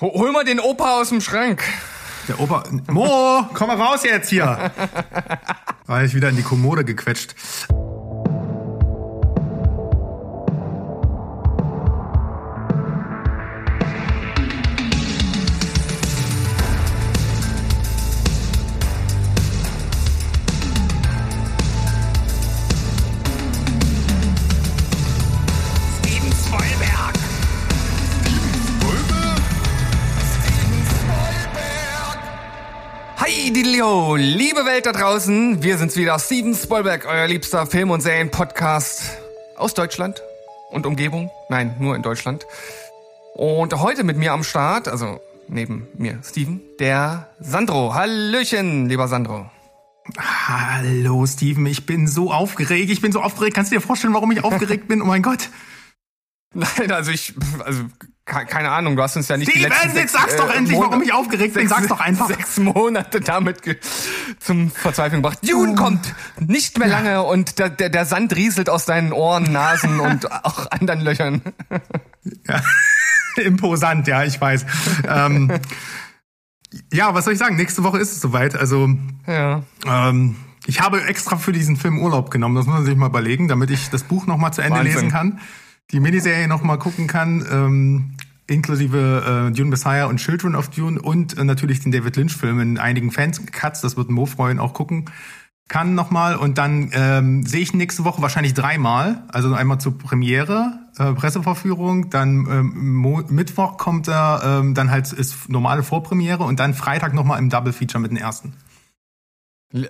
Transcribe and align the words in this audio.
Hol 0.00 0.32
mal 0.32 0.44
den 0.44 0.60
Opa 0.60 0.98
aus 0.98 1.10
dem 1.10 1.20
Schrank. 1.20 1.62
Der 2.26 2.40
Opa. 2.40 2.64
Mo, 2.88 3.44
komm 3.52 3.68
mal 3.68 3.76
raus 3.76 4.02
jetzt 4.02 4.30
hier. 4.30 4.70
War 5.86 6.04
ich 6.04 6.14
wieder 6.14 6.30
in 6.30 6.36
die 6.36 6.42
Kommode 6.42 6.86
gequetscht. 6.86 7.34
Liebe 34.16 34.64
Welt 34.64 34.86
da 34.86 34.92
draußen. 34.92 35.62
Wir 35.62 35.78
sind's 35.78 35.96
wieder, 35.96 36.18
Steven 36.18 36.54
Spoilberg, 36.54 37.06
euer 37.06 37.26
liebster 37.26 37.66
Film- 37.66 37.90
und 37.90 38.00
Serien-Podcast 38.00 39.18
aus 39.56 39.74
Deutschland 39.74 40.22
und 40.70 40.86
Umgebung. 40.86 41.30
Nein, 41.48 41.76
nur 41.78 41.96
in 41.96 42.02
Deutschland. 42.02 42.46
Und 43.34 43.74
heute 43.74 44.04
mit 44.04 44.16
mir 44.16 44.32
am 44.32 44.42
Start, 44.42 44.88
also 44.88 45.20
neben 45.48 45.86
mir 45.96 46.18
Steven, 46.24 46.60
der 46.78 47.28
Sandro. 47.40 47.94
Hallöchen, 47.94 48.88
lieber 48.88 49.08
Sandro. 49.08 49.50
Hallo 50.18 51.26
Steven, 51.26 51.66
ich 51.66 51.86
bin 51.86 52.06
so 52.08 52.32
aufgeregt. 52.32 52.90
Ich 52.90 53.00
bin 53.00 53.12
so 53.12 53.20
aufgeregt. 53.20 53.54
Kannst 53.54 53.70
du 53.70 53.76
dir 53.76 53.80
vorstellen, 53.80 54.14
warum 54.14 54.32
ich 54.32 54.42
aufgeregt 54.42 54.88
bin? 54.88 55.02
Oh 55.02 55.06
mein 55.06 55.22
Gott. 55.22 55.50
Nein, 56.52 56.90
also 56.90 57.12
ich, 57.12 57.34
also 57.64 57.84
ke- 58.24 58.44
keine 58.46 58.70
Ahnung, 58.72 58.96
du 58.96 59.02
hast 59.02 59.14
uns 59.16 59.28
ja 59.28 59.36
nicht 59.36 59.54
die 59.54 59.60
Steven, 59.60 59.70
letzten 59.70 59.96
jetzt 59.98 60.12
sag's 60.14 60.34
doch 60.36 60.50
äh, 60.52 60.56
endlich, 60.56 60.76
Monate- 60.76 60.90
warum 60.90 61.02
ich 61.04 61.12
aufgeregt 61.12 61.54
bin. 61.54 61.68
Sag's 61.68 61.86
doch 61.86 62.00
einfach. 62.00 62.26
Sechs 62.28 62.58
Monate 62.58 63.20
damit 63.20 63.60
zum 64.40 64.70
Verzweifeln 64.72 65.22
gebracht. 65.22 65.38
Dune 65.48 65.76
kommt 65.76 66.12
nicht 66.40 66.78
mehr 66.78 66.88
lange 66.88 67.22
und 67.22 67.58
der, 67.60 67.70
der, 67.70 67.88
der 67.88 68.04
Sand 68.04 68.34
rieselt 68.34 68.68
aus 68.68 68.84
deinen 68.84 69.12
Ohren, 69.12 69.44
Nasen 69.52 70.00
und 70.00 70.30
auch 70.44 70.68
anderen 70.72 71.00
Löchern. 71.02 71.42
Ja. 72.48 72.60
Imposant, 73.36 74.08
ja, 74.08 74.24
ich 74.24 74.40
weiß. 74.40 74.66
ähm, 75.08 75.52
ja, 76.92 77.14
was 77.14 77.24
soll 77.24 77.32
ich 77.34 77.38
sagen? 77.38 77.56
Nächste 77.56 77.84
Woche 77.84 77.98
ist 77.98 78.10
es 78.12 78.20
soweit. 78.20 78.56
Also, 78.56 78.88
Ja. 79.26 79.62
ähm, 79.86 80.36
ich 80.66 80.80
habe 80.80 81.02
extra 81.04 81.36
für 81.36 81.52
diesen 81.52 81.76
Film 81.76 81.98
Urlaub 82.00 82.30
genommen. 82.32 82.56
Das 82.56 82.66
muss 82.66 82.74
man 82.74 82.84
sich 82.84 82.96
mal 82.96 83.06
überlegen, 83.06 83.46
damit 83.48 83.70
ich 83.70 83.88
das 83.90 84.02
Buch 84.02 84.26
noch 84.26 84.36
mal 84.36 84.50
zu 84.52 84.62
Ende 84.62 84.78
Wahnsinn. 84.78 84.92
lesen 84.94 85.10
kann, 85.10 85.40
die 85.92 86.00
Miniserie 86.00 86.48
noch 86.48 86.62
mal 86.62 86.78
gucken 86.78 87.06
kann, 87.06 87.44
ähm, 87.50 88.16
inklusive 88.46 89.48
äh, 89.48 89.52
Dune 89.52 89.70
Messiah 89.70 90.06
und 90.06 90.18
Children 90.18 90.56
of 90.56 90.70
Dune 90.70 91.00
und 91.00 91.38
äh, 91.38 91.44
natürlich 91.44 91.80
den 91.80 91.92
David 91.92 92.16
Lynch-Film 92.16 92.60
in 92.60 92.78
einigen 92.78 93.10
Fans-Cuts. 93.10 93.80
Das 93.80 93.96
wird 93.96 94.10
Mo 94.10 94.26
freuen, 94.26 94.58
auch 94.58 94.74
gucken 94.74 95.06
kann 95.70 95.94
nochmal 95.94 96.36
und 96.36 96.58
dann 96.58 96.90
ähm, 96.92 97.46
sehe 97.46 97.60
ich 97.60 97.72
nächste 97.72 98.04
Woche 98.04 98.20
wahrscheinlich 98.20 98.52
dreimal. 98.54 99.22
Also 99.28 99.54
einmal 99.54 99.78
zur 99.78 99.96
Premiere, 99.96 100.80
äh, 100.98 101.12
Pressevorführung, 101.12 102.10
dann 102.10 102.46
ähm, 102.50 102.94
Mo 102.96 103.22
Mittwoch 103.28 103.78
kommt 103.78 104.08
er, 104.08 104.42
ähm, 104.44 104.74
dann 104.74 104.90
halt 104.90 105.12
ist 105.12 105.48
normale 105.48 105.82
Vorpremiere 105.82 106.42
und 106.42 106.60
dann 106.60 106.74
Freitag 106.74 107.14
nochmal 107.14 107.38
im 107.38 107.48
Double 107.48 107.72
Feature 107.72 108.02
mit 108.02 108.10
den 108.10 108.18
ersten. 108.18 108.52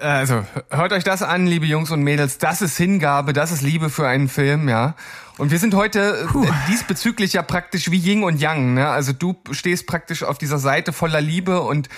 Also, 0.03 0.45
hört 0.69 0.93
euch 0.93 1.05
das 1.05 1.23
an, 1.23 1.47
liebe 1.47 1.65
Jungs 1.65 1.91
und 1.91 2.03
Mädels. 2.03 2.37
Das 2.37 2.61
ist 2.61 2.77
Hingabe, 2.77 3.33
das 3.33 3.51
ist 3.51 3.62
Liebe 3.62 3.89
für 3.89 4.06
einen 4.06 4.28
Film, 4.28 4.69
ja. 4.69 4.95
Und 5.41 5.51
wir 5.51 5.59
sind 5.59 5.73
heute 5.73 6.29
äh, 6.35 6.71
diesbezüglich 6.71 7.33
ja 7.33 7.41
praktisch 7.41 7.91
wie 7.91 7.97
Yin 7.97 8.25
und 8.25 8.43
Yang, 8.43 8.75
ne? 8.75 8.89
Also 8.91 9.15
du 9.15 9.39
stehst 9.53 9.87
praktisch 9.87 10.23
auf 10.23 10.37
dieser 10.37 10.59
Seite 10.59 10.93
voller 10.93 11.23
Liebe 11.23 11.63
und 11.63 11.89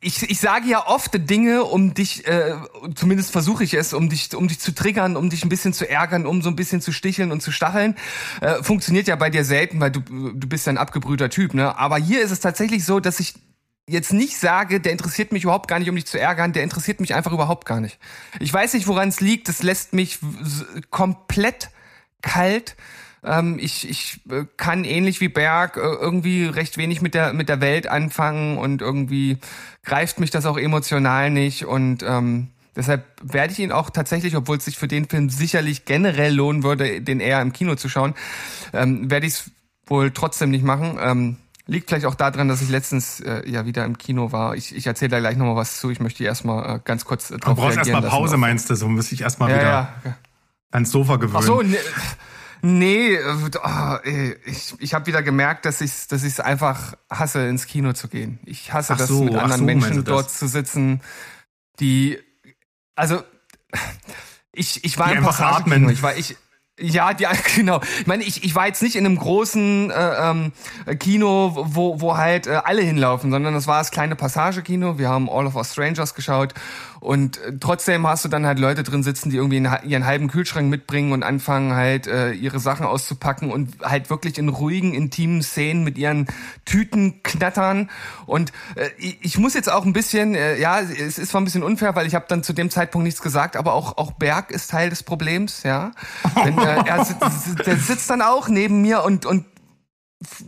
ich, 0.00 0.22
ich 0.30 0.38
sage 0.38 0.68
ja 0.68 0.86
oft 0.86 1.10
Dinge, 1.28 1.64
um 1.64 1.92
dich, 1.92 2.24
äh, 2.28 2.54
zumindest 2.94 3.32
versuche 3.32 3.64
ich 3.64 3.74
es, 3.74 3.92
um 3.92 4.08
dich, 4.08 4.32
um 4.32 4.46
dich 4.46 4.60
zu 4.60 4.72
triggern, 4.72 5.16
um 5.16 5.28
dich 5.28 5.44
ein 5.44 5.48
bisschen 5.48 5.72
zu 5.72 5.90
ärgern, 5.90 6.24
um 6.24 6.40
so 6.40 6.48
ein 6.48 6.54
bisschen 6.54 6.80
zu 6.80 6.92
sticheln 6.92 7.32
und 7.32 7.42
zu 7.42 7.50
stacheln. 7.50 7.96
Äh, 8.40 8.62
funktioniert 8.62 9.08
ja 9.08 9.16
bei 9.16 9.28
dir 9.28 9.44
selten, 9.44 9.80
weil 9.80 9.90
du, 9.90 10.00
du 10.00 10.48
bist 10.48 10.66
ja 10.66 10.72
ein 10.72 10.78
abgebrühter 10.78 11.30
Typ, 11.30 11.52
ne? 11.52 11.76
Aber 11.76 11.96
hier 11.96 12.22
ist 12.22 12.30
es 12.30 12.38
tatsächlich 12.38 12.84
so, 12.84 13.00
dass 13.00 13.18
ich 13.18 13.34
jetzt 13.88 14.12
nicht 14.12 14.38
sage, 14.38 14.78
der 14.80 14.92
interessiert 14.92 15.32
mich 15.32 15.42
überhaupt 15.42 15.66
gar 15.66 15.80
nicht, 15.80 15.90
um 15.90 15.96
dich 15.96 16.06
zu 16.06 16.20
ärgern, 16.20 16.52
der 16.52 16.62
interessiert 16.62 17.00
mich 17.00 17.12
einfach 17.12 17.32
überhaupt 17.32 17.66
gar 17.66 17.80
nicht. 17.80 17.98
Ich 18.38 18.54
weiß 18.54 18.74
nicht, 18.74 18.86
woran 18.86 19.08
es 19.08 19.20
liegt, 19.20 19.48
das 19.48 19.64
lässt 19.64 19.94
mich 19.94 20.20
komplett 20.90 21.70
kalt. 22.26 22.76
Ähm, 23.24 23.58
ich 23.58 23.88
ich 23.88 24.20
äh, 24.30 24.44
kann 24.56 24.84
ähnlich 24.84 25.20
wie 25.20 25.28
Berg 25.28 25.76
äh, 25.76 25.80
irgendwie 25.80 26.44
recht 26.46 26.76
wenig 26.76 27.00
mit 27.00 27.14
der 27.14 27.32
mit 27.32 27.48
der 27.48 27.60
Welt 27.60 27.86
anfangen 27.88 28.58
und 28.58 28.82
irgendwie 28.82 29.38
greift 29.84 30.20
mich 30.20 30.30
das 30.30 30.44
auch 30.46 30.58
emotional 30.58 31.30
nicht 31.30 31.64
und 31.64 32.02
ähm, 32.02 32.48
deshalb 32.76 33.04
werde 33.22 33.52
ich 33.52 33.58
ihn 33.58 33.72
auch 33.72 33.90
tatsächlich, 33.90 34.36
obwohl 34.36 34.58
es 34.58 34.64
sich 34.66 34.76
für 34.78 34.86
den 34.88 35.08
Film 35.08 35.30
sicherlich 35.30 35.86
generell 35.86 36.34
lohnen 36.34 36.62
würde, 36.62 37.00
den 37.00 37.20
eher 37.20 37.40
im 37.40 37.52
Kino 37.52 37.74
zu 37.74 37.88
schauen, 37.88 38.14
ähm, 38.72 39.10
werde 39.10 39.26
ich 39.26 39.32
es 39.34 39.50
wohl 39.86 40.10
trotzdem 40.10 40.50
nicht 40.50 40.64
machen. 40.64 40.98
Ähm, 41.00 41.36
liegt 41.68 41.88
vielleicht 41.88 42.06
auch 42.06 42.14
daran, 42.14 42.48
dass 42.48 42.62
ich 42.62 42.68
letztens 42.68 43.18
äh, 43.20 43.42
ja 43.48 43.64
wieder 43.66 43.84
im 43.84 43.98
Kino 43.98 44.30
war. 44.30 44.54
Ich, 44.54 44.74
ich 44.76 44.86
erzähle 44.86 45.10
da 45.10 45.18
gleich 45.20 45.36
nochmal 45.36 45.56
was 45.56 45.80
zu. 45.80 45.90
Ich 45.90 45.98
möchte 46.00 46.22
erstmal 46.22 46.76
äh, 46.76 46.80
ganz 46.84 47.04
kurz 47.04 47.30
äh, 47.30 47.34
Du 47.34 47.40
drauf 47.40 47.56
brauchst 47.56 47.76
reagieren 47.76 48.02
erstmal 48.02 48.10
Pause, 48.10 48.32
lassen. 48.32 48.40
meinst 48.40 48.70
du? 48.70 48.76
So 48.76 48.88
muss 48.88 49.10
ich 49.10 49.22
erstmal 49.22 49.50
Ja, 49.50 49.56
wieder 49.56 49.88
ja. 50.04 50.18
Ans 50.70 50.90
Sofa 50.90 51.16
gewöhnen. 51.16 51.36
Ach 51.36 51.42
so, 51.42 51.62
nee, 51.62 51.78
nee 52.62 53.18
oh, 53.22 53.96
ich, 54.44 54.74
ich 54.78 54.94
habe 54.94 55.06
wieder 55.06 55.22
gemerkt, 55.22 55.64
dass 55.64 55.80
ich 55.80 56.08
dass 56.08 56.24
ich's 56.24 56.40
einfach 56.40 56.94
hasse, 57.10 57.46
ins 57.46 57.66
Kino 57.66 57.92
zu 57.92 58.08
gehen. 58.08 58.38
Ich 58.44 58.72
hasse 58.72 58.94
Ach 58.94 58.98
das, 58.98 59.08
so, 59.08 59.24
mit 59.24 59.34
anderen 59.34 59.60
so, 59.60 59.64
Menschen 59.64 60.04
dort 60.04 60.30
zu 60.30 60.48
sitzen, 60.48 61.00
die, 61.80 62.18
also, 62.94 63.22
ich, 64.52 64.84
ich 64.84 64.98
war 64.98 65.10
Die 65.10 65.16
im 65.16 65.24
Passagekino. 65.24 65.90
Ich 65.90 66.02
war, 66.02 66.16
ich, 66.16 66.36
ja, 66.78 67.14
die, 67.14 67.26
genau. 67.56 67.80
Ich 68.00 68.06
meine, 68.06 68.24
ich, 68.24 68.44
ich 68.44 68.54
war 68.54 68.66
jetzt 68.66 68.82
nicht 68.82 68.96
in 68.96 69.06
einem 69.06 69.16
großen 69.16 69.90
äh, 69.90 70.30
ähm, 70.30 70.52
Kino, 70.98 71.52
wo, 71.54 72.00
wo 72.00 72.16
halt 72.16 72.46
äh, 72.46 72.60
alle 72.64 72.82
hinlaufen, 72.82 73.30
sondern 73.30 73.54
das 73.54 73.66
war 73.66 73.78
das 73.78 73.90
kleine 73.90 74.16
Passagekino. 74.16 74.98
Wir 74.98 75.08
haben 75.08 75.28
All 75.30 75.46
of 75.46 75.56
Us 75.56 75.72
Strangers 75.72 76.14
geschaut 76.14 76.54
und 77.00 77.38
äh, 77.38 77.52
trotzdem 77.58 78.06
hast 78.06 78.24
du 78.24 78.28
dann 78.28 78.46
halt 78.46 78.58
Leute 78.58 78.82
drin 78.82 79.02
sitzen, 79.02 79.30
die 79.30 79.36
irgendwie 79.36 79.56
ihren 79.56 80.06
halben 80.06 80.28
Kühlschrank 80.28 80.68
mitbringen 80.68 81.12
und 81.12 81.22
anfangen 81.22 81.74
halt 81.74 82.06
äh, 82.06 82.32
ihre 82.32 82.58
Sachen 82.58 82.86
auszupacken 82.86 83.50
und 83.50 83.80
halt 83.82 84.10
wirklich 84.10 84.38
in 84.38 84.48
ruhigen, 84.48 84.94
intimen 84.94 85.42
Szenen 85.42 85.84
mit 85.84 85.98
ihren 85.98 86.26
Tüten 86.64 87.22
knattern. 87.22 87.90
Und 88.26 88.52
äh, 88.76 88.88
ich, 88.98 89.38
muss 89.38 89.54
jetzt 89.54 89.70
auch 89.70 89.84
ein 89.84 89.92
bisschen, 89.92 90.34
äh, 90.34 90.58
ja, 90.58 90.80
es 90.80 91.18
ist 91.18 91.30
zwar 91.30 91.40
ein 91.40 91.44
bisschen 91.44 91.62
unfair, 91.62 91.94
weil 91.94 92.06
ich 92.06 92.14
habe 92.14 92.26
dann 92.28 92.42
zu 92.42 92.52
dem 92.52 92.70
Zeitpunkt 92.70 93.04
nichts 93.04 93.22
gesagt, 93.22 93.56
aber 93.56 93.74
auch 93.74 93.96
auch 93.98 94.12
Berg 94.12 94.50
ist 94.50 94.70
Teil 94.70 94.90
des 94.90 95.02
Problems, 95.02 95.62
ja. 95.62 95.92
Denn, 96.44 96.58
äh, 96.58 96.82
er 96.84 97.06
der 97.66 97.76
sitzt 97.76 98.10
dann 98.10 98.22
auch 98.22 98.48
neben 98.48 98.82
mir 98.82 99.02
und 99.02 99.26
und 99.26 99.44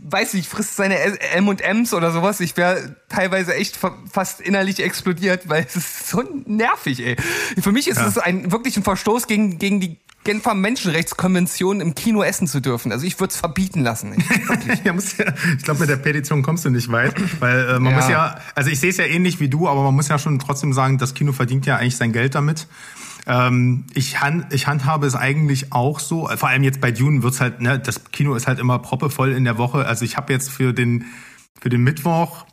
weiß 0.01 0.33
nicht, 0.33 0.49
frisst 0.49 0.75
seine 0.75 0.97
M&Ms 0.99 1.93
oder 1.93 2.11
sowas. 2.11 2.39
Ich 2.39 2.57
wäre 2.57 2.95
teilweise 3.07 3.53
echt 3.53 3.75
fa- 3.77 3.97
fast 4.11 4.41
innerlich 4.41 4.81
explodiert, 4.83 5.47
weil 5.47 5.63
es 5.67 5.75
ist 5.75 6.09
so 6.09 6.23
nervig, 6.45 7.05
ey. 7.05 7.15
Für 7.61 7.71
mich 7.71 7.87
ist 7.87 7.97
Ja. 7.97 8.07
es 8.07 8.17
ein 8.17 8.51
wirklich 8.51 8.75
ein 8.77 8.83
Verstoß 8.83 9.27
gegen 9.27 9.59
gegen 9.59 9.79
die 9.79 9.97
Genfer 10.25 10.53
Menschenrechtskonvention 10.53 11.79
im 11.79 11.95
Kino 11.95 12.23
essen 12.23 12.45
zu 12.45 12.59
dürfen. 12.59 12.91
Also 12.91 13.05
ich 13.05 13.17
würde 13.21 13.31
es 13.31 13.37
verbieten 13.37 13.81
lassen. 13.81 14.09
Muss 14.93 15.17
ja, 15.17 15.25
ich 15.57 15.63
glaube, 15.63 15.79
mit 15.79 15.89
der 15.89 15.95
Petition 15.95 16.43
kommst 16.43 16.65
du 16.65 16.69
nicht 16.69 16.91
weit, 16.91 17.13
weil 17.39 17.69
äh, 17.69 17.79
man 17.79 17.93
Ja. 17.93 17.99
muss 17.99 18.09
ja, 18.09 18.41
also 18.53 18.69
ich 18.69 18.79
sehe 18.81 18.89
es 18.89 18.97
ja 18.97 19.05
ähnlich 19.05 19.39
wie 19.39 19.47
du, 19.47 19.69
aber 19.69 19.81
man 19.81 19.95
muss 19.95 20.09
ja 20.09 20.19
schon 20.19 20.37
trotzdem 20.37 20.73
sagen, 20.73 20.97
das 20.97 21.13
Kino 21.13 21.31
verdient 21.31 21.65
ja 21.65 21.77
eigentlich 21.77 21.95
sein 21.95 22.11
Geld 22.11 22.35
damit. 22.35 22.67
Ähm, 23.29 23.85
ich, 23.93 24.19
hand, 24.19 24.53
ich 24.53 24.67
handhabe 24.67 25.07
es 25.07 25.15
eigentlich 25.15 25.71
auch 25.71 25.99
so, 25.99 26.27
äh, 26.29 26.35
vor 26.35 26.49
allem 26.49 26.63
jetzt 26.63 26.81
bei 26.81 26.91
Dune 26.91 27.23
wird's 27.23 27.39
halt, 27.39 27.61
ne, 27.61 27.79
das 27.79 28.11
Kino 28.11 28.35
ist 28.35 28.47
halt 28.47 28.59
immer 28.59 28.79
proppevoll 28.79 29.31
in 29.31 29.45
der 29.45 29.57
Woche. 29.57 29.85
Also 29.85 30.03
ich 30.03 30.17
habe 30.17 30.33
jetzt 30.33 30.49
für 30.49 30.73
den 30.73 31.05
für 31.61 31.69
den 31.69 31.83
Mittwoch 31.83 32.45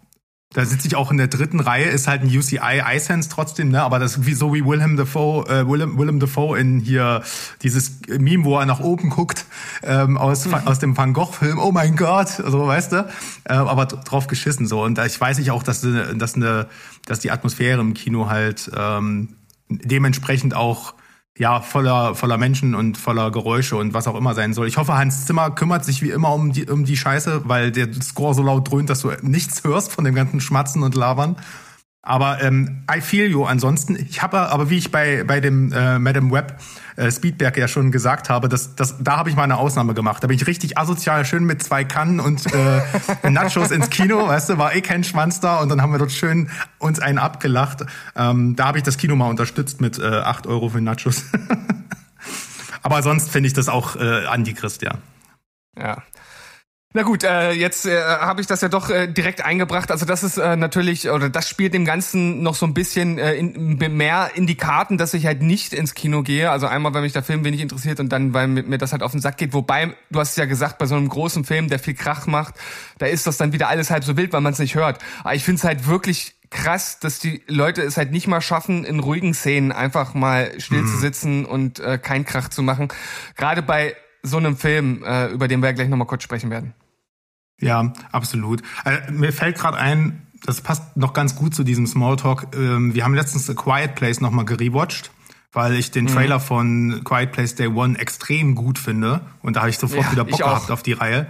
da 0.56 0.64
sitze 0.64 0.86
ich 0.86 0.96
auch 0.96 1.10
in 1.10 1.18
der 1.18 1.26
dritten 1.26 1.60
Reihe, 1.60 1.84
ist 1.84 2.08
halt 2.08 2.22
ein 2.22 2.28
UCI 2.28 2.80
iSense 2.94 3.28
trotzdem, 3.28 3.68
ne? 3.70 3.82
Aber 3.82 3.98
das 3.98 4.24
wie 4.24 4.32
so 4.32 4.54
wie 4.54 4.64
Willem 4.64 4.96
Dafoe, 4.96 5.44
äh, 5.48 5.68
Willem, 5.68 5.98
Willem 5.98 6.18
Dafoe 6.18 6.58
in 6.58 6.78
hier 6.80 7.22
dieses 7.62 8.00
Meme, 8.08 8.44
wo 8.44 8.58
er 8.58 8.64
nach 8.64 8.80
oben 8.80 9.10
guckt, 9.10 9.44
ähm, 9.82 10.16
aus, 10.16 10.50
aus 10.50 10.78
dem 10.78 10.96
Van 10.96 11.12
Gogh-Film, 11.12 11.58
oh 11.58 11.72
mein 11.72 11.96
Gott, 11.96 12.28
so 12.28 12.66
weißt 12.66 12.92
du, 12.92 13.08
äh, 13.44 13.52
aber 13.52 13.84
drauf 13.84 14.28
geschissen 14.28 14.66
so. 14.66 14.82
Und 14.82 14.96
da 14.96 15.04
ich 15.04 15.20
weiß 15.20 15.38
ich 15.40 15.50
auch, 15.50 15.62
dass, 15.62 15.82
ne- 15.82 16.14
dass, 16.16 16.36
eine, 16.36 16.68
dass 17.04 17.18
die 17.18 17.32
Atmosphäre 17.32 17.80
im 17.80 17.92
Kino 17.92 18.30
halt 18.30 18.70
ähm, 18.74 19.36
dementsprechend 19.68 20.54
auch 20.54 20.94
ja, 21.38 21.60
voller, 21.60 22.14
voller 22.14 22.38
Menschen 22.38 22.74
und 22.74 22.96
voller 22.96 23.30
Geräusche 23.30 23.76
und 23.76 23.92
was 23.92 24.08
auch 24.08 24.16
immer 24.16 24.34
sein 24.34 24.54
soll. 24.54 24.68
Ich 24.68 24.78
hoffe, 24.78 24.96
Hans 24.96 25.26
Zimmer 25.26 25.50
kümmert 25.50 25.84
sich 25.84 26.00
wie 26.02 26.10
immer 26.10 26.32
um 26.32 26.52
die, 26.52 26.64
um 26.64 26.84
die 26.84 26.96
Scheiße, 26.96 27.42
weil 27.44 27.72
der 27.72 27.92
Score 28.00 28.34
so 28.34 28.42
laut 28.42 28.70
dröhnt, 28.70 28.88
dass 28.88 29.02
du 29.02 29.10
nichts 29.20 29.62
hörst 29.62 29.92
von 29.92 30.04
dem 30.04 30.14
ganzen 30.14 30.40
Schmatzen 30.40 30.82
und 30.82 30.94
Labern. 30.94 31.36
Aber 32.06 32.40
ähm, 32.40 32.84
I 32.90 33.00
feel 33.00 33.30
you. 33.30 33.44
Ansonsten, 33.44 33.96
ich 33.96 34.22
habe 34.22 34.48
aber 34.48 34.70
wie 34.70 34.78
ich 34.78 34.92
bei 34.92 35.24
bei 35.24 35.40
dem 35.40 35.72
äh, 35.72 35.98
Madame 35.98 36.30
Web 36.30 36.58
äh, 36.96 37.10
Speedberg 37.10 37.56
ja 37.56 37.68
schon 37.68 37.92
gesagt 37.92 38.28
habe, 38.28 38.48
das, 38.48 38.74
das, 38.74 38.96
da 38.98 39.16
habe 39.16 39.30
ich 39.30 39.36
mal 39.36 39.44
eine 39.44 39.56
Ausnahme 39.56 39.94
gemacht. 39.94 40.22
Da 40.22 40.26
bin 40.26 40.36
ich 40.36 40.46
richtig 40.46 40.78
asozial, 40.78 41.24
schön 41.24 41.44
mit 41.44 41.62
zwei 41.62 41.84
Kannen 41.84 42.20
und 42.20 42.46
äh, 42.52 42.80
Nachos 43.30 43.70
ins 43.70 43.90
Kino, 43.90 44.26
weißt 44.26 44.50
du, 44.50 44.58
war 44.58 44.74
eh 44.74 44.80
kein 44.80 45.04
Schwanz 45.04 45.40
da 45.40 45.60
und 45.60 45.68
dann 45.68 45.82
haben 45.82 45.92
wir 45.92 45.98
dort 45.98 46.12
schön 46.12 46.50
uns 46.78 47.00
einen 47.00 47.18
abgelacht. 47.18 47.84
Ähm, 48.14 48.56
da 48.56 48.66
habe 48.66 48.78
ich 48.78 48.84
das 48.84 48.96
Kino 48.96 49.16
mal 49.16 49.28
unterstützt 49.28 49.80
mit 49.80 49.98
äh, 49.98 50.06
8 50.06 50.46
Euro 50.46 50.68
für 50.68 50.80
Nachos. 50.80 51.24
aber 52.82 53.02
sonst 53.02 53.30
finde 53.30 53.48
ich 53.48 53.52
das 53.52 53.68
auch 53.68 53.96
äh, 53.96 54.26
Antichrist, 54.26 54.82
ja. 54.82 54.94
Ja. 55.78 56.02
Na 56.96 57.02
gut, 57.02 57.24
äh, 57.24 57.52
jetzt 57.52 57.84
äh, 57.84 58.00
habe 58.00 58.40
ich 58.40 58.46
das 58.46 58.62
ja 58.62 58.70
doch 58.70 58.88
äh, 58.88 59.06
direkt 59.06 59.44
eingebracht. 59.44 59.90
Also 59.90 60.06
das 60.06 60.22
ist 60.22 60.38
äh, 60.38 60.56
natürlich, 60.56 61.10
oder 61.10 61.28
das 61.28 61.46
spielt 61.46 61.74
dem 61.74 61.84
Ganzen 61.84 62.42
noch 62.42 62.54
so 62.54 62.64
ein 62.64 62.72
bisschen 62.72 63.18
äh, 63.18 63.34
in, 63.34 63.76
mehr 63.76 64.30
in 64.34 64.46
die 64.46 64.54
Karten, 64.54 64.96
dass 64.96 65.12
ich 65.12 65.26
halt 65.26 65.42
nicht 65.42 65.74
ins 65.74 65.92
Kino 65.92 66.22
gehe. 66.22 66.50
Also 66.50 66.66
einmal, 66.66 66.94
weil 66.94 67.02
mich 67.02 67.12
der 67.12 67.22
Film 67.22 67.44
wenig 67.44 67.60
interessiert 67.60 68.00
und 68.00 68.08
dann, 68.12 68.32
weil 68.32 68.48
mir, 68.48 68.78
das 68.78 68.92
halt 68.92 69.02
auf 69.02 69.12
den 69.12 69.20
Sack 69.20 69.36
geht. 69.36 69.52
Wobei, 69.52 69.94
du 70.08 70.18
hast 70.18 70.30
es 70.30 70.36
ja 70.36 70.46
gesagt, 70.46 70.78
bei 70.78 70.86
so 70.86 70.94
einem 70.94 71.10
großen 71.10 71.44
Film, 71.44 71.68
der 71.68 71.78
viel 71.78 71.92
Krach 71.92 72.26
macht, 72.26 72.54
da 72.96 73.04
ist 73.04 73.26
das 73.26 73.36
dann 73.36 73.52
wieder 73.52 73.68
alles 73.68 73.90
halb 73.90 74.02
so 74.02 74.16
wild, 74.16 74.32
weil 74.32 74.40
man 74.40 74.54
es 74.54 74.58
nicht 74.58 74.74
hört. 74.74 74.98
Aber 75.20 75.34
ich 75.34 75.44
finde 75.44 75.58
es 75.58 75.64
halt 75.64 75.86
wirklich 75.86 76.36
krass, 76.48 76.98
dass 76.98 77.18
die 77.18 77.42
Leute 77.46 77.82
es 77.82 77.98
halt 77.98 78.10
nicht 78.10 78.26
mal 78.26 78.40
schaffen, 78.40 78.84
in 78.84 79.00
ruhigen 79.00 79.34
Szenen 79.34 79.70
einfach 79.70 80.14
mal 80.14 80.58
still 80.58 80.80
mhm. 80.80 80.86
zu 80.86 80.96
sitzen 80.96 81.44
und 81.44 81.78
äh, 81.78 81.98
kein 81.98 82.24
Krach 82.24 82.48
zu 82.48 82.62
machen. 82.62 82.88
Gerade 83.36 83.60
bei 83.60 83.94
so 84.22 84.38
einem 84.38 84.56
Film, 84.56 85.04
äh, 85.04 85.26
über 85.26 85.46
den 85.46 85.60
wir 85.60 85.66
ja 85.66 85.74
gleich 85.74 85.90
nochmal 85.90 86.06
kurz 86.06 86.22
sprechen 86.22 86.50
werden. 86.50 86.72
Ja, 87.60 87.92
absolut. 88.12 88.62
Also, 88.84 89.12
mir 89.12 89.32
fällt 89.32 89.56
gerade 89.56 89.78
ein, 89.78 90.26
das 90.44 90.60
passt 90.60 90.96
noch 90.96 91.12
ganz 91.12 91.36
gut 91.36 91.54
zu 91.54 91.64
diesem 91.64 91.86
Smalltalk. 91.86 92.48
Ähm, 92.54 92.94
wir 92.94 93.04
haben 93.04 93.14
letztens 93.14 93.48
A 93.48 93.54
Quiet 93.54 93.94
Place 93.94 94.20
nochmal 94.20 94.44
gerewatcht, 94.44 95.10
weil 95.52 95.74
ich 95.74 95.90
den 95.90 96.04
mhm. 96.04 96.08
Trailer 96.08 96.40
von 96.40 97.02
Quiet 97.04 97.32
Place 97.32 97.54
Day 97.54 97.68
One 97.68 97.98
extrem 97.98 98.54
gut 98.54 98.78
finde. 98.78 99.22
Und 99.42 99.56
da 99.56 99.60
habe 99.60 99.70
ich 99.70 99.78
sofort 99.78 100.04
ja, 100.04 100.12
wieder 100.12 100.24
Bock 100.24 100.38
gehabt 100.38 100.70
auf 100.70 100.82
die 100.82 100.92
Reihe. 100.92 101.26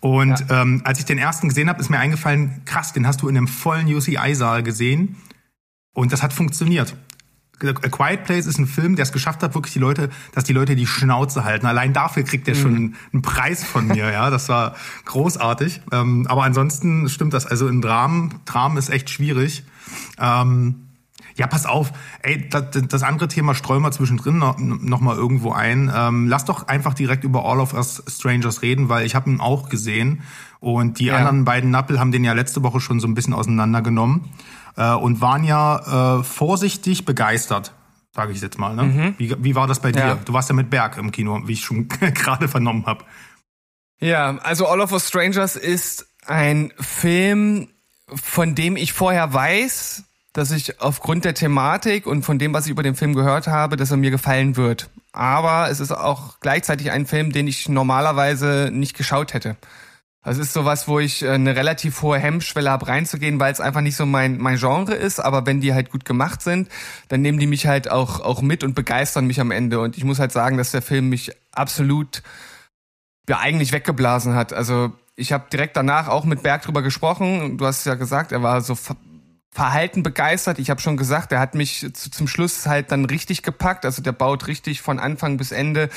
Und 0.00 0.40
ja. 0.48 0.62
ähm, 0.62 0.80
als 0.84 0.98
ich 0.98 1.04
den 1.04 1.18
ersten 1.18 1.48
gesehen 1.48 1.68
habe, 1.68 1.80
ist 1.80 1.90
mir 1.90 1.98
eingefallen, 1.98 2.62
krass, 2.64 2.92
den 2.92 3.06
hast 3.06 3.20
du 3.22 3.28
in 3.28 3.36
einem 3.36 3.48
vollen 3.48 3.86
UCI-Saal 3.86 4.62
gesehen. 4.62 5.16
Und 5.92 6.12
das 6.12 6.22
hat 6.22 6.32
funktioniert. 6.32 6.96
A 7.64 7.88
Quiet 7.88 8.24
Place 8.24 8.46
ist 8.46 8.58
ein 8.58 8.66
Film, 8.66 8.96
der 8.96 9.04
es 9.04 9.12
geschafft 9.12 9.42
hat, 9.42 9.54
wirklich 9.54 9.72
die 9.72 9.78
Leute, 9.78 10.10
dass 10.34 10.44
die 10.44 10.52
Leute 10.52 10.76
die 10.76 10.86
Schnauze 10.86 11.44
halten. 11.44 11.66
Allein 11.66 11.92
dafür 11.92 12.22
kriegt 12.22 12.48
er 12.48 12.54
schon 12.54 12.72
mhm. 12.72 12.94
einen 13.12 13.22
Preis 13.22 13.64
von 13.64 13.88
mir, 13.88 14.10
ja. 14.10 14.30
Das 14.30 14.48
war 14.48 14.74
großartig. 15.04 15.80
Ähm, 15.92 16.26
aber 16.28 16.44
ansonsten 16.44 17.08
stimmt 17.08 17.34
das. 17.34 17.46
Also 17.46 17.68
in 17.68 17.80
Dramen, 17.80 18.40
Dramen 18.44 18.76
ist 18.76 18.90
echt 18.90 19.10
schwierig. 19.10 19.64
Ähm, 20.18 20.88
ja, 21.38 21.46
pass 21.46 21.66
auf, 21.66 21.92
ey, 22.22 22.48
das, 22.48 22.64
das 22.88 23.02
andere 23.04 23.28
Thema 23.28 23.54
streuen 23.54 23.82
wir 23.82 23.92
zwischendrin 23.92 24.38
noch, 24.38 24.58
noch 24.58 25.00
mal 25.00 25.16
irgendwo 25.16 25.52
ein. 25.52 25.90
Ähm, 25.94 26.26
lass 26.26 26.44
doch 26.44 26.66
einfach 26.66 26.94
direkt 26.94 27.22
über 27.22 27.44
All 27.44 27.60
of 27.60 27.74
Us 27.74 28.02
Strangers 28.08 28.62
reden, 28.62 28.88
weil 28.88 29.06
ich 29.06 29.14
habe 29.14 29.30
ihn 29.30 29.40
auch 29.40 29.68
gesehen 29.68 30.22
und 30.58 30.98
die 30.98 31.06
ja. 31.06 31.16
anderen 31.16 31.44
beiden 31.44 31.70
Nappel 31.70 32.00
haben 32.00 32.10
den 32.10 32.24
ja 32.24 32.32
letzte 32.32 32.64
Woche 32.64 32.80
schon 32.80 32.98
so 32.98 33.06
ein 33.06 33.14
bisschen 33.14 33.34
auseinandergenommen 33.34 34.24
äh, 34.76 34.92
und 34.92 35.20
waren 35.20 35.44
ja 35.44 36.18
äh, 36.18 36.24
vorsichtig 36.24 37.04
begeistert, 37.04 37.72
sage 38.14 38.32
ich 38.32 38.40
jetzt 38.40 38.58
mal. 38.58 38.74
Ne? 38.74 38.82
Mhm. 38.82 39.14
Wie, 39.18 39.34
wie 39.42 39.54
war 39.54 39.66
das 39.66 39.80
bei 39.80 39.92
dir? 39.92 40.00
Ja. 40.00 40.18
Du 40.24 40.32
warst 40.32 40.48
ja 40.48 40.54
mit 40.54 40.70
Berg 40.70 40.96
im 40.98 41.12
Kino, 41.12 41.40
wie 41.46 41.52
ich 41.52 41.64
schon 41.64 41.88
gerade 42.14 42.48
vernommen 42.48 42.86
habe. 42.86 43.04
Ja, 44.00 44.38
also 44.38 44.66
All 44.66 44.80
of 44.80 44.92
Us 44.92 45.08
Strangers 45.08 45.56
ist 45.56 46.06
ein 46.26 46.72
Film, 46.78 47.68
von 48.14 48.54
dem 48.54 48.76
ich 48.76 48.92
vorher 48.92 49.32
weiß, 49.32 50.04
dass 50.32 50.52
ich 50.52 50.80
aufgrund 50.80 51.24
der 51.24 51.34
Thematik 51.34 52.06
und 52.06 52.22
von 52.22 52.38
dem, 52.38 52.54
was 52.54 52.66
ich 52.66 52.70
über 52.70 52.82
den 52.82 52.94
Film 52.94 53.14
gehört 53.14 53.48
habe, 53.48 53.76
dass 53.76 53.90
er 53.90 53.96
mir 53.96 54.10
gefallen 54.10 54.56
wird. 54.56 54.88
Aber 55.12 55.68
es 55.68 55.80
ist 55.80 55.90
auch 55.90 56.38
gleichzeitig 56.40 56.90
ein 56.90 57.06
Film, 57.06 57.32
den 57.32 57.48
ich 57.48 57.68
normalerweise 57.68 58.70
nicht 58.72 58.96
geschaut 58.96 59.34
hätte. 59.34 59.56
Das 60.28 60.36
ist 60.36 60.52
sowas, 60.52 60.86
wo 60.88 60.98
ich 61.00 61.22
äh, 61.22 61.30
eine 61.30 61.56
relativ 61.56 62.02
hohe 62.02 62.18
Hemmschwelle 62.18 62.70
habe 62.70 62.86
reinzugehen, 62.88 63.40
weil 63.40 63.50
es 63.50 63.60
einfach 63.60 63.80
nicht 63.80 63.96
so 63.96 64.04
mein, 64.04 64.36
mein 64.36 64.58
Genre 64.58 64.94
ist. 64.94 65.20
Aber 65.20 65.46
wenn 65.46 65.62
die 65.62 65.72
halt 65.72 65.90
gut 65.90 66.04
gemacht 66.04 66.42
sind, 66.42 66.68
dann 67.08 67.22
nehmen 67.22 67.38
die 67.38 67.46
mich 67.46 67.66
halt 67.66 67.90
auch, 67.90 68.20
auch 68.20 68.42
mit 68.42 68.62
und 68.62 68.74
begeistern 68.74 69.26
mich 69.26 69.40
am 69.40 69.50
Ende. 69.50 69.80
Und 69.80 69.96
ich 69.96 70.04
muss 70.04 70.18
halt 70.18 70.32
sagen, 70.32 70.58
dass 70.58 70.70
der 70.70 70.82
Film 70.82 71.08
mich 71.08 71.32
absolut 71.52 72.22
ja, 73.26 73.38
eigentlich 73.38 73.72
weggeblasen 73.72 74.34
hat. 74.34 74.52
Also 74.52 74.92
ich 75.16 75.32
habe 75.32 75.46
direkt 75.50 75.78
danach 75.78 76.08
auch 76.08 76.26
mit 76.26 76.42
Berg 76.42 76.60
drüber 76.60 76.82
gesprochen. 76.82 77.56
Du 77.56 77.64
hast 77.64 77.86
ja 77.86 77.94
gesagt, 77.94 78.30
er 78.30 78.42
war 78.42 78.60
so 78.60 78.76
verhalten 79.50 80.02
begeistert. 80.02 80.58
Ich 80.58 80.68
habe 80.68 80.82
schon 80.82 80.98
gesagt, 80.98 81.32
er 81.32 81.40
hat 81.40 81.54
mich 81.54 81.86
zu, 81.94 82.10
zum 82.10 82.28
Schluss 82.28 82.66
halt 82.66 82.92
dann 82.92 83.06
richtig 83.06 83.42
gepackt. 83.42 83.86
Also 83.86 84.02
der 84.02 84.12
baut 84.12 84.46
richtig 84.46 84.82
von 84.82 84.98
Anfang 84.98 85.38
bis 85.38 85.52
Ende 85.52 85.88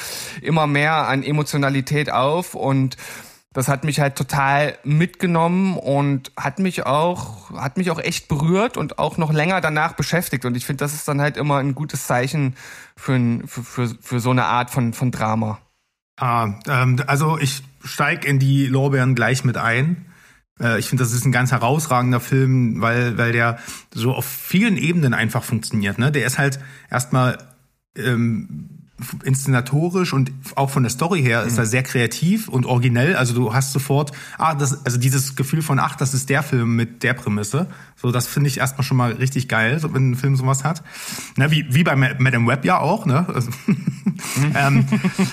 immer 0.42 0.68
mehr 0.68 1.10
an 1.10 1.22
Emotionalität 1.22 2.14
auf 2.14 2.56
und 2.56 2.96
das 3.54 3.68
hat 3.68 3.84
mich 3.84 4.00
halt 4.00 4.16
total 4.16 4.78
mitgenommen 4.84 5.78
und 5.78 6.32
hat 6.38 6.60
mich 6.60 6.86
auch, 6.86 7.52
hat 7.52 7.78
mich 7.78 7.92
auch 7.92 8.00
echt 8.00 8.30
berührt 8.30 8.78
und 8.78 8.98
auch 8.98 9.18
noch 9.18 9.34
länger 9.34 9.60
danach 9.60 9.94
beschäftigt. 9.94 10.46
Und 10.46 10.56
ich 10.56 10.66
finde, 10.66 10.84
das 10.84 10.94
ist 10.94 11.08
dann 11.08 11.20
halt 11.20 11.36
immer 11.36 11.58
ein 11.58 11.76
gutes 11.76 12.08
Zeichen 12.08 12.56
für, 12.96 13.14
ein, 13.14 13.48
für, 13.48 13.64
für, 13.64 13.90
für 14.00 14.20
so 14.22 14.32
eine 14.32 14.46
Art 14.46 14.70
von, 14.70 14.94
von 14.94 15.12
Drama. 15.12 15.60
Ah, 16.18 16.54
ähm, 16.68 16.98
also 17.08 17.38
ich 17.40 17.64
steig 17.84 18.26
in 18.26 18.40
die 18.40 18.68
Lorbeeren 18.68 19.16
gleich 19.16 19.44
mit 19.44 19.58
ein. 19.58 20.06
Äh, 20.60 20.80
ich 20.80 20.88
finde, 20.88 21.04
das 21.04 21.12
ist 21.12 21.26
ein 21.26 21.34
ganz 21.34 21.52
herausragender 21.52 22.22
Film, 22.22 22.80
weil, 22.82 23.18
weil 23.18 23.34
der 23.34 23.60
so 23.94 24.14
auf 24.14 24.26
vielen 24.26 24.78
Ebenen 24.78 25.14
einfach 25.14 25.44
funktioniert. 25.44 25.98
Ne? 25.98 26.12
Der 26.12 26.26
ist 26.26 26.38
halt 26.38 26.60
erstmal 26.90 27.38
ähm, 27.98 28.81
inszenatorisch 29.24 30.14
und 30.14 30.32
auch 30.56 30.70
von 30.70 30.84
der 30.84 30.90
Story 30.90 31.22
her 31.22 31.44
ist 31.44 31.54
mhm. 31.54 31.60
er 31.60 31.66
sehr 31.66 31.84
kreativ 31.84 32.48
und 32.48 32.66
originell. 32.66 33.16
Also 33.16 33.34
du 33.34 33.54
hast 33.54 33.74
sofort, 33.74 34.12
ah, 34.38 34.56
das, 34.56 34.86
also 34.86 34.98
dieses 34.98 35.36
Gefühl 35.36 35.62
von, 35.62 35.80
ach, 35.80 35.96
das 35.96 36.14
ist 36.14 36.30
der 36.30 36.44
Film 36.44 36.76
mit 36.76 37.04
der 37.04 37.14
Prämisse. 37.14 37.68
So, 37.96 38.12
das 38.12 38.28
finde 38.28 38.50
ich 38.50 38.58
erstmal 38.58 38.84
schon 38.84 38.98
mal 38.98 39.12
richtig 39.14 39.48
geil, 39.48 39.80
so, 39.80 39.94
wenn 39.94 40.12
ein 40.12 40.16
Film 40.16 40.36
sowas 40.36 40.64
hat. 40.64 40.84
Na, 41.36 41.52
wie, 41.52 41.66
wie 41.70 41.84
bei 41.84 41.96
Madame 41.96 42.48
Web 42.48 42.66
ja 42.66 42.80
auch, 42.80 43.06
ne? 43.06 43.28
Also, 43.34 43.52
mhm. 43.68 44.56
ähm, 44.56 44.86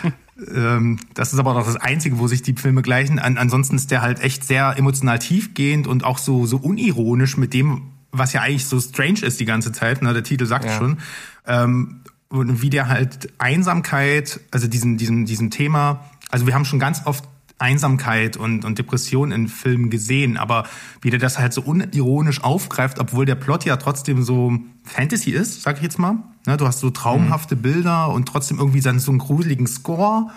ähm, 0.54 0.98
das 1.14 1.32
ist 1.32 1.38
aber 1.38 1.56
auch 1.56 1.66
das 1.66 1.76
Einzige, 1.76 2.18
wo 2.18 2.26
sich 2.28 2.42
die 2.42 2.54
Filme 2.54 2.82
gleichen. 2.82 3.18
An, 3.18 3.36
ansonsten 3.38 3.76
ist 3.76 3.90
der 3.90 4.02
halt 4.02 4.20
echt 4.20 4.44
sehr 4.44 4.76
emotional 4.76 5.18
tiefgehend 5.18 5.86
und 5.86 6.04
auch 6.04 6.18
so, 6.18 6.46
so 6.46 6.58
unironisch 6.58 7.36
mit 7.36 7.54
dem, 7.54 7.82
was 8.12 8.32
ja 8.32 8.42
eigentlich 8.42 8.66
so 8.66 8.80
strange 8.80 9.20
ist 9.22 9.40
die 9.40 9.44
ganze 9.44 9.72
Zeit. 9.72 10.02
Ne? 10.02 10.12
Der 10.12 10.22
Titel 10.22 10.46
sagt 10.46 10.64
ja. 10.64 10.76
schon. 10.76 10.98
Ähm, 11.46 12.00
und 12.28 12.62
wie 12.62 12.70
der 12.70 12.88
halt 12.88 13.32
Einsamkeit, 13.38 14.40
also 14.50 14.68
diesen, 14.68 14.98
diesen, 14.98 15.24
diesen 15.24 15.50
Thema, 15.50 16.04
also 16.30 16.46
wir 16.46 16.54
haben 16.54 16.64
schon 16.64 16.78
ganz 16.78 17.02
oft 17.06 17.24
Einsamkeit 17.58 18.36
und, 18.36 18.64
und 18.64 18.78
Depression 18.78 19.32
in 19.32 19.48
Filmen 19.48 19.90
gesehen, 19.90 20.36
aber 20.36 20.64
wie 21.00 21.10
der 21.10 21.18
das 21.18 21.38
halt 21.38 21.52
so 21.52 21.62
unironisch 21.62 22.42
aufgreift, 22.44 23.00
obwohl 23.00 23.26
der 23.26 23.34
Plot 23.34 23.64
ja 23.64 23.76
trotzdem 23.76 24.22
so 24.22 24.52
Fantasy 24.84 25.30
ist, 25.30 25.62
sag 25.62 25.78
ich 25.78 25.82
jetzt 25.82 25.98
mal. 25.98 26.18
Ne, 26.46 26.56
du 26.56 26.66
hast 26.66 26.80
so 26.80 26.90
traumhafte 26.90 27.56
mhm. 27.56 27.62
Bilder 27.62 28.08
und 28.10 28.26
trotzdem 28.26 28.58
irgendwie 28.58 28.80
dann 28.80 29.00
so 29.00 29.10
einen 29.10 29.18
gruseligen 29.18 29.66
Score 29.66 30.30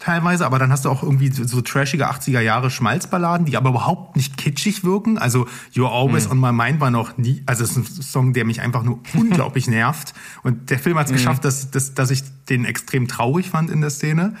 teilweise, 0.00 0.44
aber 0.44 0.58
dann 0.58 0.70
hast 0.70 0.84
du 0.84 0.90
auch 0.90 1.02
irgendwie 1.02 1.30
so 1.30 1.60
trashige 1.60 2.10
80er 2.10 2.40
Jahre 2.40 2.70
Schmalzballaden, 2.70 3.46
die 3.46 3.56
aber 3.56 3.70
überhaupt 3.70 4.16
nicht 4.16 4.36
kitschig 4.36 4.84
wirken. 4.84 5.18
Also 5.18 5.46
You're 5.72 5.90
Always 5.90 6.26
mhm. 6.26 6.32
on 6.32 6.40
My 6.40 6.52
Mind 6.52 6.80
war 6.80 6.90
noch 6.90 7.16
nie, 7.16 7.42
also 7.46 7.64
es 7.64 7.76
ist 7.76 7.98
ein 7.98 8.02
Song, 8.02 8.32
der 8.32 8.44
mich 8.44 8.60
einfach 8.60 8.82
nur 8.82 9.00
unglaublich 9.14 9.68
nervt. 9.68 10.12
Und 10.42 10.70
der 10.70 10.78
Film 10.78 10.98
hat 10.98 11.06
es 11.06 11.12
mhm. 11.12 11.16
geschafft, 11.16 11.44
dass, 11.44 11.70
dass, 11.70 11.94
dass 11.94 12.10
ich 12.10 12.22
den 12.48 12.64
extrem 12.64 13.08
traurig 13.08 13.50
fand 13.50 13.70
in 13.70 13.80
der 13.80 13.90
Szene. 13.90 14.34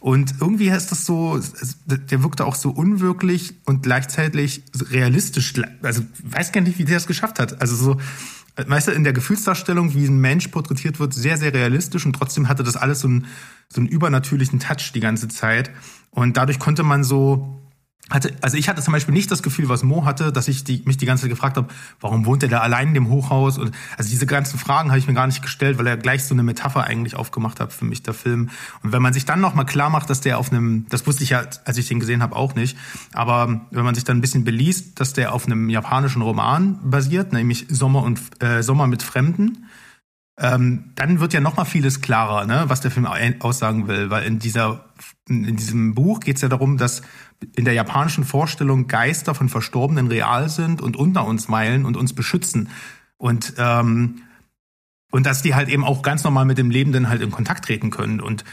Und 0.00 0.34
irgendwie 0.40 0.68
ist 0.68 0.90
das 0.90 1.06
so, 1.06 1.38
der 1.86 2.22
wirkte 2.24 2.44
auch 2.44 2.56
so 2.56 2.70
unwirklich 2.70 3.54
und 3.66 3.84
gleichzeitig 3.84 4.64
realistisch. 4.90 5.54
Also 5.80 6.02
weiß 6.24 6.50
gar 6.50 6.60
nicht, 6.60 6.78
wie 6.78 6.84
der 6.84 6.96
es 6.96 7.06
geschafft 7.06 7.38
hat. 7.38 7.60
Also 7.60 7.76
so, 7.76 8.00
weißt 8.56 8.88
du, 8.88 8.92
in 8.92 9.04
der 9.04 9.12
Gefühlsdarstellung, 9.12 9.94
wie 9.94 10.06
ein 10.06 10.20
Mensch 10.20 10.48
porträtiert 10.48 11.00
wird, 11.00 11.14
sehr, 11.14 11.36
sehr 11.36 11.54
realistisch 11.54 12.04
und 12.04 12.14
trotzdem 12.14 12.48
hatte 12.48 12.62
das 12.62 12.76
alles 12.76 13.00
so 13.00 13.08
einen, 13.08 13.26
so 13.68 13.80
einen 13.80 13.88
übernatürlichen 13.88 14.60
Touch 14.60 14.92
die 14.94 15.00
ganze 15.00 15.28
Zeit. 15.28 15.70
Und 16.10 16.36
dadurch 16.36 16.58
konnte 16.58 16.82
man 16.82 17.04
so 17.04 17.61
hatte, 18.10 18.34
also 18.40 18.56
ich 18.56 18.68
hatte 18.68 18.82
zum 18.82 18.92
Beispiel 18.92 19.14
nicht 19.14 19.30
das 19.30 19.42
Gefühl, 19.42 19.68
was 19.68 19.82
Mo 19.82 20.04
hatte, 20.04 20.32
dass 20.32 20.48
ich 20.48 20.64
die, 20.64 20.82
mich 20.84 20.96
die 20.96 21.06
ganze 21.06 21.22
Zeit 21.22 21.30
gefragt 21.30 21.56
habe, 21.56 21.68
warum 22.00 22.26
wohnt 22.26 22.42
er 22.42 22.48
da 22.48 22.58
allein 22.60 22.88
in 22.88 22.94
dem 22.94 23.08
Hochhaus? 23.08 23.58
Und 23.58 23.72
also 23.96 24.10
diese 24.10 24.26
ganzen 24.26 24.58
Fragen 24.58 24.90
habe 24.90 24.98
ich 24.98 25.06
mir 25.06 25.14
gar 25.14 25.26
nicht 25.26 25.40
gestellt, 25.40 25.78
weil 25.78 25.86
er 25.86 25.96
gleich 25.96 26.24
so 26.24 26.34
eine 26.34 26.42
Metapher 26.42 26.84
eigentlich 26.84 27.14
aufgemacht 27.14 27.60
hat 27.60 27.72
für 27.72 27.84
mich, 27.84 28.02
der 28.02 28.14
Film. 28.14 28.50
Und 28.82 28.92
wenn 28.92 29.02
man 29.02 29.12
sich 29.12 29.24
dann 29.24 29.40
nochmal 29.40 29.66
klar 29.66 29.88
macht, 29.88 30.10
dass 30.10 30.20
der 30.20 30.38
auf 30.38 30.52
einem, 30.52 30.86
das 30.88 31.06
wusste 31.06 31.22
ich 31.24 31.30
ja, 31.30 31.44
als 31.64 31.78
ich 31.78 31.88
den 31.88 32.00
gesehen 32.00 32.22
habe, 32.22 32.36
auch 32.36 32.54
nicht, 32.54 32.76
aber 33.12 33.66
wenn 33.70 33.84
man 33.84 33.94
sich 33.94 34.04
dann 34.04 34.18
ein 34.18 34.20
bisschen 34.20 34.44
beliest, 34.44 35.00
dass 35.00 35.12
der 35.12 35.32
auf 35.32 35.46
einem 35.46 35.70
japanischen 35.70 36.22
Roman 36.22 36.78
basiert, 36.82 37.32
nämlich 37.32 37.66
Sommer 37.68 38.02
und 38.02 38.20
äh, 38.42 38.62
Sommer 38.62 38.86
mit 38.86 39.02
Fremden, 39.02 39.66
ähm, 40.38 40.92
dann 40.96 41.20
wird 41.20 41.34
ja 41.34 41.40
noch 41.40 41.56
mal 41.56 41.64
vieles 41.64 42.00
klarer, 42.00 42.46
ne, 42.46 42.64
was 42.66 42.80
der 42.80 42.90
Film 42.90 43.06
aussagen 43.40 43.86
will, 43.86 44.10
weil 44.10 44.24
in 44.24 44.38
dieser 44.38 44.86
in 45.28 45.56
diesem 45.56 45.94
Buch 45.94 46.20
geht 46.20 46.36
es 46.36 46.42
ja 46.42 46.48
darum, 46.48 46.78
dass 46.78 47.02
in 47.56 47.64
der 47.64 47.74
japanischen 47.74 48.24
Vorstellung 48.24 48.88
Geister 48.88 49.34
von 49.34 49.48
Verstorbenen 49.48 50.08
real 50.08 50.48
sind 50.48 50.80
und 50.80 50.96
unter 50.96 51.26
uns 51.26 51.48
weilen 51.48 51.84
und 51.84 51.96
uns 51.96 52.12
beschützen. 52.12 52.68
Und, 53.16 53.54
ähm, 53.58 54.22
und 55.10 55.26
dass 55.26 55.42
die 55.42 55.54
halt 55.54 55.68
eben 55.68 55.84
auch 55.84 56.02
ganz 56.02 56.24
normal 56.24 56.44
mit 56.44 56.58
dem 56.58 56.70
Lebenden 56.70 57.08
halt 57.08 57.22
in 57.22 57.30
Kontakt 57.30 57.64
treten 57.64 57.90
können. 57.90 58.20
Und 58.20 58.44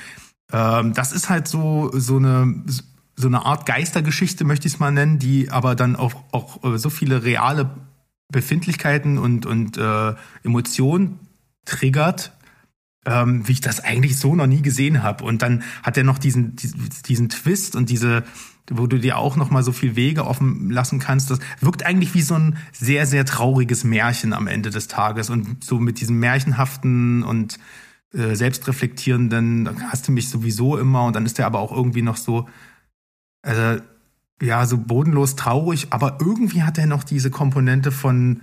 ähm, 0.52 0.94
das 0.94 1.12
ist 1.12 1.30
halt 1.30 1.48
so, 1.48 1.92
so 1.94 2.18
eine, 2.18 2.64
so 3.16 3.28
eine 3.28 3.46
Art 3.46 3.66
Geistergeschichte, 3.66 4.44
möchte 4.46 4.68
ich 4.68 4.76
es 4.76 4.80
mal 4.80 4.92
nennen, 4.92 5.20
die 5.20 5.52
aber 5.52 5.76
dann 5.76 5.96
auch, 5.96 6.14
auch 6.32 6.64
äh, 6.64 6.78
so 6.78 6.90
viele 6.90 7.24
reale 7.24 7.70
Befindlichkeiten 8.32 9.18
und, 9.18 9.46
und 9.46 9.78
äh, 9.78 10.14
Emotionen 10.44 11.20
triggert, 11.66 12.32
ähm, 13.06 13.48
wie 13.48 13.54
ich 13.54 13.62
das 13.62 13.84
eigentlich 13.84 14.18
so 14.18 14.36
noch 14.36 14.48
nie 14.48 14.62
gesehen 14.62 15.04
habe. 15.04 15.24
Und 15.24 15.42
dann 15.42 15.64
hat 15.84 15.98
er 15.98 16.04
noch 16.04 16.18
diesen, 16.18 16.56
diesen 16.56 17.30
Twist 17.30 17.76
und 17.76 17.90
diese, 17.90 18.24
wo 18.72 18.88
du 18.88 19.00
dir 19.00 19.18
auch 19.18 19.36
noch 19.36 19.50
mal 19.50 19.64
so 19.64 19.72
viel 19.72 19.96
Wege 19.96 20.26
offen 20.26 20.70
lassen 20.70 21.00
kannst. 21.00 21.32
Das 21.32 21.40
wirkt 21.62 21.86
eigentlich 21.86 22.14
wie 22.14 22.22
so 22.22 22.36
ein 22.36 22.58
sehr, 22.72 23.06
sehr 23.06 23.26
trauriges 23.26 23.84
Märchen 23.84 24.34
am 24.34 24.48
Ende 24.48 24.70
des 24.70 24.88
Tages. 24.88 25.30
Und 25.30 25.64
so 25.64 25.80
mit 25.80 26.00
diesem 26.00 26.20
märchenhaften 26.20 27.24
und 27.24 27.60
äh, 28.14 28.36
selbstreflektierenden, 28.36 29.70
hast 29.92 30.08
du 30.08 30.12
mich 30.12 30.30
sowieso 30.30 30.78
immer. 30.78 31.06
Und 31.06 31.16
dann 31.16 31.26
ist 31.26 31.38
der 31.38 31.46
aber 31.46 31.60
auch 31.60 31.72
irgendwie 31.72 32.02
noch 32.02 32.18
so, 32.18 32.48
also, 33.42 33.82
ja, 34.42 34.66
so 34.66 34.78
bodenlos 34.78 35.36
traurig. 35.36 35.88
Aber 35.92 36.18
irgendwie 36.20 36.64
hat 36.64 36.78
er 36.78 36.86
noch 36.86 37.04
diese 37.04 37.32
Komponente 37.32 37.92
von, 37.92 38.42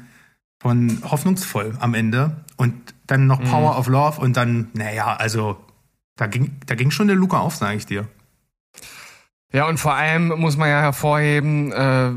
von 0.61 0.99
hoffnungsvoll 1.05 1.77
am 1.81 1.95
Ende. 1.95 2.45
Und 2.57 2.75
dann 3.07 3.27
noch 3.27 3.41
mhm. 3.41 3.45
Power 3.45 3.79
of 3.79 3.87
Love 3.87 4.21
und 4.21 4.37
dann, 4.37 4.69
naja, 4.75 5.15
also 5.15 5.57
da 6.17 6.27
ging, 6.27 6.57
da 6.67 6.75
ging 6.75 6.91
schon 6.91 7.07
der 7.07 7.17
Luca 7.17 7.39
auf, 7.39 7.57
sage 7.57 7.77
ich 7.77 7.87
dir. 7.87 8.09
Ja, 9.53 9.69
und 9.69 9.79
vor 9.79 9.95
allem 9.95 10.29
muss 10.29 10.57
man 10.57 10.69
ja 10.69 10.81
hervorheben, 10.81 11.73
äh, 11.73 12.11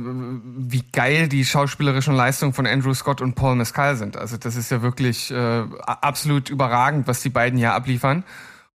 wie 0.67 0.83
geil 0.91 1.29
die 1.29 1.45
schauspielerischen 1.45 2.15
Leistungen 2.15 2.53
von 2.53 2.65
Andrew 2.65 2.93
Scott 2.93 3.21
und 3.21 3.35
Paul 3.35 3.55
Mescal 3.55 3.95
sind. 3.95 4.17
Also 4.17 4.37
das 4.37 4.55
ist 4.55 4.71
ja 4.71 4.81
wirklich 4.81 5.29
äh, 5.31 5.63
absolut 5.85 6.49
überragend, 6.49 7.07
was 7.07 7.21
die 7.21 7.29
beiden 7.29 7.59
hier 7.59 7.73
abliefern. 7.73 8.23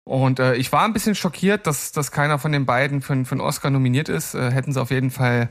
Und 0.04 0.40
äh, 0.40 0.56
ich 0.56 0.72
war 0.72 0.84
ein 0.86 0.94
bisschen 0.94 1.16
schockiert, 1.16 1.66
dass, 1.66 1.92
dass 1.94 2.12
keiner 2.12 2.38
von 2.38 2.52
den 2.52 2.66
beiden 2.66 3.02
für, 3.02 3.26
für 3.26 3.32
einen 3.32 3.42
Oscar 3.42 3.70
nominiert 3.70 4.10
ist. 4.10 4.36
Äh, 4.36 4.52
hätten 4.52 4.72
sie 4.72 4.82
auf 4.82 4.92
jeden 4.92 5.12
Fall 5.12 5.50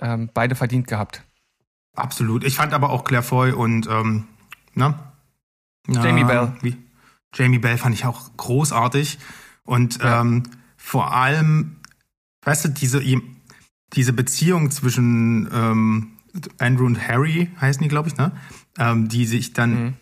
ähm, 0.00 0.30
beide 0.32 0.54
verdient 0.54 0.86
gehabt. 0.86 1.24
Absolut. 1.94 2.44
Ich 2.44 2.56
fand 2.56 2.72
aber 2.72 2.90
auch 2.90 3.04
Claire 3.04 3.22
Foy 3.22 3.52
und 3.52 3.86
ähm, 3.88 4.26
na, 4.74 5.12
Jamie 5.86 6.24
Bell. 6.24 6.52
Wie? 6.62 6.76
Jamie 7.34 7.58
Bell 7.58 7.78
fand 7.78 7.94
ich 7.94 8.04
auch 8.06 8.36
großartig. 8.36 9.18
Und 9.64 10.02
ja. 10.02 10.20
ähm, 10.20 10.44
vor 10.76 11.14
allem, 11.14 11.80
weißt 12.44 12.66
du, 12.66 12.68
diese, 12.68 13.02
diese 13.92 14.12
Beziehung 14.12 14.70
zwischen 14.70 15.48
ähm, 15.52 16.08
Andrew 16.58 16.86
und 16.86 17.06
Harry, 17.06 17.50
heißen 17.60 17.82
die, 17.82 17.88
glaube 17.88 18.08
ich, 18.08 18.16
ne? 18.16 18.32
Ähm, 18.78 19.08
die 19.08 19.24
sich 19.24 19.52
dann, 19.52 19.70
mhm. 19.70 19.94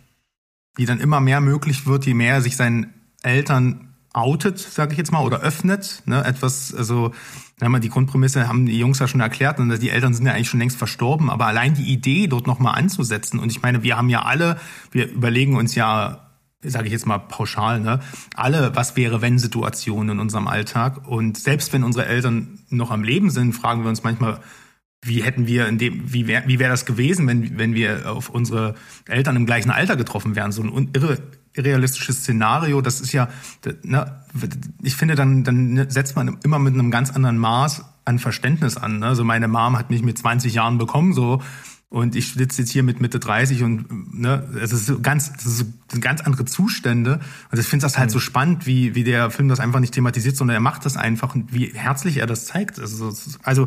die 0.78 0.86
dann 0.86 1.00
immer 1.00 1.20
mehr 1.20 1.40
möglich 1.40 1.86
wird, 1.86 2.06
je 2.06 2.14
mehr 2.14 2.34
er 2.34 2.42
sich 2.42 2.56
seinen 2.56 2.94
Eltern 3.22 3.92
outet, 4.14 4.58
sage 4.58 4.92
ich 4.92 4.98
jetzt 4.98 5.12
mal, 5.12 5.24
oder 5.24 5.40
öffnet. 5.40 6.02
Ne? 6.06 6.24
Etwas, 6.24 6.74
also 6.74 7.12
mal 7.60 7.80
die 7.80 7.88
Grundprämisse 7.88 8.48
haben 8.48 8.66
die 8.66 8.78
Jungs 8.78 8.98
ja 8.98 9.08
schon 9.08 9.20
erklärt 9.20 9.58
und 9.58 9.80
die 9.80 9.90
Eltern 9.90 10.14
sind 10.14 10.26
ja 10.26 10.32
eigentlich 10.32 10.48
schon 10.48 10.60
längst 10.60 10.76
verstorben, 10.76 11.30
aber 11.30 11.46
allein 11.46 11.74
die 11.74 11.92
Idee, 11.92 12.26
dort 12.26 12.46
nochmal 12.46 12.76
anzusetzen, 12.76 13.38
und 13.38 13.50
ich 13.50 13.62
meine, 13.62 13.82
wir 13.82 13.96
haben 13.96 14.08
ja 14.08 14.22
alle, 14.22 14.58
wir 14.90 15.10
überlegen 15.10 15.56
uns 15.56 15.74
ja, 15.74 16.31
sage 16.62 16.86
ich 16.86 16.92
jetzt 16.92 17.06
mal 17.06 17.18
pauschal, 17.18 17.80
ne, 17.80 18.00
alle 18.34 18.74
was 18.74 18.96
wäre 18.96 19.20
wenn 19.20 19.38
Situationen 19.38 20.16
in 20.16 20.20
unserem 20.20 20.48
Alltag 20.48 21.08
und 21.08 21.38
selbst 21.38 21.72
wenn 21.72 21.84
unsere 21.84 22.06
Eltern 22.06 22.60
noch 22.70 22.90
am 22.90 23.02
Leben 23.02 23.30
sind, 23.30 23.52
fragen 23.52 23.82
wir 23.82 23.88
uns 23.88 24.02
manchmal, 24.02 24.40
wie 25.04 25.22
hätten 25.22 25.46
wir 25.48 25.66
in 25.66 25.78
dem, 25.78 26.12
wie 26.12 26.28
wäre 26.28 26.44
wie 26.46 26.58
wär 26.58 26.68
das 26.68 26.86
gewesen, 26.86 27.26
wenn, 27.26 27.58
wenn 27.58 27.74
wir 27.74 28.10
auf 28.12 28.28
unsere 28.28 28.76
Eltern 29.08 29.34
im 29.34 29.46
gleichen 29.46 29.70
Alter 29.70 29.96
getroffen 29.96 30.36
wären? 30.36 30.52
So 30.52 30.62
ein 30.62 30.90
irre, 30.92 31.18
irrealistisches 31.54 32.18
Szenario, 32.18 32.80
das 32.80 33.00
ist 33.00 33.12
ja, 33.12 33.28
ne, 33.82 34.22
ich 34.82 34.94
finde, 34.94 35.16
dann, 35.16 35.42
dann 35.42 35.90
setzt 35.90 36.14
man 36.14 36.38
immer 36.44 36.60
mit 36.60 36.74
einem 36.74 36.92
ganz 36.92 37.10
anderen 37.10 37.38
Maß 37.38 37.84
an 38.04 38.18
Verständnis 38.18 38.76
an. 38.76 39.00
Ne? 39.00 39.06
Also 39.06 39.24
meine 39.24 39.48
Mom 39.48 39.76
hat 39.76 39.90
mich 39.90 40.02
mit 40.02 40.18
20 40.18 40.54
Jahren 40.54 40.78
bekommen, 40.78 41.12
so 41.12 41.42
und 41.92 42.16
ich 42.16 42.32
sitze 42.32 42.62
jetzt 42.62 42.70
hier 42.70 42.82
mit 42.82 43.02
Mitte 43.02 43.18
30 43.18 43.62
und 43.62 44.18
ne, 44.18 44.48
es 44.62 44.72
ist 44.72 44.86
so 44.86 45.00
ganz, 45.00 45.30
es 45.36 45.58
so 45.58 45.64
ganz 46.00 46.22
andere 46.22 46.46
Zustände. 46.46 47.20
Also 47.50 47.60
ich 47.60 47.68
finde 47.68 47.84
das 47.84 47.98
halt 47.98 48.08
mhm. 48.08 48.12
so 48.14 48.18
spannend, 48.18 48.64
wie, 48.64 48.94
wie 48.94 49.04
der 49.04 49.30
Film 49.30 49.50
das 49.50 49.60
einfach 49.60 49.78
nicht 49.78 49.92
thematisiert, 49.92 50.34
sondern 50.34 50.54
er 50.54 50.60
macht 50.60 50.86
das 50.86 50.96
einfach 50.96 51.34
und 51.34 51.52
wie 51.52 51.66
herzlich 51.74 52.16
er 52.16 52.26
das 52.26 52.46
zeigt. 52.46 52.78
Also, 52.78 53.12
also 53.42 53.66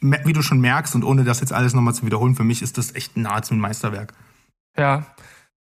wie 0.00 0.32
du 0.32 0.40
schon 0.40 0.58
merkst 0.58 0.94
und 0.94 1.04
ohne 1.04 1.24
das 1.24 1.40
jetzt 1.40 1.52
alles 1.52 1.74
nochmal 1.74 1.92
zu 1.92 2.06
wiederholen, 2.06 2.34
für 2.34 2.44
mich 2.44 2.62
ist 2.62 2.78
das 2.78 2.94
echt 2.94 3.18
nahezu 3.18 3.52
ein 3.52 3.60
Meisterwerk. 3.60 4.14
Ja, 4.74 5.04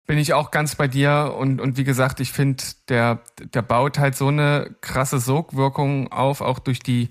bin 0.09 0.19
ich 0.19 0.35
auch 0.35 0.51
ganz 0.51 0.75
bei 0.75 0.89
dir 0.89 1.37
und, 1.39 1.61
und 1.61 1.77
wie 1.77 1.85
gesagt, 1.85 2.19
ich 2.19 2.33
finde, 2.33 2.65
der, 2.89 3.21
der 3.55 3.63
baut 3.63 4.01
halt 4.01 4.17
so 4.17 4.27
eine 4.27 4.75
krasse 4.81 5.21
Sogwirkung 5.21 6.11
auf, 6.11 6.41
auch 6.41 6.59
durch 6.59 6.81
die, 6.81 7.11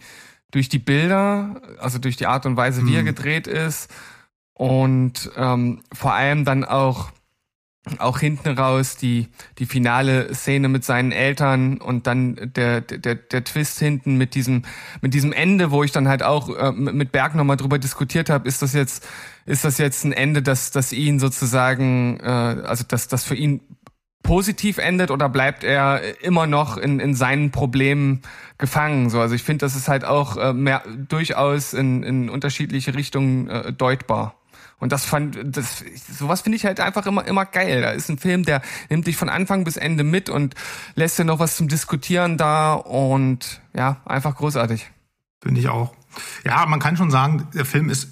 durch 0.51 0.68
die 0.68 0.80
Bilder, 0.80 1.62
also 1.80 1.98
durch 1.98 2.18
die 2.18 2.25
Art 2.28 2.46
und 2.46 2.58
Weise, 2.58 2.82
wie 2.82 2.89
mhm. 2.89 2.96
er 2.98 3.04
gedreht 3.04 3.48
ist 3.48 3.89
und 4.60 5.32
ähm, 5.38 5.80
vor 5.94 6.13
allem 6.13 6.44
dann 6.44 6.66
auch 6.66 7.12
auch 7.98 8.20
hinten 8.20 8.50
raus 8.50 8.98
die 8.98 9.30
die 9.58 9.66
finale 9.66 10.36
Szene 10.36 10.68
mit 10.68 10.84
seinen 10.84 11.13
Eltern 11.13 11.78
und 11.78 12.08
dann 12.08 12.51
der 12.58 12.82
der 12.82 13.16
der 13.16 13.44
Twist 13.46 13.80
hinten 13.80 14.18
mit 14.18 14.36
diesem 14.36 14.63
mit 15.01 15.13
diesem 15.13 15.32
Ende, 15.32 15.72
wo 15.72 15.86
ich 15.86 15.94
dann 15.94 16.10
halt 16.10 16.24
auch 16.24 16.50
äh, 16.50 16.74
mit 16.74 17.13
Berg 17.13 17.36
nochmal 17.36 17.56
drüber 17.56 17.80
diskutiert 17.80 18.30
habe, 18.30 18.50
ist 18.50 18.62
das 18.62 18.74
jetzt 18.74 19.08
ist 19.46 19.63
das 19.63 19.78
jetzt 19.78 20.04
ein 20.04 20.12
Ende, 20.12 20.42
das 20.42 20.72
das 20.72 20.92
ihn 20.92 21.20
sozusagen 21.20 22.20
äh, 22.20 22.25
also 22.28 22.84
dass 22.86 23.08
das 23.08 23.24
für 23.24 23.36
ihn 23.36 23.62
positiv 24.24 24.78
endet 24.78 25.10
oder 25.10 25.30
bleibt 25.30 25.63
er 25.63 26.22
immer 26.22 26.48
noch 26.48 26.75
in, 26.75 27.00
in 27.00 27.16
seinen 27.16 27.51
Problemen 27.51 28.24
gefangen? 28.58 29.10
So, 29.10 29.22
also 29.22 29.36
ich 29.36 29.44
finde, 29.44 29.66
das 29.66 29.78
ist 29.78 29.88
halt 29.88 30.04
auch 30.04 30.36
äh, 30.36 30.51
mehr 30.51 30.84
durchaus 31.08 31.74
in, 31.74 32.04
in 32.04 32.30
unterschiedliche 32.30 32.94
Richtungen 32.94 33.48
äh, 33.48 33.72
deutbar. 33.72 34.38
Und 34.80 34.92
das 34.92 35.06
fand, 35.06 35.38
das, 35.44 35.84
sowas 36.18 36.42
finde 36.42 36.56
ich 36.56 36.66
halt 36.66 36.80
einfach 36.80 37.06
immer, 37.06 37.25
immer 37.28 37.46
geil. 37.46 37.82
Da 37.82 37.92
ist 37.92 38.10
ein 38.10 38.18
Film, 38.18 38.44
der 38.44 38.62
nimmt 38.89 39.08
dich 39.08 39.18
von 39.18 39.30
Anfang 39.30 39.63
bis 39.63 39.78
Ende 39.78 40.04
mit 40.04 40.30
und 40.30 40.56
lässt 40.96 41.20
dir 41.20 41.25
noch 41.25 41.39
was 41.39 41.58
zum 41.58 41.68
Diskutieren 41.68 42.38
da 42.38 42.74
und 42.74 43.62
ja, 43.74 43.98
einfach 44.06 44.36
großartig. 44.36 44.89
Finde 45.42 45.60
ich 45.60 45.68
auch. 45.68 45.94
Ja, 46.46 46.66
man 46.66 46.80
kann 46.80 46.98
schon 46.98 47.12
sagen, 47.12 47.48
der 47.54 47.66
Film 47.66 47.89
ist 47.89 48.10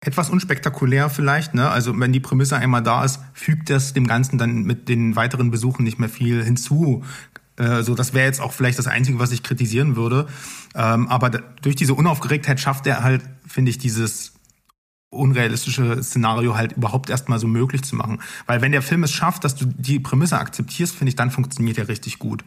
etwas 0.00 0.30
unspektakulär 0.30 1.10
vielleicht, 1.10 1.54
ne? 1.54 1.68
Also 1.68 1.98
wenn 1.98 2.12
die 2.12 2.20
Prämisse 2.20 2.56
einmal 2.56 2.82
da 2.82 3.04
ist, 3.04 3.20
fügt 3.32 3.68
das 3.68 3.94
dem 3.94 4.06
Ganzen 4.06 4.38
dann 4.38 4.62
mit 4.62 4.88
den 4.88 5.16
weiteren 5.16 5.50
Besuchen 5.50 5.82
nicht 5.82 5.98
mehr 5.98 6.08
viel 6.08 6.44
hinzu. 6.44 7.04
Äh, 7.56 7.82
so, 7.82 7.94
das 7.94 8.14
wäre 8.14 8.26
jetzt 8.26 8.40
auch 8.40 8.52
vielleicht 8.52 8.78
das 8.78 8.86
Einzige, 8.86 9.18
was 9.18 9.32
ich 9.32 9.42
kritisieren 9.42 9.96
würde. 9.96 10.28
Ähm, 10.74 11.08
aber 11.08 11.30
durch 11.30 11.74
diese 11.74 11.94
Unaufgeregtheit 11.94 12.60
schafft 12.60 12.86
er 12.86 13.02
halt, 13.02 13.22
finde 13.46 13.70
ich, 13.70 13.78
dieses 13.78 14.34
unrealistische 15.10 16.02
Szenario 16.02 16.56
halt 16.56 16.72
überhaupt 16.72 17.10
erstmal 17.10 17.38
so 17.38 17.46
möglich 17.46 17.82
zu 17.82 17.96
machen. 17.96 18.20
Weil 18.46 18.60
wenn 18.60 18.72
der 18.72 18.82
Film 18.82 19.04
es 19.04 19.12
schafft, 19.12 19.44
dass 19.44 19.54
du 19.54 19.64
die 19.66 20.00
Prämisse 20.00 20.38
akzeptierst, 20.38 20.94
finde 20.94 21.10
ich, 21.10 21.16
dann 21.16 21.30
funktioniert 21.30 21.78
er 21.78 21.88
richtig 21.88 22.18
gut. 22.18 22.44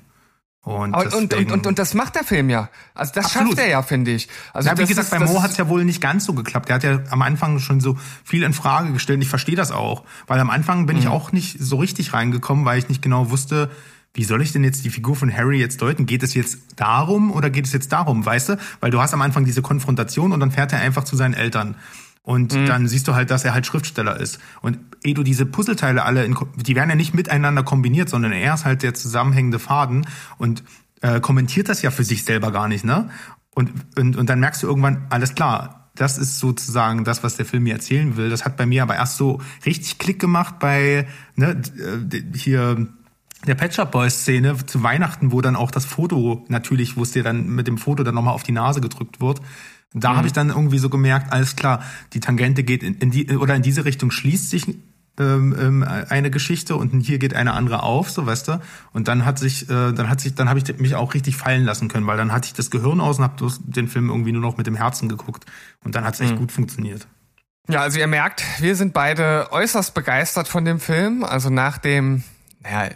Und, 0.63 0.93
und, 0.93 1.33
und, 1.33 1.51
und, 1.51 1.65
und, 1.65 1.79
das 1.79 1.95
macht 1.95 2.13
der 2.13 2.23
Film 2.23 2.51
ja. 2.51 2.69
Also 2.93 3.13
das 3.15 3.25
Absolut. 3.25 3.49
schafft 3.49 3.61
er 3.61 3.69
ja, 3.71 3.81
finde 3.81 4.11
ich. 4.11 4.29
Also 4.53 4.69
ja, 4.69 4.77
wie 4.77 4.85
gesagt, 4.85 5.05
ist, 5.05 5.09
bei 5.09 5.17
Mo 5.17 5.41
hat 5.41 5.51
es 5.51 5.57
ja 5.57 5.67
wohl 5.67 5.83
nicht 5.83 6.01
ganz 6.01 6.25
so 6.25 6.33
geklappt. 6.33 6.69
Der 6.69 6.75
hat 6.75 6.83
ja 6.83 6.99
am 7.09 7.23
Anfang 7.23 7.57
schon 7.57 7.81
so 7.81 7.97
viel 8.23 8.43
in 8.43 8.53
Frage 8.53 8.93
gestellt. 8.93 9.17
Und 9.17 9.23
ich 9.23 9.29
verstehe 9.29 9.55
das 9.55 9.71
auch. 9.71 10.03
Weil 10.27 10.39
am 10.39 10.51
Anfang 10.51 10.85
bin 10.85 10.97
mhm. 10.97 11.01
ich 11.01 11.07
auch 11.07 11.31
nicht 11.31 11.57
so 11.59 11.77
richtig 11.77 12.13
reingekommen, 12.13 12.63
weil 12.63 12.77
ich 12.77 12.89
nicht 12.89 13.01
genau 13.01 13.31
wusste, 13.31 13.71
wie 14.13 14.23
soll 14.23 14.41
ich 14.43 14.51
denn 14.51 14.63
jetzt 14.63 14.85
die 14.85 14.91
Figur 14.91 15.15
von 15.15 15.35
Harry 15.35 15.59
jetzt 15.59 15.81
deuten? 15.81 16.05
Geht 16.05 16.21
es 16.21 16.35
jetzt 16.35 16.59
darum 16.75 17.31
oder 17.31 17.49
geht 17.49 17.65
es 17.65 17.73
jetzt 17.73 17.91
darum, 17.91 18.23
weißt 18.23 18.49
du? 18.49 18.57
Weil 18.81 18.91
du 18.91 19.01
hast 19.01 19.15
am 19.15 19.21
Anfang 19.23 19.45
diese 19.45 19.63
Konfrontation 19.63 20.31
und 20.31 20.41
dann 20.41 20.51
fährt 20.51 20.73
er 20.73 20.79
einfach 20.79 21.05
zu 21.05 21.15
seinen 21.15 21.33
Eltern. 21.33 21.75
Und 22.23 22.53
mhm. 22.53 22.65
dann 22.67 22.87
siehst 22.87 23.07
du 23.07 23.15
halt, 23.15 23.31
dass 23.31 23.45
er 23.45 23.53
halt 23.53 23.65
Schriftsteller 23.65 24.19
ist. 24.19 24.39
Und 24.61 24.77
eh 25.03 25.13
du 25.13 25.23
diese 25.23 25.45
Puzzleteile 25.45 26.03
alle, 26.03 26.23
in, 26.23 26.37
die 26.55 26.75
werden 26.75 26.89
ja 26.89 26.95
nicht 26.95 27.13
miteinander 27.13 27.63
kombiniert, 27.63 28.09
sondern 28.09 28.31
er 28.31 28.53
ist 28.53 28.65
halt 28.65 28.83
der 28.83 28.93
zusammenhängende 28.93 29.59
Faden 29.59 30.05
und 30.37 30.63
äh, 31.01 31.19
kommentiert 31.19 31.67
das 31.67 31.81
ja 31.81 31.89
für 31.89 32.03
sich 32.03 32.23
selber 32.23 32.51
gar 32.51 32.67
nicht, 32.67 32.85
ne? 32.85 33.09
Und, 33.53 33.71
und, 33.97 34.15
und 34.15 34.29
dann 34.29 34.39
merkst 34.39 34.63
du 34.63 34.67
irgendwann, 34.67 35.07
alles 35.09 35.35
klar, 35.35 35.89
das 35.95 36.17
ist 36.17 36.39
sozusagen 36.39 37.03
das, 37.03 37.23
was 37.23 37.35
der 37.35 37.45
Film 37.45 37.63
mir 37.63 37.73
erzählen 37.73 38.15
will. 38.15 38.29
Das 38.29 38.45
hat 38.45 38.55
bei 38.55 38.65
mir 38.65 38.83
aber 38.83 38.95
erst 38.95 39.17
so 39.17 39.41
richtig 39.65 39.97
Klick 39.97 40.19
gemacht 40.19 40.55
bei 40.59 41.07
ne, 41.35 41.61
äh, 41.77 42.37
hier 42.37 42.87
der 43.45 43.55
Pet 43.55 43.73
Shop 43.73 43.91
Boys 43.91 44.21
Szene 44.21 44.55
zu 44.65 44.83
Weihnachten, 44.83 45.31
wo 45.31 45.41
dann 45.41 45.55
auch 45.55 45.71
das 45.71 45.85
Foto 45.85 46.45
natürlich, 46.47 46.95
wo 46.95 47.03
es 47.03 47.11
dir 47.11 47.23
dann 47.23 47.47
mit 47.47 47.67
dem 47.67 47.77
Foto 47.77 48.03
dann 48.03 48.15
nochmal 48.15 48.33
auf 48.33 48.43
die 48.43 48.51
Nase 48.51 48.81
gedrückt 48.81 49.19
wird. 49.19 49.41
Da 49.93 50.13
mhm. 50.13 50.17
habe 50.17 50.27
ich 50.27 50.33
dann 50.33 50.49
irgendwie 50.49 50.77
so 50.77 50.89
gemerkt, 50.89 51.31
alles 51.31 51.55
klar, 51.55 51.83
die 52.13 52.19
Tangente 52.19 52.63
geht 52.63 52.83
in, 52.83 52.95
in 52.95 53.11
die 53.11 53.35
oder 53.35 53.55
in 53.55 53.61
diese 53.61 53.85
Richtung 53.85 54.11
schließt 54.11 54.49
sich 54.49 54.67
ähm, 55.19 55.55
ähm, 55.59 55.83
eine 55.83 56.31
Geschichte 56.31 56.75
und 56.77 57.01
hier 57.01 57.19
geht 57.19 57.33
eine 57.33 57.53
andere 57.53 57.83
auf, 57.83 58.09
so 58.09 58.25
weißt 58.25 58.47
du. 58.47 58.61
Und 58.93 59.07
dann 59.07 59.25
hat 59.25 59.39
sich, 59.39 59.69
äh, 59.69 59.91
dann 59.91 60.09
hat 60.09 60.21
sich, 60.21 60.35
dann 60.35 60.47
habe 60.47 60.59
ich 60.59 60.77
mich 60.79 60.95
auch 60.95 61.13
richtig 61.13 61.35
fallen 61.35 61.65
lassen 61.65 61.89
können, 61.89 62.07
weil 62.07 62.17
dann 62.17 62.31
hatte 62.31 62.47
ich 62.47 62.53
das 62.53 62.71
Gehirn 62.71 63.01
aus 63.01 63.17
und 63.19 63.25
habe 63.25 63.51
den 63.59 63.87
Film 63.87 64.09
irgendwie 64.09 64.31
nur 64.31 64.41
noch 64.41 64.57
mit 64.57 64.67
dem 64.67 64.75
Herzen 64.75 65.09
geguckt 65.09 65.45
und 65.83 65.95
dann 65.95 66.05
hat 66.05 66.13
es 66.13 66.21
echt 66.21 66.33
mhm. 66.33 66.39
gut 66.39 66.51
funktioniert. 66.51 67.07
Ja, 67.67 67.81
also 67.81 67.99
ihr 67.99 68.07
merkt, 68.07 68.43
wir 68.59 68.75
sind 68.75 68.93
beide 68.93 69.51
äußerst 69.51 69.93
begeistert 69.93 70.47
von 70.47 70.65
dem 70.65 70.79
Film. 70.79 71.23
Also 71.23 71.49
nach 71.49 71.77
dem, 71.77 72.23
naja, 72.61 72.91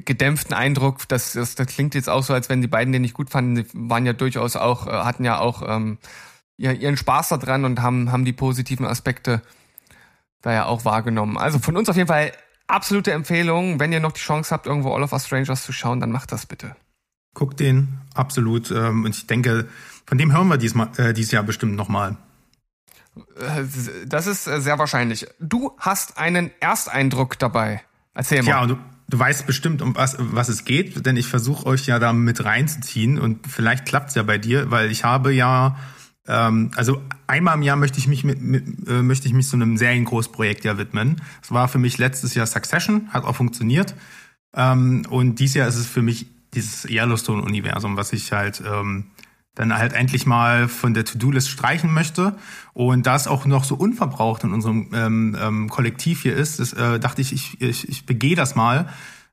gedämpften 0.00 0.54
Eindruck, 0.54 1.08
das, 1.08 1.32
das, 1.32 1.54
das 1.54 1.66
klingt 1.66 1.94
jetzt 1.94 2.08
auch 2.08 2.22
so, 2.22 2.34
als 2.34 2.48
wenn 2.48 2.60
die 2.60 2.68
beiden 2.68 2.92
den 2.92 3.02
nicht 3.02 3.14
gut 3.14 3.30
fanden. 3.30 3.54
Die 3.54 3.66
waren 3.72 4.06
ja 4.06 4.12
durchaus 4.12 4.56
auch, 4.56 4.86
äh, 4.86 4.90
hatten 4.90 5.24
ja 5.24 5.38
auch 5.38 5.62
ähm, 5.66 5.98
ihren 6.56 6.96
Spaß 6.96 7.30
daran 7.30 7.64
und 7.64 7.82
haben, 7.82 8.12
haben 8.12 8.24
die 8.24 8.32
positiven 8.32 8.86
Aspekte 8.86 9.42
da 10.42 10.52
ja 10.52 10.66
auch 10.66 10.84
wahrgenommen. 10.84 11.36
Also 11.36 11.58
von 11.58 11.76
uns 11.76 11.88
auf 11.88 11.96
jeden 11.96 12.08
Fall 12.08 12.32
absolute 12.66 13.12
Empfehlung. 13.12 13.80
Wenn 13.80 13.92
ihr 13.92 14.00
noch 14.00 14.12
die 14.12 14.20
Chance 14.20 14.50
habt, 14.52 14.66
irgendwo 14.66 14.94
All 14.94 15.02
of 15.02 15.12
Us 15.12 15.26
Strangers 15.26 15.64
zu 15.64 15.72
schauen, 15.72 16.00
dann 16.00 16.12
macht 16.12 16.32
das 16.32 16.46
bitte. 16.46 16.76
Guckt 17.34 17.58
den, 17.58 17.98
absolut. 18.14 18.70
Ähm, 18.70 19.04
und 19.04 19.16
ich 19.16 19.26
denke, 19.26 19.68
von 20.06 20.18
dem 20.18 20.32
hören 20.32 20.48
wir 20.48 20.58
diesmal, 20.58 20.88
äh, 20.98 21.12
dieses 21.12 21.32
Jahr 21.32 21.42
bestimmt 21.42 21.74
nochmal. 21.74 22.16
Äh, 23.36 23.64
das 24.06 24.26
ist 24.26 24.46
äh, 24.46 24.60
sehr 24.60 24.78
wahrscheinlich. 24.78 25.26
Du 25.40 25.72
hast 25.78 26.18
einen 26.18 26.50
Ersteindruck 26.60 27.38
dabei. 27.38 27.82
Erzähl 28.12 28.42
mal. 28.42 28.50
Ja, 28.50 28.62
und 28.62 28.78
du, 29.14 29.18
weißt 29.18 29.46
bestimmt, 29.46 29.82
um 29.82 29.96
was, 29.96 30.16
was 30.18 30.48
es 30.48 30.64
geht, 30.64 31.06
denn 31.06 31.16
ich 31.16 31.26
versuche 31.26 31.66
euch 31.66 31.86
ja 31.86 31.98
da 31.98 32.12
mit 32.12 32.44
reinzuziehen 32.44 33.18
und 33.18 33.46
vielleicht 33.46 33.86
klappt's 33.86 34.14
ja 34.14 34.22
bei 34.22 34.38
dir, 34.38 34.70
weil 34.70 34.90
ich 34.90 35.04
habe 35.04 35.32
ja 35.32 35.76
ähm, 36.26 36.70
also 36.74 37.02
einmal 37.26 37.54
im 37.54 37.62
Jahr 37.62 37.76
möchte 37.76 37.98
ich 37.98 38.08
mich 38.08 38.24
mit, 38.24 38.40
mit 38.40 38.88
äh, 38.88 39.02
möchte 39.02 39.28
ich 39.28 39.34
mich 39.34 39.48
so 39.48 39.56
einem 39.56 39.76
Seriengroßprojekt 39.76 40.64
ja 40.64 40.78
widmen. 40.78 41.20
Das 41.40 41.52
war 41.52 41.68
für 41.68 41.78
mich 41.78 41.98
letztes 41.98 42.34
Jahr 42.34 42.46
Succession, 42.46 43.08
hat 43.12 43.24
auch 43.24 43.36
funktioniert. 43.36 43.94
Ähm, 44.54 45.04
und 45.10 45.38
dieses 45.38 45.54
Jahr 45.54 45.68
ist 45.68 45.76
es 45.76 45.86
für 45.86 46.02
mich 46.02 46.26
dieses 46.54 46.88
Yellowstone-Universum, 46.88 47.96
was 47.96 48.12
ich 48.12 48.32
halt 48.32 48.62
ähm, 48.66 49.06
dann 49.54 49.76
halt 49.76 49.92
endlich 49.92 50.26
mal 50.26 50.68
von 50.68 50.94
der 50.94 51.04
To-Do-List 51.04 51.48
streichen 51.48 51.92
möchte. 51.92 52.36
Und 52.72 53.06
da 53.06 53.14
es 53.14 53.26
auch 53.26 53.46
noch 53.46 53.64
so 53.64 53.76
unverbraucht 53.76 54.44
in 54.44 54.52
unserem 54.52 54.90
ähm, 54.92 55.36
ähm, 55.40 55.68
Kollektiv 55.68 56.22
hier 56.22 56.34
ist, 56.34 56.60
das, 56.60 56.72
äh, 56.72 56.98
dachte 56.98 57.22
ich, 57.22 57.32
ich, 57.32 57.60
ich, 57.60 57.88
ich 57.88 58.06
begehe 58.06 58.36
das 58.36 58.54
mal 58.56 58.88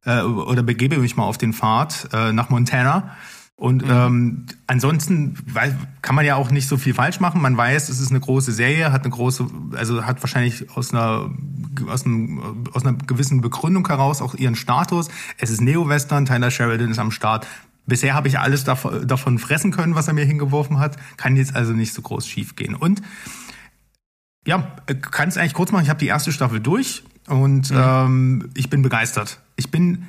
äh, 0.05 0.21
oder 0.21 0.63
begebe 0.63 0.97
mich 0.97 1.15
mal 1.15 1.23
auf 1.23 1.37
den 1.37 1.53
Pfad 1.53 2.09
äh, 2.13 2.33
nach 2.33 2.49
Montana 2.49 3.15
und 3.61 3.85
mhm. 3.85 3.91
ähm, 3.91 4.45
ansonsten 4.65 5.37
weil, 5.45 5.77
kann 6.01 6.15
man 6.15 6.25
ja 6.25 6.35
auch 6.35 6.49
nicht 6.49 6.67
so 6.67 6.77
viel 6.77 6.95
falsch 6.95 7.19
machen. 7.19 7.43
Man 7.43 7.55
weiß, 7.55 7.89
es 7.89 7.99
ist 7.99 8.09
eine 8.09 8.19
große 8.19 8.51
Serie, 8.51 8.91
hat 8.91 9.03
eine 9.03 9.11
große, 9.13 9.45
also 9.75 10.03
hat 10.03 10.23
wahrscheinlich 10.23 10.75
aus 10.75 10.91
einer 10.91 11.29
aus, 11.87 12.03
einem, 12.03 12.65
aus 12.73 12.83
einer 12.83 12.97
gewissen 12.97 13.41
Begründung 13.41 13.87
heraus 13.87 14.23
auch 14.23 14.33
ihren 14.33 14.55
Status. 14.55 15.09
Es 15.37 15.51
ist 15.51 15.61
Neo-Western, 15.61 16.25
Tyler 16.25 16.49
Sheridan 16.49 16.89
ist 16.89 16.97
am 16.97 17.11
Start. 17.11 17.45
Bisher 17.91 18.13
habe 18.13 18.29
ich 18.29 18.39
alles 18.39 18.63
davon, 18.63 19.05
davon 19.05 19.37
fressen 19.37 19.71
können, 19.71 19.95
was 19.95 20.07
er 20.07 20.13
mir 20.13 20.23
hingeworfen 20.23 20.79
hat. 20.79 20.95
Kann 21.17 21.35
jetzt 21.35 21.57
also 21.57 21.73
nicht 21.73 21.93
so 21.93 22.01
groß 22.01 22.25
schief 22.25 22.55
gehen. 22.55 22.73
Und 22.73 23.01
ja, 24.47 24.77
kann 25.11 25.27
es 25.27 25.35
eigentlich 25.35 25.53
kurz 25.53 25.73
machen. 25.73 25.83
Ich 25.83 25.89
habe 25.89 25.99
die 25.99 26.07
erste 26.07 26.31
Staffel 26.31 26.61
durch 26.61 27.03
und 27.27 27.69
mhm. 27.69 27.77
ähm, 27.77 28.49
ich 28.55 28.69
bin 28.69 28.81
begeistert. 28.81 29.41
Ich 29.57 29.71
bin, 29.71 30.05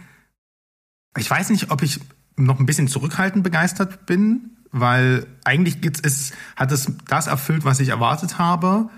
ich 1.18 1.28
weiß 1.28 1.50
nicht, 1.50 1.72
ob 1.72 1.82
ich 1.82 1.98
noch 2.36 2.60
ein 2.60 2.66
bisschen 2.66 2.86
zurückhaltend 2.86 3.42
begeistert 3.42 4.06
bin, 4.06 4.52
weil 4.70 5.26
eigentlich 5.42 5.80
gibt's, 5.80 5.98
es, 6.04 6.30
hat 6.54 6.70
es 6.70 6.88
das 7.08 7.26
erfüllt, 7.26 7.64
was 7.64 7.80
ich 7.80 7.88
erwartet 7.88 8.38
habe, 8.38 8.90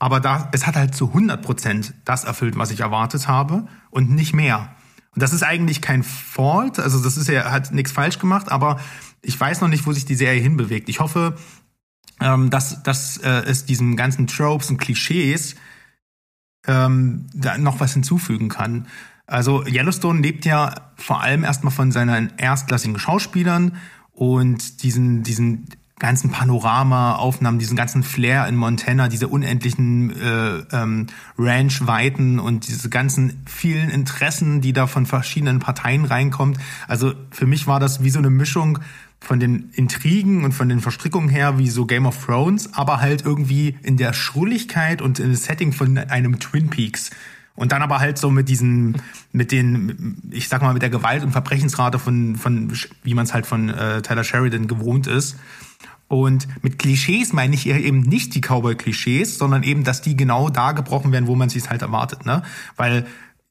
aber 0.00 0.18
da, 0.18 0.48
es 0.50 0.66
hat 0.66 0.74
halt 0.74 0.96
zu 0.96 1.06
100 1.06 1.40
Prozent 1.42 1.94
das 2.04 2.24
erfüllt, 2.24 2.58
was 2.58 2.72
ich 2.72 2.80
erwartet 2.80 3.28
habe 3.28 3.68
und 3.90 4.10
nicht 4.10 4.34
mehr. 4.34 4.74
Und 5.14 5.22
das 5.22 5.32
ist 5.32 5.42
eigentlich 5.42 5.82
kein 5.82 6.02
Fault, 6.02 6.78
also 6.78 7.02
das 7.02 7.16
ist 7.16 7.28
ja, 7.28 7.50
hat 7.50 7.72
nichts 7.72 7.92
falsch 7.92 8.18
gemacht, 8.18 8.50
aber 8.50 8.80
ich 9.20 9.38
weiß 9.38 9.60
noch 9.60 9.68
nicht, 9.68 9.86
wo 9.86 9.92
sich 9.92 10.04
die 10.04 10.14
Serie 10.14 10.40
hinbewegt. 10.40 10.88
Ich 10.88 11.00
hoffe, 11.00 11.36
ähm, 12.20 12.50
dass, 12.50 12.82
dass 12.82 13.18
äh, 13.18 13.42
es 13.46 13.66
diesen 13.66 13.96
ganzen 13.96 14.26
Tropes 14.26 14.70
und 14.70 14.78
Klischees 14.78 15.54
ähm, 16.66 17.26
da 17.34 17.58
noch 17.58 17.80
was 17.80 17.92
hinzufügen 17.92 18.48
kann. 18.48 18.86
Also 19.26 19.64
Yellowstone 19.66 20.20
lebt 20.20 20.44
ja 20.44 20.74
vor 20.96 21.20
allem 21.20 21.44
erstmal 21.44 21.72
von 21.72 21.92
seinen 21.92 22.32
erstklassigen 22.36 22.98
Schauspielern 22.98 23.76
und 24.12 24.82
diesen, 24.82 25.22
diesen 25.22 25.68
ganzen 26.02 26.30
Panorama-Aufnahmen, 26.30 27.60
diesen 27.60 27.76
ganzen 27.76 28.02
Flair 28.02 28.48
in 28.48 28.56
Montana, 28.56 29.06
diese 29.06 29.28
unendlichen 29.28 30.10
äh, 30.10 30.64
ähm, 30.72 31.06
Ranch-Weiten 31.38 32.40
und 32.40 32.66
diese 32.66 32.90
ganzen 32.90 33.44
vielen 33.46 33.88
Interessen, 33.88 34.60
die 34.60 34.72
da 34.72 34.88
von 34.88 35.06
verschiedenen 35.06 35.60
Parteien 35.60 36.04
reinkommt. 36.04 36.58
Also 36.88 37.14
für 37.30 37.46
mich 37.46 37.68
war 37.68 37.78
das 37.78 38.02
wie 38.02 38.10
so 38.10 38.18
eine 38.18 38.30
Mischung 38.30 38.80
von 39.20 39.38
den 39.38 39.70
Intrigen 39.74 40.44
und 40.44 40.50
von 40.50 40.68
den 40.68 40.80
Verstrickungen 40.80 41.28
her 41.28 41.56
wie 41.58 41.70
so 41.70 41.86
Game 41.86 42.06
of 42.06 42.26
Thrones, 42.26 42.74
aber 42.74 43.00
halt 43.00 43.24
irgendwie 43.24 43.76
in 43.84 43.96
der 43.96 44.12
Schrulligkeit 44.12 45.02
und 45.02 45.20
in 45.20 45.30
das 45.30 45.44
Setting 45.44 45.72
von 45.72 45.96
einem 45.98 46.40
Twin 46.40 46.68
Peaks. 46.68 47.10
Und 47.54 47.70
dann 47.70 47.82
aber 47.82 48.00
halt 48.00 48.18
so 48.18 48.28
mit 48.30 48.48
diesen, 48.48 48.96
mit 49.30 49.52
den, 49.52 50.16
ich 50.32 50.48
sag 50.48 50.62
mal, 50.62 50.72
mit 50.72 50.82
der 50.82 50.90
Gewalt- 50.90 51.22
und 51.22 51.30
Verbrechensrate 51.30 52.00
von, 52.00 52.34
von 52.34 52.72
wie 53.04 53.14
man 53.14 53.24
es 53.24 53.34
halt 53.34 53.46
von 53.46 53.68
äh, 53.68 54.02
Tyler 54.02 54.24
Sheridan 54.24 54.66
gewohnt 54.66 55.06
ist. 55.06 55.36
Und 56.12 56.46
mit 56.62 56.78
Klischees 56.78 57.32
meine 57.32 57.54
ich 57.54 57.66
eben 57.66 58.00
nicht 58.00 58.34
die 58.34 58.42
Cowboy-Klischees, 58.42 59.38
sondern 59.38 59.62
eben, 59.62 59.82
dass 59.82 60.02
die 60.02 60.14
genau 60.14 60.50
da 60.50 60.72
gebrochen 60.72 61.10
werden, 61.10 61.26
wo 61.26 61.36
man 61.36 61.48
sich 61.48 61.70
halt 61.70 61.80
erwartet, 61.80 62.26
ne? 62.26 62.42
Weil 62.76 63.06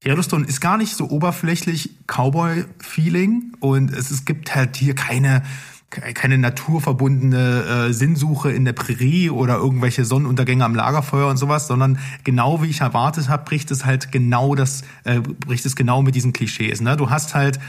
Yellowstone 0.05 0.45
ist 0.45 0.61
gar 0.61 0.77
nicht 0.77 0.95
so 0.95 1.09
oberflächlich 1.09 1.89
Cowboy-Feeling 2.05 3.53
und 3.61 3.91
es, 3.91 4.11
es 4.11 4.25
gibt 4.25 4.53
halt 4.53 4.77
hier 4.77 4.93
keine 4.93 5.41
keine 5.89 6.37
naturverbundene 6.37 7.87
äh, 7.89 7.93
Sinnsuche 7.93 8.51
in 8.51 8.63
der 8.63 8.73
Prärie 8.73 9.31
oder 9.31 9.55
irgendwelche 9.55 10.05
Sonnenuntergänge 10.05 10.63
am 10.63 10.75
Lagerfeuer 10.75 11.27
und 11.29 11.37
sowas, 11.37 11.65
sondern 11.67 11.97
genau 12.23 12.61
wie 12.61 12.67
ich 12.67 12.81
erwartet 12.81 13.27
habe, 13.27 13.43
bricht 13.43 13.71
es 13.71 13.85
halt 13.85 14.11
genau 14.11 14.53
das, 14.53 14.83
äh, 15.03 15.19
bricht 15.19 15.65
es 15.65 15.75
genau 15.75 16.03
mit 16.03 16.13
diesen 16.13 16.31
Klischees. 16.31 16.79
Ne? 16.79 16.95
Du 16.95 17.09
hast 17.09 17.33
halt 17.33 17.59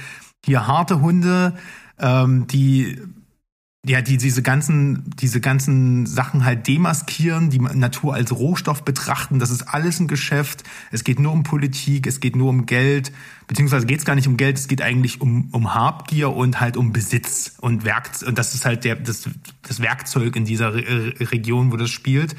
hier 0.44 0.68
harte 0.68 1.00
Hunde, 1.00 1.54
ähm, 1.98 2.46
die 2.46 2.98
ja, 3.84 4.00
die 4.00 4.16
diese 4.16 4.42
ganzen, 4.42 5.10
diese 5.16 5.40
ganzen 5.40 6.06
Sachen 6.06 6.44
halt 6.44 6.68
demaskieren, 6.68 7.50
die 7.50 7.58
Natur 7.58 8.14
als 8.14 8.30
Rohstoff 8.30 8.84
betrachten, 8.84 9.40
das 9.40 9.50
ist 9.50 9.62
alles 9.62 9.98
ein 9.98 10.06
Geschäft. 10.06 10.62
Es 10.92 11.02
geht 11.02 11.18
nur 11.18 11.32
um 11.32 11.42
Politik, 11.42 12.06
es 12.06 12.20
geht 12.20 12.36
nur 12.36 12.48
um 12.48 12.66
Geld, 12.66 13.10
beziehungsweise 13.48 13.86
geht 13.86 13.98
es 13.98 14.04
gar 14.04 14.14
nicht 14.14 14.28
um 14.28 14.36
Geld, 14.36 14.56
es 14.56 14.68
geht 14.68 14.82
eigentlich 14.82 15.20
um, 15.20 15.48
um 15.50 15.74
Habgier 15.74 16.30
und 16.30 16.60
halt 16.60 16.76
um 16.76 16.92
Besitz 16.92 17.56
und 17.60 17.84
Werkzeug. 17.84 18.28
Und 18.28 18.38
das 18.38 18.54
ist 18.54 18.64
halt 18.64 18.84
der, 18.84 18.94
das, 18.94 19.28
das 19.62 19.80
Werkzeug 19.80 20.36
in 20.36 20.44
dieser 20.44 20.74
Re 20.74 21.14
Region, 21.32 21.72
wo 21.72 21.76
das 21.76 21.90
spielt. 21.90 22.36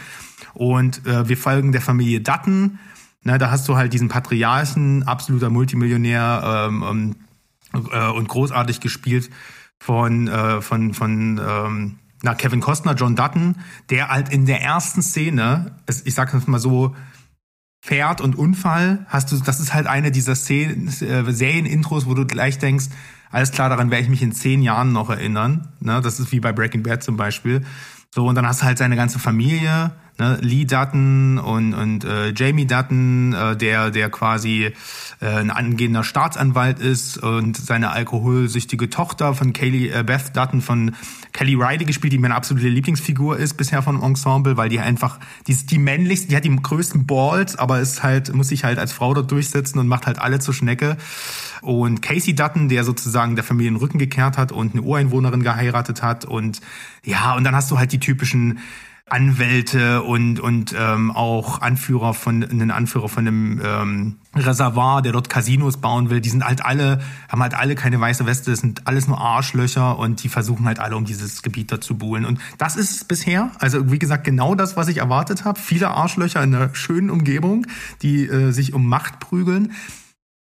Und 0.54 1.06
äh, 1.06 1.28
wir 1.28 1.36
folgen 1.36 1.74
der 1.74 1.82
Familie 1.82 2.22
Dutton. 2.22 2.80
Na, 3.24 3.38
da 3.38 3.52
hast 3.52 3.68
du 3.68 3.76
halt 3.76 3.92
diesen 3.92 4.08
Patriarchen, 4.08 5.04
absoluter 5.04 5.50
Multimillionär 5.50 6.70
ähm, 6.70 7.16
ähm, 7.74 7.86
äh, 7.92 8.10
und 8.12 8.30
großartig 8.30 8.80
gespielt 8.80 9.30
von, 9.84 10.30
äh, 10.30 10.62
von, 10.62 10.94
von 10.94 11.42
ähm, 11.46 12.00
na, 12.22 12.36
Kevin 12.36 12.62
Costner, 12.62 12.94
John 12.94 13.18
Dutton, 13.18 13.58
der 13.90 14.08
halt 14.08 14.30
in 14.30 14.46
der 14.46 14.62
ersten 14.62 15.02
Szene, 15.02 15.76
ich 16.06 16.14
sag 16.16 16.32
das 16.32 16.48
mal 16.48 16.60
so, 16.60 16.96
Pferd 17.84 18.22
und 18.22 18.38
Unfall, 18.38 19.06
hast 19.10 19.34
du, 19.34 19.38
das 19.40 19.60
ist 19.60 19.74
halt 19.74 19.88
eine 19.88 20.10
dieser 20.10 20.36
Szenen, 20.36 20.88
äh, 20.88 21.30
Serienintros, 21.30 22.06
wo 22.06 22.14
du 22.14 22.26
gleich 22.26 22.60
denkst, 22.60 22.86
alles 23.30 23.52
klar, 23.52 23.68
daran 23.68 23.92
werde 23.92 24.04
ich 24.04 24.10
mich 24.10 24.22
in 24.22 24.32
zehn 24.32 24.62
Jahren 24.62 24.94
noch 24.94 25.10
erinnern. 25.10 25.68
Ne? 25.82 26.00
Das 26.00 26.22
ist 26.22 26.32
wie 26.32 26.40
bei 26.40 26.54
Breaking 26.54 26.84
Bad 26.84 27.04
zum 27.04 27.18
Beispiel. 27.18 27.66
So, 28.16 28.26
und 28.26 28.36
dann 28.36 28.48
hast 28.48 28.62
du 28.62 28.66
halt 28.66 28.78
seine 28.78 28.96
ganze 28.96 29.20
Familie, 29.20 29.92
ne, 30.20 30.38
Lee 30.42 30.66
Dutton 30.66 31.40
und, 31.40 31.74
und 31.74 32.06
äh, 32.06 32.34
Jamie 32.36 32.66
Dutton, 32.66 33.34
äh, 33.34 33.56
der, 33.56 33.92
der 33.92 34.10
quasi 34.10 34.72
äh, 35.20 35.26
ein 35.26 35.50
angehender 35.50 36.04
Staatsanwalt 36.04 36.80
ist 36.80 37.18
und 37.18 37.58
seine 37.58 37.92
alkoholsüchtige 37.92 38.90
Tochter 38.90 39.34
von 39.34 39.54
Kaylee, 39.54 39.90
äh, 39.90 40.04
Beth 40.04 40.36
Dutton 40.36 40.62
von 40.62 40.96
Kelly 41.32 41.56
Riley 41.56 41.86
gespielt, 41.86 42.14
die 42.14 42.20
meine 42.20 42.36
absolute 42.36 42.68
Lieblingsfigur 42.68 43.38
ist 43.38 43.56
bisher 43.56 43.82
vom 43.82 44.02
Ensemble, 44.04 44.56
weil 44.56 44.70
die 44.70 44.80
einfach, 44.80 45.20
die 45.48 45.52
ist 45.52 45.72
die 45.72 45.80
männlichste, 45.80 46.28
die 46.30 46.36
hat 46.36 46.46
die 46.46 46.56
größten 46.56 47.06
Balls, 47.08 47.56
aber 47.56 47.80
ist 47.80 48.04
halt, 48.04 48.34
muss 48.34 48.50
sich 48.50 48.64
halt 48.64 48.78
als 48.78 48.94
Frau 48.94 49.14
dort 49.14 49.32
durchsetzen 49.32 49.80
und 49.80 49.88
macht 49.88 50.06
halt 50.06 50.20
alle 50.20 50.40
zur 50.40 50.54
Schnecke. 50.54 50.98
Und 51.62 52.02
Casey 52.02 52.36
Dutton, 52.36 52.70
der 52.70 52.84
sozusagen 52.84 53.36
der 53.36 53.44
Familie 53.44 53.72
den 53.72 53.78
Rücken 53.78 53.98
gekehrt 53.98 54.38
hat 54.38 54.52
und 54.52 54.74
eine 54.74 54.84
Ureinwohnerin 54.84 55.42
geheiratet 55.42 56.04
hat 56.04 56.26
und 56.26 56.62
ja, 57.04 57.36
und 57.36 57.44
dann 57.44 57.56
hast 57.56 57.72
du 57.72 57.80
halt 57.80 57.92
die 57.92 58.00
typischen 58.00 58.60
Anwälte 59.10 60.02
und 60.02 60.40
und 60.40 60.74
ähm, 60.78 61.12
auch 61.12 61.62
Anführer 61.62 62.14
von 62.14 62.44
einen 62.44 62.72
Anführer 62.72 63.10
von 63.10 63.28
einem 63.28 63.62
ähm, 63.64 64.16
Reservoir, 64.34 65.02
der 65.02 65.12
dort 65.12 65.30
Casinos 65.30 65.78
bauen 65.78 66.10
will. 66.10 66.22
Die 66.22 66.30
sind 66.30 66.44
halt 66.44 66.66
alle 66.66 67.00
haben 67.28 67.42
halt 67.42 67.54
alle 67.54 67.76
keine 67.76 68.00
weiße 68.00 68.26
Weste, 68.26 68.52
das 68.52 68.62
sind 68.62 68.88
alles 68.88 69.08
nur 69.08 69.20
Arschlöcher 69.20 70.00
und 70.00 70.24
die 70.24 70.30
versuchen 70.30 70.66
halt 70.66 70.80
alle 70.80 70.96
um 70.96 71.04
dieses 71.04 71.42
Gebiet 71.42 71.72
da 71.72 71.82
zu 71.82 71.98
buhlen. 71.98 72.26
Und 72.26 72.40
das 72.58 72.78
ist 72.78 72.92
es 72.92 73.04
bisher. 73.04 73.52
Also 73.60 73.92
wie 73.92 74.00
gesagt 74.00 74.24
genau 74.24 74.56
das, 74.56 74.78
was 74.78 74.88
ich 74.88 74.98
erwartet 74.98 75.44
habe. 75.44 75.60
Viele 75.60 75.90
Arschlöcher 75.90 76.42
in 76.42 76.56
einer 76.56 76.74
schönen 76.74 77.10
Umgebung, 77.10 77.68
die 78.02 78.26
äh, 78.26 78.52
sich 78.52 78.74
um 78.74 78.88
Macht 78.88 79.20
prügeln. 79.20 79.74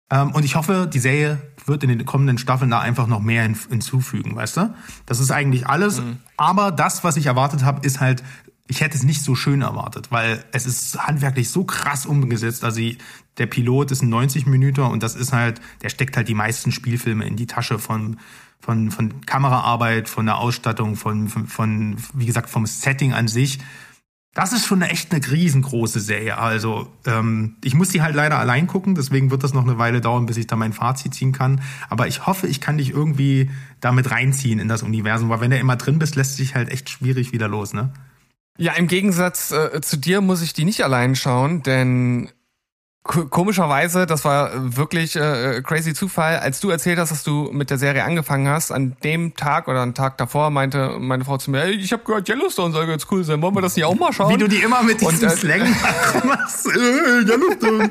Ähm, 0.10 0.32
und 0.32 0.46
ich 0.46 0.56
hoffe, 0.56 0.90
die 0.92 1.00
Serie 1.00 1.42
wird 1.66 1.84
in 1.84 1.90
den 1.90 2.06
kommenden 2.06 2.38
Staffeln 2.38 2.72
da 2.72 2.80
einfach 2.80 3.08
noch 3.08 3.20
mehr 3.20 3.44
hinzufügen, 3.44 4.36
weißt 4.36 4.58
du? 4.58 4.74
Das 5.06 5.20
ist 5.20 5.32
eigentlich 5.32 5.68
alles. 5.68 6.00
Mhm. 6.02 6.18
Aber 6.38 6.72
das, 6.72 7.04
was 7.04 7.18
ich 7.18 7.26
erwartet 7.26 7.64
habe, 7.64 7.86
ist 7.86 8.00
halt 8.00 8.24
ich 8.68 8.82
hätte 8.82 8.98
es 8.98 9.04
nicht 9.04 9.24
so 9.24 9.36
schön 9.36 9.62
erwartet, 9.62 10.12
weil 10.12 10.44
es 10.52 10.66
ist 10.66 11.08
handwerklich 11.08 11.50
so 11.50 11.64
krass 11.64 12.06
umgesetzt. 12.06 12.64
Also 12.64 12.82
der 13.38 13.46
Pilot 13.46 13.92
ist 13.92 14.02
ein 14.02 14.10
90 14.10 14.46
Minuten 14.46 14.82
und 14.82 15.04
das 15.04 15.16
ist 15.16 15.32
halt, 15.32 15.62
der 15.82 15.90
steckt 15.90 16.18
halt 16.18 16.28
die 16.28 16.34
meisten 16.34 16.72
Spielfilme 16.72 17.26
in 17.26 17.36
die 17.36 17.48
Tasche 17.48 17.80
von 17.80 18.18
von 18.60 18.92
von 18.92 19.22
Kameraarbeit, 19.26 20.10
von 20.10 20.26
der 20.26 20.38
Ausstattung, 20.38 20.96
von 20.96 21.30
von, 21.30 21.48
von 21.48 21.96
wie 22.14 22.26
gesagt 22.26 22.50
vom 22.50 22.66
Setting 22.66 23.14
an 23.14 23.28
sich. 23.28 23.60
Das 24.38 24.54
ist 24.54 24.68
schon 24.68 24.84
echt 24.84 25.12
eine 25.12 25.32
riesengroße 25.32 26.00
Serie. 26.00 26.38
Also 26.38 26.94
ähm, 27.08 27.56
ich 27.64 27.74
muss 27.74 27.90
die 27.90 28.04
halt 28.04 28.14
leider 28.14 28.38
allein 28.38 28.68
gucken, 28.68 28.94
deswegen 28.94 29.32
wird 29.32 29.44
das 29.44 29.56
noch 29.56 29.64
eine 29.64 29.80
Weile 29.80 30.00
dauern, 30.00 30.28
bis 30.28 30.38
ich 30.38 30.46
da 30.46 30.56
mein 30.56 30.74
Fazit 30.74 31.16
ziehen 31.16 31.32
kann. 31.32 31.60
Aber 31.90 32.06
ich 32.06 32.28
hoffe, 32.28 32.46
ich 32.46 32.62
kann 32.62 32.78
dich 32.78 32.92
irgendwie 32.92 33.50
damit 33.82 34.12
reinziehen 34.12 34.60
in 34.60 34.68
das 34.68 34.84
Universum, 34.84 35.30
weil 35.30 35.42
wenn 35.42 35.50
du 35.50 35.58
immer 35.58 35.76
drin 35.76 35.98
bist, 35.98 36.16
lässt 36.16 36.38
sich 36.38 36.54
halt 36.54 36.70
echt 36.70 36.88
schwierig 36.92 37.32
wieder 37.32 37.48
los, 37.48 37.74
ne? 37.74 37.92
Ja, 38.60 38.74
im 38.74 38.88
Gegensatz 38.88 39.50
äh, 39.50 39.82
zu 39.82 39.98
dir 39.98 40.22
muss 40.22 40.44
ich 40.44 40.54
die 40.54 40.66
nicht 40.66 40.84
allein 40.84 41.16
schauen, 41.16 41.64
denn 41.64 42.30
komischerweise, 43.08 44.06
das 44.06 44.26
war 44.26 44.52
wirklich 44.76 45.16
äh, 45.16 45.62
crazy 45.64 45.94
Zufall, 45.94 46.38
als 46.40 46.60
du 46.60 46.70
erzählt 46.70 47.00
hast, 47.00 47.12
dass 47.12 47.24
du 47.24 47.50
mit 47.52 47.70
der 47.70 47.78
Serie 47.78 48.04
angefangen 48.04 48.48
hast, 48.48 48.72
an 48.72 48.96
dem 49.04 49.36
Tag 49.36 49.68
oder 49.68 49.82
einen 49.82 49.94
Tag 49.94 50.18
davor 50.18 50.50
meinte 50.50 50.98
meine 51.00 51.26
Frau 51.26 51.38
zu 51.38 51.52
mir, 51.52 51.62
hey, 51.62 51.72
ich 51.72 51.92
habe 51.94 52.04
gehört, 52.04 52.28
Yellowstone 52.30 52.74
soll 52.74 52.86
ganz 52.88 53.08
cool 53.10 53.24
sein, 53.24 53.42
wollen 53.42 53.56
wir 53.56 53.62
das 53.62 53.76
nicht 53.76 53.86
auch 53.86 53.96
mal 53.96 54.12
schauen? 54.14 54.34
Wie 54.34 54.38
du 54.38 54.48
die 54.48 54.58
immer 54.58 54.84
mit 54.84 55.02
diesem 55.02 55.16
Und, 55.16 55.24
äh, 55.24 55.30
Slang 55.30 55.62
machst. 56.26 56.68
äh, 56.68 57.22
Yellowstone. 57.24 57.84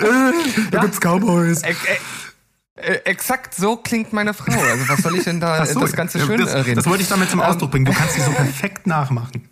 äh, 0.00 0.32
da 0.70 0.80
gibt's 0.80 1.00
Cowboys. 1.00 1.62
Äh, 1.62 1.74
äh, 2.76 2.94
exakt 3.04 3.54
so 3.54 3.76
klingt 3.76 4.12
meine 4.12 4.34
Frau. 4.34 4.52
Also 4.52 4.88
was 4.88 4.98
soll 4.98 5.16
ich 5.16 5.24
denn 5.24 5.40
da 5.40 5.64
so, 5.64 5.80
das 5.80 5.92
Ganze 5.92 6.18
schön 6.20 6.40
das, 6.40 6.54
reden? 6.54 6.76
Das 6.76 6.86
wollte 6.86 7.02
ich 7.02 7.08
damit 7.08 7.30
zum 7.30 7.40
Ausdruck 7.40 7.70
bringen. 7.70 7.84
Du 7.84 7.92
kannst 7.92 8.14
sie 8.14 8.20
so 8.20 8.30
perfekt 8.32 8.86
nachmachen. 8.86 9.48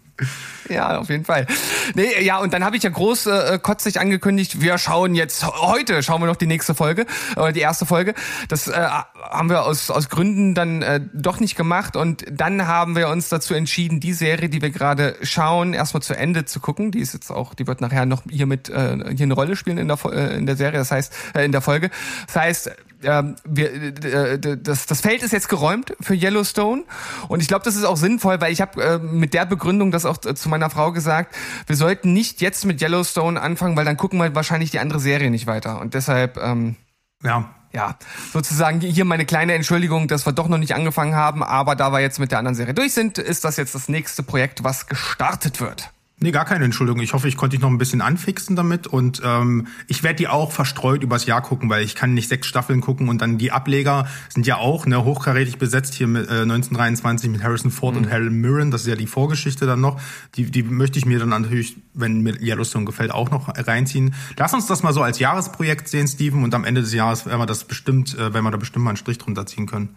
Ja, 0.69 0.99
auf 0.99 1.09
jeden 1.09 1.25
Fall. 1.25 1.47
Nee, 1.95 2.23
ja, 2.23 2.39
und 2.39 2.53
dann 2.55 2.65
habe 2.65 2.77
ich 2.77 2.83
ja 2.83 2.91
groß 2.91 3.27
äh, 3.27 3.59
kotzig 3.61 4.01
angekündigt, 4.01 4.61
wir 4.61 4.79
schauen 4.79 5.15
jetzt 5.15 5.45
heute, 5.45 6.03
schauen 6.03 6.23
wir 6.23 6.27
noch 6.27 6.37
die 6.37 6.47
nächste 6.47 6.75
Folge 6.75 7.07
oder 7.37 7.53
die 7.53 7.61
erste 7.61 7.85
Folge. 7.85 8.15
Das 8.49 8.69
äh, 8.69 8.89
haben 9.31 9.51
wir 9.51 9.65
aus, 9.65 9.91
aus 9.91 10.09
Gründen 10.09 10.55
dann 10.55 10.83
äh, 10.83 11.01
doch 11.13 11.41
nicht 11.41 11.57
gemacht 11.57 11.97
und 11.97 12.25
dann 12.31 12.67
haben 12.67 12.97
wir 12.97 13.09
uns 13.09 13.29
dazu 13.29 13.55
entschieden, 13.55 14.01
die 14.01 14.13
Serie, 14.13 14.49
die 14.49 14.63
wir 14.63 14.71
gerade 14.71 15.17
schauen, 15.23 15.75
erstmal 15.75 16.03
zu 16.03 16.17
Ende 16.17 16.45
zu 16.45 16.61
gucken. 16.61 16.91
Die 16.91 17.01
ist 17.01 17.13
jetzt 17.15 17.31
auch, 17.31 17.55
die 17.55 17.67
wird 17.67 17.81
nachher 17.81 18.07
noch 18.07 18.23
hier 18.29 18.47
mit 18.47 18.69
äh, 18.69 18.97
hier 19.17 19.25
eine 19.25 19.35
Rolle 19.35 19.57
spielen 19.57 19.79
in 19.79 19.89
der 19.89 19.99
äh, 20.05 20.37
in 20.37 20.47
der 20.47 20.57
Serie, 20.57 20.79
das 20.79 20.91
heißt 20.91 21.13
äh, 21.35 21.45
in 21.45 21.53
der 21.53 21.61
Folge. 21.61 21.91
Das 22.27 22.37
heißt, 22.37 22.71
ähm, 23.05 23.37
wir, 23.45 23.73
äh, 24.05 24.39
das, 24.39 24.87
das 24.87 25.01
Feld 25.01 25.23
ist 25.23 25.33
jetzt 25.33 25.49
geräumt 25.49 25.95
für 26.01 26.15
Yellowstone. 26.15 26.85
Und 27.29 27.41
ich 27.41 27.49
glaube, 27.49 27.65
das 27.65 27.77
ist 27.77 27.85
auch 27.85 27.97
sinnvoll, 27.97 28.41
weil 28.41 28.53
ich 28.53 28.61
habe 28.61 28.83
äh, 28.83 28.99
mit 28.99 29.35
der 29.35 29.47
Begründung 29.47 29.91
das 29.91 30.05
auch 30.05 30.19
zu 30.19 30.49
meiner 30.49 30.71
Frau 30.71 30.93
gesagt, 30.93 31.35
wir 31.67 31.77
sollten 31.77 32.13
nicht 32.13 32.41
jetzt 32.41 32.65
mit 32.65 32.81
Yellowstone 32.81 33.41
anfangen, 33.41 33.77
weil 33.77 33.85
dann 33.85 33.97
gucken 33.97 34.19
wir 34.19 34.35
wahrscheinlich 34.35 34.71
die 34.71 34.79
andere 34.79 35.01
Serie 35.01 35.31
nicht 35.31 35.47
weiter. 35.47 35.81
Und 35.81 35.95
deshalb 35.95 36.37
ähm, 36.37 36.77
ja. 37.23 37.55
ja, 37.73 37.97
sozusagen 38.33 38.81
hier 38.81 39.05
meine 39.05 39.25
kleine 39.25 39.55
Entschuldigung, 39.55 40.09
dass 40.09 40.27
wir 40.27 40.33
doch 40.33 40.49
noch 40.49 40.59
nicht 40.59 40.75
angefangen 40.75 41.15
haben, 41.15 41.43
aber 41.43 41.77
da 41.77 41.93
wir 41.93 42.01
jetzt 42.01 42.19
mit 42.19 42.31
der 42.31 42.39
anderen 42.39 42.55
Serie 42.55 42.75
durch 42.75 42.93
sind, 42.93 43.19
ist 43.19 43.45
das 43.45 43.57
jetzt 43.57 43.75
das 43.75 43.89
nächste 43.89 44.23
Projekt, 44.23 44.65
was 44.65 44.87
gestartet 44.87 45.61
wird. 45.61 45.91
Nee, 46.23 46.31
gar 46.31 46.45
keine 46.45 46.65
Entschuldigung. 46.65 47.03
Ich 47.03 47.15
hoffe, 47.15 47.27
ich 47.27 47.37
konnte 47.37 47.57
dich 47.57 47.63
noch 47.63 47.69
ein 47.69 47.79
bisschen 47.79 48.01
anfixen 48.01 48.55
damit. 48.55 48.87
Und 48.87 49.21
ähm, 49.25 49.67
ich 49.89 50.05
werde 50.05 50.15
die 50.19 50.29
auch 50.29 50.53
verstreut 50.53 51.03
übers 51.03 51.27
Jahr 51.27 51.43
gucken, 51.43 51.69
weil 51.69 51.83
ich 51.83 51.97
kann 51.97 52.15
nicht 52.15 52.29
sechs 52.29 52.47
Staffeln 52.47 52.81
gucken 52.81 53.09
und 53.09 53.21
dann 53.21 53.39
die 53.39 53.51
Ableger 53.51 54.07
sind 54.29 54.47
ja 54.47 54.57
auch 54.57 54.87
ne, 54.87 55.03
hochkarätig 55.03 55.59
besetzt 55.59 55.95
hier 55.95 56.07
mit 56.07 56.29
äh, 56.29 56.43
1923 56.43 57.29
mit 57.29 57.43
Harrison 57.43 57.73
Ford 57.73 57.97
mhm. 57.97 58.03
und 58.03 58.09
Helen 58.09 58.41
Mirren. 58.41 58.71
Das 58.71 58.83
ist 58.83 58.87
ja 58.87 58.95
die 58.95 59.09
Vorgeschichte 59.09 59.67
dann 59.67 59.81
noch. 59.81 60.01
Die, 60.37 60.49
die 60.49 60.63
möchte 60.63 60.97
ich 60.97 61.07
mir 61.07 61.19
dann 61.19 61.31
natürlich, 61.31 61.77
wenn 61.93 62.21
mir 62.21 62.41
Yellowstone 62.41 62.85
gefällt, 62.85 63.11
auch 63.11 63.33
noch 63.33 63.49
reinziehen. 63.49 64.15
Lass 64.37 64.55
uns 64.55 64.69
das 64.69 64.85
mal 64.85 64.93
so 64.93 65.03
als 65.03 65.19
Jahresprojekt 65.19 65.89
sehen, 65.89 66.07
Steven. 66.07 66.45
Und 66.45 66.55
am 66.55 66.65
Ende 66.65 66.83
des 66.83 66.95
Jahres 66.95 67.27
werden 67.27 67.41
wir 67.41 67.47
das 67.47 67.65
bestimmt, 67.65 68.15
äh, 68.15 68.33
werden 68.33 68.45
wir 68.45 68.53
da 68.53 68.59
bestimmt 68.59 68.85
mal 68.85 68.91
einen 68.91 68.97
Strich 68.97 69.19
drunter 69.19 69.45
ziehen 69.45 69.67
können. 69.67 69.97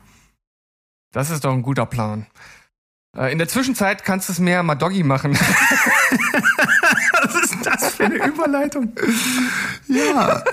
Das 1.12 1.30
ist 1.30 1.46
doch 1.46 1.54
ein 1.54 1.62
guter 1.62 1.86
Plan. 1.86 2.26
Äh, 3.18 3.32
in 3.32 3.38
der 3.38 3.48
Zwischenzeit 3.48 4.04
kannst 4.04 4.30
du 4.30 4.34
es 4.34 4.40
mehr 4.40 4.62
mal 4.64 4.76
Doggy 4.76 5.04
machen. 5.04 5.38
Was 7.14 7.36
ist 7.36 7.66
das 7.66 7.96
für 7.96 8.06
eine 8.06 8.26
Überleitung? 8.26 8.94
Ja. 9.88 10.44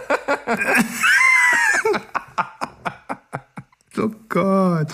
oh 3.99 4.11
Gott. 4.29 4.93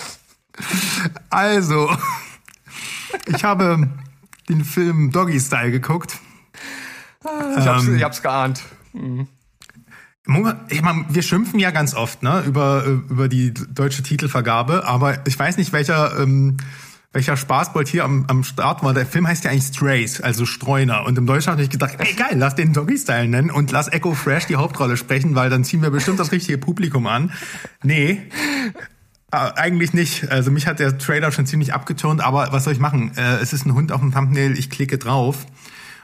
Also, 1.31 1.91
ich 3.27 3.45
habe 3.45 3.89
den 4.49 4.65
Film 4.65 5.11
Doggy 5.13 5.39
Style 5.39 5.71
geguckt. 5.71 6.19
Ich 7.21 7.67
hab's, 7.67 7.85
ähm, 7.85 7.97
ich 7.97 8.03
hab's 8.03 8.23
geahnt. 8.23 8.63
Mhm. 8.93 9.29
Ich 10.69 10.83
meine, 10.83 11.07
wir 11.09 11.23
schimpfen 11.23 11.59
ja 11.59 11.71
ganz 11.71 11.95
oft 11.95 12.23
ne, 12.23 12.43
über, 12.47 12.85
über 12.85 13.29
die 13.29 13.55
deutsche 13.55 14.03
Titelvergabe, 14.03 14.85
aber 14.87 15.27
ich 15.27 15.39
weiß 15.39 15.57
nicht, 15.57 15.73
welcher 15.73 16.21
ähm, 16.21 16.59
welcher 17.19 17.37
Spaßbold 17.37 17.89
hier 17.89 18.05
am, 18.05 18.27
am 18.29 18.45
Start 18.45 18.85
war. 18.85 18.95
Der 18.95 19.05
Film 19.05 19.27
heißt 19.27 19.43
ja 19.43 19.51
eigentlich 19.51 19.65
Strays, 19.65 20.21
also 20.21 20.47
Streuner. 20.47 21.05
Und 21.05 21.19
im 21.19 21.27
Deutschen 21.27 21.51
habe 21.51 21.61
ich 21.61 21.69
gedacht, 21.69 21.97
ey 21.99 22.13
geil, 22.13 22.37
lass 22.37 22.55
den 22.55 22.73
Doggy-Style 22.73 23.27
nennen 23.27 23.51
und 23.51 23.73
lass 23.73 23.89
Echo 23.89 24.15
Fresh 24.15 24.47
die 24.47 24.55
Hauptrolle 24.55 24.97
sprechen, 24.97 25.35
weil 25.35 25.51
dann 25.51 25.65
ziehen 25.65 25.83
wir 25.83 25.91
bestimmt 25.91 26.21
das 26.21 26.31
richtige 26.31 26.59
Publikum 26.59 27.09
an. 27.09 27.33
Nee, 27.83 28.23
äh, 29.33 29.37
eigentlich 29.37 29.93
nicht. 29.95 30.31
Also 30.31 30.53
mich 30.53 30.69
hat 30.69 30.79
der 30.79 30.97
Trailer 30.97 31.33
schon 31.33 31.45
ziemlich 31.45 31.75
abgeturnt, 31.75 32.21
aber 32.21 32.53
was 32.53 32.63
soll 32.63 32.73
ich 32.73 32.79
machen? 32.79 33.11
Äh, 33.17 33.39
es 33.43 33.53
ist 33.53 33.67
ein 33.67 33.75
Hund 33.75 33.91
auf 33.91 34.01
dem 34.01 34.13
Thumbnail, 34.15 34.57
ich 34.57 34.71
klicke 34.71 34.97
drauf 34.97 35.45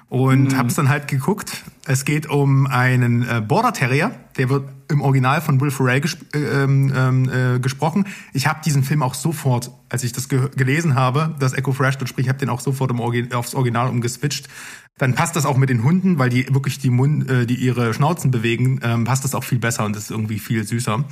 und 0.08 0.52
mhm. 0.52 0.58
hab's 0.58 0.74
dann 0.74 0.88
halt 0.88 1.06
geguckt. 1.06 1.62
Es 1.86 2.04
geht 2.04 2.28
um 2.28 2.66
einen 2.66 3.22
äh, 3.22 3.40
Border 3.40 3.72
Terrier, 3.72 4.10
der 4.36 4.48
wird 4.48 4.68
im 4.90 5.00
Original 5.00 5.40
von 5.40 5.60
Will 5.60 5.70
Ferrell 5.70 6.00
ges 6.00 6.16
äh, 6.34 6.38
ähm, 6.38 6.92
ähm, 6.94 7.28
äh, 7.28 7.58
gesprochen. 7.58 8.06
Ich 8.32 8.46
habe 8.46 8.60
diesen 8.64 8.82
Film 8.82 9.02
auch 9.02 9.14
sofort, 9.14 9.70
als 9.88 10.04
ich 10.04 10.12
das 10.12 10.28
ge 10.28 10.50
gelesen 10.56 10.94
habe, 10.94 11.34
dass 11.38 11.52
Echo 11.52 11.72
Fresh 11.72 11.98
dort 11.98 12.08
spricht, 12.08 12.26
ich 12.26 12.28
habe 12.28 12.38
den 12.38 12.48
auch 12.48 12.60
sofort 12.60 12.92
Orgi 12.92 13.32
aufs 13.32 13.54
Original 13.54 13.88
umgeswitcht. 13.88 14.48
Dann 14.96 15.14
passt 15.14 15.34
das 15.34 15.44
auch 15.44 15.56
mit 15.56 15.70
den 15.70 15.82
Hunden, 15.82 16.20
weil 16.20 16.28
die 16.28 16.46
wirklich 16.54 16.78
die 16.78 16.90
Mund, 16.90 17.28
äh, 17.28 17.46
die 17.46 17.56
ihre 17.56 17.92
Schnauzen 17.94 18.30
bewegen, 18.30 18.78
ähm, 18.84 19.04
passt 19.04 19.24
das 19.24 19.34
auch 19.34 19.42
viel 19.42 19.58
besser 19.58 19.84
und 19.84 19.96
ist 19.96 20.10
irgendwie 20.12 20.38
viel 20.38 20.64
süßer. 20.64 21.04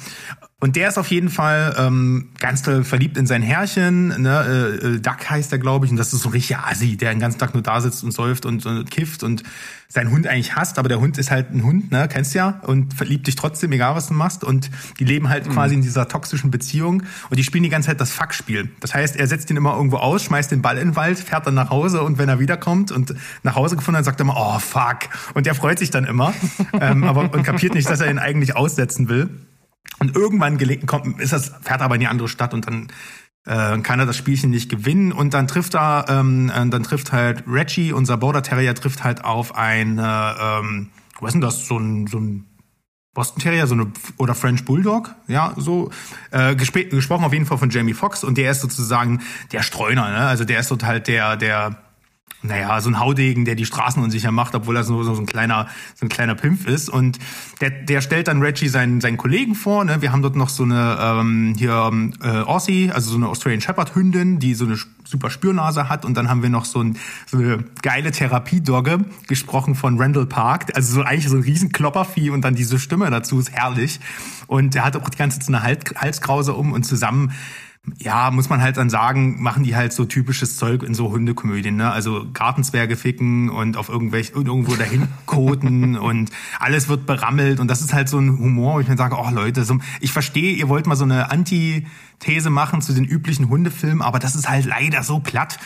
Und 0.61 0.77
der 0.77 0.89
ist 0.89 0.99
auf 0.99 1.09
jeden 1.09 1.31
Fall 1.31 1.75
ähm, 1.77 2.29
ganz 2.39 2.63
toll 2.63 2.85
verliebt 2.85 3.17
in 3.17 3.27
sein 3.27 3.43
Herrchen. 3.43 4.23
Ne? 4.23 4.79
Äh, 4.81 4.87
äh, 4.87 5.01
Duck 5.01 5.29
heißt 5.29 5.51
er, 5.51 5.59
glaube 5.59 5.87
ich. 5.87 5.91
Und 5.91 5.97
das 5.97 6.13
ist 6.13 6.23
so 6.23 6.29
richtig 6.29 6.59
Asi, 6.59 6.97
der 6.97 7.13
den 7.13 7.19
ganzen 7.19 7.41
Tag 7.41 7.55
nur 7.55 7.65
da 7.65 7.81
sitzt 7.81 8.05
und 8.05 8.13
säuft 8.13 8.47
und, 8.47 8.65
und 8.65 8.89
kifft 8.89 9.25
und 9.25 9.43
seinen 9.93 10.11
Hund 10.11 10.27
eigentlich 10.27 10.57
hasst, 10.57 10.79
aber 10.79 10.89
der 10.89 11.01
Hund 11.01 11.19
ist 11.19 11.31
halt 11.31 11.53
ein 11.53 11.63
Hund, 11.65 11.93
ne, 11.93 12.09
kennst 12.11 12.33
ja, 12.33 12.61
und 12.63 12.95
verliebt 12.95 13.27
dich 13.27 13.37
trotzdem, 13.37 13.73
egal 13.73 13.95
was 13.95 14.09
du 14.09 14.15
machst. 14.15 14.43
Und 14.43 14.71
die 14.99 15.05
leben 15.05 15.29
halt 15.29 15.47
mhm. 15.47 15.53
quasi 15.53 15.75
in 15.75 15.83
dieser 15.83 16.09
toxischen 16.09 16.51
Beziehung 16.51 17.03
und 17.29 17.39
die 17.39 17.45
spielen 17.45 17.63
die 17.63 17.69
ganze 17.69 17.89
Zeit 17.89 18.01
das 18.01 18.11
Fuckspiel. 18.11 18.71
Das 18.81 18.95
heißt, 18.95 19.17
er 19.17 19.27
setzt 19.27 19.51
ihn 19.51 19.57
immer 19.59 19.77
irgendwo 19.77 19.97
aus, 19.97 20.25
schmeißt 20.25 20.51
den 20.51 20.63
Ball 20.63 20.79
in 20.79 20.91
den 20.91 20.97
Wald, 20.97 21.19
fährt 21.19 21.47
dann 21.47 21.55
nach 21.55 21.69
Hause 21.69 22.03
und 22.03 22.17
wenn 22.17 22.31
er 22.31 22.39
wiederkommt 22.39 22.91
und 22.91 23.15
nach 23.43 23.55
Hause 23.55 23.77
gefunden 23.77 23.99
hat, 23.99 24.07
sagt 24.07 24.19
er 24.21 24.25
immer, 24.25 24.37
oh 24.37 24.59
fuck. 24.59 25.11
Und 25.35 25.45
der 25.45 25.55
freut 25.55 25.79
sich 25.79 25.91
dann 25.91 26.05
immer, 26.05 26.33
ähm, 26.81 27.05
aber 27.05 27.33
und 27.33 27.43
kapiert 27.43 27.75
nicht, 27.75 27.91
dass 27.91 28.01
er 28.01 28.11
ihn 28.11 28.19
eigentlich 28.19 28.57
aussetzen 28.57 29.11
will. 29.11 29.29
Und 29.99 30.17
irgendwann 30.17 30.59
kommt, 30.87 31.21
ist 31.21 31.33
das, 31.33 31.53
fährt 31.61 31.83
aber 31.83 31.95
in 31.97 32.01
die 32.01 32.07
andere 32.07 32.29
Stadt 32.29 32.55
und 32.55 32.67
dann 32.67 32.89
äh, 33.47 33.79
kann 33.79 33.99
er 34.01 34.07
das 34.07 34.17
Spielchen 34.17 34.51
nicht 34.51 34.71
gewinnen. 34.71 35.13
Und 35.13 35.35
dann 35.35 35.49
trifft 35.49 35.75
er, 35.75 36.07
ähm, 36.09 36.51
äh, 36.51 36.69
dann 36.69 36.83
trifft 36.83 37.13
halt 37.13 37.45
Reggie, 37.47 37.93
unser 37.93 38.17
Border 38.17 38.43
Terrier, 38.43 38.75
trifft 38.75 39.05
halt 39.05 39.25
auf 39.25 39.57
eine, 39.57 40.37
ähm, 40.41 40.91
was 41.21 41.29
ist 41.29 41.35
denn 41.35 41.41
das, 41.41 41.67
so 41.67 41.79
ein, 41.79 42.07
so 42.07 42.19
ein 42.19 42.47
Boston 43.15 43.43
Terrier, 43.43 43.67
so 43.67 43.75
eine 43.75 43.93
oder 44.17 44.35
French 44.35 44.65
Bulldog, 44.65 45.15
ja, 45.29 45.53
so. 45.57 45.91
Äh, 46.31 46.57
gespr 46.57 46.85
gesprochen 46.85 47.25
auf 47.25 47.33
jeden 47.33 47.45
Fall 47.45 47.59
von 47.59 47.69
Jamie 47.69 47.93
Foxx. 47.93 48.25
Und 48.25 48.39
der 48.39 48.51
ist 48.51 48.63
sozusagen 48.63 49.21
der 49.53 49.63
Streuner, 49.63 50.09
ne? 50.09 50.19
Also 50.19 50.45
der 50.45 50.61
ist 50.61 50.71
dort 50.71 50.85
halt 50.85 51.09
der 51.09 51.37
der 51.37 51.77
naja, 52.43 52.81
so 52.81 52.91
ein 52.91 52.99
Haudegen, 52.99 53.45
der 53.45 53.55
die 53.55 53.67
Straßen 53.67 54.03
unsicher 54.03 54.33
macht, 54.33 54.55
obwohl 54.55 54.77
er 54.77 54.85
so, 54.85 55.03
so 55.05 55.15
ein 55.15 55.27
kleiner, 55.27 55.69
so 55.95 56.07
ein 56.07 56.09
kleiner 56.09 56.35
Pimpf 56.35 56.67
ist. 56.67 56.91
Und 56.91 57.19
der, 57.61 57.71
der 57.71 58.01
stellt 58.01 58.29
dann 58.29 58.43
Reggie 58.43 58.69
seinen, 58.69 59.01
seinen 59.01 59.17
Kollegen 59.17 59.55
vor. 59.55 59.85
Ne? 59.85 60.03
Wir 60.03 60.13
haben 60.13 60.23
dort 60.23 60.35
noch 60.35 60.49
so 60.49 60.65
eine 60.65 60.99
ähm, 61.01 61.55
hier 61.57 61.91
äh, 62.23 62.29
Aussie, 62.29 62.91
also 62.93 63.11
so 63.11 63.17
eine 63.17 63.29
Australian 63.29 63.61
Shepherd 63.61 63.95
Hündin, 63.95 64.41
die 64.41 64.55
so 64.55 64.65
eine 64.65 64.77
super 65.05 65.31
Spürnase 65.31 65.89
hat. 65.89 66.05
Und 66.05 66.17
dann 66.17 66.29
haben 66.29 66.43
wir 66.43 66.51
noch 66.51 66.65
so, 66.65 66.81
ein, 66.83 66.99
so 67.27 67.39
eine 67.39 67.65
geile 67.83 68.11
Therapiedogge, 68.11 69.05
gesprochen 69.29 69.77
von 69.77 70.01
Randall 70.01 70.27
Park. 70.27 70.73
Also 70.75 70.95
so 70.95 71.03
eigentlich 71.03 71.29
so 71.29 71.37
ein 71.37 71.43
riesen 71.43 71.71
Kloppervieh 71.71 72.31
und 72.31 72.43
dann 72.43 72.57
diese 72.57 72.81
Stimme 72.81 73.09
dazu 73.11 73.39
ist 73.39 73.53
herrlich. 73.53 74.01
Und 74.49 74.75
er 74.75 74.85
hat 74.85 74.97
auch 74.97 75.09
die 75.09 75.17
ganze 75.17 75.39
Zeit 75.39 75.47
so 75.47 75.53
eine 75.53 75.63
Halskrause 75.63 76.55
um 76.55 76.73
und 76.73 76.85
zusammen 76.85 77.33
ja, 77.99 78.31
muss 78.31 78.49
man 78.49 78.63
halt 78.63 78.77
dann 78.77 78.91
sagen, 78.91 79.43
machen 79.43 79.65
die 79.65 79.75
halt 79.75 79.93
so 79.93 80.05
typisches 80.05 80.57
Zeug 80.57 80.85
in 80.85 80.95
so 80.95 81.11
Hundekomödien, 81.11 81.75
ne? 81.75 81.91
Also 81.91 82.27
Gartenzwerge 82.33 82.97
ficken 82.97 83.51
und 83.51 83.77
auf 83.77 83.89
irgendwelche 83.89 84.33
irgendwo 84.35 84.77
dahin 84.77 85.09
koten 85.27 85.97
und 85.97 86.31
alles 86.61 86.89
wird 86.89 87.07
berammelt 87.07 87.59
und 87.59 87.69
das 87.69 87.81
ist 87.81 87.93
halt 87.93 88.09
so 88.09 88.19
ein 88.19 88.39
Humor, 88.39 88.75
wo 88.75 88.81
ich 88.81 88.89
mir 88.89 88.97
sage, 88.97 89.17
oh 89.19 89.31
Leute, 89.31 89.65
so, 89.65 89.79
ich 90.01 90.13
verstehe, 90.13 90.53
ihr 90.53 90.69
wollt 90.69 90.87
mal 90.87 90.95
so 90.95 91.05
eine 91.05 91.33
Anti-These 91.33 92.51
machen 92.51 92.83
zu 92.83 92.93
den 92.93 93.05
üblichen 93.05 93.49
Hundefilmen, 93.49 94.01
aber 94.01 94.21
das 94.21 94.37
ist 94.37 94.49
halt 94.49 94.65
leider 94.65 95.03
so 95.03 95.19
platt. 95.19 95.59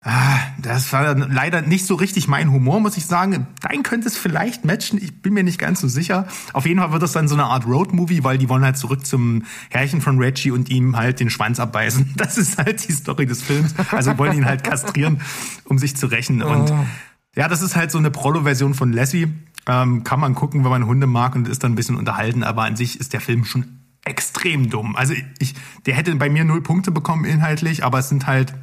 Ah, 0.00 0.38
das 0.62 0.92
war 0.92 1.12
leider 1.16 1.60
nicht 1.60 1.84
so 1.84 1.96
richtig 1.96 2.28
mein 2.28 2.52
Humor, 2.52 2.78
muss 2.78 2.96
ich 2.96 3.06
sagen. 3.06 3.48
Dein 3.60 3.82
könnte 3.82 4.06
es 4.06 4.16
vielleicht 4.16 4.64
matchen, 4.64 5.02
ich 5.02 5.22
bin 5.22 5.34
mir 5.34 5.42
nicht 5.42 5.58
ganz 5.58 5.80
so 5.80 5.88
sicher. 5.88 6.28
Auf 6.52 6.66
jeden 6.66 6.78
Fall 6.78 6.92
wird 6.92 7.02
das 7.02 7.12
dann 7.12 7.26
so 7.26 7.34
eine 7.34 7.44
Art 7.44 7.66
Road-Movie, 7.66 8.22
weil 8.22 8.38
die 8.38 8.48
wollen 8.48 8.64
halt 8.64 8.76
zurück 8.76 9.04
zum 9.04 9.42
Herrchen 9.70 10.00
von 10.00 10.18
Reggie 10.18 10.52
und 10.52 10.70
ihm 10.70 10.96
halt 10.96 11.18
den 11.18 11.30
Schwanz 11.30 11.58
abbeißen. 11.58 12.14
Das 12.16 12.38
ist 12.38 12.58
halt 12.58 12.86
die 12.86 12.92
Story 12.92 13.26
des 13.26 13.42
Films. 13.42 13.74
Also 13.90 14.16
wollen 14.18 14.36
ihn 14.36 14.44
halt 14.44 14.62
kastrieren, 14.62 15.20
um 15.64 15.78
sich 15.78 15.96
zu 15.96 16.06
rächen. 16.06 16.42
Und 16.42 16.70
oh. 16.70 16.86
ja, 17.34 17.48
das 17.48 17.62
ist 17.62 17.74
halt 17.74 17.90
so 17.90 17.98
eine 17.98 18.10
Prolo-Version 18.10 18.74
von 18.74 18.92
Lassie. 18.92 19.28
Ähm, 19.66 20.04
kann 20.04 20.20
man 20.20 20.34
gucken, 20.34 20.62
wenn 20.64 20.70
man 20.70 20.86
Hunde 20.86 21.06
mag 21.06 21.34
und 21.34 21.48
ist 21.48 21.64
dann 21.64 21.72
ein 21.72 21.76
bisschen 21.76 21.96
unterhalten, 21.96 22.42
aber 22.42 22.62
an 22.62 22.76
sich 22.76 23.00
ist 23.00 23.12
der 23.12 23.20
Film 23.20 23.44
schon 23.44 23.78
extrem 24.04 24.70
dumm. 24.70 24.96
Also 24.96 25.14
ich, 25.38 25.54
der 25.86 25.94
hätte 25.94 26.14
bei 26.16 26.30
mir 26.30 26.44
null 26.44 26.62
Punkte 26.62 26.90
bekommen 26.90 27.24
inhaltlich, 27.24 27.84
aber 27.84 27.98
es 27.98 28.08
sind 28.08 28.26
halt 28.26 28.54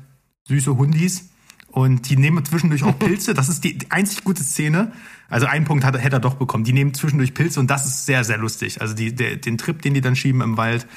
süße 0.47 0.77
Hundis. 0.77 1.29
Und 1.67 2.09
die 2.09 2.15
nehmen 2.15 2.43
zwischendurch 2.45 2.83
auch 2.83 2.97
Pilze. 2.99 3.33
Das 3.33 3.49
ist 3.49 3.63
die 3.63 3.77
einzig 3.89 4.23
gute 4.23 4.43
Szene. 4.43 4.93
Also 5.29 5.45
einen 5.47 5.65
Punkt 5.65 5.83
hat, 5.83 5.97
hätte 5.97 6.17
er 6.17 6.19
doch 6.19 6.35
bekommen. 6.35 6.63
Die 6.63 6.73
nehmen 6.73 6.93
zwischendurch 6.93 7.33
Pilze 7.33 7.59
und 7.59 7.69
das 7.69 7.85
ist 7.85 8.05
sehr, 8.05 8.23
sehr 8.23 8.37
lustig. 8.37 8.81
Also 8.81 8.93
die, 8.93 9.13
der, 9.13 9.37
den 9.37 9.57
Trip, 9.57 9.81
den 9.81 9.93
die 9.93 10.01
dann 10.01 10.15
schieben 10.15 10.41
im 10.41 10.57
Wald, 10.57 10.87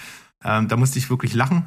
ähm, 0.45 0.69
da 0.69 0.77
musste 0.77 0.99
ich 0.99 1.11
wirklich 1.11 1.35
lachen. 1.35 1.65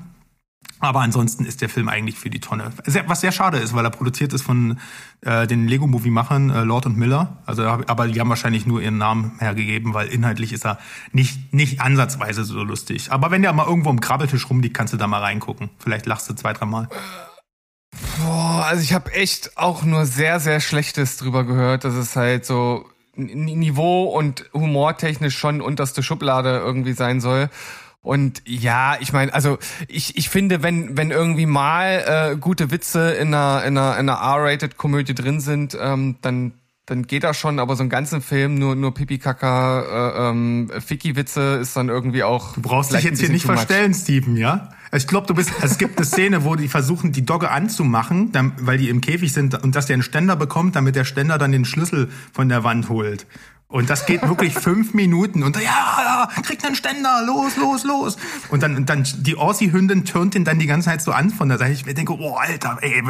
Aber 0.80 1.02
ansonsten 1.02 1.46
ist 1.46 1.62
der 1.62 1.70
Film 1.70 1.90
eigentlich 1.90 2.18
für 2.18 2.30
die 2.32 2.40
Tonne. 2.40 2.72
Sehr, 2.86 3.08
was 3.08 3.22
sehr 3.22 3.32
schade 3.32 3.58
ist, 3.58 3.76
weil 3.76 3.86
er 3.86 3.92
produziert 3.92 4.34
ist 4.34 4.42
von 4.42 4.80
äh, 5.22 5.46
den 5.46 5.68
Lego-Movie-Machern 5.68 6.50
äh, 6.50 6.64
Lord 6.64 6.88
und 6.88 6.98
Miller. 6.98 7.38
Also, 7.46 7.64
aber 7.64 8.08
die 8.08 8.20
haben 8.20 8.30
wahrscheinlich 8.30 8.66
nur 8.66 8.82
ihren 8.82 8.98
Namen 8.98 9.34
hergegeben, 9.38 9.94
weil 9.94 10.08
inhaltlich 10.08 10.54
ist 10.54 10.66
er 10.66 10.80
nicht, 11.12 11.54
nicht 11.54 11.82
ansatzweise 11.82 12.44
so 12.44 12.64
lustig. 12.64 13.12
Aber 13.12 13.30
wenn 13.30 13.44
der 13.44 13.54
mal 13.54 13.68
irgendwo 13.68 13.92
im 13.92 14.00
Krabbeltisch 14.00 14.50
rumliegt, 14.50 14.76
kannst 14.76 14.94
du 14.94 14.98
da 14.98 15.06
mal 15.06 15.20
reingucken. 15.20 15.70
Vielleicht 15.78 16.08
lachst 16.08 16.30
du 16.30 16.34
zwei, 16.34 16.54
dreimal. 16.54 16.90
Boah, 18.20 18.66
also 18.68 18.84
ich 18.84 18.94
habe 18.94 19.12
echt 19.14 19.58
auch 19.58 19.84
nur 19.84 20.06
sehr, 20.06 20.40
sehr 20.40 20.60
Schlechtes 20.60 21.18
drüber 21.18 21.44
gehört, 21.44 21.84
dass 21.84 21.94
es 21.94 22.16
halt 22.16 22.46
so 22.46 22.86
Niveau 23.16 24.06
und 24.06 24.46
humortechnisch 24.54 25.38
schon 25.38 25.62
unterste 25.62 26.02
Schublade 26.04 26.58
irgendwie 26.58 26.94
sein 26.94 27.22
soll. 27.22 27.50
Und 28.02 28.42
ja, 28.48 28.98
ich 29.00 29.14
meine, 29.14 29.34
also 29.34 29.60
ich, 29.88 30.18
ich 30.18 30.30
finde, 30.30 30.64
wenn 30.64 30.98
wenn 30.98 31.12
irgendwie 31.12 31.46
mal 31.46 32.32
äh, 32.34 32.36
gute 32.36 32.72
Witze 32.72 33.12
in 33.12 33.34
einer 33.34 33.64
in 33.64 33.78
einer, 33.78 34.00
in 34.00 34.10
einer 34.10 34.20
R-rated-Komödie 34.20 35.14
drin 35.14 35.40
sind, 35.40 35.78
ähm, 35.80 36.16
dann 36.22 36.54
dann 36.88 37.06
geht 37.06 37.24
das 37.24 37.38
schon, 37.38 37.60
aber 37.60 37.76
so 37.76 37.84
einen 37.84 37.92
ganzen 37.92 38.22
Film 38.22 38.56
nur 38.56 38.76
nur 38.76 38.94
Pipi 38.94 39.20
Kaka 39.20 39.82
äh, 39.82 40.30
ähm, 40.30 40.72
Ficky 40.80 41.16
Witze 41.16 41.60
ist 41.62 41.78
dann 41.78 41.90
irgendwie 41.90 42.24
auch 42.24 42.56
Du 42.56 42.62
brauchst 42.62 42.92
dich 42.92 43.04
jetzt 43.04 43.20
hier 43.20 43.30
nicht 43.30 43.46
verstellen, 43.46 43.94
Steven, 43.94 44.36
ja? 44.36 44.70
Ich 44.94 45.08
glaube, 45.08 45.26
du 45.28 45.34
bist 45.34 45.52
es 45.62 45.78
gibt 45.78 45.98
eine 45.98 46.06
Szene, 46.06 46.44
wo 46.44 46.56
die 46.56 46.68
versuchen 46.68 47.14
die 47.14 47.26
Dogge 47.26 47.50
anzumachen, 47.50 48.32
dann, 48.32 48.54
weil 48.60 48.78
die 48.78 48.90
im 48.90 49.00
Käfig 49.00 49.32
sind 49.32 49.62
und 49.64 49.76
dass 49.76 49.86
der 49.86 49.94
einen 49.96 50.04
Ständer 50.04 50.36
bekommt, 50.36 50.76
damit 50.76 50.96
der 50.96 51.06
Ständer 51.06 51.38
dann 51.38 51.52
den 51.54 51.64
Schlüssel 51.64 52.10
von 52.34 52.50
der 52.50 52.64
Wand 52.64 52.90
holt. 52.90 53.26
Und 53.72 53.90
das 53.90 54.06
geht 54.06 54.22
wirklich 54.28 54.54
fünf 54.54 54.94
Minuten. 54.94 55.44
Und 55.44 55.56
ja, 55.56 55.62
ja, 55.64 56.30
kriegt 56.42 56.66
einen 56.66 56.76
Ständer, 56.76 57.24
los, 57.26 57.56
los, 57.56 57.86
los. 57.86 58.18
Und 58.50 58.64
dann, 58.64 58.86
dann 58.86 59.08
die 59.20 59.38
Aussie-Hündin 59.38 60.04
turnt 60.04 60.36
ihn 60.36 60.44
dann 60.44 60.60
die 60.60 60.68
ganze 60.68 60.90
Zeit 60.90 61.02
so 61.02 61.14
an 61.14 61.30
von 61.30 61.48
der 61.48 61.58
Seite. 61.58 61.72
Ich 61.72 61.84
denke, 61.84 62.14
oh, 62.20 62.36
Alter, 62.36 62.80
ey, 62.82 63.02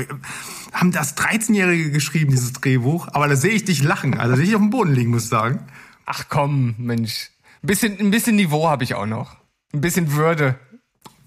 haben 0.72 0.92
das 0.92 1.18
13-Jährige 1.18 1.90
geschrieben, 1.90 2.30
dieses 2.30 2.54
Drehbuch. 2.54 3.08
Aber 3.12 3.28
da 3.28 3.36
sehe 3.36 3.54
ich 3.54 3.66
dich 3.66 3.82
lachen. 3.82 4.20
Also 4.20 4.36
sehe 4.36 4.46
ich 4.46 4.56
auf 4.56 4.62
dem 4.62 4.70
Boden 4.70 4.94
liegen, 4.94 5.10
muss 5.10 5.24
ich 5.24 5.30
sagen. 5.30 5.66
Ach 6.06 6.26
komm, 6.30 6.76
Mensch. 6.78 7.32
Ein 7.64 7.68
bisschen, 7.68 8.00
ein 8.00 8.12
bisschen 8.12 8.36
Niveau 8.36 8.70
habe 8.70 8.84
ich 8.84 8.94
auch 8.94 9.08
noch. 9.08 9.38
Ein 9.74 9.82
bisschen 9.82 10.14
Würde. 10.14 10.60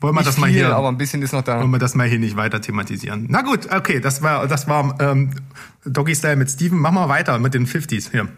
Wollen 0.05 0.15
wir 0.15 0.21
nicht 0.21 0.29
das 0.29 0.39
mal 0.39 0.51
hier, 0.51 0.75
aber 0.75 0.89
ein 0.89 0.99
bisschen 0.99 1.23
ist 1.23 1.33
noch 1.33 1.43
da. 1.43 1.61
Wollen 1.61 1.71
wir 1.71 1.79
das 1.79 1.95
mal 1.95 2.07
hier 2.07 2.19
nicht 2.19 2.37
weiter 2.37 2.61
thematisieren? 2.61 3.27
Na 3.29 3.41
gut, 3.41 3.73
okay, 3.73 4.01
das 4.01 4.23
war, 4.23 4.47
das 4.47 4.69
war 4.69 5.01
ähm, 5.01 5.31
Doggy 5.85 6.15
Style 6.15 6.37
mit 6.37 6.51
Steven. 6.51 6.79
Machen 6.79 6.97
wir 6.97 7.09
weiter 7.09 7.39
mit 7.39 7.55
den 7.55 7.67
50s 7.67 8.11
hier. 8.11 8.29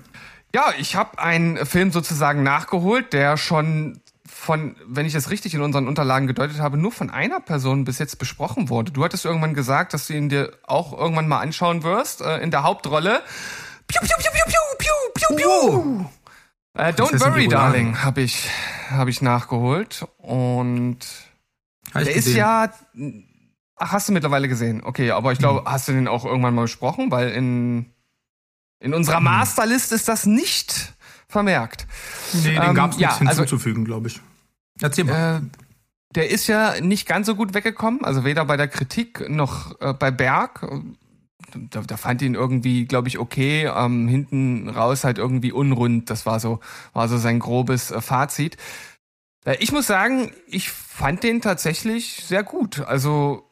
Ja, 0.54 0.72
ich 0.78 0.94
habe 0.94 1.18
einen 1.18 1.66
Film 1.66 1.90
sozusagen 1.90 2.44
nachgeholt, 2.44 3.12
der 3.12 3.36
schon 3.36 4.00
von, 4.26 4.76
wenn 4.86 5.06
ich 5.06 5.12
das 5.12 5.30
richtig 5.30 5.54
in 5.54 5.60
unseren 5.60 5.88
Unterlagen 5.88 6.26
gedeutet 6.26 6.60
habe, 6.60 6.76
nur 6.76 6.92
von 6.92 7.10
einer 7.10 7.40
Person 7.40 7.84
bis 7.84 7.98
jetzt 7.98 8.18
besprochen 8.18 8.68
wurde. 8.68 8.92
Du 8.92 9.02
hattest 9.04 9.24
irgendwann 9.24 9.54
gesagt, 9.54 9.92
dass 9.92 10.06
du 10.06 10.14
ihn 10.14 10.28
dir 10.28 10.52
auch 10.62 10.96
irgendwann 10.96 11.26
mal 11.26 11.40
anschauen 11.40 11.82
wirst, 11.82 12.20
äh, 12.20 12.38
in 12.38 12.52
der 12.52 12.62
Hauptrolle. 12.62 13.22
Piu, 13.88 14.00
piu, 14.00 14.16
piu, 14.18 14.30
piu, 14.32 14.42
piu, 14.78 14.92
piu, 15.14 15.36
piu, 15.36 15.36
piu. 15.36 16.06
Äh, 16.74 16.92
Don't 16.92 17.18
Worry, 17.20 17.48
Darling, 17.48 18.04
habe 18.04 18.20
ich, 18.20 18.48
hab 18.90 19.08
ich 19.08 19.22
nachgeholt. 19.22 20.06
Und 20.18 20.98
der 22.04 22.14
ist 22.14 22.28
ja. 22.28 22.72
Ach, 23.78 23.92
hast 23.92 24.08
du 24.08 24.12
mittlerweile 24.12 24.48
gesehen? 24.48 24.82
Okay, 24.82 25.10
aber 25.10 25.32
ich 25.32 25.38
glaube, 25.38 25.60
hm. 25.60 25.66
hast 25.66 25.88
du 25.88 25.92
den 25.92 26.08
auch 26.08 26.24
irgendwann 26.24 26.54
mal 26.54 26.62
besprochen? 26.62 27.10
Weil 27.10 27.30
in 27.30 27.86
in 28.80 28.94
unserer 28.94 29.18
hm. 29.18 29.24
Masterlist 29.24 29.92
ist 29.92 30.08
das 30.08 30.26
nicht 30.26 30.94
vermerkt. 31.28 31.86
Nee, 32.32 32.54
den 32.54 32.62
ähm, 32.62 32.74
gab 32.74 32.92
es 32.92 32.98
nichts 32.98 33.20
ja, 33.20 33.26
also, 33.26 33.42
hinzuzufügen, 33.42 33.84
glaube 33.84 34.08
ich. 34.08 34.20
Erzähl 34.80 35.04
mal. 35.04 35.38
Äh, 35.38 35.40
der 36.14 36.30
ist 36.30 36.46
ja 36.46 36.80
nicht 36.80 37.06
ganz 37.06 37.26
so 37.26 37.34
gut 37.34 37.52
weggekommen, 37.52 38.04
also 38.04 38.24
weder 38.24 38.44
bei 38.46 38.56
der 38.56 38.68
Kritik 38.68 39.28
noch 39.28 39.78
äh, 39.80 39.92
bei 39.92 40.10
Berg. 40.10 40.66
Da, 41.54 41.82
da 41.82 41.96
fand 41.96 42.22
ihn 42.22 42.34
irgendwie, 42.34 42.86
glaube 42.86 43.08
ich, 43.08 43.18
okay. 43.18 43.70
Ähm, 43.74 44.08
hinten 44.08 44.68
raus 44.68 45.04
halt 45.04 45.18
irgendwie 45.18 45.52
unrund. 45.52 46.10
Das 46.10 46.26
war 46.26 46.40
so, 46.40 46.60
war 46.92 47.08
so 47.08 47.18
sein 47.18 47.38
grobes 47.38 47.90
äh, 47.90 48.00
Fazit. 48.00 48.56
Äh, 49.46 49.56
ich 49.60 49.72
muss 49.72 49.86
sagen, 49.86 50.32
ich 50.46 50.70
fand 50.70 51.22
den 51.22 51.40
tatsächlich 51.40 52.24
sehr 52.26 52.42
gut. 52.42 52.80
Also 52.80 53.50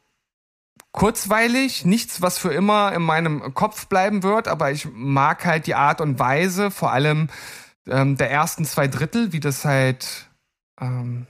kurzweilig, 0.91 1.83
nichts, 1.85 2.21
was 2.21 2.37
für 2.37 2.53
immer 2.53 2.93
in 2.93 3.01
meinem 3.01 3.53
Kopf 3.53 3.87
bleiben 3.87 4.23
wird, 4.23 4.47
aber 4.47 4.71
ich 4.71 4.87
mag 4.93 5.45
halt 5.45 5.67
die 5.67 5.75
Art 5.75 5.99
und 5.99 6.19
Weise, 6.19 6.71
vor 6.71 6.91
allem 6.91 7.29
ähm, 7.87 8.17
der 8.17 8.31
ersten 8.31 8.65
zwei 8.65 8.87
Drittel, 8.87 9.33
wie 9.33 9.39
das 9.39 9.65
halt 9.65 10.29
ähm, 10.79 11.27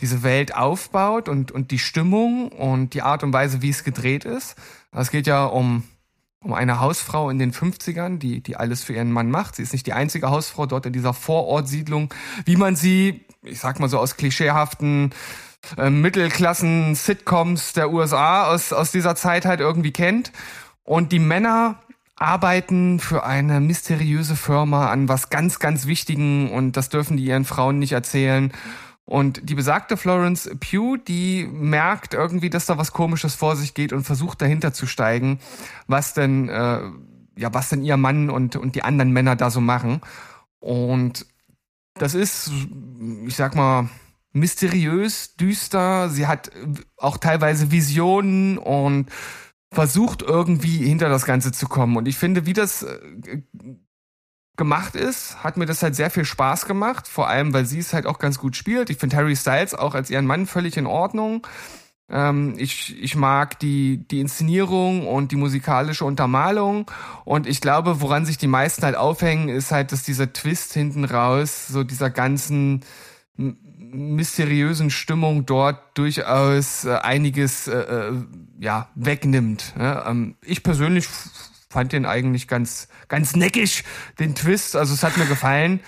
diese 0.00 0.22
Welt 0.22 0.54
aufbaut 0.54 1.28
und, 1.28 1.50
und 1.52 1.70
die 1.70 1.78
Stimmung 1.78 2.52
und 2.52 2.94
die 2.94 3.02
Art 3.02 3.22
und 3.22 3.32
Weise, 3.32 3.62
wie 3.62 3.70
es 3.70 3.84
gedreht 3.84 4.24
ist. 4.24 4.56
Es 4.92 5.10
geht 5.10 5.26
ja 5.26 5.46
um, 5.46 5.84
um 6.40 6.52
eine 6.52 6.80
Hausfrau 6.80 7.30
in 7.30 7.38
den 7.38 7.52
50ern, 7.52 8.18
die, 8.18 8.42
die 8.42 8.56
alles 8.56 8.84
für 8.84 8.92
ihren 8.92 9.12
Mann 9.12 9.30
macht. 9.30 9.56
Sie 9.56 9.62
ist 9.62 9.72
nicht 9.72 9.86
die 9.86 9.92
einzige 9.92 10.30
Hausfrau 10.30 10.66
dort 10.66 10.84
in 10.86 10.92
dieser 10.92 11.14
Vorortsiedlung, 11.14 12.12
wie 12.44 12.56
man 12.56 12.76
sie, 12.76 13.24
ich 13.44 13.60
sag 13.60 13.80
mal 13.80 13.88
so 13.88 13.98
aus 13.98 14.16
klischeehaften 14.16 15.10
äh, 15.76 15.90
Mittelklassen-Sitcoms 15.90 17.72
der 17.72 17.92
USA 17.92 18.46
aus, 18.46 18.72
aus 18.72 18.92
dieser 18.92 19.14
Zeit 19.16 19.44
halt 19.44 19.60
irgendwie 19.60 19.92
kennt. 19.92 20.32
Und 20.82 21.12
die 21.12 21.18
Männer 21.18 21.76
arbeiten 22.16 23.00
für 23.00 23.24
eine 23.24 23.60
mysteriöse 23.60 24.36
Firma 24.36 24.90
an 24.90 25.08
was 25.08 25.30
ganz, 25.30 25.58
ganz 25.58 25.86
Wichtigen 25.86 26.50
und 26.50 26.76
das 26.76 26.88
dürfen 26.88 27.16
die 27.16 27.24
ihren 27.24 27.44
Frauen 27.44 27.78
nicht 27.78 27.92
erzählen. 27.92 28.52
Und 29.06 29.48
die 29.50 29.54
besagte 29.54 29.96
Florence 29.96 30.50
Pugh, 30.60 30.96
die 30.96 31.46
merkt 31.46 32.14
irgendwie, 32.14 32.48
dass 32.48 32.66
da 32.66 32.78
was 32.78 32.92
Komisches 32.92 33.34
vor 33.34 33.56
sich 33.56 33.74
geht 33.74 33.92
und 33.92 34.04
versucht 34.04 34.40
dahinter 34.40 34.72
zu 34.72 34.86
steigen, 34.86 35.40
was 35.86 36.14
denn, 36.14 36.48
äh, 36.48 36.80
ja, 37.36 37.52
was 37.52 37.68
denn 37.68 37.82
ihr 37.82 37.96
Mann 37.98 38.30
und, 38.30 38.56
und 38.56 38.74
die 38.76 38.82
anderen 38.82 39.12
Männer 39.12 39.36
da 39.36 39.50
so 39.50 39.60
machen. 39.60 40.00
Und 40.60 41.26
das 41.94 42.14
ist, 42.14 42.50
ich 43.26 43.36
sag 43.36 43.54
mal, 43.54 43.88
mysteriös, 44.32 45.36
düster. 45.36 46.08
Sie 46.10 46.26
hat 46.26 46.50
auch 46.96 47.18
teilweise 47.18 47.70
Visionen 47.70 48.58
und 48.58 49.10
versucht 49.72 50.22
irgendwie 50.22 50.86
hinter 50.86 51.08
das 51.08 51.24
Ganze 51.24 51.52
zu 51.52 51.68
kommen. 51.68 51.96
Und 51.96 52.06
ich 52.06 52.16
finde, 52.16 52.46
wie 52.46 52.52
das 52.52 52.82
äh, 52.82 53.42
gemacht 54.56 54.94
ist, 54.94 55.42
hat 55.42 55.56
mir 55.56 55.66
das 55.66 55.82
halt 55.82 55.96
sehr 55.96 56.10
viel 56.10 56.24
Spaß 56.24 56.66
gemacht. 56.66 57.08
Vor 57.08 57.28
allem, 57.28 57.52
weil 57.52 57.66
sie 57.66 57.78
es 57.78 57.92
halt 57.92 58.06
auch 58.06 58.18
ganz 58.18 58.38
gut 58.38 58.56
spielt. 58.56 58.90
Ich 58.90 58.98
finde 58.98 59.16
Harry 59.16 59.36
Styles 59.36 59.74
auch 59.74 59.94
als 59.94 60.10
ihren 60.10 60.26
Mann 60.26 60.46
völlig 60.46 60.76
in 60.76 60.86
Ordnung. 60.86 61.46
Ähm, 62.10 62.54
ich, 62.58 63.00
ich 63.02 63.16
mag 63.16 63.58
die, 63.58 64.06
die 64.08 64.20
Inszenierung 64.20 65.06
und 65.06 65.32
die 65.32 65.36
musikalische 65.36 66.04
Untermalung. 66.04 66.90
Und 67.24 67.46
ich 67.46 67.60
glaube, 67.60 68.00
woran 68.00 68.26
sich 68.26 68.38
die 68.38 68.46
meisten 68.46 68.82
halt 68.82 68.96
aufhängen, 68.96 69.48
ist 69.48 69.72
halt, 69.72 69.92
dass 69.92 70.02
dieser 70.02 70.32
Twist 70.32 70.74
hinten 70.74 71.04
raus, 71.04 71.66
so 71.68 71.82
dieser 71.82 72.10
ganzen 72.10 72.84
mysteriösen 73.36 74.90
Stimmung 74.90 75.46
dort 75.46 75.96
durchaus 75.96 76.84
äh, 76.84 76.96
einiges 76.96 77.68
äh, 77.68 77.78
äh 77.78 78.12
ja 78.58 78.88
wegnimmt. 78.94 79.74
Ja, 79.78 80.08
ähm, 80.08 80.36
ich 80.42 80.62
persönlich 80.62 81.06
fand 81.68 81.92
den 81.92 82.06
eigentlich 82.06 82.48
ganz 82.48 82.88
ganz 83.08 83.34
neckig 83.34 83.84
den 84.18 84.34
Twist, 84.34 84.76
also 84.76 84.94
es 84.94 85.02
hat 85.02 85.16
mir 85.16 85.26
gefallen, 85.26 85.80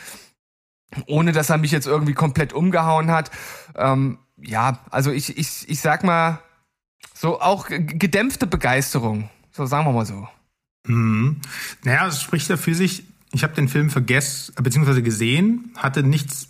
ohne 1.06 1.32
dass 1.32 1.50
er 1.50 1.58
mich 1.58 1.70
jetzt 1.70 1.86
irgendwie 1.86 2.14
komplett 2.14 2.52
umgehauen 2.52 3.10
hat. 3.10 3.30
Ähm, 3.76 4.18
ja, 4.40 4.78
also 4.90 5.10
ich 5.10 5.36
ich 5.36 5.68
ich 5.68 5.80
sag 5.80 6.04
mal 6.04 6.40
so 7.14 7.40
auch 7.40 7.68
gedämpfte 7.68 8.46
Begeisterung, 8.46 9.30
so 9.52 9.66
sagen 9.66 9.86
wir 9.86 9.92
mal 9.92 10.06
so. 10.06 10.28
Mhm. 10.86 11.40
Naja, 11.84 12.06
es 12.06 12.22
spricht 12.22 12.48
ja 12.48 12.56
für 12.56 12.74
sich. 12.74 13.04
Ich 13.32 13.42
habe 13.42 13.54
den 13.54 13.68
Film 13.68 13.90
vergessen, 13.90 14.54
beziehungsweise 14.62 15.02
gesehen, 15.02 15.72
hatte 15.76 16.02
nichts 16.02 16.48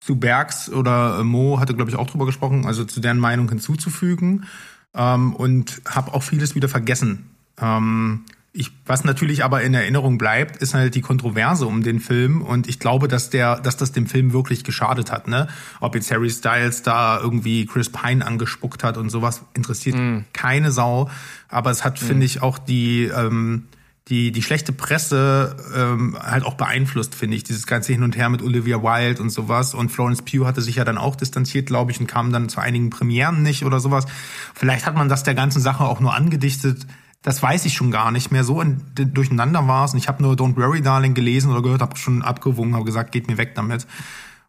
zu 0.00 0.16
Bergs 0.16 0.70
oder 0.70 1.20
äh, 1.20 1.24
Mo 1.24 1.60
hatte, 1.60 1.74
glaube 1.74 1.90
ich, 1.90 1.96
auch 1.96 2.08
drüber 2.08 2.26
gesprochen, 2.26 2.66
also 2.66 2.84
zu 2.84 3.00
deren 3.00 3.18
Meinung 3.18 3.48
hinzuzufügen. 3.48 4.46
ähm, 4.94 5.34
und 5.34 5.82
habe 5.86 6.14
auch 6.14 6.22
vieles 6.22 6.54
wieder 6.54 6.68
vergessen. 6.68 7.30
Ähm, 7.60 8.24
ich, 8.52 8.72
was 8.86 9.04
natürlich 9.04 9.44
aber 9.44 9.62
in 9.62 9.74
Erinnerung 9.74 10.16
bleibt, 10.16 10.56
ist 10.56 10.74
halt 10.74 10.94
die 10.94 11.02
Kontroverse 11.02 11.66
um 11.66 11.82
den 11.82 12.00
Film 12.00 12.40
und 12.40 12.66
ich 12.66 12.78
glaube, 12.78 13.06
dass 13.06 13.30
der, 13.30 13.60
dass 13.60 13.76
das 13.76 13.92
dem 13.92 14.06
Film 14.06 14.32
wirklich 14.32 14.64
geschadet 14.64 15.12
hat. 15.12 15.28
Ne? 15.28 15.48
Ob 15.80 15.94
jetzt 15.94 16.10
Harry 16.10 16.30
Styles 16.30 16.82
da 16.82 17.20
irgendwie 17.20 17.66
Chris 17.66 17.90
Pine 17.90 18.26
angespuckt 18.26 18.84
hat 18.84 18.96
und 18.96 19.10
sowas 19.10 19.42
interessiert 19.54 19.96
mm. 19.96 20.24
keine 20.32 20.72
Sau. 20.72 21.10
Aber 21.48 21.70
es 21.70 21.84
hat, 21.84 22.00
mm. 22.00 22.04
finde 22.04 22.26
ich, 22.26 22.42
auch 22.42 22.58
die 22.58 23.04
ähm, 23.04 23.68
die 24.08 24.32
die 24.32 24.42
schlechte 24.42 24.72
Presse 24.72 25.56
ähm, 25.76 26.16
halt 26.18 26.44
auch 26.44 26.54
beeinflusst, 26.54 27.14
finde 27.14 27.36
ich. 27.36 27.44
Dieses 27.44 27.66
ganze 27.66 27.92
Hin 27.92 28.02
und 28.02 28.16
Her 28.16 28.30
mit 28.30 28.42
Olivia 28.42 28.82
Wilde 28.82 29.20
und 29.20 29.30
sowas. 29.30 29.74
Und 29.74 29.90
Florence 29.90 30.22
Pugh 30.22 30.46
hatte 30.46 30.62
sich 30.62 30.76
ja 30.76 30.84
dann 30.84 30.96
auch 30.96 31.16
distanziert, 31.16 31.66
glaube 31.66 31.92
ich, 31.92 32.00
und 32.00 32.06
kam 32.06 32.32
dann 32.32 32.48
zu 32.48 32.60
einigen 32.60 32.88
Premieren 32.88 33.42
nicht 33.42 33.64
oder 33.64 33.80
sowas. 33.80 34.06
Vielleicht 34.54 34.86
hat 34.86 34.94
man 34.94 35.10
das 35.10 35.22
der 35.22 35.34
ganzen 35.34 35.60
Sache 35.60 35.84
auch 35.84 36.00
nur 36.00 36.14
angedichtet 36.14 36.86
das 37.22 37.42
weiß 37.42 37.64
ich 37.64 37.74
schon 37.74 37.90
gar 37.90 38.10
nicht 38.10 38.30
mehr. 38.30 38.44
So 38.44 38.60
in, 38.60 38.82
durcheinander 38.94 39.66
war 39.66 39.84
es. 39.84 39.92
Und 39.92 39.98
ich 39.98 40.08
habe 40.08 40.22
nur 40.22 40.34
Don't 40.34 40.56
Worry 40.56 40.82
Darling 40.82 41.14
gelesen 41.14 41.50
oder 41.50 41.62
gehört, 41.62 41.82
habe 41.82 41.96
schon 41.96 42.22
abgewungen, 42.22 42.74
habe 42.74 42.84
gesagt, 42.84 43.12
geht 43.12 43.28
mir 43.28 43.38
weg 43.38 43.54
damit. 43.54 43.86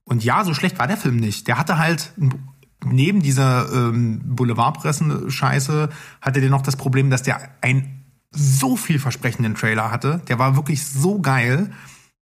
Und 0.03 0.23
ja, 0.23 0.43
so 0.43 0.53
schlecht 0.53 0.79
war 0.79 0.87
der 0.87 0.97
Film 0.97 1.17
nicht. 1.17 1.47
Der 1.47 1.57
hatte 1.57 1.77
halt 1.77 2.13
neben 2.85 3.21
dieser 3.21 3.71
ähm, 3.71 4.21
Boulevardpressen-Scheiße 4.23 5.89
hatte 6.21 6.41
der 6.41 6.49
noch 6.49 6.61
das 6.61 6.77
Problem, 6.77 7.09
dass 7.09 7.23
der 7.23 7.49
einen 7.61 8.05
so 8.31 8.77
vielversprechenden 8.77 9.55
Trailer 9.55 9.91
hatte. 9.91 10.21
Der 10.27 10.39
war 10.39 10.55
wirklich 10.55 10.85
so 10.85 11.19
geil. 11.19 11.71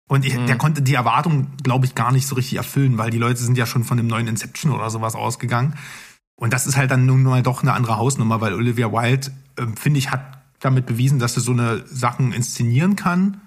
Und 0.08 0.24
ich, 0.24 0.36
mhm. 0.36 0.46
der 0.46 0.56
konnte 0.56 0.82
die 0.82 0.94
Erwartung, 0.94 1.48
glaube 1.62 1.84
ich, 1.84 1.94
gar 1.96 2.12
nicht 2.12 2.26
so 2.26 2.36
richtig 2.36 2.58
erfüllen, 2.58 2.96
weil 2.96 3.10
die 3.10 3.18
Leute 3.18 3.40
sind 3.40 3.58
ja 3.58 3.66
schon 3.66 3.82
von 3.82 3.96
dem 3.96 4.06
neuen 4.06 4.28
Inception 4.28 4.72
oder 4.72 4.88
sowas 4.88 5.16
ausgegangen. 5.16 5.74
Und 6.36 6.52
das 6.52 6.66
ist 6.66 6.76
halt 6.76 6.90
dann 6.90 7.06
nun 7.06 7.22
mal 7.22 7.42
doch 7.42 7.62
eine 7.62 7.72
andere 7.72 7.96
Hausnummer, 7.96 8.40
weil 8.40 8.54
Olivia 8.54 8.92
Wilde, 8.92 9.32
äh, 9.56 9.66
finde 9.74 9.98
ich, 9.98 10.10
hat 10.10 10.38
damit 10.60 10.86
bewiesen, 10.86 11.18
dass 11.18 11.34
sie 11.34 11.40
so 11.40 11.52
eine 11.52 11.86
Sachen 11.86 12.32
inszenieren 12.32 12.96
kann. 12.96 13.40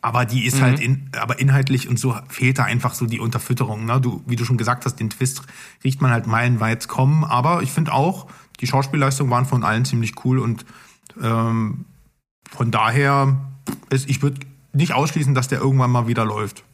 Aber 0.00 0.24
die 0.24 0.46
ist 0.46 0.60
halt 0.60 0.78
mhm. 0.78 0.78
halt 0.78 0.80
in, 0.80 1.10
aber 1.20 1.38
inhaltlich 1.38 1.88
und 1.88 1.98
so 1.98 2.16
fehlt 2.28 2.58
da 2.58 2.64
einfach 2.64 2.94
so 2.94 3.06
die 3.06 3.20
Unterfütterung. 3.20 3.84
Ne? 3.84 4.00
Du, 4.00 4.22
wie 4.26 4.34
du 4.34 4.44
schon 4.44 4.56
gesagt 4.56 4.84
hast, 4.84 4.96
den 4.96 5.10
Twist 5.10 5.42
riecht 5.84 6.00
man 6.00 6.10
halt 6.10 6.26
meilenweit 6.26 6.88
kommen. 6.88 7.22
Aber 7.24 7.62
ich 7.62 7.70
finde 7.70 7.92
auch, 7.92 8.26
die 8.60 8.66
Schauspielleistungen 8.66 9.30
waren 9.30 9.44
von 9.44 9.62
allen 9.62 9.84
ziemlich 9.84 10.24
cool 10.24 10.38
und 10.38 10.64
ähm, 11.20 11.84
von 12.50 12.70
daher, 12.70 13.40
ist, 13.90 14.08
ich 14.08 14.22
würde 14.22 14.40
nicht 14.72 14.92
ausschließen, 14.92 15.34
dass 15.34 15.48
der 15.48 15.60
irgendwann 15.60 15.90
mal 15.90 16.06
wieder 16.06 16.24
läuft. 16.24 16.64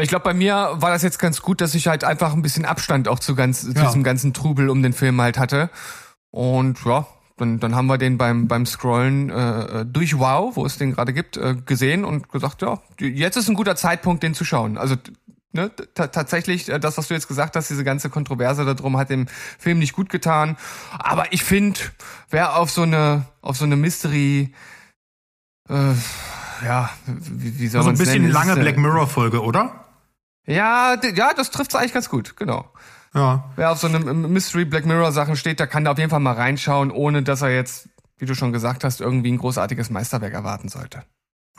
Ich 0.00 0.08
glaube, 0.08 0.24
bei 0.24 0.34
mir 0.34 0.74
war 0.74 0.90
das 0.90 1.02
jetzt 1.02 1.18
ganz 1.18 1.42
gut, 1.42 1.60
dass 1.60 1.74
ich 1.74 1.88
halt 1.88 2.04
einfach 2.04 2.32
ein 2.32 2.42
bisschen 2.42 2.64
Abstand 2.64 3.08
auch 3.08 3.18
zu, 3.18 3.34
ganz, 3.34 3.64
ja. 3.64 3.74
zu 3.74 3.84
diesem 3.86 4.04
ganzen 4.04 4.32
Trubel 4.32 4.70
um 4.70 4.82
den 4.82 4.92
Film 4.92 5.20
halt 5.20 5.38
hatte. 5.38 5.70
Und 6.30 6.84
ja, 6.84 7.06
dann, 7.36 7.58
dann 7.58 7.74
haben 7.74 7.86
wir 7.86 7.98
den 7.98 8.18
beim, 8.18 8.46
beim 8.48 8.66
Scrollen 8.66 9.30
äh, 9.30 9.84
durch 9.84 10.18
Wow, 10.18 10.56
wo 10.56 10.64
es 10.64 10.78
den 10.78 10.92
gerade 10.92 11.12
gibt, 11.12 11.36
äh, 11.36 11.56
gesehen 11.64 12.04
und 12.04 12.28
gesagt, 12.28 12.62
ja, 12.62 12.80
jetzt 13.00 13.36
ist 13.36 13.48
ein 13.48 13.54
guter 13.54 13.76
Zeitpunkt, 13.76 14.22
den 14.22 14.34
zu 14.34 14.44
schauen. 14.44 14.78
Also 14.78 14.96
ne, 15.52 15.70
tatsächlich, 15.94 16.68
äh, 16.68 16.78
das, 16.78 16.98
was 16.98 17.08
du 17.08 17.14
jetzt 17.14 17.28
gesagt 17.28 17.56
hast, 17.56 17.68
diese 17.70 17.84
ganze 17.84 18.10
Kontroverse 18.10 18.64
darum 18.64 18.96
hat 18.96 19.10
dem 19.10 19.26
Film 19.58 19.78
nicht 19.78 19.94
gut 19.94 20.10
getan. 20.10 20.56
Aber 20.92 21.32
ich 21.32 21.42
finde, 21.42 21.80
wer 22.30 22.56
auf 22.56 22.70
so 22.70 22.82
eine, 22.82 23.26
auf 23.40 23.56
so 23.56 23.64
eine 23.64 23.76
Mystery, 23.76 24.52
äh, 25.68 25.74
ja, 26.64 26.90
wie, 27.06 27.58
wie 27.58 27.68
soll 27.68 27.80
also 27.80 27.88
man 27.90 27.96
ein 27.96 27.98
bisschen 27.98 28.22
nennen? 28.22 28.32
lange 28.32 28.56
Black 28.56 28.78
Mirror 28.78 29.06
Folge, 29.06 29.42
oder? 29.42 29.87
Ja, 30.48 30.96
ja, 31.14 31.34
das 31.34 31.50
trifft's 31.50 31.74
eigentlich 31.74 31.92
ganz 31.92 32.08
gut, 32.08 32.36
genau. 32.36 32.72
Ja. 33.14 33.50
Wer 33.56 33.70
auf 33.70 33.78
so 33.78 33.86
einem 33.86 34.32
Mystery 34.32 34.64
Black 34.64 34.86
Mirror 34.86 35.12
Sachen 35.12 35.36
steht, 35.36 35.60
der 35.60 35.66
kann 35.66 35.84
da 35.84 35.92
auf 35.92 35.98
jeden 35.98 36.10
Fall 36.10 36.20
mal 36.20 36.32
reinschauen, 36.32 36.90
ohne 36.90 37.22
dass 37.22 37.42
er 37.42 37.54
jetzt, 37.54 37.88
wie 38.16 38.26
du 38.26 38.34
schon 38.34 38.52
gesagt 38.52 38.82
hast, 38.82 39.00
irgendwie 39.00 39.30
ein 39.30 39.38
großartiges 39.38 39.90
Meisterwerk 39.90 40.32
erwarten 40.32 40.68
sollte. 40.68 41.04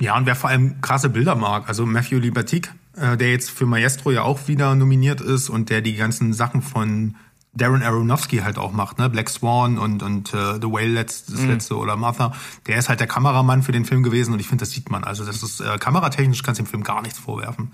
Ja, 0.01 0.17
und 0.17 0.25
wer 0.25 0.35
vor 0.35 0.49
allem 0.49 0.81
krasse 0.81 1.09
Bilder 1.09 1.35
mag, 1.35 1.67
also 1.67 1.85
Matthew 1.85 2.19
Libatique, 2.19 2.73
äh, 2.95 3.17
der 3.17 3.31
jetzt 3.31 3.51
für 3.51 3.65
Maestro 3.65 4.11
ja 4.11 4.23
auch 4.23 4.47
wieder 4.47 4.73
nominiert 4.73 5.21
ist 5.21 5.49
und 5.49 5.69
der 5.69 5.81
die 5.81 5.95
ganzen 5.95 6.33
Sachen 6.33 6.61
von 6.61 7.15
Darren 7.53 7.81
Aronofsky 7.81 8.37
halt 8.37 8.59
auch 8.59 8.71
macht, 8.71 8.99
ne? 8.99 9.09
Black 9.09 9.29
Swan 9.29 9.79
und, 9.79 10.03
und 10.03 10.33
uh, 10.33 10.59
The 10.61 10.67
Whale 10.67 10.89
letzt, 10.89 11.33
das 11.33 11.41
mhm. 11.41 11.49
letzte 11.49 11.77
oder 11.77 11.95
Martha. 11.95 12.33
Der 12.67 12.77
ist 12.77 12.89
halt 12.89 12.99
der 12.99 13.07
Kameramann 13.07 13.63
für 13.63 13.71
den 13.71 13.85
Film 13.85 14.03
gewesen 14.03 14.33
und 14.33 14.39
ich 14.39 14.47
finde, 14.47 14.61
das 14.61 14.71
sieht 14.71 14.91
man. 14.91 15.03
Also 15.03 15.25
das 15.25 15.41
ist 15.41 15.59
äh, 15.59 15.77
kameratechnisch 15.79 16.43
kannst 16.43 16.59
du 16.59 16.63
dem 16.63 16.69
Film 16.69 16.83
gar 16.83 17.01
nichts 17.01 17.17
vorwerfen. 17.17 17.71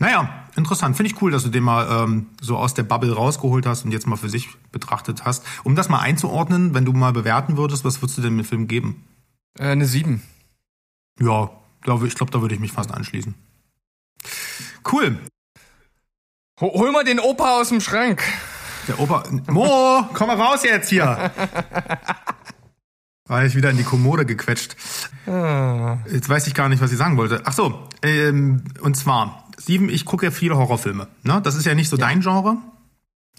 Naja, 0.00 0.44
interessant. 0.56 0.96
Finde 0.96 1.12
ich 1.12 1.22
cool, 1.22 1.30
dass 1.30 1.44
du 1.44 1.48
den 1.48 1.62
mal 1.62 2.04
ähm, 2.04 2.26
so 2.40 2.56
aus 2.56 2.74
der 2.74 2.82
Bubble 2.82 3.14
rausgeholt 3.14 3.66
hast 3.66 3.84
und 3.84 3.92
jetzt 3.92 4.08
mal 4.08 4.16
für 4.16 4.28
sich 4.28 4.48
betrachtet 4.72 5.24
hast. 5.24 5.44
Um 5.62 5.76
das 5.76 5.88
mal 5.88 6.00
einzuordnen, 6.00 6.74
wenn 6.74 6.84
du 6.84 6.92
mal 6.92 7.12
bewerten 7.12 7.56
würdest, 7.56 7.84
was 7.84 8.02
würdest 8.02 8.18
du 8.18 8.22
denn 8.22 8.36
dem 8.36 8.44
Film 8.44 8.66
geben? 8.66 9.04
Äh, 9.56 9.68
eine 9.68 9.86
7. 9.86 10.22
Ja, 11.20 11.50
ich 11.78 11.82
glaube, 11.82 12.32
da 12.32 12.40
würde 12.40 12.54
ich 12.54 12.60
mich 12.60 12.72
fast 12.72 12.90
anschließen. 12.92 13.34
Cool. 14.90 15.18
Hol 16.60 16.92
mal 16.92 17.04
den 17.04 17.20
Opa 17.20 17.60
aus 17.60 17.68
dem 17.68 17.80
Schrank. 17.80 18.22
Der 18.88 19.00
Opa. 19.00 19.24
Mo, 19.48 20.08
komm 20.12 20.26
mal 20.28 20.40
raus 20.40 20.62
jetzt 20.64 20.88
hier. 20.88 21.30
War 23.26 23.44
ich 23.44 23.56
wieder 23.56 23.70
in 23.70 23.78
die 23.78 23.84
Kommode 23.84 24.26
gequetscht. 24.26 24.76
Ah. 25.26 25.98
Jetzt 26.10 26.28
weiß 26.28 26.46
ich 26.46 26.54
gar 26.54 26.68
nicht, 26.68 26.82
was 26.82 26.92
ich 26.92 26.98
sagen 26.98 27.16
wollte. 27.16 27.40
Ach 27.44 27.54
so, 27.54 27.88
ähm, 28.02 28.64
und 28.80 28.96
zwar, 28.96 29.48
Steven, 29.58 29.88
ich 29.88 30.04
gucke 30.04 30.26
ja 30.26 30.30
viele 30.30 30.58
Horrorfilme. 30.58 31.08
Ne? 31.22 31.40
Das 31.42 31.54
ist 31.54 31.64
ja 31.64 31.74
nicht 31.74 31.88
so 31.88 31.96
ja. 31.96 32.06
dein 32.06 32.20
Genre. 32.20 32.58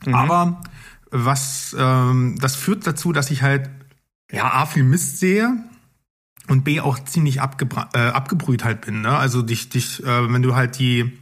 Mhm. 0.05 0.15
Aber 0.15 0.62
was, 1.12 1.75
ähm, 1.77 2.38
das 2.41 2.55
führt 2.55 2.88
dazu, 2.88 3.13
dass 3.13 3.29
ich 3.29 3.43
halt, 3.43 3.69
ja, 4.31 4.51
A, 4.51 4.65
viel 4.65 4.84
Mist 4.84 5.19
sehe 5.19 5.55
und 6.47 6.63
B, 6.63 6.81
auch 6.81 6.97
ziemlich 7.03 7.41
abgebra 7.41 7.89
äh, 7.93 8.08
abgebrüht 8.08 8.63
halt 8.63 8.81
bin. 8.81 9.01
Ne? 9.01 9.15
Also 9.15 9.43
dich, 9.43 9.69
dich, 9.69 10.03
äh, 10.03 10.34
wenn 10.34 10.41
du 10.41 10.55
halt 10.55 10.79
die 10.79 11.15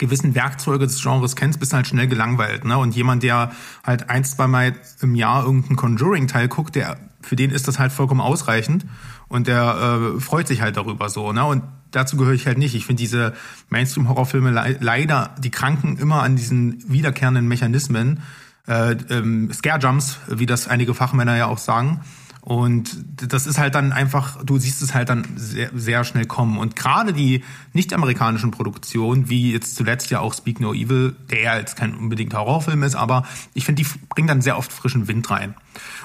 gewissen 0.00 0.34
Werkzeuge 0.34 0.86
des 0.86 1.00
Genres 1.00 1.36
kennst, 1.36 1.60
bist 1.60 1.72
du 1.72 1.76
halt 1.76 1.86
schnell 1.86 2.08
gelangweilt. 2.08 2.64
Ne? 2.64 2.76
Und 2.76 2.96
jemand, 2.96 3.22
der 3.22 3.52
halt 3.84 4.10
ein, 4.10 4.24
zwei 4.24 4.48
Mal 4.48 4.74
im 5.00 5.14
Jahr 5.14 5.44
irgendeinen 5.44 5.76
Conjuring-Teil 5.76 6.48
guckt, 6.48 6.74
der 6.74 6.98
für 7.20 7.36
den 7.36 7.50
ist 7.50 7.68
das 7.68 7.78
halt 7.78 7.92
vollkommen 7.92 8.22
ausreichend 8.22 8.86
und 9.28 9.46
der 9.46 10.14
äh, 10.16 10.20
freut 10.20 10.48
sich 10.48 10.62
halt 10.62 10.76
darüber 10.76 11.08
so. 11.08 11.32
Ne? 11.32 11.44
Und 11.44 11.62
dazu 11.90 12.16
gehöre 12.16 12.34
ich 12.34 12.46
halt 12.46 12.58
nicht. 12.58 12.74
Ich 12.74 12.86
finde 12.86 13.00
diese 13.00 13.34
Mainstream-Horrorfilme 13.68 14.50
le 14.50 14.78
leider, 14.80 15.34
die 15.38 15.50
kranken 15.50 15.98
immer 15.98 16.22
an 16.22 16.36
diesen 16.36 16.82
wiederkehrenden 16.90 17.46
Mechanismen, 17.46 18.22
äh, 18.66 18.96
ähm, 19.10 19.52
Scare-Jumps, 19.52 20.18
wie 20.28 20.46
das 20.46 20.66
einige 20.66 20.94
Fachmänner 20.94 21.36
ja 21.36 21.46
auch 21.46 21.58
sagen. 21.58 22.00
Und 22.42 23.04
das 23.16 23.46
ist 23.46 23.58
halt 23.58 23.74
dann 23.74 23.92
einfach, 23.92 24.42
du 24.42 24.58
siehst 24.58 24.80
es 24.80 24.94
halt 24.94 25.10
dann 25.10 25.26
sehr, 25.36 25.70
sehr 25.74 26.04
schnell 26.04 26.24
kommen. 26.24 26.58
Und 26.58 26.74
gerade 26.74 27.12
die 27.12 27.44
nicht-amerikanischen 27.74 28.50
Produktionen, 28.50 29.28
wie 29.28 29.52
jetzt 29.52 29.76
zuletzt 29.76 30.10
ja 30.10 30.20
auch 30.20 30.32
Speak 30.32 30.58
No 30.58 30.72
Evil, 30.72 31.14
der 31.30 31.40
ja 31.42 31.58
jetzt 31.58 31.76
kein 31.76 31.94
unbedingt 31.94 32.32
Horrorfilm 32.32 32.82
ist, 32.82 32.94
aber 32.94 33.26
ich 33.52 33.66
finde, 33.66 33.82
die 33.82 33.88
bringen 34.08 34.28
dann 34.28 34.40
sehr 34.40 34.56
oft 34.56 34.72
frischen 34.72 35.06
Wind 35.06 35.30
rein. 35.30 35.54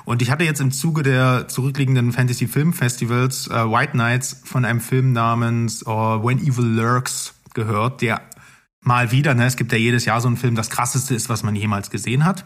Und 0.03 0.21
ich 0.21 0.29
hatte 0.29 0.43
jetzt 0.43 0.59
im 0.59 0.71
Zuge 0.71 1.03
der 1.03 1.47
zurückliegenden 1.47 2.11
Fantasy 2.11 2.47
Film 2.47 2.73
Festivals 2.73 3.47
äh, 3.47 3.53
White 3.53 3.93
Knights 3.93 4.41
von 4.43 4.65
einem 4.65 4.81
Film 4.81 5.13
namens 5.13 5.85
uh, 5.87 6.21
When 6.23 6.39
Evil 6.39 6.65
Lurks 6.65 7.33
gehört, 7.53 8.01
der 8.01 8.21
mal 8.81 9.11
wieder, 9.11 9.33
ne, 9.33 9.45
es 9.45 9.55
gibt 9.55 9.71
ja 9.71 9.77
jedes 9.77 10.05
Jahr 10.05 10.21
so 10.21 10.27
einen 10.27 10.37
Film, 10.37 10.55
das 10.55 10.69
krasseste 10.69 11.15
ist, 11.15 11.29
was 11.29 11.43
man 11.43 11.55
jemals 11.55 11.89
gesehen 11.89 12.25
hat. 12.25 12.45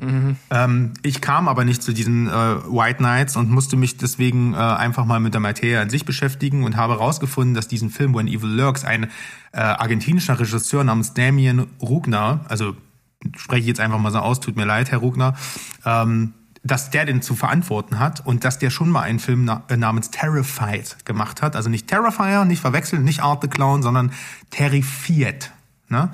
Mhm. 0.00 0.36
Ähm, 0.50 0.92
ich 1.02 1.20
kam 1.20 1.48
aber 1.48 1.64
nicht 1.64 1.82
zu 1.82 1.92
diesen 1.92 2.28
äh, 2.28 2.30
White 2.30 2.98
Knights 2.98 3.36
und 3.36 3.50
musste 3.50 3.76
mich 3.76 3.96
deswegen 3.96 4.54
äh, 4.54 4.56
einfach 4.56 5.04
mal 5.04 5.20
mit 5.20 5.34
der 5.34 5.40
Materie 5.40 5.80
an 5.80 5.90
sich 5.90 6.04
beschäftigen 6.04 6.64
und 6.64 6.76
habe 6.76 6.94
herausgefunden, 6.94 7.54
dass 7.54 7.68
diesen 7.68 7.90
Film 7.90 8.14
When 8.14 8.26
Evil 8.26 8.50
Lurks 8.50 8.84
ein 8.84 9.04
äh, 9.52 9.60
argentinischer 9.60 10.38
Regisseur 10.38 10.84
namens 10.84 11.14
Damien 11.14 11.66
Rugner, 11.80 12.40
also 12.48 12.76
spreche 13.36 13.60
ich 13.60 13.66
jetzt 13.66 13.80
einfach 13.80 13.98
mal 13.98 14.10
so 14.10 14.18
aus, 14.18 14.40
tut 14.40 14.56
mir 14.56 14.64
leid, 14.64 14.90
Herr 14.90 14.98
Rugner, 14.98 15.34
ähm, 15.84 16.34
dass 16.62 16.90
der 16.90 17.06
den 17.06 17.22
zu 17.22 17.34
verantworten 17.34 17.98
hat 17.98 18.24
und 18.24 18.44
dass 18.44 18.58
der 18.58 18.70
schon 18.70 18.90
mal 18.90 19.02
einen 19.02 19.18
Film 19.18 19.44
na 19.44 19.62
äh, 19.68 19.76
namens 19.76 20.10
Terrified 20.10 21.04
gemacht 21.04 21.42
hat. 21.42 21.56
Also 21.56 21.70
nicht 21.70 21.88
Terrifier, 21.88 22.44
nicht 22.44 22.60
verwechseln, 22.60 23.04
nicht 23.04 23.20
Art 23.20 23.42
the 23.42 23.48
Clown, 23.48 23.82
sondern 23.82 24.12
Terrified. 24.50 25.52
Ne? 25.88 26.10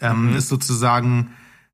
Ähm, 0.00 0.30
mhm. 0.30 0.36
Ist 0.36 0.48
sozusagen 0.48 1.30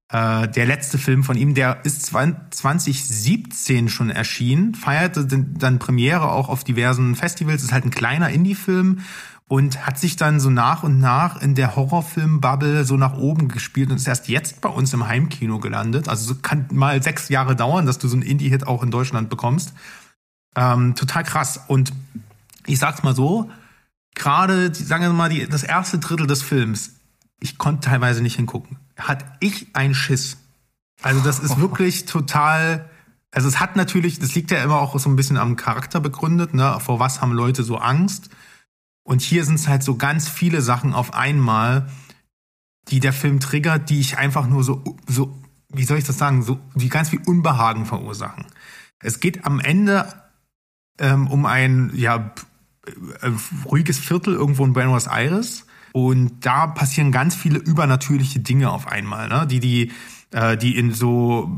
äh, 0.09 0.49
der 0.49 0.67
letzte 0.67 0.99
Film 0.99 1.25
von 1.25 1.37
ihm, 1.37 1.55
der 1.55 1.85
ist 1.85 2.07
2017 2.07 3.89
schon 3.89 4.11
erschienen, 4.11 4.75
feierte 4.75 5.27
dann 5.27 5.79
Premiere 5.79 6.31
auch 6.31 6.49
auf 6.49 6.63
diversen 6.63 7.17
Festivals, 7.17 7.65
ist 7.65 7.73
halt 7.73 7.85
ein 7.85 7.91
kleiner 7.91 8.31
Indie-Film 8.31 9.01
und 9.49 9.85
hat 9.87 9.99
sich 9.99 10.17
dann 10.17 10.39
so 10.39 10.51
nach 10.51 10.85
und 10.85 10.99
nach 10.99 11.41
in 11.41 11.55
der 11.57 11.75
Horrorfilm-Bubble 11.75 12.85
so 12.85 12.97
nach 12.97 13.15
oben 13.15 13.49
gespielt 13.49 13.91
und 13.91 13.97
ist 13.97 14.07
erst 14.07 14.29
jetzt 14.29 14.61
bei 14.61 14.69
uns 14.69 14.93
im 14.93 15.07
Heimkino 15.07 15.59
gelandet. 15.59 16.09
Also 16.09 16.35
so 16.35 16.41
kann 16.41 16.67
mal 16.73 17.03
sechs 17.03 17.29
Jahre 17.29 17.57
dauern, 17.57 17.87
dass 17.87 17.99
du 17.99 18.07
so 18.07 18.15
einen 18.15 18.23
Indie-Hit 18.23 18.67
auch 18.67 18.83
in 18.83 18.91
Deutschland 18.93 19.29
bekommst. 19.29 19.73
Ähm, 20.55 20.95
total 20.95 21.25
krass. 21.25 21.61
Und 21.67 21.93
ich 22.67 22.79
sag's 22.79 23.03
mal 23.03 23.15
so, 23.15 23.51
gerade, 24.15 24.75
sagen 24.75 25.05
wir 25.05 25.13
mal, 25.13 25.31
die, 25.31 25.47
das 25.49 25.65
erste 25.65 25.99
Drittel 25.99 26.27
des 26.27 26.43
Films, 26.43 26.95
ich 27.41 27.59
konnte 27.59 27.89
teilweise 27.89 28.23
nicht 28.23 28.37
hingucken 28.37 28.79
hat 28.97 29.25
ich 29.41 29.69
ein 29.75 29.95
Schiss. 29.95 30.39
Also 31.03 31.21
das 31.21 31.39
ist 31.39 31.61
wirklich 31.61 32.07
total 32.07 32.89
also 33.37 33.49
es 33.49 33.61
hat 33.61 33.77
natürlich, 33.77 34.19
das 34.19 34.35
liegt 34.35 34.51
ja 34.51 34.63
immer 34.63 34.77
auch 34.77 34.99
so 34.99 35.11
ein 35.11 35.17
bisschen 35.17 35.37
am 35.37 35.57
Charakter 35.57 36.01
begründet, 36.01 36.55
ne? 36.55 36.79
Vor 36.81 37.01
was 37.01 37.21
haben 37.21 37.33
Leute 37.33 37.65
so 37.65 37.77
Angst? 37.77 38.31
Und 39.03 39.21
hier 39.21 39.45
sind 39.45 39.57
es 39.57 39.69
halt 39.69 39.83
so 39.83 39.97
ganz 39.97 40.27
viele 40.27 40.63
Sachen 40.63 40.95
auf 40.95 41.13
einmal, 41.13 41.87
die 42.89 42.99
der 42.99 43.13
Film 43.13 43.39
triggert, 43.39 43.91
die 43.91 44.01
ich 44.01 44.17
einfach 44.17 44.47
nur 44.47 44.65
so, 44.65 44.83
so, 45.07 45.37
wie 45.69 45.85
soll 45.85 45.99
ich 45.99 46.05
das 46.05 46.17
sagen, 46.17 46.43
so, 46.43 46.59
die 46.75 46.89
ganz 46.89 47.11
viel 47.11 47.21
Unbehagen 47.27 47.85
verursachen. 47.85 48.47
Es 49.01 49.21
geht 49.21 49.45
am 49.45 49.61
Ende 49.61 50.09
ähm, 50.99 51.29
um 51.29 51.45
ein, 51.45 51.93
ja, 51.95 52.33
äh, 53.21 53.31
ruhiges 53.67 53.99
Viertel 53.99 54.33
irgendwo 54.33 54.65
in 54.65 54.73
Buenos 54.73 55.09
Aires. 55.09 55.67
Und 55.97 56.45
da 56.45 56.67
passieren 56.67 57.11
ganz 57.11 57.35
viele 57.35 57.59
übernatürliche 57.59 58.41
Dinge 58.41 58.71
auf 58.71 58.87
einmal, 58.87 59.31
ne? 59.31 59.47
die 59.47 59.61
die 59.61 59.93
äh, 60.31 60.59
die 60.59 60.77
in 60.77 60.93
so 60.93 61.51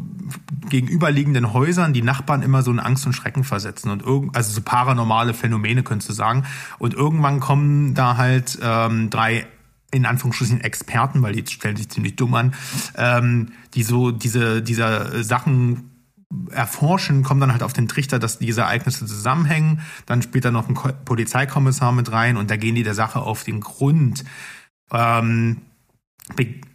gegenüberliegenden 0.71 1.53
Häusern 1.53 1.93
die 1.93 2.03
Nachbarn 2.03 2.43
immer 2.43 2.63
so 2.63 2.71
in 2.71 2.79
Angst 2.79 3.05
und 3.05 3.15
Schrecken 3.15 3.43
versetzen 3.43 3.91
und 3.91 4.01
irgend, 4.01 4.37
also 4.37 4.53
so 4.53 4.61
paranormale 4.61 5.35
Phänomene 5.35 5.83
könntest 5.83 6.11
du 6.11 6.13
sagen. 6.13 6.45
Und 6.79 6.95
irgendwann 6.95 7.41
kommen 7.41 7.95
da 7.95 8.17
halt 8.17 8.61
ähm, 8.63 9.11
drei 9.11 9.45
in 9.91 10.07
Anführungsstrichen 10.07 10.61
Experten, 10.61 11.21
weil 11.21 11.33
die 11.33 11.45
stellen 11.53 11.75
sich 11.75 11.89
ziemlich 11.89 12.15
dumm 12.15 12.35
an, 12.35 12.55
ähm, 12.97 13.49
die 13.75 13.83
so 13.83 14.13
diese 14.13 14.63
dieser 14.63 15.25
Sachen 15.25 15.88
erforschen, 16.51 17.23
kommen 17.23 17.41
dann 17.41 17.53
halt 17.53 17.63
auf 17.63 17.73
den 17.73 17.89
Trichter, 17.89 18.19
dass 18.19 18.39
diese 18.39 18.63
Ereignisse 18.63 19.07
zusammenhängen. 19.07 19.81
Dann 20.07 20.23
spielt 20.23 20.45
da 20.45 20.51
noch 20.51 20.69
ein 20.69 20.75
Polizeikommissar 21.05 21.93
mit 21.93 22.13
rein 22.13 22.37
und 22.37 22.51
da 22.51 22.57
gehen 22.57 22.75
die 22.75 22.83
der 22.83 22.95
Sache 22.95 23.21
auf 23.21 23.45
den 23.45 23.61
Grund. 23.61 24.25
Ähm, 24.93 25.63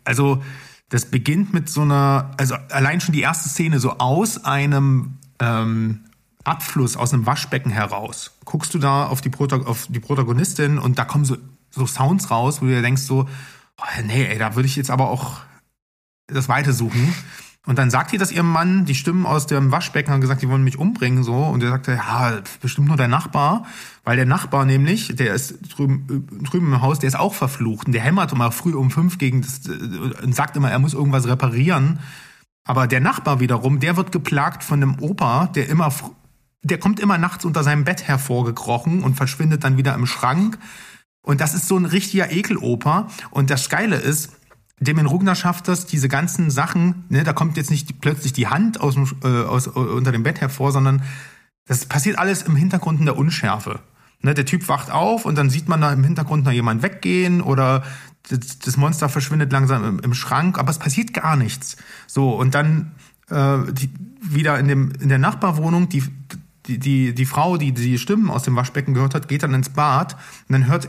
also 0.04 0.44
das 0.90 1.06
beginnt 1.06 1.54
mit 1.54 1.70
so 1.70 1.82
einer, 1.82 2.32
also 2.38 2.56
allein 2.70 3.02
schon 3.02 3.14
die 3.14 3.22
erste 3.22 3.50
Szene 3.50 3.80
so 3.80 3.98
aus 3.98 4.44
einem 4.44 5.18
ähm, 5.40 6.06
Abfluss, 6.44 6.98
aus 6.98 7.14
einem 7.14 7.26
Waschbecken 7.26 7.72
heraus. 7.72 8.38
Guckst 8.46 8.74
du 8.74 8.80
da 8.80 9.08
auf 9.08 9.22
die, 9.22 9.30
Protag 9.30 9.66
auf 9.66 9.88
die 9.90 10.00
Protagonistin 10.00 10.78
und 10.78 11.00
da 11.00 11.06
kommen 11.06 11.26
so, 11.26 11.38
so 11.70 11.86
Sounds 11.86 12.30
raus, 12.32 12.62
wo 12.62 12.66
du 12.66 12.72
dir 12.72 12.82
denkst 12.82 13.04
so, 13.04 13.28
oh, 13.78 14.02
nee, 14.04 14.26
ey, 14.26 14.38
da 14.38 14.56
würde 14.56 14.68
ich 14.68 14.76
jetzt 14.76 14.92
aber 14.92 15.10
auch 15.10 15.42
das 16.28 16.50
Weite 16.50 16.74
suchen. 16.74 17.14
Und 17.66 17.78
dann 17.80 17.90
sagt 17.90 18.12
die 18.12 18.18
das 18.18 18.34
ihrem 18.34 18.52
Mann, 18.52 18.84
die 18.84 18.96
Stimmen 18.96 19.26
aus 19.26 19.48
dem 19.48 19.72
Waschbecken 19.72 20.12
haben 20.12 20.20
gesagt, 20.20 20.42
die 20.42 20.50
wollen 20.50 20.66
mich 20.66 20.78
umbringen, 20.78 21.24
so. 21.24 21.34
Und 21.34 21.64
er 21.64 21.70
sagte, 21.70 21.94
ja, 21.94 22.42
bestimmt 22.62 22.90
nur 22.90 22.98
der 22.98 23.08
Nachbar. 23.08 23.66
Weil 24.04 24.18
der 24.18 24.26
Nachbar 24.26 24.66
nämlich, 24.66 25.16
der 25.16 25.34
ist 25.34 25.60
drüben, 25.74 26.28
drüben 26.44 26.74
im 26.74 26.82
Haus, 26.82 27.00
der 27.00 27.08
ist 27.08 27.16
auch 27.16 27.34
verflucht. 27.34 27.88
Und 27.88 27.94
der 27.94 28.02
hämmert 28.02 28.34
immer 28.34 28.52
früh 28.52 28.74
um 28.74 28.92
fünf 28.92 29.18
gegen 29.18 29.42
das, 29.42 29.62
und 30.22 30.36
sagt 30.36 30.58
immer, 30.58 30.72
er 30.72 30.80
muss 30.80 30.94
irgendwas 30.94 31.26
reparieren. 31.26 32.00
Aber 32.66 32.86
der 32.86 33.00
Nachbar 33.00 33.40
wiederum, 33.40 33.80
der 33.80 33.96
wird 33.96 34.12
geplagt 34.12 34.64
von 34.64 34.84
einem 34.84 35.00
Opa, 35.00 35.48
der 35.48 35.70
immer, 35.70 35.94
der 36.64 36.80
kommt 36.80 37.00
immer 37.00 37.18
nachts 37.18 37.46
unter 37.46 37.64
seinem 37.64 37.86
Bett 37.86 38.04
hervorgekrochen 38.04 39.04
und 39.04 39.16
verschwindet 39.16 39.64
dann 39.64 39.78
wieder 39.78 39.94
im 39.94 40.06
Schrank. 40.06 40.58
Und 41.26 41.40
das 41.40 41.54
ist 41.54 41.70
so 41.70 41.78
ein 41.78 41.86
richtiger 41.86 42.30
Ekeloper. 42.30 43.08
Und 43.32 43.50
das 43.50 43.70
Geile 43.70 43.96
ist, 43.96 44.32
Damien 44.84 45.08
Rugner 45.08 45.36
schafft 45.36 45.68
das, 45.68 45.86
diese 45.86 46.10
ganzen 46.10 46.50
Sachen, 46.50 47.06
ne, 47.10 47.24
da 47.24 47.34
kommt 47.34 47.58
jetzt 47.58 47.72
nicht 47.72 48.02
plötzlich 48.02 48.34
die 48.34 48.48
Hand 48.48 48.80
aus, 48.80 48.96
dem, 48.96 49.08
äh, 49.24 49.44
aus, 49.44 49.68
äh, 49.68 49.72
unter 49.72 50.12
dem 50.12 50.24
Bett 50.24 50.42
hervor, 50.42 50.72
sondern 50.72 51.04
das 51.68 51.86
passiert 51.86 52.18
alles 52.18 52.44
im 52.44 52.56
Hintergrund 52.56 53.00
in 53.00 53.06
der 53.06 53.18
Unschärfe. 53.18 53.80
Ne, 54.22 54.34
der 54.34 54.46
Typ 54.46 54.68
wacht 54.70 54.90
auf 54.90 55.26
und 55.26 55.38
dann 55.38 55.50
sieht 55.50 55.68
man 55.68 55.82
da 55.82 55.92
im 55.92 56.04
Hintergrund 56.04 56.46
noch 56.46 56.52
jemand 56.52 56.82
weggehen 56.82 57.42
oder 57.42 57.84
das, 58.30 58.60
das 58.60 58.78
Monster 58.78 59.10
verschwindet 59.10 59.52
langsam 59.52 59.84
im, 59.84 60.00
im, 60.00 60.14
Schrank, 60.14 60.58
aber 60.58 60.70
es 60.70 60.80
passiert 60.80 61.14
gar 61.14 61.36
nichts. 61.36 61.76
So, 62.08 62.34
und 62.34 62.56
dann 62.56 62.94
äh, 63.30 63.58
die, 63.74 63.90
wieder 64.22 64.58
in, 64.60 64.68
dem, 64.70 64.92
in 65.00 65.10
der 65.10 65.18
Nachbarwohnung, 65.18 65.90
die, 65.90 66.04
die, 66.68 66.80
die, 66.80 67.14
die 67.14 67.26
Frau, 67.26 67.58
die 67.58 67.74
die 67.74 67.98
Stimmen 67.98 68.32
aus 68.32 68.44
dem 68.44 68.56
Waschbecken 68.56 68.94
gehört 68.94 69.14
hat, 69.14 69.28
geht 69.28 69.44
dann 69.44 69.54
ins 69.54 69.70
Bad 69.70 70.14
und 70.48 70.54
dann 70.54 70.68
hört 70.68 70.88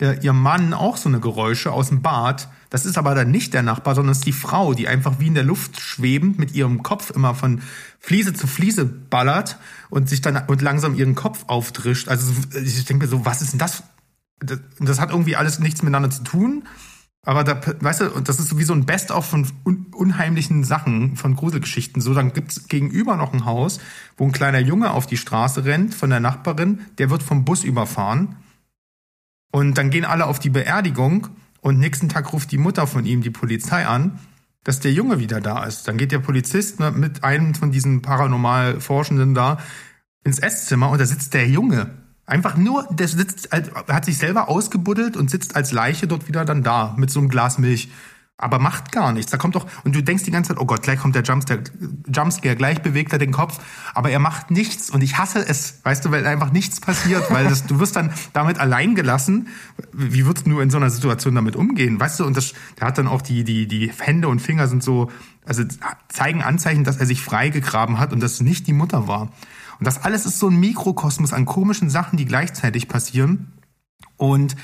äh, 0.00 0.18
ihr 0.20 0.32
Mann 0.32 0.74
auch 0.74 0.96
so 0.96 1.08
eine 1.08 1.20
Geräusche 1.20 1.72
aus 1.72 1.88
dem 1.88 2.02
Bad. 2.02 2.48
Das 2.76 2.84
ist 2.84 2.98
aber 2.98 3.14
dann 3.14 3.30
nicht 3.30 3.54
der 3.54 3.62
Nachbar, 3.62 3.94
sondern 3.94 4.12
es 4.12 4.18
ist 4.18 4.26
die 4.26 4.32
Frau, 4.32 4.74
die 4.74 4.86
einfach 4.86 5.18
wie 5.18 5.28
in 5.28 5.34
der 5.34 5.44
Luft 5.44 5.80
schwebend 5.80 6.38
mit 6.38 6.54
ihrem 6.54 6.82
Kopf 6.82 7.08
immer 7.08 7.34
von 7.34 7.62
Fliese 8.00 8.34
zu 8.34 8.46
Fliese 8.46 8.84
ballert 8.84 9.58
und 9.88 10.10
sich 10.10 10.20
dann 10.20 10.44
und 10.46 10.60
langsam 10.60 10.94
ihren 10.94 11.14
Kopf 11.14 11.44
auftrischt. 11.46 12.08
Also 12.08 12.34
ich 12.54 12.84
denke 12.84 13.06
mir 13.06 13.10
so, 13.10 13.24
was 13.24 13.40
ist 13.40 13.52
denn 13.52 13.58
das? 13.60 13.82
Das, 14.78 15.00
hat 15.00 15.08
irgendwie 15.08 15.36
alles 15.36 15.58
nichts 15.58 15.80
miteinander 15.80 16.10
zu 16.10 16.22
tun. 16.22 16.64
Aber 17.22 17.44
da, 17.44 17.58
weißt 17.80 18.02
du, 18.02 18.20
das 18.20 18.40
ist 18.40 18.58
wie 18.58 18.64
so 18.64 18.74
ein 18.74 18.84
Best-of 18.84 19.24
von 19.24 19.46
un 19.64 19.86
unheimlichen 19.92 20.62
Sachen, 20.62 21.16
von 21.16 21.34
Gruselgeschichten. 21.34 22.02
So, 22.02 22.12
dann 22.12 22.34
gibt's 22.34 22.68
gegenüber 22.68 23.16
noch 23.16 23.32
ein 23.32 23.46
Haus, 23.46 23.80
wo 24.18 24.26
ein 24.26 24.32
kleiner 24.32 24.58
Junge 24.58 24.90
auf 24.90 25.06
die 25.06 25.16
Straße 25.16 25.64
rennt 25.64 25.94
von 25.94 26.10
der 26.10 26.20
Nachbarin, 26.20 26.80
der 26.98 27.08
wird 27.08 27.22
vom 27.22 27.46
Bus 27.46 27.64
überfahren 27.64 28.36
und 29.50 29.78
dann 29.78 29.88
gehen 29.88 30.04
alle 30.04 30.26
auf 30.26 30.38
die 30.38 30.50
Beerdigung 30.50 31.28
und 31.66 31.80
nächsten 31.80 32.08
Tag 32.08 32.32
ruft 32.32 32.52
die 32.52 32.58
Mutter 32.58 32.86
von 32.86 33.04
ihm 33.04 33.22
die 33.22 33.30
Polizei 33.30 33.86
an, 33.86 34.20
dass 34.62 34.78
der 34.78 34.92
Junge 34.92 35.18
wieder 35.18 35.40
da 35.40 35.64
ist. 35.64 35.88
Dann 35.88 35.96
geht 35.96 36.12
der 36.12 36.20
Polizist 36.20 36.78
ne, 36.78 36.92
mit 36.92 37.24
einem 37.24 37.56
von 37.56 37.72
diesen 37.72 38.02
paranormal 38.02 38.78
Forschenden 38.78 39.34
da 39.34 39.58
ins 40.22 40.38
Esszimmer 40.38 40.90
und 40.90 41.00
da 41.00 41.06
sitzt 41.06 41.34
der 41.34 41.48
Junge. 41.48 41.90
Einfach 42.24 42.56
nur, 42.56 42.86
der 42.92 43.08
sitzt, 43.08 43.50
hat 43.50 44.04
sich 44.04 44.16
selber 44.16 44.48
ausgebuddelt 44.48 45.16
und 45.16 45.28
sitzt 45.28 45.56
als 45.56 45.72
Leiche 45.72 46.06
dort 46.06 46.28
wieder 46.28 46.44
dann 46.44 46.62
da 46.62 46.94
mit 46.98 47.10
so 47.10 47.18
einem 47.18 47.28
Glas 47.28 47.58
Milch 47.58 47.88
aber 48.38 48.58
macht 48.58 48.92
gar 48.92 49.12
nichts. 49.12 49.30
Da 49.30 49.38
kommt 49.38 49.54
doch, 49.54 49.66
und 49.84 49.94
du 49.94 50.02
denkst 50.02 50.24
die 50.24 50.30
ganze 50.30 50.48
Zeit, 50.48 50.60
oh 50.60 50.66
Gott, 50.66 50.82
gleich 50.82 51.00
kommt 51.00 51.14
der 51.14 51.22
Jumpscare, 51.22 51.62
Jumpscare, 52.12 52.54
gleich 52.54 52.82
bewegt 52.82 53.12
er 53.12 53.18
den 53.18 53.32
Kopf, 53.32 53.58
aber 53.94 54.10
er 54.10 54.18
macht 54.18 54.50
nichts 54.50 54.90
und 54.90 55.02
ich 55.02 55.16
hasse 55.16 55.46
es, 55.46 55.80
weißt 55.84 56.04
du, 56.04 56.10
weil 56.10 56.26
einfach 56.26 56.52
nichts 56.52 56.80
passiert, 56.80 57.30
weil 57.30 57.48
das, 57.48 57.66
du 57.66 57.80
wirst 57.80 57.96
dann 57.96 58.12
damit 58.34 58.58
allein 58.58 58.94
gelassen. 58.94 59.48
Wie 59.92 60.26
würdest 60.26 60.46
du 60.46 60.60
in 60.60 60.68
so 60.68 60.76
einer 60.76 60.90
Situation 60.90 61.34
damit 61.34 61.56
umgehen, 61.56 61.98
weißt 61.98 62.20
du? 62.20 62.24
Und 62.24 62.36
das, 62.36 62.52
der 62.78 62.88
hat 62.88 62.98
dann 62.98 63.08
auch 63.08 63.22
die, 63.22 63.42
die, 63.42 63.66
die 63.66 63.90
Hände 63.98 64.28
und 64.28 64.40
Finger 64.40 64.68
sind 64.68 64.82
so, 64.82 65.10
also 65.46 65.64
zeigen 66.08 66.42
Anzeichen, 66.42 66.84
dass 66.84 66.98
er 66.98 67.06
sich 67.06 67.22
freigegraben 67.22 67.98
hat 67.98 68.12
und 68.12 68.20
dass 68.20 68.40
nicht 68.40 68.66
die 68.66 68.74
Mutter 68.74 69.08
war. 69.08 69.32
Und 69.78 69.86
das 69.86 70.02
alles 70.02 70.26
ist 70.26 70.38
so 70.38 70.48
ein 70.48 70.56
Mikrokosmos 70.56 71.32
an 71.32 71.46
komischen 71.46 71.88
Sachen, 71.88 72.16
die 72.16 72.24
gleichzeitig 72.26 72.88
passieren. 72.88 73.52
Und 74.16 74.56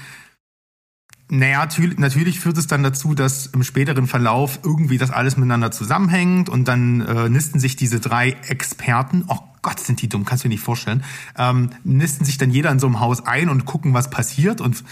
naja, 1.34 1.66
natürlich 1.96 2.40
führt 2.40 2.58
es 2.58 2.66
dann 2.66 2.82
dazu, 2.82 3.14
dass 3.14 3.46
im 3.46 3.62
späteren 3.62 4.06
Verlauf 4.06 4.58
irgendwie 4.62 4.98
das 4.98 5.10
alles 5.10 5.38
miteinander 5.38 5.70
zusammenhängt 5.70 6.50
und 6.50 6.68
dann 6.68 7.00
äh, 7.00 7.30
nisten 7.30 7.58
sich 7.58 7.74
diese 7.74 8.00
drei 8.00 8.36
Experten, 8.48 9.24
oh 9.28 9.38
Gott, 9.62 9.80
sind 9.80 10.02
die 10.02 10.10
dumm, 10.10 10.26
kannst 10.26 10.44
du 10.44 10.48
dir 10.48 10.54
nicht 10.54 10.62
vorstellen, 10.62 11.02
ähm, 11.38 11.70
nisten 11.84 12.26
sich 12.26 12.36
dann 12.36 12.50
jeder 12.50 12.70
in 12.70 12.78
so 12.78 12.86
einem 12.86 13.00
Haus 13.00 13.24
ein 13.24 13.48
und 13.48 13.64
gucken, 13.64 13.94
was 13.94 14.10
passiert 14.10 14.60
und 14.60 14.84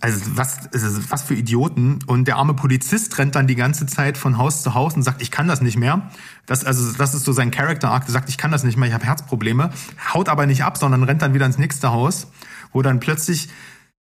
also 0.00 0.36
was, 0.36 0.70
also 0.70 1.10
was 1.10 1.22
für 1.22 1.34
Idioten. 1.34 2.00
Und 2.06 2.28
der 2.28 2.36
arme 2.36 2.52
Polizist 2.52 3.16
rennt 3.16 3.34
dann 3.34 3.46
die 3.46 3.54
ganze 3.54 3.86
Zeit 3.86 4.18
von 4.18 4.36
Haus 4.36 4.62
zu 4.62 4.74
Haus 4.74 4.94
und 4.96 5.02
sagt, 5.02 5.22
ich 5.22 5.30
kann 5.30 5.48
das 5.48 5.62
nicht 5.62 5.78
mehr. 5.78 6.10
Das, 6.44 6.66
also, 6.66 6.92
das 6.92 7.14
ist 7.14 7.24
so 7.24 7.32
sein 7.32 7.50
Character 7.50 7.90
Arc, 7.90 8.04
der 8.04 8.12
sagt, 8.12 8.28
ich 8.28 8.36
kann 8.36 8.52
das 8.52 8.64
nicht 8.64 8.76
mehr, 8.76 8.88
ich 8.88 8.94
habe 8.94 9.06
Herzprobleme, 9.06 9.70
haut 10.12 10.28
aber 10.28 10.44
nicht 10.44 10.62
ab, 10.62 10.76
sondern 10.76 11.04
rennt 11.04 11.22
dann 11.22 11.32
wieder 11.32 11.46
ins 11.46 11.56
nächste 11.56 11.90
Haus, 11.90 12.26
wo 12.72 12.82
dann 12.82 13.00
plötzlich 13.00 13.48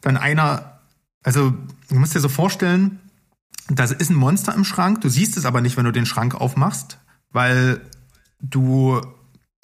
dann 0.01 0.17
einer 0.17 0.72
also, 1.23 1.53
du 1.89 1.95
musst 1.95 2.15
dir 2.15 2.21
so 2.21 2.29
vorstellen, 2.29 3.01
da 3.69 3.85
ist 3.85 4.11
ein 4.11 4.17
Monster 4.17 4.55
im 4.55 4.65
Schrank, 4.65 5.01
du 5.01 5.09
siehst 5.09 5.37
es 5.37 5.45
aber 5.45 5.61
nicht, 5.61 5.77
wenn 5.77 5.85
du 5.85 5.93
den 5.93 6.07
Schrank 6.07 6.35
aufmachst, 6.35 6.99
weil 7.31 7.81
du, 8.41 9.01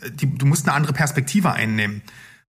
die, 0.09 0.33
du 0.33 0.47
musst 0.47 0.67
eine 0.67 0.77
andere 0.77 0.93
Perspektive 0.93 1.53
einnehmen. 1.53 2.03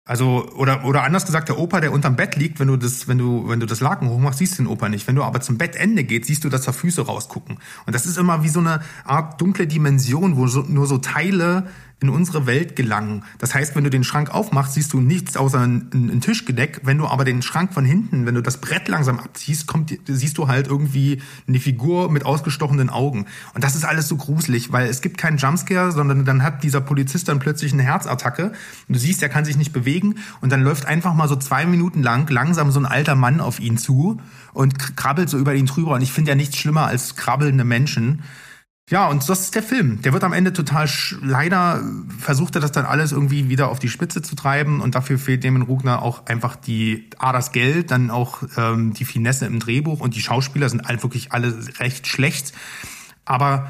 Also, 0.06 0.50
oder, 0.56 0.86
oder 0.86 1.04
anders 1.04 1.28
gesagt, 1.28 1.50
der 1.50 1.60
Opa, 1.60 1.82
der 1.82 1.92
unterm 1.92 2.16
Bett 2.16 2.36
liegt, 2.36 2.60
wenn 2.60 2.68
du 2.68 2.78
das, 2.78 3.08
wenn 3.08 3.20
du, 3.20 3.48
wenn 3.48 3.60
du 3.60 3.68
das 3.68 3.80
Laken 3.80 4.10
hochmachst, 4.10 4.40
siehst 4.40 4.58
du 4.58 4.64
den 4.64 4.68
Opa 4.68 4.90
nicht. 4.90 5.08
Wenn 5.08 5.16
du 5.16 5.24
aber 5.24 5.40
zum 5.40 5.60
Bettende 5.60 6.04
gehst, 6.04 6.26
siehst 6.26 6.44
du, 6.44 6.50
dass 6.50 6.64
da 6.64 6.72
Füße 6.72 7.06
rausgucken. 7.06 7.60
Und 7.86 7.94
das 7.94 8.08
ist 8.08 8.18
immer 8.18 8.42
wie 8.44 8.50
so 8.50 8.60
eine 8.60 8.82
Art 9.06 9.40
dunkle 9.40 9.68
Dimension, 9.68 10.36
wo 10.36 10.48
so, 10.48 10.62
nur 10.64 10.88
so 10.88 10.98
Teile 10.98 11.68
in 12.02 12.10
unsere 12.10 12.46
Welt 12.46 12.76
gelangen. 12.76 13.24
Das 13.40 13.54
heißt, 13.54 13.76
wenn 13.76 13.84
du 13.84 13.90
den 13.90 14.06
Schrank 14.06 14.34
aufmachst, 14.34 14.74
siehst 14.76 14.94
du 14.94 15.02
nichts 15.02 15.36
außer 15.36 15.60
ein, 15.60 15.90
ein 15.94 16.22
Tischgedeck. 16.22 16.82
Wenn 16.84 16.98
du 16.98 17.08
aber 17.08 17.26
den 17.26 17.42
Schrank 17.42 17.74
von 17.74 17.84
hinten, 17.84 18.26
wenn 18.26 18.36
du 18.36 18.42
das 18.42 18.58
Brett 18.58 18.88
langsam 18.88 19.20
abziehst, 19.20 19.68
kommt, 19.68 19.98
siehst 20.08 20.38
du 20.38 20.48
halt 20.48 20.68
irgendwie 20.68 21.22
eine 21.48 21.60
Figur 21.60 22.10
mit 22.10 22.26
ausgestochenen 22.26 22.90
Augen. 22.90 23.26
Und 23.54 23.64
das 23.66 23.76
ist 23.76 23.84
alles 23.84 24.08
so 24.08 24.16
gruselig, 24.16 24.72
weil 24.72 24.88
es 24.88 25.02
gibt 25.02 25.18
keinen 25.18 25.38
Jumpscare, 25.38 25.92
sondern 25.92 26.24
dann 26.24 26.42
hat 26.42 26.64
dieser 26.64 26.80
Polizist 26.80 27.28
dann 27.28 27.40
plötzlich 27.40 27.74
eine 27.74 27.84
Herzattacke. 27.84 28.54
Und 28.88 28.96
du 28.96 29.00
siehst, 29.00 29.22
er 29.22 29.30
kann 29.30 29.44
sich 29.44 29.58
nicht 29.58 29.74
bewegen. 29.74 30.16
Und 30.40 30.52
dann 30.52 30.64
läuft 30.64 30.86
einfach 30.86 31.14
mal 31.14 31.28
so 31.28 31.36
zwei 31.36 31.66
Minuten 31.66 32.02
lang 32.02 32.30
langsam 32.30 32.72
so 32.72 32.80
ein 32.80 32.86
alter 32.86 33.16
Mann 33.16 33.42
auf 33.42 33.60
ihn 33.60 33.78
zu 33.78 34.22
und 34.54 34.96
krabbelt 34.96 35.30
so 35.30 35.38
über 35.38 35.54
ihn 35.54 35.66
drüber. 35.66 35.96
Und 35.96 36.02
ich 36.02 36.14
finde 36.14 36.30
ja 36.30 36.36
nichts 36.36 36.58
schlimmer 36.58 36.86
als 36.86 37.18
krabbelnde 37.18 37.66
Menschen. 37.66 38.24
Ja, 38.90 39.08
und 39.08 39.28
das 39.30 39.42
ist 39.42 39.56
der 39.56 39.62
Film. 39.62 40.02
Der 40.02 40.14
wird 40.14 40.24
am 40.24 40.34
Ende 40.34 40.52
total, 40.52 40.90
leider 41.22 41.84
versucht 42.18 42.56
er 42.56 42.62
das 42.62 42.72
dann 42.72 42.86
alles 42.86 43.12
irgendwie 43.12 43.48
wieder 43.48 43.70
auf 43.70 43.78
die 43.78 43.88
Spitze 43.88 44.24
zu 44.24 44.36
treiben 44.36 44.82
und 44.82 44.96
dafür 44.96 45.20
fehlt 45.20 45.44
dem 45.44 45.58
in 45.58 45.62
Rugner 45.62 46.02
auch 46.02 46.26
einfach 46.26 46.56
die, 46.56 47.08
A, 47.20 47.32
das 47.32 47.52
Geld, 47.52 47.92
dann 47.92 48.10
auch 48.10 48.42
ähm, 48.58 48.94
die 48.94 49.06
Finesse 49.06 49.46
im 49.46 49.60
Drehbuch 49.60 50.00
und 50.00 50.16
die 50.16 50.22
Schauspieler 50.22 50.70
sind 50.70 50.88
halt 50.88 51.04
wirklich 51.04 51.32
alle 51.32 51.54
recht 51.80 52.08
schlecht. 52.08 52.54
Aber 53.26 53.68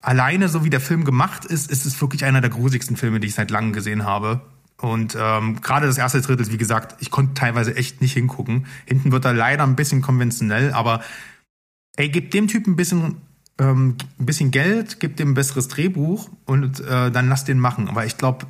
alleine 0.00 0.50
so 0.50 0.64
wie 0.64 0.70
der 0.70 0.80
Film 0.80 1.04
gemacht 1.04 1.46
ist, 1.46 1.70
ist 1.70 1.86
es 1.86 1.98
wirklich 2.02 2.26
einer 2.26 2.42
der 2.42 2.50
grusigsten 2.50 2.98
Filme, 2.98 3.20
die 3.20 3.28
ich 3.28 3.34
seit 3.34 3.50
langem 3.50 3.72
gesehen 3.72 4.04
habe. 4.04 4.42
Und 4.80 5.16
ähm, 5.18 5.60
gerade 5.62 5.86
das 5.86 5.96
erste 5.98 6.20
Drittel, 6.20 6.52
wie 6.52 6.58
gesagt, 6.58 7.00
ich 7.00 7.10
konnte 7.10 7.32
teilweise 7.34 7.74
echt 7.74 8.02
nicht 8.02 8.12
hingucken. 8.12 8.66
Hinten 8.84 9.12
wird 9.12 9.24
er 9.24 9.32
leider 9.32 9.64
ein 9.64 9.76
bisschen 9.76 10.02
konventionell, 10.02 10.72
aber 10.72 11.00
ey, 11.96 12.10
gib 12.10 12.30
dem 12.30 12.46
Typen 12.46 12.74
ein 12.74 12.76
bisschen, 12.76 13.16
ähm, 13.58 13.96
ein 14.18 14.26
bisschen 14.26 14.50
Geld, 14.50 15.00
gib 15.00 15.16
dem 15.16 15.30
ein 15.30 15.34
besseres 15.34 15.68
Drehbuch 15.68 16.30
und 16.44 16.80
äh, 16.80 17.10
dann 17.10 17.28
lass 17.28 17.44
den 17.44 17.58
machen. 17.58 17.88
Aber 17.88 18.06
ich 18.06 18.16
glaube, 18.16 18.46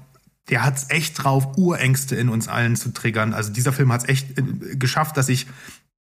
der 0.51 0.65
hat's 0.65 0.87
echt 0.89 1.23
drauf, 1.23 1.57
Urängste 1.57 2.17
in 2.17 2.29
uns 2.29 2.49
allen 2.49 2.77
zu 2.77 2.93
triggern. 2.93 3.35
Also 3.35 3.53
dieser 3.53 3.73
Film 3.73 3.93
hat's 3.93 4.09
echt 4.09 4.39
äh, 4.39 4.43
geschafft, 4.77 5.17
dass 5.17 5.29
ich 5.29 5.47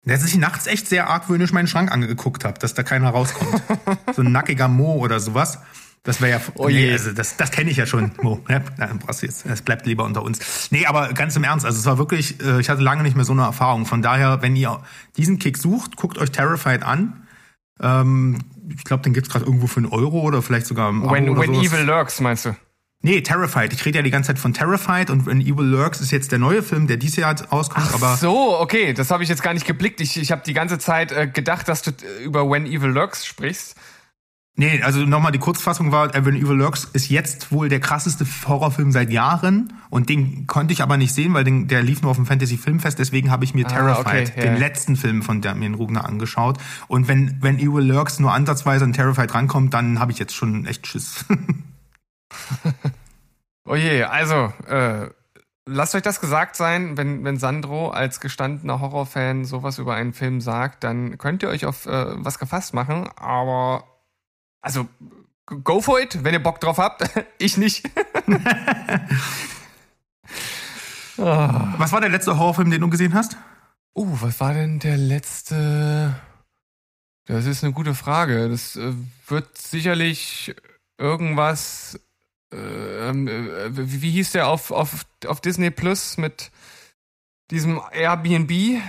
dass 0.02 0.24
ich 0.24 0.38
nachts 0.38 0.66
echt 0.66 0.88
sehr 0.88 1.08
argwöhnisch 1.08 1.52
meinen 1.52 1.66
Schrank 1.66 1.92
angeguckt 1.92 2.44
habe, 2.44 2.58
dass 2.58 2.72
da 2.72 2.82
keiner 2.82 3.10
rauskommt. 3.10 3.62
so 4.16 4.22
ein 4.22 4.32
nackiger 4.32 4.66
Mo 4.66 4.94
oder 4.94 5.20
sowas. 5.20 5.58
Das 6.02 6.22
wäre 6.22 6.38
ja, 6.38 6.40
oh 6.54 6.68
nee, 6.68 6.90
also 6.90 7.12
das, 7.12 7.36
das 7.36 7.50
kenne 7.50 7.70
ich 7.70 7.76
ja 7.76 7.84
schon, 7.84 8.10
Mo. 8.22 8.42
Ne? 8.48 8.64
brauchst 9.04 9.22
jetzt, 9.22 9.44
es 9.44 9.60
bleibt 9.60 9.84
lieber 9.84 10.04
unter 10.04 10.22
uns. 10.22 10.70
Nee, 10.70 10.86
aber 10.86 11.12
ganz 11.12 11.36
im 11.36 11.44
Ernst, 11.44 11.66
also 11.66 11.78
es 11.78 11.84
war 11.84 11.98
wirklich, 11.98 12.42
äh, 12.42 12.58
ich 12.58 12.70
hatte 12.70 12.80
lange 12.80 13.02
nicht 13.02 13.16
mehr 13.16 13.26
so 13.26 13.32
eine 13.32 13.42
Erfahrung. 13.42 13.84
Von 13.84 14.00
daher, 14.00 14.40
wenn 14.40 14.56
ihr 14.56 14.82
diesen 15.18 15.38
Kick 15.38 15.58
sucht, 15.58 15.96
guckt 15.96 16.16
euch 16.16 16.30
Terrified 16.30 16.82
an. 16.82 17.26
Ähm, 17.82 18.38
ich 18.76 18.84
glaube, 18.84 19.02
den 19.02 19.12
gibt's 19.12 19.30
gerade 19.30 19.44
irgendwo 19.44 19.66
für 19.66 19.78
einen 19.78 19.86
Euro 19.86 20.20
oder 20.20 20.42
vielleicht 20.42 20.66
sogar 20.66 20.90
im 20.90 21.10
When, 21.10 21.28
Abo 21.28 21.40
when 21.40 21.54
Evil 21.54 21.82
Lurks, 21.84 22.20
meinst 22.20 22.46
du? 22.46 22.56
Nee, 23.02 23.22
Terrified. 23.22 23.72
Ich 23.72 23.84
rede 23.86 23.98
ja 23.98 24.02
die 24.02 24.10
ganze 24.10 24.28
Zeit 24.28 24.38
von 24.38 24.52
Terrified 24.52 25.08
und 25.08 25.24
When 25.24 25.40
Evil 25.40 25.64
Lurks 25.64 26.02
ist 26.02 26.10
jetzt 26.10 26.32
der 26.32 26.38
neue 26.38 26.62
Film, 26.62 26.86
der 26.86 26.98
dieses 26.98 27.16
Jahr 27.16 27.34
rauskommt. 27.50 27.86
Ach 27.88 27.94
aber 27.94 28.16
so, 28.16 28.58
okay, 28.60 28.92
das 28.92 29.10
habe 29.10 29.22
ich 29.22 29.30
jetzt 29.30 29.42
gar 29.42 29.54
nicht 29.54 29.66
geblickt. 29.66 30.02
Ich, 30.02 30.18
ich 30.18 30.30
habe 30.30 30.42
die 30.44 30.52
ganze 30.52 30.78
Zeit 30.78 31.10
äh, 31.10 31.26
gedacht, 31.26 31.66
dass 31.66 31.80
du 31.80 31.92
äh, 31.92 32.22
über 32.22 32.48
When 32.50 32.66
Evil 32.66 32.90
Lurks 32.90 33.24
sprichst. 33.24 33.74
Nee, 34.56 34.82
also 34.82 35.06
nochmal 35.06 35.32
die 35.32 35.38
Kurzfassung 35.38 35.92
war, 35.92 36.12
When 36.12 36.36
Evil 36.36 36.56
Lurks 36.56 36.84
ist 36.84 37.08
jetzt 37.08 37.50
wohl 37.50 37.68
der 37.68 37.80
krasseste 37.80 38.26
Horrorfilm 38.46 38.92
seit 38.92 39.10
Jahren. 39.10 39.72
Und 39.88 40.08
den 40.08 40.46
konnte 40.46 40.72
ich 40.72 40.82
aber 40.82 40.96
nicht 40.96 41.14
sehen, 41.14 41.34
weil 41.34 41.44
den, 41.44 41.68
der 41.68 41.82
lief 41.82 42.02
nur 42.02 42.10
auf 42.10 42.16
dem 42.16 42.26
Fantasy 42.26 42.58
Filmfest, 42.58 42.98
deswegen 42.98 43.30
habe 43.30 43.44
ich 43.44 43.54
mir 43.54 43.64
ah, 43.66 43.70
Terrified, 43.70 44.30
okay, 44.30 44.40
den 44.40 44.56
letzten 44.56 44.96
Film 44.96 45.22
von 45.22 45.40
Damien 45.40 45.74
Rugner 45.74 46.04
angeschaut. 46.04 46.58
Und 46.88 47.08
wenn 47.08 47.42
When 47.42 47.58
Evil 47.58 47.84
Lurks 47.84 48.18
nur 48.18 48.32
ansatzweise 48.32 48.84
an 48.84 48.92
Terrified 48.92 49.32
rankommt, 49.32 49.72
dann 49.72 49.98
habe 49.98 50.12
ich 50.12 50.18
jetzt 50.18 50.34
schon 50.34 50.66
echt 50.66 50.86
Schiss. 50.86 51.24
oh 53.64 53.76
je, 53.76 54.02
also, 54.02 54.52
äh, 54.68 55.08
lasst 55.66 55.94
euch 55.94 56.02
das 56.02 56.20
gesagt 56.20 56.56
sein, 56.56 56.96
wenn, 56.96 57.24
wenn 57.24 57.38
Sandro 57.38 57.90
als 57.90 58.20
gestandener 58.20 58.80
Horrorfan 58.80 59.44
sowas 59.44 59.78
über 59.78 59.94
einen 59.94 60.12
Film 60.12 60.40
sagt, 60.40 60.84
dann 60.84 61.18
könnt 61.18 61.42
ihr 61.42 61.48
euch 61.48 61.64
auf 61.64 61.86
äh, 61.86 62.06
was 62.16 62.38
gefasst 62.38 62.74
machen, 62.74 63.08
aber 63.16 63.84
also, 64.60 64.88
go 65.46 65.80
for 65.80 66.00
it, 66.00 66.22
wenn 66.22 66.34
ihr 66.34 66.42
Bock 66.42 66.60
drauf 66.60 66.78
habt. 66.78 67.02
ich 67.38 67.56
nicht. 67.56 67.88
Was 71.16 71.92
war 71.92 72.00
der 72.00 72.08
letzte 72.08 72.38
Horrorfilm, 72.38 72.70
den 72.70 72.80
du 72.80 72.88
gesehen 72.88 73.12
hast? 73.12 73.36
Oh, 73.92 74.04
uh, 74.04 74.22
was 74.22 74.40
war 74.40 74.54
denn 74.54 74.78
der 74.78 74.96
letzte? 74.96 76.14
Das 77.26 77.44
ist 77.44 77.62
eine 77.62 77.74
gute 77.74 77.94
Frage. 77.94 78.48
Das 78.48 78.76
äh, 78.76 78.94
wird 79.26 79.58
sicherlich 79.58 80.54
irgendwas. 80.96 82.00
Äh, 82.52 83.08
ähm, 83.08 83.28
äh, 83.28 83.76
wie, 83.76 84.02
wie, 84.02 84.10
hieß 84.12 84.32
der 84.32 84.48
auf, 84.48 84.70
auf, 84.70 85.04
auf 85.26 85.40
Disney 85.40 85.70
Plus 85.70 86.16
mit 86.16 86.50
diesem 87.50 87.80
Airbnb? 87.92 88.80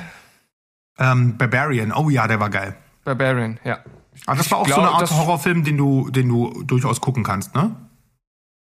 Ähm, 0.97 1.37
Barbarian. 1.37 1.91
Oh 1.91 2.09
ja, 2.09 2.27
der 2.27 2.39
war 2.39 2.49
geil. 2.49 2.77
Barbarian, 3.03 3.59
ja. 3.63 3.83
Aber 4.25 4.37
das 4.37 4.51
war 4.51 4.59
auch 4.59 4.65
glaub, 4.65 4.79
so 4.79 4.81
eine 4.81 4.91
Art 4.91 5.11
Horrorfilm, 5.11 5.63
den 5.63 5.77
du, 5.77 6.09
den 6.09 6.27
du 6.29 6.63
durchaus 6.63 7.01
gucken 7.01 7.23
kannst, 7.23 7.55
ne? 7.55 7.75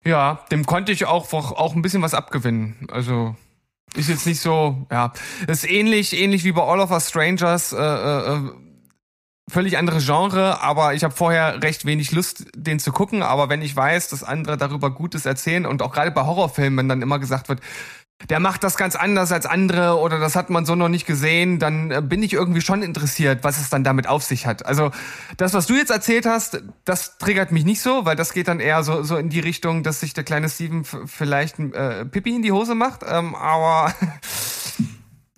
Ja, 0.04 0.46
dem 0.52 0.66
konnte 0.66 0.92
ich 0.92 1.06
auch, 1.06 1.32
auch 1.34 1.76
ein 1.76 1.82
bisschen 1.82 2.02
was 2.02 2.14
abgewinnen. 2.14 2.88
Also 2.92 3.36
ist 3.96 4.10
jetzt 4.10 4.26
nicht 4.26 4.39
so, 4.39 4.88
ja, 4.92 5.14
ist 5.48 5.70
ähnlich, 5.70 6.20
ähnlich 6.20 6.44
wie 6.44 6.52
bei 6.52 6.64
All 6.64 6.80
of 6.80 6.92
Us 6.92 7.10
Strangers. 7.10 7.74
Äh, 7.74 7.78
äh, 7.78 8.36
äh 8.36 8.52
völlig 9.50 9.78
andere 9.78 10.00
Genre, 10.00 10.62
aber 10.62 10.94
ich 10.94 11.04
habe 11.04 11.14
vorher 11.14 11.62
recht 11.62 11.86
wenig 11.86 12.12
Lust, 12.14 12.46
den 12.56 12.80
zu 12.80 12.92
gucken. 12.92 13.22
Aber 13.22 13.50
wenn 13.50 13.62
ich 13.62 13.76
weiß, 13.76 14.08
dass 14.08 14.24
andere 14.24 14.58
darüber 14.58 14.92
Gutes 14.92 15.26
erzählen 15.26 15.66
und 15.66 15.82
auch 15.82 15.92
gerade 15.92 16.12
bei 16.12 16.26
Horrorfilmen, 16.26 16.78
wenn 16.78 16.89
dann 16.89 17.02
immer 17.02 17.20
gesagt 17.20 17.50
wird, 17.50 17.60
der 18.30 18.39
macht 18.39 18.63
das 18.63 18.78
ganz 18.78 18.95
anders 18.95 19.32
als 19.32 19.45
andere 19.45 19.97
oder 19.97 20.19
das 20.19 20.36
hat 20.36 20.49
man 20.49 20.65
so 20.65 20.76
noch 20.76 20.89
nicht 20.89 21.05
gesehen, 21.05 21.59
dann 21.59 21.91
äh, 21.91 22.01
bin 22.01 22.24
ich 22.24 22.34
irgendwie 22.34 22.61
schon 22.61 22.84
interessiert, 22.84 23.43
was 23.43 23.59
es 23.59 23.69
dann 23.69 23.84
damit 23.84 24.07
auf 24.07 24.24
sich 24.24 24.45
hat. 24.45 24.65
Also 24.65 24.91
das, 25.38 25.53
was 25.53 25.67
du 25.67 25.76
jetzt 25.76 25.91
erzählt 25.91 26.26
hast, 26.26 26.61
das 26.86 27.17
triggert 27.17 27.51
mich 27.51 27.65
nicht 27.65 27.82
so, 27.82 28.05
weil 28.05 28.15
das 28.15 28.34
geht 28.34 28.47
dann 28.47 28.59
eher 28.59 28.84
so, 28.84 29.03
so 29.03 29.17
in 29.17 29.30
die 29.30 29.39
Richtung, 29.39 29.84
dass 29.84 29.99
sich 29.99 30.13
der 30.13 30.24
kleine 30.24 30.49
Steven 30.49 30.84
vielleicht 30.84 31.59
äh, 31.59 32.05
Pippi 32.05 32.36
in 32.36 32.41
die 32.41 32.51
Hose 32.51 32.76
macht, 32.76 33.01
ähm, 33.07 33.36
aber 33.36 33.93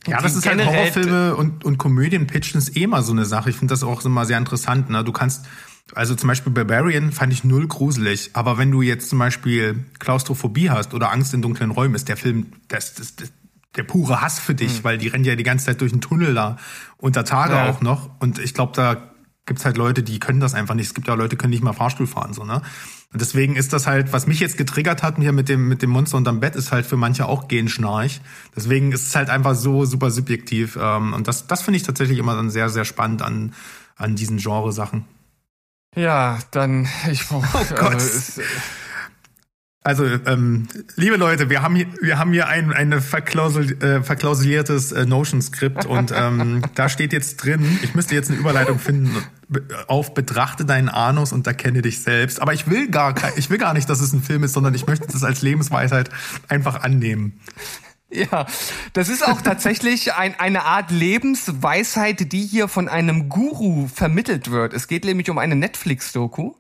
Ja, 0.05 0.21
das 0.21 0.35
ist 0.35 0.45
halt 0.45 0.65
Horrorfilme 0.65 1.35
und, 1.35 1.63
und 1.63 1.77
Komödien 1.77 2.27
pitchen 2.27 2.57
ist 2.57 2.75
eh 2.75 2.87
mal 2.87 3.03
so 3.03 3.13
eine 3.13 3.25
Sache. 3.25 3.49
Ich 3.49 3.55
finde 3.55 3.71
das 3.71 3.83
auch 3.83 4.03
immer 4.03 4.25
sehr 4.25 4.37
interessant. 4.37 4.89
Ne? 4.89 5.03
Du 5.03 5.13
kannst, 5.13 5.45
also 5.93 6.15
zum 6.15 6.27
Beispiel 6.27 6.51
Barbarian 6.51 7.11
fand 7.11 7.33
ich 7.33 7.43
null 7.43 7.67
gruselig, 7.67 8.31
aber 8.33 8.57
wenn 8.57 8.71
du 8.71 8.81
jetzt 8.81 9.09
zum 9.09 9.19
Beispiel 9.19 9.85
Klaustrophobie 9.99 10.69
hast 10.69 10.93
oder 10.93 11.11
Angst 11.11 11.33
in 11.33 11.41
dunklen 11.41 11.71
Räumen, 11.71 11.95
ist 11.95 12.09
der 12.09 12.17
Film 12.17 12.47
das, 12.67 12.95
das, 12.95 13.15
das 13.15 13.31
der 13.75 13.83
pure 13.83 14.21
Hass 14.21 14.39
für 14.39 14.55
dich, 14.55 14.79
mhm. 14.79 14.83
weil 14.83 14.97
die 14.97 15.07
rennen 15.07 15.25
ja 15.25 15.35
die 15.35 15.43
ganze 15.43 15.65
Zeit 15.65 15.81
durch 15.81 15.91
den 15.91 16.01
Tunnel 16.01 16.33
da 16.33 16.57
unter 16.97 17.25
Tage 17.25 17.53
ja. 17.53 17.69
auch 17.69 17.81
noch. 17.81 18.09
Und 18.19 18.39
ich 18.39 18.53
glaube, 18.53 18.73
da 18.75 19.13
gibt's 19.45 19.65
halt 19.65 19.77
Leute, 19.77 20.03
die 20.03 20.19
können 20.19 20.39
das 20.39 20.53
einfach 20.53 20.75
nicht. 20.75 20.87
Es 20.87 20.93
gibt 20.93 21.07
ja 21.07 21.15
Leute, 21.15 21.29
die 21.29 21.35
können 21.37 21.51
nicht 21.51 21.63
mal 21.63 21.73
Fahrstuhl 21.73 22.07
fahren, 22.07 22.33
so, 22.33 22.43
ne? 22.43 22.61
Und 23.11 23.21
deswegen 23.21 23.55
ist 23.55 23.73
das 23.73 23.85
halt, 23.85 24.11
was 24.11 24.25
mich 24.25 24.39
jetzt 24.39 24.57
getriggert 24.57 25.03
hat 25.03 25.17
hier 25.19 25.33
mit 25.33 25.47
dem, 25.47 25.67
mit 25.67 25.83
dem 25.83 25.91
Monster 25.91 26.17
unterm 26.17 26.39
Bett, 26.39 26.55
ist 26.55 26.71
halt 26.71 26.85
für 26.85 26.97
manche 26.97 27.27
auch 27.27 27.47
Genschnarch. 27.47 28.21
Deswegen 28.55 28.91
ist 28.91 29.07
es 29.07 29.15
halt 29.15 29.29
einfach 29.29 29.53
so 29.53 29.85
super 29.85 30.09
subjektiv. 30.09 30.79
Ähm, 30.81 31.13
und 31.13 31.27
das, 31.27 31.45
das 31.45 31.61
finde 31.61 31.77
ich 31.77 31.83
tatsächlich 31.83 32.17
immer 32.17 32.35
dann 32.35 32.49
sehr, 32.49 32.69
sehr 32.69 32.85
spannend 32.85 33.21
an, 33.21 33.53
an 33.97 34.15
diesen 34.15 34.37
Genre-Sachen. 34.37 35.05
Ja, 35.95 36.39
dann, 36.51 36.87
ich, 37.11 37.23
oh, 37.31 37.43
oh 37.53 37.65
Gott. 37.75 37.93
Also, 37.93 38.41
also, 39.85 40.05
ähm, 40.05 40.69
liebe 40.95 41.17
Leute, 41.17 41.49
wir 41.49 41.61
haben 41.61 41.75
hier, 41.75 41.87
wir 42.01 42.17
haben 42.17 42.31
hier 42.31 42.47
ein, 42.47 42.71
ein 42.71 43.01
verklausel, 43.01 43.83
äh, 43.83 44.01
verklausuliertes 44.01 44.93
äh, 44.93 45.05
Notion-Skript 45.05 45.85
und 45.85 46.13
ähm, 46.15 46.61
da 46.75 46.87
steht 46.87 47.11
jetzt 47.11 47.43
drin, 47.43 47.79
ich 47.81 47.93
müsste 47.93 48.15
jetzt 48.15 48.31
eine 48.31 48.39
Überleitung 48.39 48.79
finden 48.79 49.17
auf 49.87 50.13
betrachte 50.13 50.65
deinen 50.65 50.89
Anus 50.89 51.33
und 51.33 51.45
erkenne 51.45 51.81
dich 51.81 52.01
selbst. 52.01 52.41
Aber 52.41 52.53
ich 52.53 52.69
will 52.69 52.89
gar, 52.89 53.13
ich 53.35 53.49
will 53.49 53.57
gar 53.57 53.73
nicht, 53.73 53.89
dass 53.89 53.99
es 53.99 54.13
ein 54.13 54.23
Film 54.23 54.43
ist, 54.43 54.53
sondern 54.53 54.73
ich 54.73 54.87
möchte 54.87 55.07
das 55.07 55.23
als 55.23 55.41
Lebensweisheit 55.41 56.09
einfach 56.47 56.81
annehmen. 56.81 57.39
Ja, 58.13 58.45
das 58.93 59.09
ist 59.09 59.27
auch 59.27 59.41
tatsächlich 59.41 60.13
ein, 60.13 60.39
eine 60.39 60.65
Art 60.65 60.91
Lebensweisheit, 60.91 62.31
die 62.31 62.45
hier 62.45 62.67
von 62.67 62.87
einem 62.87 63.27
Guru 63.27 63.87
vermittelt 63.87 64.51
wird. 64.51 64.73
Es 64.73 64.87
geht 64.87 65.03
nämlich 65.03 65.31
um 65.31 65.39
eine 65.39 65.55
Netflix-Doku 65.55 66.53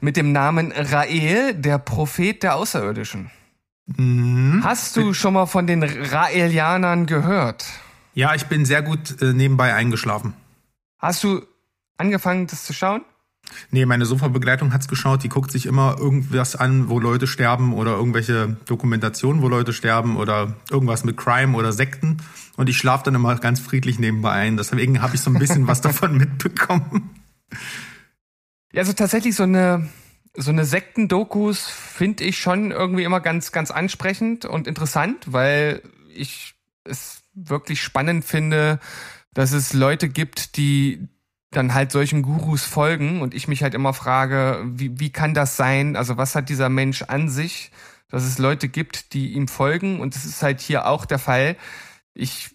mit 0.00 0.16
dem 0.16 0.32
Namen 0.32 0.72
Rael, 0.72 1.54
der 1.54 1.78
Prophet 1.78 2.42
der 2.42 2.56
Außerirdischen. 2.56 3.30
Mhm. 3.86 4.62
Hast 4.64 4.96
du 4.96 5.14
schon 5.14 5.34
mal 5.34 5.46
von 5.46 5.68
den 5.68 5.84
Raelianern 5.84 7.06
gehört? 7.06 7.64
Ja, 8.14 8.34
ich 8.34 8.46
bin 8.46 8.64
sehr 8.64 8.82
gut 8.82 9.22
äh, 9.22 9.32
nebenbei 9.32 9.72
eingeschlafen. 9.72 10.34
Hast 10.98 11.22
du 11.22 11.42
angefangen, 11.96 12.48
das 12.48 12.64
zu 12.64 12.72
schauen? 12.72 13.02
Nee, 13.70 13.86
meine 13.86 14.06
Sofabegleitung 14.06 14.72
hat's 14.72 14.88
geschaut. 14.88 15.22
Die 15.22 15.28
guckt 15.28 15.50
sich 15.50 15.66
immer 15.66 15.96
irgendwas 15.98 16.56
an, 16.56 16.88
wo 16.88 16.98
Leute 17.00 17.26
sterben 17.26 17.74
oder 17.74 17.92
irgendwelche 17.92 18.56
Dokumentationen, 18.66 19.42
wo 19.42 19.48
Leute 19.48 19.72
sterben 19.72 20.16
oder 20.16 20.54
irgendwas 20.70 21.04
mit 21.04 21.16
Crime 21.16 21.56
oder 21.56 21.72
Sekten. 21.72 22.18
Und 22.56 22.68
ich 22.68 22.76
schlafe 22.78 23.04
dann 23.04 23.14
immer 23.14 23.34
ganz 23.36 23.60
friedlich 23.60 23.98
nebenbei 23.98 24.32
ein. 24.32 24.56
Deswegen 24.56 25.02
habe 25.02 25.14
ich 25.14 25.20
so 25.20 25.30
ein 25.30 25.38
bisschen 25.38 25.66
was 25.66 25.80
davon 25.82 26.16
mitbekommen. 26.16 27.10
Ja, 28.72 28.80
also 28.80 28.92
tatsächlich 28.92 29.34
so 29.34 29.44
eine 29.44 29.88
so 30.38 30.50
eine 30.50 30.66
Sektendokus 30.66 31.66
finde 31.66 32.24
ich 32.24 32.38
schon 32.38 32.70
irgendwie 32.70 33.04
immer 33.04 33.20
ganz 33.20 33.52
ganz 33.52 33.70
ansprechend 33.70 34.44
und 34.44 34.66
interessant, 34.66 35.32
weil 35.32 35.82
ich 36.14 36.54
es 36.84 37.22
wirklich 37.34 37.82
spannend 37.82 38.24
finde, 38.24 38.78
dass 39.32 39.52
es 39.52 39.72
Leute 39.72 40.08
gibt, 40.08 40.56
die 40.56 41.08
dann 41.50 41.74
halt 41.74 41.92
solchen 41.92 42.22
Gurus 42.22 42.64
folgen 42.64 43.22
und 43.22 43.34
ich 43.34 43.48
mich 43.48 43.62
halt 43.62 43.74
immer 43.74 43.94
frage, 43.94 44.62
wie, 44.66 44.98
wie 44.98 45.10
kann 45.10 45.34
das 45.34 45.56
sein? 45.56 45.96
Also 45.96 46.16
was 46.16 46.34
hat 46.34 46.48
dieser 46.48 46.68
Mensch 46.68 47.02
an 47.02 47.28
sich, 47.28 47.70
dass 48.08 48.24
es 48.24 48.38
Leute 48.38 48.68
gibt, 48.68 49.12
die 49.12 49.32
ihm 49.32 49.48
folgen 49.48 50.00
und 50.00 50.14
das 50.14 50.24
ist 50.24 50.42
halt 50.42 50.60
hier 50.60 50.86
auch 50.86 51.06
der 51.06 51.18
Fall. 51.18 51.56
Ich 52.14 52.50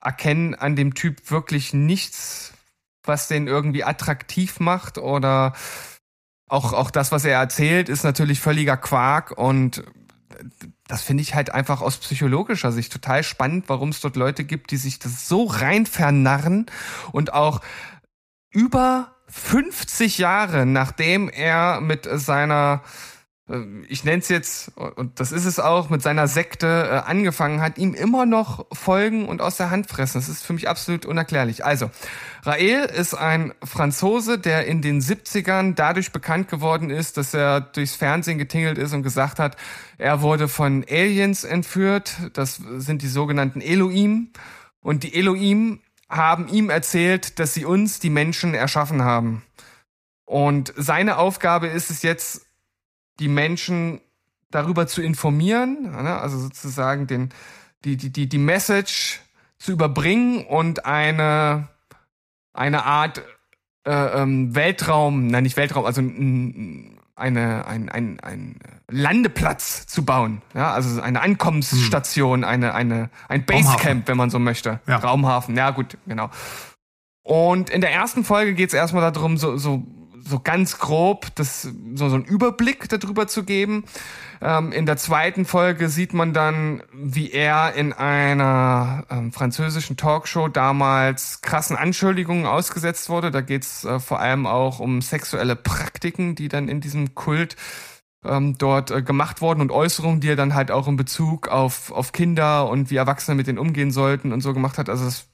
erkenne 0.00 0.60
an 0.60 0.76
dem 0.76 0.94
Typ 0.94 1.30
wirklich 1.30 1.74
nichts, 1.74 2.54
was 3.04 3.28
den 3.28 3.46
irgendwie 3.46 3.84
attraktiv 3.84 4.60
macht 4.60 4.98
oder 4.98 5.52
auch, 6.48 6.72
auch 6.72 6.90
das, 6.90 7.12
was 7.12 7.24
er 7.24 7.38
erzählt, 7.38 7.88
ist 7.88 8.02
natürlich 8.02 8.40
völliger 8.40 8.76
Quark 8.76 9.32
und 9.36 9.84
das 10.88 11.02
finde 11.02 11.22
ich 11.22 11.34
halt 11.34 11.52
einfach 11.52 11.80
aus 11.82 11.98
psychologischer 11.98 12.72
Sicht 12.72 12.92
total 12.92 13.22
spannend, 13.22 13.68
warum 13.68 13.90
es 13.90 14.00
dort 14.00 14.16
Leute 14.16 14.44
gibt, 14.44 14.70
die 14.70 14.76
sich 14.76 14.98
das 14.98 15.28
so 15.28 15.44
rein 15.44 15.86
vernarren 15.86 16.66
und 17.12 17.32
auch 17.32 17.60
über 18.50 19.14
50 19.28 20.18
Jahre 20.18 20.66
nachdem 20.66 21.28
er 21.28 21.80
mit 21.80 22.08
seiner 22.10 22.82
äh, 23.50 23.64
ich 23.88 24.04
nenne 24.04 24.18
es 24.18 24.28
jetzt, 24.28 24.72
und 24.76 25.20
das 25.20 25.32
ist 25.32 25.44
es 25.44 25.58
auch, 25.58 25.90
mit 25.90 26.02
seiner 26.02 26.28
Sekte 26.28 26.66
äh, 26.66 27.08
angefangen 27.08 27.60
hat, 27.60 27.78
ihm 27.78 27.94
immer 27.94 28.26
noch 28.26 28.66
folgen 28.72 29.28
und 29.28 29.42
aus 29.42 29.56
der 29.56 29.70
Hand 29.70 29.88
fressen. 29.88 30.18
Das 30.18 30.28
ist 30.28 30.44
für 30.44 30.52
mich 30.52 30.68
absolut 30.68 31.04
unerklärlich. 31.04 31.64
Also, 31.64 31.90
Rael 32.44 32.84
ist 32.84 33.14
ein 33.14 33.52
Franzose, 33.62 34.38
der 34.38 34.66
in 34.66 34.82
den 34.82 35.00
70ern 35.00 35.74
dadurch 35.74 36.12
bekannt 36.12 36.48
geworden 36.48 36.90
ist, 36.90 37.16
dass 37.16 37.34
er 37.34 37.60
durchs 37.60 37.96
Fernsehen 37.96 38.38
getingelt 38.38 38.78
ist 38.78 38.92
und 38.92 39.02
gesagt 39.02 39.38
hat, 39.38 39.56
er 39.98 40.22
wurde 40.22 40.48
von 40.48 40.84
Aliens 40.88 41.44
entführt. 41.44 42.16
Das 42.32 42.60
sind 42.76 43.02
die 43.02 43.08
sogenannten 43.08 43.60
Elohim. 43.60 44.30
Und 44.82 45.02
die 45.02 45.14
Elohim 45.14 45.80
haben 46.10 46.48
ihm 46.48 46.68
erzählt, 46.70 47.38
dass 47.38 47.54
sie 47.54 47.64
uns, 47.64 48.00
die 48.00 48.10
Menschen, 48.10 48.54
erschaffen 48.54 49.02
haben. 49.02 49.42
Und 50.24 50.74
seine 50.76 51.16
Aufgabe 51.16 51.68
ist 51.68 51.90
es 51.90 52.02
jetzt, 52.02 52.46
die 53.20 53.28
Menschen 53.28 54.00
darüber 54.50 54.86
zu 54.86 55.02
informieren, 55.02 55.82
ne? 55.82 56.18
also 56.18 56.38
sozusagen 56.38 57.06
den, 57.06 57.30
die, 57.84 57.96
die, 57.96 58.10
die, 58.10 58.28
die 58.28 58.38
Message 58.38 59.20
zu 59.58 59.72
überbringen 59.72 60.44
und 60.46 60.84
eine, 60.84 61.68
eine 62.52 62.84
Art 62.84 63.22
äh, 63.84 63.92
ähm, 63.92 64.54
Weltraum, 64.54 65.28
nein, 65.28 65.44
nicht 65.44 65.56
Weltraum, 65.56 65.84
also 65.84 66.02
eine, 67.20 67.66
ein, 67.66 67.88
ein, 67.88 68.18
ein 68.20 68.58
Landeplatz 68.90 69.86
zu 69.86 70.04
bauen. 70.04 70.42
Ja, 70.54 70.72
also 70.72 71.00
eine 71.00 71.20
Ankommensstation, 71.20 72.42
hm. 72.42 72.48
eine, 72.48 72.74
eine, 72.74 73.10
ein 73.28 73.44
Basecamp, 73.44 74.08
wenn 74.08 74.16
man 74.16 74.30
so 74.30 74.38
möchte. 74.38 74.80
Ja. 74.86 74.96
Raumhafen, 74.96 75.56
ja 75.56 75.70
gut, 75.70 75.96
genau. 76.06 76.30
Und 77.22 77.70
in 77.70 77.80
der 77.80 77.92
ersten 77.92 78.24
Folge 78.24 78.54
geht 78.54 78.68
es 78.68 78.74
erstmal 78.74 79.12
darum, 79.12 79.36
so, 79.36 79.56
so 79.56 79.86
so 80.22 80.40
ganz 80.40 80.78
grob 80.78 81.26
das, 81.34 81.62
so, 81.94 82.08
so 82.08 82.14
einen 82.14 82.24
Überblick 82.24 82.88
darüber 82.88 83.26
zu 83.26 83.44
geben. 83.44 83.84
Ähm, 84.40 84.72
in 84.72 84.86
der 84.86 84.96
zweiten 84.96 85.44
Folge 85.44 85.88
sieht 85.88 86.14
man 86.14 86.32
dann, 86.32 86.82
wie 86.92 87.30
er 87.30 87.74
in 87.74 87.92
einer 87.92 89.04
ähm, 89.10 89.32
französischen 89.32 89.96
Talkshow 89.96 90.48
damals 90.48 91.42
krassen 91.42 91.76
Anschuldigungen 91.76 92.46
ausgesetzt 92.46 93.08
wurde. 93.10 93.30
Da 93.30 93.40
geht's 93.40 93.84
äh, 93.84 94.00
vor 94.00 94.20
allem 94.20 94.46
auch 94.46 94.80
um 94.80 95.02
sexuelle 95.02 95.56
Praktiken, 95.56 96.34
die 96.34 96.48
dann 96.48 96.68
in 96.68 96.80
diesem 96.80 97.14
Kult 97.14 97.56
ähm, 98.24 98.56
dort 98.58 98.90
äh, 98.90 99.02
gemacht 99.02 99.40
worden 99.40 99.60
und 99.60 99.70
Äußerungen, 99.70 100.20
die 100.20 100.28
er 100.28 100.36
dann 100.36 100.54
halt 100.54 100.70
auch 100.70 100.88
in 100.88 100.96
Bezug 100.96 101.48
auf, 101.48 101.90
auf 101.90 102.12
Kinder 102.12 102.68
und 102.68 102.90
wie 102.90 102.96
Erwachsene 102.96 103.34
mit 103.34 103.46
denen 103.46 103.58
umgehen 103.58 103.90
sollten 103.90 104.32
und 104.32 104.42
so 104.42 104.52
gemacht 104.52 104.76
hat. 104.78 104.88
Also 104.88 105.06
das, 105.06 105.26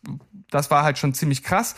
das 0.51 0.71
war 0.71 0.85
halt 0.85 0.99
schon 0.99 1.13
ziemlich 1.13 1.43
krass. 1.43 1.75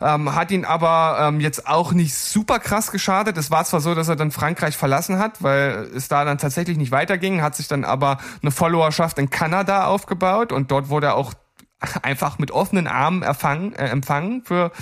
Ähm, 0.00 0.34
hat 0.34 0.50
ihn 0.50 0.64
aber 0.64 1.18
ähm, 1.20 1.40
jetzt 1.40 1.66
auch 1.66 1.92
nicht 1.92 2.14
super 2.14 2.58
krass 2.58 2.90
geschadet. 2.90 3.36
Es 3.36 3.50
war 3.50 3.64
zwar 3.66 3.80
so, 3.80 3.94
dass 3.94 4.08
er 4.08 4.16
dann 4.16 4.30
Frankreich 4.30 4.76
verlassen 4.76 5.18
hat, 5.18 5.42
weil 5.42 5.90
es 5.94 6.08
da 6.08 6.24
dann 6.24 6.38
tatsächlich 6.38 6.78
nicht 6.78 6.90
weiterging, 6.90 7.42
hat 7.42 7.54
sich 7.54 7.68
dann 7.68 7.84
aber 7.84 8.18
eine 8.40 8.50
Followerschaft 8.50 9.18
in 9.18 9.28
Kanada 9.28 9.84
aufgebaut 9.86 10.52
und 10.52 10.70
dort 10.70 10.88
wurde 10.88 11.08
er 11.08 11.16
auch 11.16 11.34
einfach 12.02 12.38
mit 12.38 12.50
offenen 12.50 12.86
Armen 12.86 13.22
erfangen, 13.22 13.74
äh, 13.74 13.88
empfangen 13.88 14.42
für, 14.44 14.72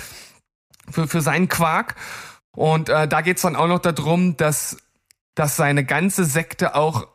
für, 0.89 1.07
für 1.09 1.21
seinen 1.21 1.49
Quark. 1.49 1.95
Und 2.51 2.87
äh, 2.87 3.09
da 3.09 3.21
geht's 3.21 3.41
dann 3.41 3.57
auch 3.57 3.67
noch 3.67 3.79
darum, 3.79 4.37
dass 4.37 4.77
dass 5.39 5.55
seine 5.55 5.85
ganze 5.85 6.25
Sekte 6.25 6.75
auch 6.75 7.07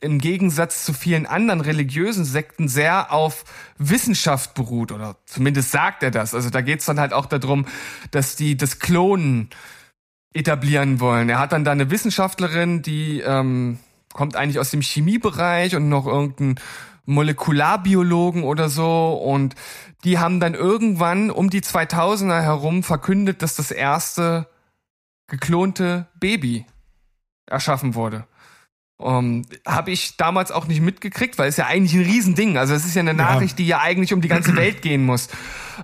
im 0.00 0.18
Gegensatz 0.18 0.86
zu 0.86 0.94
vielen 0.94 1.26
anderen 1.26 1.60
religiösen 1.60 2.24
Sekten 2.24 2.68
sehr 2.68 3.12
auf 3.12 3.44
Wissenschaft 3.76 4.54
beruht 4.54 4.90
oder 4.90 5.16
zumindest 5.26 5.72
sagt 5.72 6.02
er 6.02 6.10
das. 6.10 6.34
Also 6.34 6.48
da 6.48 6.62
geht 6.62 6.80
es 6.80 6.86
dann 6.86 6.98
halt 6.98 7.12
auch 7.12 7.26
darum, 7.26 7.66
dass 8.12 8.34
die 8.34 8.56
das 8.56 8.78
Klonen 8.78 9.50
etablieren 10.32 11.00
wollen. 11.00 11.28
Er 11.28 11.38
hat 11.38 11.52
dann 11.52 11.64
da 11.64 11.72
eine 11.72 11.90
Wissenschaftlerin, 11.90 12.80
die 12.80 13.20
ähm, 13.20 13.78
kommt 14.14 14.34
eigentlich 14.34 14.58
aus 14.58 14.70
dem 14.70 14.80
Chemiebereich 14.80 15.76
und 15.76 15.90
noch 15.90 16.06
irgendein 16.06 16.54
Molekularbiologen 17.04 18.42
oder 18.42 18.70
so 18.70 19.12
und 19.12 19.54
die 20.04 20.18
haben 20.18 20.40
dann 20.40 20.54
irgendwann 20.54 21.30
um 21.30 21.50
die 21.50 21.60
2000er 21.60 22.40
herum 22.40 22.82
verkündet, 22.82 23.42
dass 23.42 23.54
das 23.54 23.70
erste 23.70 24.48
geklonte 25.26 26.06
Baby 26.18 26.64
erschaffen 27.46 27.94
wurde. 27.94 28.26
Um, 28.98 29.44
Habe 29.66 29.90
ich 29.90 30.16
damals 30.16 30.52
auch 30.52 30.66
nicht 30.66 30.80
mitgekriegt, 30.80 31.36
weil 31.36 31.48
es 31.48 31.56
ja 31.56 31.66
eigentlich 31.66 31.94
ein 31.94 32.04
Riesending. 32.04 32.56
Also 32.56 32.74
es 32.74 32.84
ist 32.84 32.94
ja 32.94 33.00
eine 33.00 33.14
Nachricht, 33.14 33.58
die 33.58 33.66
ja 33.66 33.80
eigentlich 33.80 34.14
um 34.14 34.20
die 34.20 34.28
ganze 34.28 34.54
Welt 34.56 34.82
gehen 34.82 35.04
muss. 35.04 35.28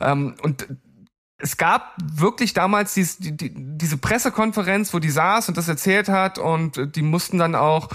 Um, 0.00 0.34
und 0.42 0.68
es 1.40 1.56
gab 1.56 1.94
wirklich 2.02 2.52
damals 2.52 2.94
dies, 2.94 3.18
die, 3.18 3.36
die, 3.36 3.52
diese 3.54 3.96
Pressekonferenz, 3.96 4.92
wo 4.92 4.98
die 4.98 5.10
saß 5.10 5.48
und 5.48 5.56
das 5.56 5.68
erzählt 5.68 6.08
hat 6.08 6.38
und 6.38 6.96
die 6.96 7.02
mussten 7.02 7.38
dann 7.38 7.54
auch 7.54 7.88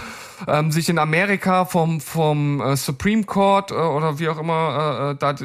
ähm, 0.47 0.71
sich 0.71 0.87
in 0.87 0.97
Amerika 0.97 1.65
vom, 1.65 1.99
vom 1.99 2.61
äh, 2.61 2.77
Supreme 2.77 3.25
Court 3.25 3.71
äh, 3.71 3.75
oder 3.75 4.19
wie 4.19 4.29
auch 4.29 4.39
immer 4.39 5.09
äh, 5.09 5.11
äh 5.11 5.15
da 5.15 5.35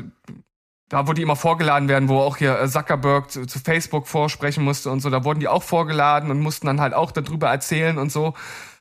da 0.88 1.06
wo 1.06 1.12
die 1.12 1.22
immer 1.22 1.36
vorgeladen 1.36 1.88
werden, 1.88 2.08
wo 2.08 2.18
auch 2.18 2.36
hier 2.36 2.58
äh, 2.58 2.68
Zuckerberg 2.68 3.30
zu, 3.30 3.46
zu, 3.46 3.58
Facebook 3.58 4.06
vorsprechen 4.06 4.64
musste 4.64 4.90
und 4.90 5.00
so, 5.00 5.10
da 5.10 5.24
wurden 5.24 5.40
die 5.40 5.48
auch 5.48 5.62
vorgeladen 5.62 6.30
und 6.30 6.40
mussten 6.40 6.66
dann 6.66 6.80
halt 6.80 6.94
auch 6.94 7.10
darüber 7.10 7.48
erzählen 7.48 7.98
und 7.98 8.10
so. 8.10 8.34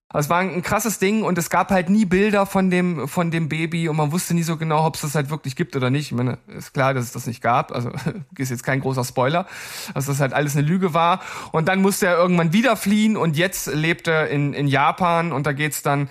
Also 0.09 0.27
es 0.27 0.29
war 0.29 0.39
ein 0.39 0.61
krasses 0.61 0.99
Ding 0.99 1.23
und 1.23 1.37
es 1.37 1.49
gab 1.49 1.69
halt 1.69 1.89
nie 1.89 2.05
Bilder 2.05 2.45
von 2.45 2.69
dem 2.69 3.09
von 3.09 3.29
dem 3.29 3.49
Baby 3.49 3.89
und 3.89 3.97
man 3.97 4.13
wusste 4.13 4.33
nie 4.33 4.43
so 4.43 4.55
genau, 4.55 4.85
ob 4.85 4.95
es 4.95 5.01
das 5.01 5.15
halt 5.15 5.29
wirklich 5.29 5.57
gibt 5.57 5.75
oder 5.75 5.89
nicht. 5.89 6.11
Ich 6.11 6.11
meine, 6.13 6.37
ist 6.47 6.73
klar, 6.73 6.93
dass 6.93 7.03
es 7.03 7.11
das 7.11 7.27
nicht 7.27 7.41
gab. 7.41 7.73
Also 7.73 7.91
ist 8.37 8.49
jetzt 8.49 8.63
kein 8.63 8.79
großer 8.79 9.03
Spoiler, 9.03 9.47
dass 9.93 10.05
das 10.05 10.21
halt 10.21 10.31
alles 10.31 10.55
eine 10.55 10.65
Lüge 10.65 10.93
war. 10.93 11.19
Und 11.51 11.67
dann 11.67 11.81
musste 11.81 12.07
er 12.07 12.17
irgendwann 12.17 12.53
wieder 12.53 12.77
fliehen 12.77 13.17
und 13.17 13.35
jetzt 13.35 13.67
lebt 13.67 14.07
er 14.07 14.29
in 14.29 14.53
in 14.53 14.67
Japan 14.67 15.33
und 15.33 15.45
da 15.45 15.51
geht's 15.51 15.81
dann 15.81 16.09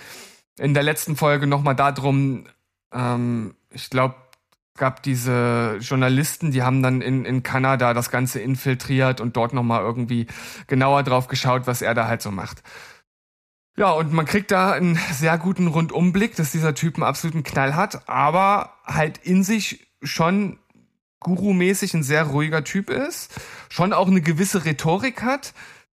in 0.59 0.75
der 0.75 0.83
letzten 0.83 1.15
Folge 1.15 1.47
nochmal 1.47 1.75
darum. 1.75 2.45
Ähm, 2.93 3.55
ich 3.71 3.89
glaube 3.89 4.13
gab 4.77 5.03
diese 5.03 5.77
Journalisten, 5.79 6.51
die 6.51 6.63
haben 6.63 6.81
dann 6.81 7.01
in, 7.01 7.25
in 7.25 7.43
Kanada 7.43 7.93
das 7.93 8.09
Ganze 8.09 8.39
infiltriert 8.39 9.19
und 9.21 9.35
dort 9.35 9.53
nochmal 9.53 9.81
irgendwie 9.81 10.27
genauer 10.67 11.03
drauf 11.03 11.27
geschaut, 11.27 11.67
was 11.67 11.81
er 11.81 11.93
da 11.93 12.07
halt 12.07 12.21
so 12.21 12.31
macht. 12.31 12.63
Ja, 13.75 13.91
und 13.91 14.11
man 14.11 14.25
kriegt 14.25 14.49
da 14.49 14.71
einen 14.71 14.99
sehr 15.11 15.37
guten 15.37 15.67
Rundumblick, 15.67 16.35
dass 16.35 16.51
dieser 16.51 16.73
Typ 16.73 16.95
einen 16.95 17.03
absoluten 17.03 17.43
Knall 17.43 17.75
hat, 17.75 18.09
aber 18.09 18.73
halt 18.85 19.19
in 19.19 19.43
sich 19.43 19.87
schon 20.01 20.57
Guru-mäßig 21.19 21.93
ein 21.93 22.03
sehr 22.03 22.23
ruhiger 22.23 22.63
Typ 22.63 22.89
ist, 22.89 23.31
schon 23.69 23.93
auch 23.93 24.07
eine 24.07 24.21
gewisse 24.21 24.65
Rhetorik 24.65 25.23
hat. 25.23 25.53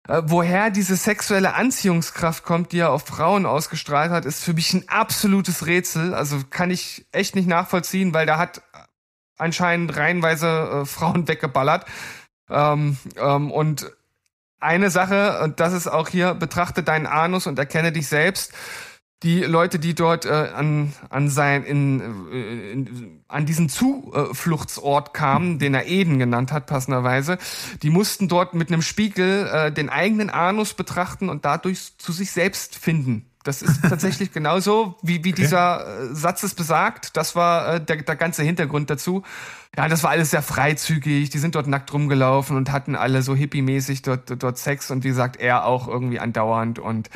Äh, 0.08 0.24
woher 0.26 0.72
diese 0.72 0.96
sexuelle 0.96 1.54
Anziehungskraft 1.54 2.44
kommt, 2.44 2.72
die 2.72 2.80
er 2.80 2.92
auf 2.92 3.06
Frauen 3.06 3.46
ausgestrahlt 3.46 4.12
hat, 4.12 4.26
ist 4.26 4.44
für 4.44 4.54
mich 4.54 4.74
ein 4.74 4.88
absolutes 4.88 5.66
Rätsel. 5.66 6.14
Also 6.14 6.40
kann 6.50 6.72
ich 6.72 7.06
echt 7.12 7.36
nicht 7.36 7.48
nachvollziehen, 7.48 8.14
weil 8.14 8.26
da 8.26 8.38
hat 8.38 8.62
anscheinend 9.40 9.96
reihenweise 9.98 10.82
äh, 10.82 10.86
Frauen 10.86 11.28
weggeballert. 11.28 11.86
Ähm, 12.50 12.98
ähm, 13.18 13.52
und 13.52 13.92
eine 14.60 14.90
Sache, 14.90 15.42
und 15.44 15.60
das 15.60 15.74
ist 15.74 15.88
auch 15.88 16.10
hier, 16.10 16.34
betrachte 16.34 16.84
deinen 16.84 17.08
Anus 17.08 17.48
und 17.48 17.58
erkenne 17.58 17.92
dich 17.92 18.08
selbst. 18.08 18.54
Die 19.24 19.42
Leute, 19.42 19.80
die 19.80 19.96
dort 19.96 20.26
äh, 20.26 20.30
an, 20.30 20.94
an 21.10 21.30
sein, 21.30 21.66
in, 21.66 22.30
äh, 22.32 22.72
in, 22.72 23.24
an 23.28 23.46
diesen 23.46 23.68
Zufluchtsort 23.68 25.14
kamen, 25.14 25.60
den 25.60 25.74
er 25.74 25.88
Eden 25.88 26.20
genannt 26.20 26.54
hat, 26.54 26.68
passenderweise, 26.68 27.38
die 27.84 27.90
mussten 27.90 28.30
dort 28.30 28.54
mit 28.54 28.72
einem 28.72 28.82
Spiegel 28.82 29.48
äh, 29.48 29.72
den 29.74 29.90
eigenen 29.90 30.30
Anus 30.30 30.74
betrachten 30.74 31.28
und 31.28 31.44
dadurch 31.44 31.98
zu 31.98 32.14
sich 32.14 32.32
selbst 32.32 32.78
finden. 32.78 33.29
Das 33.44 33.62
ist 33.62 33.82
tatsächlich 33.90 34.32
genauso, 34.32 34.98
wie, 35.02 35.24
wie 35.24 35.32
okay. 35.32 35.42
dieser 35.44 36.02
äh, 36.12 36.16
Satz 36.16 36.44
es 36.44 36.56
besagt. 36.56 37.16
Das 37.16 37.36
war 37.36 37.76
äh, 37.76 37.82
der, 37.84 37.98
der 37.98 38.16
ganze 38.16 38.44
Hintergrund 38.44 38.90
dazu. 38.90 39.24
Ja, 39.78 39.88
das 39.88 40.04
war 40.04 40.10
alles 40.10 40.32
sehr 40.32 40.42
freizügig. 40.42 41.30
Die 41.30 41.38
sind 41.38 41.56
dort 41.56 41.68
nackt 41.68 41.94
rumgelaufen 41.94 42.58
und 42.58 42.72
hatten 42.72 42.96
alle 42.96 43.22
so 43.22 43.36
hippie-mäßig 43.36 44.02
dort, 44.02 44.44
dort 44.44 44.58
Sex 44.58 44.92
und 44.92 45.04
wie 45.04 45.10
gesagt, 45.10 45.38
er 45.38 45.66
auch 45.66 45.88
irgendwie 45.88 46.20
andauernd. 46.20 46.80
Und 46.80 47.10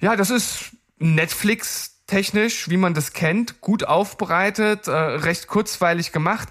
ja, 0.00 0.16
das 0.16 0.30
ist 0.30 0.76
Netflix 0.98 2.02
technisch, 2.06 2.68
wie 2.68 2.76
man 2.76 2.94
das 2.94 3.12
kennt, 3.12 3.60
gut 3.60 3.84
aufbereitet, 3.84 4.86
äh, 4.88 4.92
recht 4.92 5.46
kurzweilig 5.46 6.12
gemacht. 6.12 6.48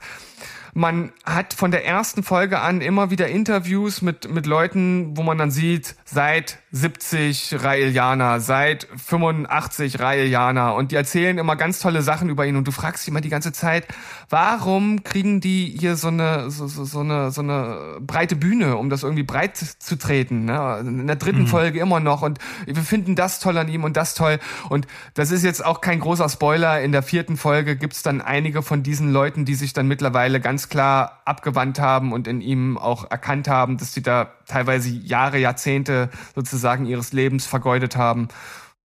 Man 0.74 1.14
hat 1.24 1.54
von 1.54 1.70
der 1.70 1.86
ersten 1.86 2.24
Folge 2.24 2.60
an 2.60 2.82
immer 2.82 3.12
wieder 3.12 3.28
Interviews 3.28 4.02
mit, 4.02 4.32
mit 4.32 4.48
Leuten, 4.48 5.16
wo 5.16 5.22
man 5.22 5.38
dann 5.38 5.52
sieht, 5.52 5.96
seit 6.04 6.63
70 6.76 7.64
Raelianer, 7.64 8.40
seit 8.40 8.88
85 8.96 10.00
Raelianer 10.00 10.74
und 10.74 10.92
die 10.92 10.96
erzählen 10.96 11.38
immer 11.38 11.56
ganz 11.56 11.78
tolle 11.78 12.02
Sachen 12.02 12.30
über 12.30 12.48
ihn 12.48 12.56
und 12.56 12.68
du 12.68 12.72
fragst 12.72 13.04
dich 13.04 13.10
immer 13.10 13.22
die 13.22 13.30
ganze 13.30 13.52
Zeit, 13.52 13.86
warum 14.32 15.04
kriegen 15.04 15.40
die 15.40 15.78
hier 15.80 15.96
so 15.96 16.08
eine 16.08 16.50
so, 16.50 16.66
so, 16.66 16.84
so 16.84 17.02
eine 17.02 17.30
so 17.30 17.42
eine 17.42 18.00
breite 18.02 18.36
Bühne, 18.36 18.78
um 18.78 18.90
das 18.90 19.04
irgendwie 19.04 19.22
breit 19.22 19.56
zu 19.56 20.00
treten, 20.00 20.46
ne? 20.46 20.80
In 20.80 21.06
der 21.06 21.16
dritten 21.16 21.42
mhm. 21.42 21.48
Folge 21.48 21.80
immer 21.80 22.00
noch 22.00 22.24
und 22.24 22.40
wir 22.66 22.82
finden 22.82 23.16
das 23.16 23.40
toll 23.40 23.60
an 23.60 23.70
ihm 23.70 23.84
und 23.84 23.96
das 23.96 24.16
toll 24.16 24.40
und 24.70 24.88
das 25.14 25.30
ist 25.30 25.44
jetzt 25.44 25.64
auch 25.64 25.80
kein 25.80 26.00
großer 26.00 26.28
Spoiler, 26.28 26.82
in 26.82 26.92
der 26.92 27.04
vierten 27.04 27.38
Folge 27.38 27.76
gibt's 27.76 28.02
dann 28.02 28.20
einige 28.20 28.64
von 28.64 28.82
diesen 28.82 29.14
Leuten, 29.14 29.46
die 29.46 29.54
sich 29.54 29.74
dann 29.74 29.88
mittlerweile 29.88 30.42
ganz 30.42 30.70
klar 30.70 31.22
abgewandt 31.26 31.78
haben 31.78 32.14
und 32.14 32.28
in 32.28 32.42
ihm 32.42 32.80
auch 32.80 33.12
erkannt 33.12 33.48
haben, 33.48 33.78
dass 33.78 33.94
sie 33.94 34.02
da 34.02 34.32
teilweise 34.48 34.90
Jahre, 34.90 35.38
Jahrzehnte 35.38 36.10
sozusagen 36.36 36.86
ihres 36.86 37.14
Lebens 37.14 37.46
vergeudet 37.46 37.96
haben. 37.96 38.28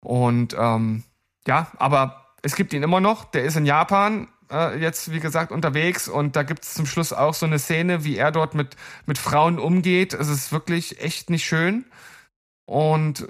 Und 0.00 0.54
ähm, 0.58 1.02
ja, 1.46 1.68
aber 1.78 2.26
es 2.42 2.54
gibt 2.54 2.72
ihn 2.72 2.82
immer 2.82 3.00
noch. 3.00 3.24
Der 3.24 3.44
ist 3.44 3.56
in 3.56 3.66
Japan 3.66 4.28
äh, 4.50 4.78
jetzt, 4.78 5.12
wie 5.12 5.20
gesagt, 5.20 5.52
unterwegs 5.52 6.08
und 6.08 6.36
da 6.36 6.42
gibt 6.42 6.64
es 6.64 6.74
zum 6.74 6.86
Schluss 6.86 7.12
auch 7.12 7.34
so 7.34 7.46
eine 7.46 7.58
Szene, 7.58 8.04
wie 8.04 8.16
er 8.16 8.32
dort 8.32 8.54
mit, 8.54 8.76
mit 9.06 9.18
Frauen 9.18 9.58
umgeht. 9.58 10.14
Es 10.14 10.28
ist 10.28 10.52
wirklich 10.52 11.00
echt 11.00 11.30
nicht 11.30 11.44
schön. 11.44 11.84
Und 12.64 13.26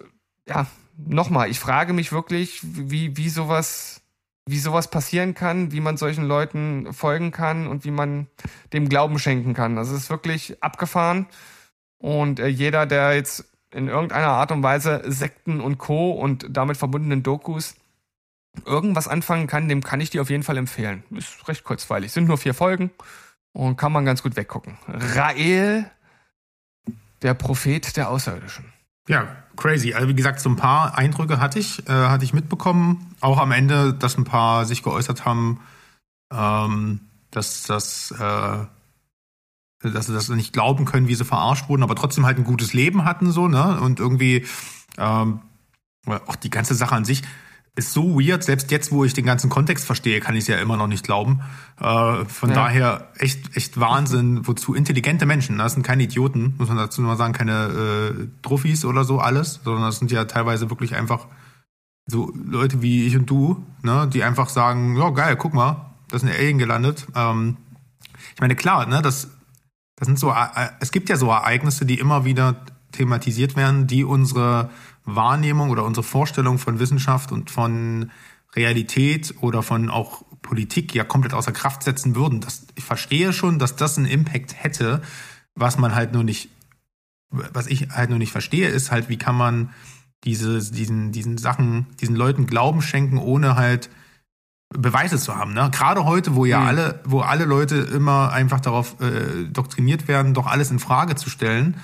ja, 0.48 0.66
nochmal, 0.96 1.50
ich 1.50 1.58
frage 1.58 1.92
mich 1.92 2.12
wirklich, 2.12 2.60
wie, 2.62 3.16
wie 3.16 3.28
sowas 3.28 4.02
wie 4.48 4.58
sowas 4.58 4.88
passieren 4.88 5.34
kann, 5.34 5.72
wie 5.72 5.80
man 5.80 5.96
solchen 5.96 6.24
Leuten 6.24 6.92
folgen 6.92 7.32
kann 7.32 7.66
und 7.66 7.84
wie 7.84 7.90
man 7.90 8.28
dem 8.72 8.88
Glauben 8.88 9.18
schenken 9.18 9.54
kann. 9.54 9.76
Also 9.76 9.94
es 9.94 10.04
ist 10.04 10.10
wirklich 10.10 10.62
abgefahren. 10.62 11.26
Und 11.98 12.40
äh, 12.40 12.46
jeder, 12.46 12.86
der 12.86 13.14
jetzt 13.14 13.44
in 13.72 13.88
irgendeiner 13.88 14.28
Art 14.28 14.52
und 14.52 14.62
Weise 14.62 15.02
Sekten 15.06 15.60
und 15.60 15.78
Co. 15.78 16.12
und 16.12 16.46
damit 16.50 16.76
verbundenen 16.76 17.22
Dokus 17.22 17.74
irgendwas 18.64 19.08
anfangen 19.08 19.46
kann, 19.46 19.68
dem 19.68 19.82
kann 19.82 20.00
ich 20.00 20.10
die 20.10 20.20
auf 20.20 20.30
jeden 20.30 20.42
Fall 20.42 20.56
empfehlen. 20.56 21.02
Ist 21.10 21.46
recht 21.48 21.64
kurzweilig. 21.64 22.12
Sind 22.12 22.28
nur 22.28 22.38
vier 22.38 22.54
Folgen 22.54 22.90
und 23.52 23.76
kann 23.76 23.92
man 23.92 24.04
ganz 24.04 24.22
gut 24.22 24.36
weggucken. 24.36 24.78
Rael, 24.86 25.90
der 27.22 27.34
Prophet 27.34 27.96
der 27.96 28.10
Außerirdischen. 28.10 28.72
Ja, 29.08 29.28
crazy. 29.56 29.94
Also 29.94 30.08
wie 30.08 30.14
gesagt, 30.14 30.40
so 30.40 30.48
ein 30.48 30.56
paar 30.56 30.98
Eindrücke 30.98 31.38
hatte 31.38 31.58
ich, 31.58 31.86
äh, 31.88 31.92
hatte 31.92 32.24
ich 32.24 32.32
mitbekommen. 32.32 33.14
Auch 33.20 33.38
am 33.38 33.52
Ende, 33.52 33.94
dass 33.94 34.18
ein 34.18 34.24
paar 34.24 34.64
sich 34.64 34.82
geäußert 34.82 35.24
haben, 35.24 35.60
ähm, 36.32 37.00
dass 37.30 37.62
das 37.62 38.10
äh, 38.10 38.66
dass 39.82 40.06
sie 40.06 40.14
das 40.14 40.28
nicht 40.28 40.52
glauben 40.52 40.84
können, 40.84 41.08
wie 41.08 41.14
sie 41.14 41.24
verarscht 41.24 41.68
wurden, 41.68 41.82
aber 41.82 41.94
trotzdem 41.94 42.26
halt 42.26 42.38
ein 42.38 42.44
gutes 42.44 42.72
Leben 42.72 43.04
hatten 43.04 43.30
so, 43.30 43.48
ne? 43.48 43.80
Und 43.80 44.00
irgendwie 44.00 44.46
ähm, 44.98 45.40
auch 46.06 46.36
die 46.36 46.50
ganze 46.50 46.74
Sache 46.74 46.94
an 46.94 47.04
sich 47.04 47.22
ist 47.76 47.92
so 47.92 48.18
weird. 48.18 48.42
Selbst 48.42 48.70
jetzt, 48.70 48.90
wo 48.90 49.04
ich 49.04 49.12
den 49.12 49.26
ganzen 49.26 49.50
Kontext 49.50 49.84
verstehe, 49.84 50.20
kann 50.20 50.34
ich 50.34 50.42
es 50.42 50.48
ja 50.48 50.56
immer 50.56 50.76
noch 50.76 50.86
nicht 50.86 51.04
glauben. 51.04 51.42
Äh, 51.78 52.24
von 52.24 52.48
ja. 52.48 52.54
daher 52.54 53.12
echt 53.18 53.56
echt 53.56 53.78
Wahnsinn, 53.78 54.46
wozu 54.46 54.74
intelligente 54.74 55.26
Menschen, 55.26 55.58
das 55.58 55.74
sind 55.74 55.82
keine 55.82 56.04
Idioten, 56.04 56.54
muss 56.58 56.68
man 56.68 56.78
dazu 56.78 57.02
nur 57.02 57.16
sagen, 57.16 57.34
keine 57.34 57.66
äh, 57.66 58.28
Truffis 58.42 58.84
oder 58.84 59.04
so 59.04 59.18
alles, 59.18 59.60
sondern 59.62 59.82
das 59.84 59.98
sind 59.98 60.10
ja 60.10 60.24
teilweise 60.24 60.70
wirklich 60.70 60.94
einfach 60.94 61.26
so 62.06 62.32
Leute 62.34 62.82
wie 62.82 63.06
ich 63.06 63.16
und 63.16 63.28
du, 63.28 63.64
ne, 63.82 64.08
die 64.10 64.22
einfach 64.22 64.48
sagen, 64.48 64.96
ja 64.96 65.10
geil, 65.10 65.36
guck 65.36 65.52
mal, 65.52 65.90
da 66.08 66.16
ist 66.16 66.22
ein 66.22 66.30
Alien 66.30 66.58
gelandet. 66.58 67.06
Ähm, 67.14 67.56
ich 68.34 68.40
meine, 68.40 68.54
klar, 68.54 68.86
ne, 68.86 69.02
das 69.02 69.28
das 69.96 70.06
sind 70.06 70.18
so, 70.18 70.30
äh, 70.30 70.68
es 70.80 70.92
gibt 70.92 71.08
ja 71.08 71.16
so 71.16 71.28
Ereignisse, 71.30 71.86
die 71.86 71.98
immer 71.98 72.24
wieder 72.24 72.64
thematisiert 72.92 73.56
werden, 73.56 73.86
die 73.86 74.04
unsere 74.04 74.70
Wahrnehmung 75.04 75.70
oder 75.70 75.84
unsere 75.84 76.04
Vorstellung 76.04 76.58
von 76.58 76.78
Wissenschaft 76.78 77.32
und 77.32 77.50
von 77.50 78.10
Realität 78.54 79.34
oder 79.40 79.62
von 79.62 79.90
auch 79.90 80.22
Politik 80.42 80.94
ja 80.94 81.04
komplett 81.04 81.34
außer 81.34 81.52
Kraft 81.52 81.82
setzen 81.82 82.14
würden. 82.14 82.40
Das, 82.40 82.66
ich 82.74 82.84
verstehe 82.84 83.32
schon, 83.32 83.58
dass 83.58 83.76
das 83.76 83.98
einen 83.98 84.06
Impact 84.06 84.54
hätte, 84.62 85.02
was 85.54 85.78
man 85.78 85.94
halt 85.94 86.12
nur 86.12 86.24
nicht, 86.24 86.50
was 87.30 87.66
ich 87.66 87.90
halt 87.90 88.10
nur 88.10 88.18
nicht 88.18 88.32
verstehe, 88.32 88.68
ist 88.68 88.90
halt, 88.90 89.08
wie 89.08 89.18
kann 89.18 89.36
man 89.36 89.70
diese, 90.24 90.58
diesen, 90.70 91.12
diesen 91.12 91.38
Sachen, 91.38 91.86
diesen 92.00 92.16
Leuten 92.16 92.46
Glauben 92.46 92.82
schenken, 92.82 93.18
ohne 93.18 93.56
halt 93.56 93.90
Beweise 94.70 95.18
zu 95.18 95.36
haben. 95.36 95.54
Ne? 95.54 95.70
Gerade 95.72 96.04
heute, 96.04 96.34
wo 96.34 96.44
ja 96.44 96.60
mhm. 96.60 96.66
alle, 96.66 97.00
wo 97.04 97.20
alle 97.20 97.44
Leute 97.44 97.76
immer 97.76 98.32
einfach 98.32 98.60
darauf 98.60 99.00
äh, 99.00 99.44
doktriniert 99.48 100.08
werden, 100.08 100.34
doch 100.34 100.46
alles 100.46 100.70
in 100.70 100.78
Frage 100.78 101.14
zu 101.14 101.30
stellen, 101.30 101.76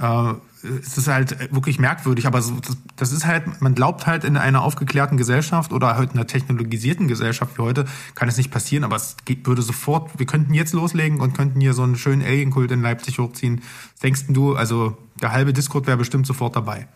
äh, 0.00 0.34
es 0.62 0.96
ist 0.96 1.08
halt 1.08 1.52
wirklich 1.54 1.78
merkwürdig. 1.78 2.26
Aber 2.26 2.40
so, 2.40 2.54
das, 2.60 2.76
das, 2.96 3.12
ist 3.12 3.26
halt, 3.26 3.60
man 3.60 3.74
glaubt 3.74 4.06
halt 4.06 4.24
in 4.24 4.36
einer 4.36 4.62
aufgeklärten 4.62 5.18
Gesellschaft 5.18 5.72
oder 5.72 5.96
halt 5.96 6.12
in 6.12 6.16
einer 6.16 6.26
technologisierten 6.26 7.06
Gesellschaft 7.06 7.58
wie 7.58 7.62
heute 7.62 7.84
kann 8.14 8.28
es 8.28 8.36
nicht 8.36 8.50
passieren. 8.50 8.84
Aber 8.84 8.96
es 8.96 9.16
geht, 9.24 9.46
würde 9.46 9.62
sofort, 9.62 10.18
wir 10.18 10.26
könnten 10.26 10.54
jetzt 10.54 10.72
loslegen 10.72 11.20
und 11.20 11.36
könnten 11.36 11.60
hier 11.60 11.74
so 11.74 11.82
einen 11.82 11.96
schönen 11.96 12.22
Alien-Kult 12.22 12.70
in 12.70 12.82
Leipzig 12.82 13.18
hochziehen. 13.18 13.62
Was 13.92 14.00
denkst 14.00 14.24
du? 14.28 14.56
Also 14.56 14.96
der 15.20 15.32
halbe 15.32 15.52
Discord 15.52 15.86
wäre 15.86 15.98
bestimmt 15.98 16.26
sofort 16.26 16.56
dabei. 16.56 16.88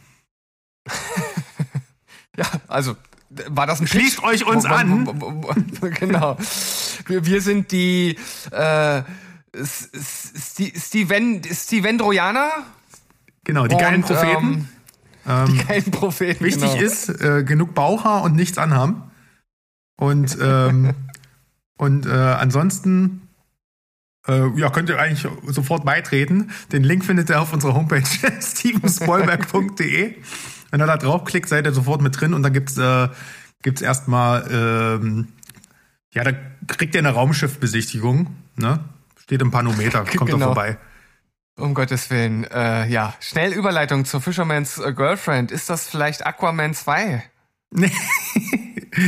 ja, 2.37 2.47
also 2.69 2.97
war 3.31 3.67
das 3.67 3.81
ein 3.81 3.87
Schließt 3.87 4.17
Pitch? 4.17 4.27
euch 4.27 4.47
uns 4.47 4.65
wo, 4.65 4.69
an. 4.69 5.21
Wo, 5.21 5.89
genau. 5.99 6.37
Wir, 7.07 7.25
wir 7.27 7.41
sind 7.41 7.73
die 7.73 8.17
äh, 8.51 9.03
Steven, 9.65 11.43
Stevendroianer. 11.45 12.51
Genau, 13.45 13.67
die 13.67 13.77
geilen 13.77 14.03
Propheten. 14.03 14.69
Ähm, 15.27 15.47
die 15.47 15.65
geilen 15.65 15.91
Propheten. 15.91 16.45
Wichtig 16.45 16.73
genau. 16.73 16.83
ist, 16.83 17.09
äh, 17.09 17.45
genug 17.45 17.75
Bauchhaar 17.75 18.23
und 18.23 18.35
nichts 18.35 18.59
anhaben. 18.59 19.03
Und, 19.97 20.37
ähm, 20.41 20.95
und 21.77 22.07
äh, 22.07 22.11
ansonsten 22.11 23.29
äh, 24.27 24.49
ja, 24.59 24.71
könnt 24.71 24.89
ihr 24.91 24.99
eigentlich 24.99 25.27
sofort 25.47 25.85
beitreten. 25.85 26.51
Den 26.73 26.85
Link 26.85 27.05
findet 27.05 27.31
ihr 27.31 27.41
auf 27.41 27.53
unserer 27.53 27.75
Homepage 27.75 28.03
stevenspoilberg.de. 28.41 30.17
Wenn 30.71 30.81
ihr 30.81 30.87
da 30.87 30.97
draufklickt, 30.97 31.49
seid 31.49 31.67
ihr 31.67 31.73
sofort 31.73 32.03
mit 32.03 32.21
drin 32.21 32.35
und 32.35 32.43
dann 32.43 32.53
gibt's 32.53 32.77
äh, 32.79 33.09
gibt's 33.63 33.83
erstmal 33.83 34.47
ähm, 34.51 35.29
ja, 36.13 36.25
da 36.25 36.33
kriegt 36.67 36.95
ihr 36.95 37.01
eine 37.01 37.11
Raumschiffbesichtigung, 37.11 38.35
ne? 38.57 38.81
Steht 39.23 39.43
im 39.43 39.51
Panometer, 39.51 40.05
kommt 40.17 40.31
genau. 40.31 40.39
doch 40.39 40.45
vorbei. 40.47 40.79
Um 41.57 41.75
Gottes 41.75 42.09
Willen. 42.11 42.45
Äh, 42.45 42.89
ja, 42.89 43.15
schnell 43.21 43.53
Überleitung 43.53 44.05
zur 44.05 44.21
Fisherman's 44.21 44.79
äh, 44.79 44.93
Girlfriend. 44.93 45.51
Ist 45.51 45.69
das 45.69 45.89
vielleicht 45.89 46.27
Aquaman 46.27 46.75
2? 46.75 47.23
Nee, 47.71 47.93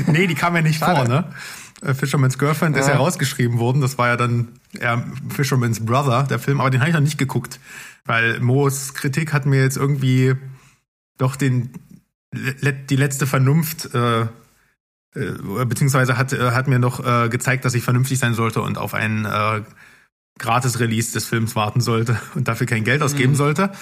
nee 0.07 0.27
die 0.27 0.35
kam 0.35 0.55
ja 0.55 0.61
nicht 0.61 0.81
Schade. 0.81 0.97
vor, 0.97 1.09
ne? 1.09 1.33
Äh, 1.81 1.95
Fisherman's 1.95 2.39
Girlfriend 2.39 2.77
ja. 2.77 2.83
ist 2.83 2.89
ja 2.89 2.97
rausgeschrieben 2.97 3.59
worden. 3.59 3.81
Das 3.81 3.97
war 3.97 4.09
ja 4.09 4.17
dann 4.19 4.49
eher 4.79 5.03
Fisherman's 5.31 5.85
Brother, 5.85 6.25
der 6.25 6.39
Film. 6.39 6.61
Aber 6.61 6.69
den 6.69 6.81
habe 6.81 6.91
ich 6.91 6.95
noch 6.95 7.01
nicht 7.01 7.17
geguckt. 7.17 7.59
Weil 8.05 8.39
Moos 8.41 8.93
Kritik 8.93 9.33
hat 9.33 9.47
mir 9.47 9.63
jetzt 9.63 9.79
irgendwie 9.79 10.37
doch 11.21 11.37
den 11.37 11.71
die 12.33 12.97
letzte 12.97 13.27
Vernunft 13.27 13.93
äh, 13.95 14.23
äh, 14.23 14.27
beziehungsweise 15.67 16.17
hat 16.17 16.33
äh, 16.33 16.53
hat 16.53 16.69
mir 16.69 16.79
noch 16.79 17.05
äh, 17.05 17.29
gezeigt, 17.29 17.65
dass 17.65 17.75
ich 17.75 17.83
vernünftig 17.83 18.19
sein 18.19 18.35
sollte 18.35 18.63
und 18.63 18.79
auf 18.79 18.95
einen 18.95 19.25
äh, 19.25 19.63
Gratis-Release 20.39 21.13
des 21.13 21.27
Films 21.27 21.57
warten 21.57 21.81
sollte 21.81 22.21
und 22.35 22.49
dafür 22.49 22.67
kein 22.67 22.85
Geld 22.85 23.03
ausgeben 23.03 23.33
mhm. 23.33 23.37
sollte, 23.37 23.73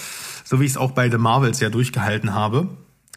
so 0.44 0.60
wie 0.60 0.64
ich 0.64 0.72
es 0.72 0.76
auch 0.76 0.92
bei 0.92 1.10
The 1.10 1.18
Marvels 1.18 1.60
ja 1.60 1.68
durchgehalten 1.68 2.34
habe. 2.34 2.68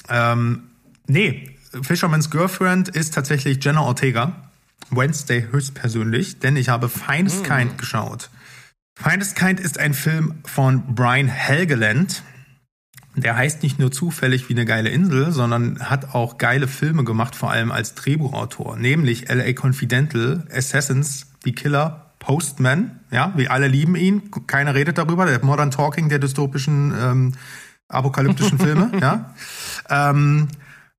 Ähm, 0.10 0.64
nee, 1.08 1.56
Fisherman's 1.82 2.30
Girlfriend 2.30 2.90
ist 2.90 3.14
tatsächlich 3.14 3.64
Jenna 3.64 3.82
Ortega. 3.82 4.50
Wednesday 4.90 5.48
höchstpersönlich, 5.50 6.40
denn 6.40 6.58
ich 6.58 6.68
habe 6.68 6.90
Finest 6.90 7.44
mhm. 7.44 7.54
Kind 7.54 7.78
geschaut. 7.78 8.30
Finest 9.00 9.36
Kind 9.38 9.60
ist 9.60 9.80
ein 9.80 9.94
Film 9.94 10.36
von 10.46 10.96
Brian 10.96 11.28
Helgeland. 11.28 12.24
Der 13.16 13.36
heißt 13.36 13.62
nicht 13.64 13.78
nur 13.78 13.92
zufällig 13.92 14.48
wie 14.48 14.54
eine 14.54 14.66
geile 14.66 14.90
Insel, 14.90 15.32
sondern 15.32 15.80
hat 15.80 16.16
auch 16.16 16.38
geile 16.38 16.68
Filme 16.68 17.04
gemacht, 17.04 17.36
vor 17.36 17.52
allem 17.52 17.72
als 17.72 17.94
Drehbuchautor, 17.94 18.78
nämlich 18.78 19.28
LA 19.28 19.54
Confidential, 19.54 20.48
Assassins, 20.52 21.28
The 21.44 21.52
Killer, 21.52 22.14
Postman, 22.20 23.00
ja, 23.12 23.34
wir 23.36 23.52
alle 23.52 23.68
lieben 23.68 23.96
ihn, 23.96 24.32
keiner 24.48 24.76
redet 24.76 24.98
darüber, 24.98 25.26
der 25.26 25.44
Modern 25.44 25.72
Talking 25.72 26.08
der 26.08 26.20
dystopischen 26.20 26.94
ähm, 26.98 27.34
apokalyptischen 27.90 28.60
Filme, 28.60 28.92
ja. 29.02 29.34
Ähm, 29.90 30.48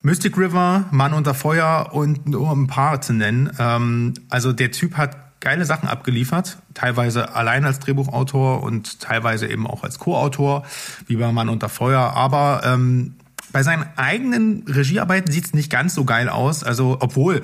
Mystic 0.03 0.37
River, 0.37 0.87
Mann 0.91 1.15
unter 1.15 1.33
Feuer 1.33 1.91
und 1.93 2.27
nur 2.27 2.51
ein 2.51 2.67
paar 2.67 3.01
zu 3.01 3.13
nennen. 3.13 3.51
Ähm, 3.59 4.15
also 4.29 4.53
der 4.53 4.73
Typ 4.73 4.97
hat 4.97 5.22
geile 5.43 5.67
Sachen 5.67 5.89
abgeliefert, 5.89 6.57
teilweise 6.73 7.35
allein 7.35 7.67
als 7.67 7.81
Drehbuchautor 7.81 8.63
und 8.63 9.01
teilweise 9.01 9.47
eben 9.49 9.67
auch 9.67 9.83
als 9.83 9.99
Co-Autor, 9.99 10.65
wie 11.07 11.17
bei 11.17 11.31
Mann 11.33 11.51
unter 11.51 11.69
Feuer. 11.69 12.01
Aber 12.01 12.63
ähm, 12.65 13.17
bei 13.53 13.63
seinen 13.63 13.85
eigenen 13.97 14.65
Regiearbeiten 14.67 15.31
sieht's 15.31 15.53
nicht 15.53 15.69
ganz 15.69 15.95
so 15.95 16.05
geil 16.05 16.29
aus. 16.29 16.65
Also, 16.65 16.97
obwohl, 17.01 17.43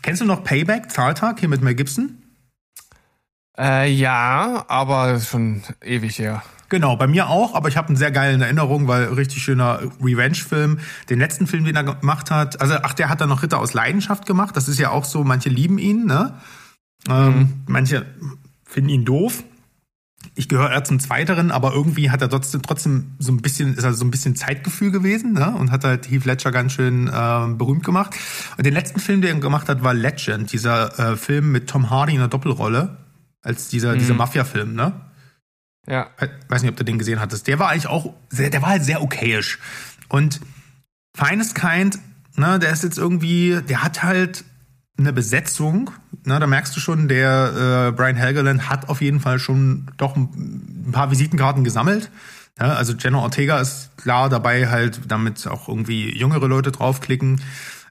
kennst 0.00 0.22
du 0.22 0.24
noch 0.24 0.44
Payback, 0.44 0.90
Zahltag, 0.90 1.40
hier 1.40 1.48
mit 1.48 1.60
Mel 1.60 1.74
Gibson? 1.74 2.22
Äh, 3.58 3.92
ja, 3.92 4.64
aber 4.68 5.20
schon 5.20 5.62
ewig 5.82 6.18
her. 6.18 6.42
Genau, 6.70 6.94
bei 6.94 7.08
mir 7.08 7.28
auch, 7.28 7.56
aber 7.56 7.68
ich 7.68 7.76
habe 7.76 7.88
einen 7.88 7.96
sehr 7.96 8.12
geilen 8.12 8.40
Erinnerung, 8.40 8.86
weil 8.86 9.06
richtig 9.06 9.42
schöner 9.42 9.80
Revenge-Film. 10.00 10.78
Den 11.10 11.18
letzten 11.18 11.48
Film, 11.48 11.64
den 11.64 11.74
er 11.74 11.82
gemacht 11.82 12.30
hat, 12.30 12.60
also 12.60 12.76
ach, 12.82 12.94
der 12.94 13.08
hat 13.08 13.20
dann 13.20 13.28
noch 13.28 13.42
Ritter 13.42 13.58
aus 13.58 13.74
Leidenschaft 13.74 14.24
gemacht. 14.24 14.56
Das 14.56 14.68
ist 14.68 14.78
ja 14.78 14.90
auch 14.90 15.04
so, 15.04 15.24
manche 15.24 15.48
lieben 15.48 15.78
ihn, 15.78 16.06
ne? 16.06 16.32
Ähm, 17.08 17.38
mhm. 17.38 17.52
manche 17.66 18.06
finden 18.64 18.90
ihn 18.90 19.04
doof. 19.04 19.44
Ich 20.34 20.48
gehöre 20.48 20.70
eher 20.70 20.84
zum 20.84 21.00
Zweiteren, 21.00 21.50
aber 21.50 21.72
irgendwie 21.72 22.10
hat 22.10 22.20
er 22.20 22.28
trotzdem, 22.28 22.62
trotzdem 22.62 23.12
so 23.18 23.32
ein 23.32 23.38
bisschen, 23.38 23.74
ist 23.74 23.84
er 23.84 23.94
so 23.94 24.04
ein 24.04 24.10
bisschen 24.10 24.36
Zeitgefühl 24.36 24.90
gewesen, 24.90 25.32
ne? 25.32 25.54
Und 25.56 25.70
hat 25.70 25.82
halt 25.84 26.10
Heath 26.10 26.26
Ledger 26.26 26.52
ganz 26.52 26.72
schön 26.72 27.08
äh, 27.08 27.46
berühmt 27.54 27.84
gemacht. 27.84 28.14
Und 28.56 28.66
den 28.66 28.74
letzten 28.74 29.00
Film, 29.00 29.22
den 29.22 29.36
er 29.36 29.40
gemacht 29.40 29.68
hat, 29.68 29.82
war 29.82 29.94
Legend, 29.94 30.52
dieser 30.52 30.98
äh, 30.98 31.16
Film 31.16 31.52
mit 31.52 31.68
Tom 31.68 31.88
Hardy 31.88 32.12
in 32.12 32.18
der 32.18 32.28
Doppelrolle, 32.28 32.98
als 33.42 33.68
dieser, 33.68 33.94
mhm. 33.94 33.98
dieser 33.98 34.14
Mafia-Film, 34.14 34.74
ne? 34.74 34.92
Ja. 35.86 36.10
weiß 36.48 36.62
nicht, 36.62 36.70
ob 36.70 36.76
du 36.76 36.84
den 36.84 36.98
gesehen 36.98 37.20
hattest. 37.20 37.46
Der 37.48 37.58
war 37.58 37.70
eigentlich 37.70 37.88
auch, 37.88 38.14
sehr, 38.28 38.50
der 38.50 38.62
war 38.62 38.68
halt 38.68 38.84
sehr 38.84 39.02
okayisch. 39.02 39.58
Und 40.08 40.40
Finest 41.16 41.54
Kind, 41.54 41.98
ne, 42.36 42.58
der 42.58 42.70
ist 42.70 42.84
jetzt 42.84 42.98
irgendwie, 42.98 43.60
der 43.68 43.82
hat 43.82 44.02
halt 44.02 44.44
eine 44.98 45.12
Besetzung, 45.12 45.90
ne, 46.24 46.38
da 46.38 46.46
merkst 46.46 46.74
du 46.76 46.80
schon, 46.80 47.08
der 47.08 47.88
äh, 47.88 47.92
Brian 47.92 48.16
Helgeland 48.16 48.68
hat 48.68 48.88
auf 48.88 49.00
jeden 49.00 49.20
Fall 49.20 49.38
schon 49.38 49.90
doch 49.96 50.16
ein, 50.16 50.86
ein 50.88 50.92
paar 50.92 51.10
Visitenkarten 51.10 51.64
gesammelt. 51.64 52.10
Ja, 52.58 52.74
also 52.74 52.92
Jenna 52.92 53.18
Ortega 53.18 53.58
ist 53.60 53.96
klar 53.96 54.28
dabei, 54.28 54.68
halt 54.68 55.00
damit 55.08 55.46
auch 55.46 55.68
irgendwie 55.68 56.16
jüngere 56.16 56.46
Leute 56.46 56.72
draufklicken. 56.72 57.40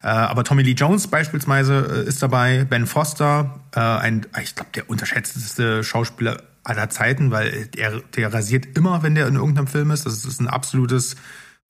Äh, 0.02 0.08
aber 0.08 0.44
Tommy 0.44 0.64
Lee 0.64 0.74
Jones 0.74 1.08
beispielsweise 1.08 2.04
äh, 2.06 2.08
ist 2.08 2.22
dabei, 2.22 2.66
Ben 2.66 2.86
Foster, 2.86 3.60
äh, 3.76 3.80
ein, 3.80 4.26
ich 4.42 4.56
glaube, 4.56 4.72
der 4.76 4.90
unterschätzteste 4.90 5.84
Schauspieler 5.84 6.44
aller 6.64 6.90
Zeiten, 6.90 7.32
weil 7.32 7.66
der, 7.68 8.02
der 8.16 8.34
rasiert 8.34 8.78
immer, 8.78 9.04
wenn 9.04 9.16
der 9.16 9.28
in 9.28 9.36
irgendeinem 9.36 9.68
Film 9.68 9.92
ist. 9.92 10.06
Das 10.06 10.24
ist 10.24 10.40
ein 10.40 10.48
absolutes 10.48 11.16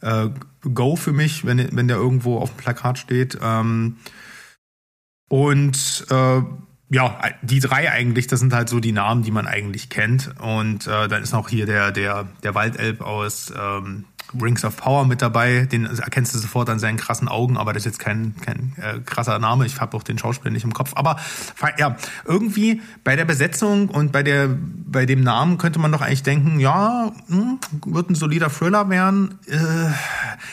äh, 0.01 0.27
Go 0.73 0.95
für 0.95 1.13
mich, 1.13 1.45
wenn, 1.45 1.75
wenn 1.75 1.87
der 1.87 1.97
irgendwo 1.97 2.37
auf 2.37 2.51
dem 2.51 2.57
Plakat 2.57 2.99
steht. 2.99 3.37
Ähm, 3.41 3.97
und 5.29 6.05
äh, 6.09 6.41
ja, 6.91 7.19
die 7.43 7.59
drei 7.59 7.91
eigentlich, 7.91 8.27
das 8.27 8.39
sind 8.39 8.51
halt 8.51 8.67
so 8.67 8.79
die 8.79 8.91
Namen, 8.91 9.21
die 9.21 9.31
man 9.31 9.45
eigentlich 9.45 9.89
kennt. 9.89 10.31
Und 10.41 10.87
äh, 10.87 11.07
dann 11.07 11.21
ist 11.21 11.33
noch 11.33 11.47
hier 11.47 11.67
der, 11.67 11.91
der, 11.91 12.27
der 12.41 12.55
Waldelb 12.55 13.01
aus 13.01 13.53
ähm, 13.55 14.05
Rings 14.39 14.65
of 14.65 14.77
Power 14.77 15.05
mit 15.05 15.21
dabei. 15.21 15.67
Den 15.67 15.85
erkennst 15.85 16.33
du 16.33 16.39
sofort 16.39 16.67
an 16.67 16.79
seinen 16.79 16.97
krassen 16.97 17.27
Augen, 17.27 17.57
aber 17.57 17.73
das 17.73 17.81
ist 17.81 17.85
jetzt 17.85 17.99
kein, 17.99 18.35
kein 18.43 18.73
äh, 18.77 18.99
krasser 19.05 19.37
Name. 19.37 19.67
Ich 19.67 19.79
habe 19.79 19.95
auch 19.95 20.01
den 20.01 20.17
Schauspieler 20.17 20.51
nicht 20.51 20.63
im 20.63 20.73
Kopf. 20.73 20.93
Aber 20.95 21.17
ja, 21.77 21.95
irgendwie 22.25 22.81
bei 23.03 23.15
der 23.15 23.25
Besetzung 23.25 23.89
und 23.89 24.11
bei 24.11 24.23
der 24.23 24.49
bei 24.49 25.05
dem 25.05 25.21
Namen 25.21 25.59
könnte 25.59 25.77
man 25.77 25.91
doch 25.91 26.01
eigentlich 26.01 26.23
denken, 26.23 26.59
ja, 26.59 27.11
hm, 27.27 27.59
wird 27.85 28.09
ein 28.09 28.15
solider 28.15 28.49
Thriller 28.49 28.89
werden. 28.89 29.37
Äh, 29.45 29.91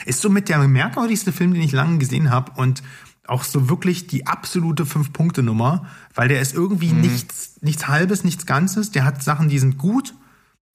ist 0.04 0.20
so 0.20 0.28
mit 0.28 0.50
der 0.50 0.58
merkwürdigste 0.58 1.32
Film, 1.32 1.54
den 1.54 1.62
ich 1.62 1.72
lange 1.72 1.96
gesehen 1.96 2.30
habe 2.30 2.52
und 2.56 2.82
auch 3.28 3.44
so 3.44 3.68
wirklich 3.68 4.06
die 4.06 4.26
absolute 4.26 4.86
Fünf-Punkte-Nummer, 4.86 5.86
weil 6.14 6.28
der 6.28 6.40
ist 6.40 6.54
irgendwie 6.54 6.92
mhm. 6.92 7.00
nichts, 7.00 7.56
nichts 7.60 7.88
Halbes, 7.88 8.24
nichts 8.24 8.46
Ganzes. 8.46 8.90
Der 8.90 9.04
hat 9.04 9.22
Sachen, 9.22 9.48
die 9.48 9.58
sind 9.58 9.78
gut, 9.78 10.14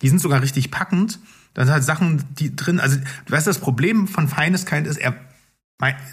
die 0.01 0.09
sind 0.09 0.19
sogar 0.19 0.41
richtig 0.41 0.71
packend 0.71 1.19
da 1.53 1.65
sind 1.65 1.73
halt 1.73 1.83
Sachen, 1.83 2.23
die 2.35 2.55
drin, 2.55 2.79
also 2.79 2.97
du 2.97 3.31
weißt, 3.33 3.47
das 3.47 3.59
Problem 3.59 4.07
von 4.07 4.27
Feindeskein 4.27 4.85
ist, 4.85 4.97
er 4.97 5.15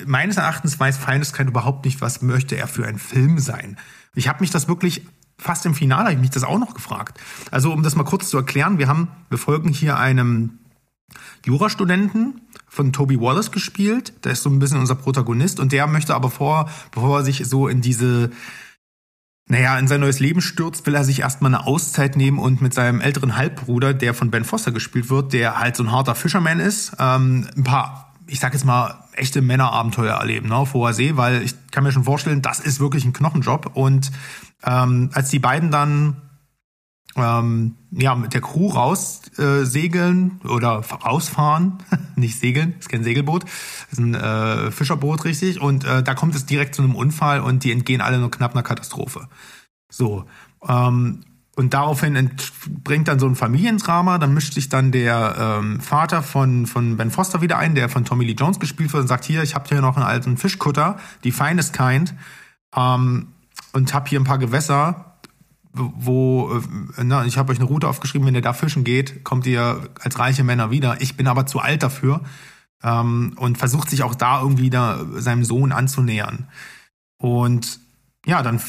meines 0.07 0.39
Erachtens 0.39 0.81
weiß 0.81 0.97
Feindeskein 0.97 1.49
überhaupt 1.49 1.85
nicht, 1.85 2.01
was 2.01 2.23
möchte 2.23 2.57
er 2.57 2.67
für 2.69 2.87
ein 2.87 2.99
Film 2.99 3.39
sein. 3.39 3.77
Ich 4.15 4.27
habe 4.27 4.41
mich 4.41 4.51
das 4.51 4.67
wirklich 4.67 5.07
fast 5.37 5.67
im 5.67 5.75
Finale 5.75 6.05
habe 6.05 6.15
ich 6.15 6.21
mich 6.21 6.31
das 6.31 6.43
auch 6.43 6.59
noch 6.59 6.73
gefragt. 6.73 7.21
Also 7.51 7.71
um 7.73 7.83
das 7.83 7.95
mal 7.95 8.05
kurz 8.05 8.31
zu 8.31 8.39
erklären, 8.39 8.79
wir 8.79 8.89
haben 8.89 9.09
wir 9.29 9.37
folgen 9.37 9.69
hier 9.69 9.99
einem 9.99 10.59
Jurastudenten 11.45 12.41
von 12.69 12.93
Toby 12.93 13.21
Wallace 13.21 13.51
gespielt, 13.51 14.13
der 14.25 14.33
ist 14.33 14.43
so 14.43 14.51
ein 14.51 14.59
bisschen 14.59 14.79
unser 14.79 14.95
Protagonist. 14.95 15.61
Und 15.61 15.73
der 15.73 15.87
möchte 15.87 16.15
aber 16.15 16.31
vor 16.31 16.71
bevor 16.91 17.19
er 17.19 17.25
sich 17.25 17.47
so 17.47 17.69
in 17.69 17.81
diese 17.81 18.31
naja, 19.51 19.79
in 19.79 19.89
sein 19.89 20.01
neues 20.01 20.21
Leben 20.21 20.43
stürzt, 20.43 20.87
will 20.87 20.95
er 20.95 21.05
sich 21.05 21.21
erstmal 21.21 21.55
eine 21.55 21.67
Auszeit 21.67 22.17
nehmen 22.17 22.39
und 22.39 22.61
mit 22.61 22.75
seinem 22.75 23.01
älteren 23.01 23.35
Halbbruder, 23.35 23.95
der 23.95 24.13
von 24.13 24.31
Ben 24.31 24.45
Foster 24.45 24.73
gespielt 24.73 25.09
wird, 25.09 25.33
der 25.33 25.59
halt 25.59 25.75
so 25.75 25.83
ein 25.83 25.91
harter 25.91 26.15
Fischerman 26.15 26.61
ist, 26.61 26.93
ähm, 26.99 27.49
ein 27.57 27.65
paar, 27.65 28.15
ich 28.27 28.41
sag 28.41 28.53
jetzt 28.53 28.67
mal, 28.67 29.05
echte 29.15 29.41
Männerabenteuer 29.41 30.15
erleben, 30.17 30.51
ne, 30.51 30.55
auf 30.55 30.75
hoher 30.75 30.93
See, 30.93 31.17
weil 31.17 31.43
ich 31.43 31.55
kann 31.71 31.83
mir 31.83 31.93
schon 31.93 32.05
vorstellen, 32.05 32.43
das 32.43 32.61
ist 32.61 32.79
wirklich 32.79 33.07
ein 33.07 33.15
Knochenjob. 33.15 33.75
Und 33.75 34.13
ähm, 34.65 35.09
als 35.15 35.31
die 35.31 35.39
beiden 35.39 35.71
dann 35.71 36.28
ähm, 37.19 37.75
ja, 37.91 38.15
mit 38.15 38.35
der 38.35 38.41
Crew 38.41 38.69
raus 38.69 39.23
äh, 39.39 39.65
oder 40.49 40.83
rausfahren, 41.05 41.79
nicht 42.17 42.39
segeln, 42.39 42.75
ist 42.79 42.89
kein 42.89 43.05
Segelboot, 43.05 43.45
ist 43.91 43.99
ein 43.99 44.15
äh, 44.15 44.71
Fischerboot 44.71 45.25
richtig 45.25 45.61
und 45.61 45.85
äh, 45.85 46.03
da 46.03 46.15
kommt 46.15 46.35
es 46.35 46.47
direkt 46.47 46.75
zu 46.75 46.83
einem 46.83 46.95
Unfall 46.95 47.41
und 47.41 47.65
die 47.65 47.73
entgehen 47.73 48.01
alle 48.01 48.19
nur 48.19 48.31
knapp 48.31 48.53
einer 48.53 48.63
Katastrophe. 48.63 49.29
So, 49.91 50.25
ähm, 50.67 51.25
und 51.59 51.75
daraufhin 51.75 52.15
entbringt 52.15 53.09
dann 53.09 53.19
so 53.19 53.27
ein 53.27 53.35
Familiendrama, 53.35 54.19
dann 54.19 54.33
mischt 54.33 54.55
sich 54.55 54.69
dann 54.69 54.93
der 54.93 55.59
ähm, 55.61 55.81
Vater 55.81 56.23
von, 56.23 56.67
von 56.67 56.97
Ben 56.97 57.11
Foster 57.11 57.41
wieder 57.41 57.59
ein, 57.59 57.75
der 57.75 57.89
von 57.89 58.05
Tommy 58.05 58.25
Lee 58.25 58.37
Jones 58.39 58.61
gespielt 58.61 58.93
wird 58.93 59.03
und 59.03 59.09
sagt, 59.09 59.25
hier, 59.25 59.43
ich 59.43 59.57
habe 59.57 59.69
hier 59.69 59.81
noch 59.81 59.97
einen 59.97 60.07
alten 60.07 60.37
Fischkutter, 60.37 60.99
die 61.25 61.33
Finest 61.33 61.77
Kind, 61.77 62.15
ähm, 62.77 63.29
und 63.73 63.93
hab 63.93 64.09
hier 64.09 64.21
ein 64.21 64.25
paar 64.25 64.39
Gewässer, 64.39 65.08
wo, 65.73 66.61
äh, 66.97 67.05
na, 67.05 67.25
ich 67.25 67.39
habe 67.39 67.53
euch 67.53 67.59
eine 67.59 67.69
Route 67.69 67.89
aufgeschrieben, 67.89 68.27
wenn 68.27 68.35
ihr 68.35 68.43
da 68.43 68.53
fischen 68.53 68.85
geht, 68.85 69.25
kommt 69.25 69.47
ihr 69.47 69.89
als 70.01 70.19
reiche 70.19 70.45
Männer 70.45 70.71
wieder. 70.71 71.01
Ich 71.01 71.17
bin 71.17 71.27
aber 71.27 71.47
zu 71.47 71.61
alt 71.61 71.83
dafür 71.83 72.23
ähm, 72.83 73.35
und 73.37 73.59
versucht 73.59 73.91
sich 73.91 74.03
auch 74.03 74.15
da 74.15 74.41
irgendwie 74.41 74.71
da 74.71 75.05
seinem 75.17 75.45
Sohn 75.45 75.73
anzunähern. 75.73 76.49
Und 77.19 77.81
ja, 78.27 78.43
dann 78.43 78.61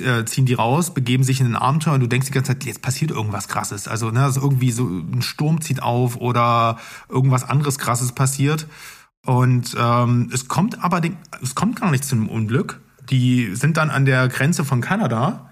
äh, 0.00 0.24
ziehen 0.24 0.46
die 0.46 0.54
raus, 0.54 0.94
begeben 0.94 1.24
sich 1.24 1.40
in 1.40 1.46
ein 1.46 1.56
Abenteuer 1.56 1.94
und 1.94 2.00
du 2.00 2.06
denkst 2.06 2.26
die 2.26 2.32
ganze 2.32 2.52
Zeit, 2.52 2.64
jetzt 2.64 2.82
passiert 2.82 3.10
irgendwas 3.10 3.48
krasses. 3.48 3.88
Also, 3.88 4.10
ne, 4.10 4.22
also 4.22 4.40
irgendwie 4.40 4.70
so 4.70 4.86
ein 4.86 5.22
Sturm 5.22 5.60
zieht 5.60 5.82
auf 5.82 6.16
oder 6.16 6.78
irgendwas 7.08 7.44
anderes 7.44 7.78
krasses 7.78 8.12
passiert. 8.12 8.66
Und 9.24 9.74
ähm, 9.78 10.30
es 10.32 10.48
kommt 10.48 10.82
aber, 10.84 11.00
es 11.42 11.54
kommt 11.54 11.80
gar 11.80 11.90
nicht 11.90 12.04
zu 12.04 12.14
einem 12.14 12.28
Unglück. 12.28 12.80
Die 13.10 13.54
sind 13.54 13.76
dann 13.76 13.90
an 13.90 14.04
der 14.04 14.28
Grenze 14.28 14.64
von 14.64 14.80
Kanada 14.80 15.50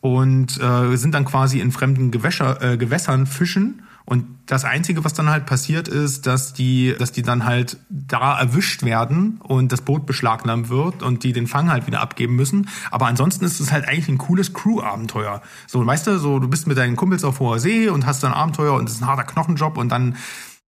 und 0.00 0.60
äh, 0.60 0.96
sind 0.96 1.14
dann 1.14 1.24
quasi 1.24 1.60
in 1.60 1.72
fremden 1.72 2.10
Gewäscher, 2.10 2.62
äh, 2.62 2.76
Gewässern 2.76 3.26
fischen. 3.26 3.82
Und 4.04 4.24
das 4.46 4.64
Einzige, 4.64 5.04
was 5.04 5.12
dann 5.12 5.28
halt 5.28 5.44
passiert, 5.44 5.86
ist, 5.86 6.26
dass 6.26 6.54
die, 6.54 6.94
dass 6.98 7.12
die 7.12 7.20
dann 7.20 7.44
halt 7.44 7.76
da 7.90 8.38
erwischt 8.38 8.82
werden 8.82 9.38
und 9.42 9.70
das 9.70 9.82
Boot 9.82 10.06
beschlagnahmt 10.06 10.70
wird 10.70 11.02
und 11.02 11.24
die 11.24 11.34
den 11.34 11.46
Fang 11.46 11.70
halt 11.70 11.86
wieder 11.86 12.00
abgeben 12.00 12.34
müssen. 12.34 12.70
Aber 12.90 13.06
ansonsten 13.06 13.44
ist 13.44 13.60
es 13.60 13.70
halt 13.70 13.86
eigentlich 13.86 14.08
ein 14.08 14.16
cooles 14.16 14.54
Crew-Abenteuer. 14.54 15.42
So, 15.66 15.84
weißt 15.84 16.06
du, 16.06 16.18
so 16.18 16.38
du 16.38 16.48
bist 16.48 16.66
mit 16.66 16.78
deinen 16.78 16.96
Kumpels 16.96 17.22
auf 17.22 17.38
hoher 17.40 17.58
See 17.58 17.90
und 17.90 18.06
hast 18.06 18.22
dann 18.22 18.32
ein 18.32 18.38
Abenteuer 18.38 18.74
und 18.74 18.88
es 18.88 18.94
ist 18.94 19.02
ein 19.02 19.08
harter 19.08 19.24
Knochenjob 19.24 19.76
und 19.76 19.90
dann 19.90 20.16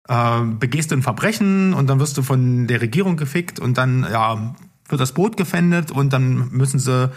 äh, 0.09 0.41
begehst 0.41 0.91
du 0.91 0.95
ein 0.95 1.03
Verbrechen 1.03 1.73
und 1.73 1.87
dann 1.89 2.01
wirst 2.01 2.17
du 2.17 2.23
von 2.23 2.67
der 2.67 2.81
Regierung 2.81 3.15
gefickt 3.15 3.61
und 3.61 3.77
dann 3.77 4.05
ja 4.11 4.55
wird 4.89 4.99
das 4.99 5.13
Boot 5.13 5.37
gefändet 5.37 5.89
und 5.89 6.11
dann 6.11 6.49
müssen 6.51 6.79
sie 6.79 7.11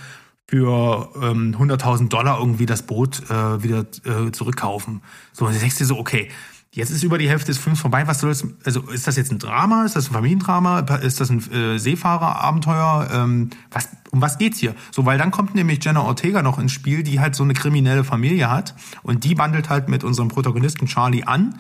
für 0.46 1.10
ähm, 1.22 1.56
100.000 1.58 2.08
Dollar 2.08 2.38
irgendwie 2.38 2.66
das 2.66 2.82
Boot 2.82 3.22
äh, 3.30 3.62
wieder 3.62 3.86
äh, 4.04 4.30
zurückkaufen. 4.30 5.02
So, 5.32 5.46
und 5.46 5.54
du 5.54 5.58
denkst 5.58 5.78
dir 5.78 5.86
so, 5.86 5.98
okay, 5.98 6.30
jetzt 6.74 6.90
ist 6.90 7.02
über 7.02 7.18
die 7.18 7.28
Hälfte 7.28 7.46
des 7.46 7.58
Films 7.58 7.80
vorbei, 7.80 8.06
was 8.06 8.20
soll 8.20 8.30
das, 8.30 8.44
also 8.64 8.80
ist 8.90 9.06
das 9.06 9.16
jetzt 9.16 9.30
ein 9.30 9.38
Drama, 9.38 9.84
ist 9.84 9.96
das 9.96 10.08
ein 10.08 10.12
Familiendrama, 10.12 10.80
ist 10.80 11.20
das 11.20 11.30
ein 11.30 11.52
äh, 11.52 11.78
Seefahrerabenteuer, 11.78 13.08
ähm, 13.12 13.50
was, 13.70 13.88
um 14.10 14.20
was 14.20 14.38
geht's 14.38 14.58
hier? 14.58 14.74
So, 14.90 15.06
weil 15.06 15.16
dann 15.16 15.30
kommt 15.30 15.54
nämlich 15.54 15.82
Jenna 15.84 16.02
Ortega 16.02 16.42
noch 16.42 16.58
ins 16.58 16.72
Spiel, 16.72 17.02
die 17.02 17.20
halt 17.20 17.36
so 17.36 17.44
eine 17.44 17.54
kriminelle 17.54 18.04
Familie 18.04 18.50
hat. 18.50 18.74
Und 19.02 19.24
die 19.24 19.34
bandelt 19.34 19.70
halt 19.70 19.88
mit 19.88 20.04
unserem 20.04 20.28
Protagonisten 20.28 20.86
Charlie 20.86 21.24
an, 21.24 21.58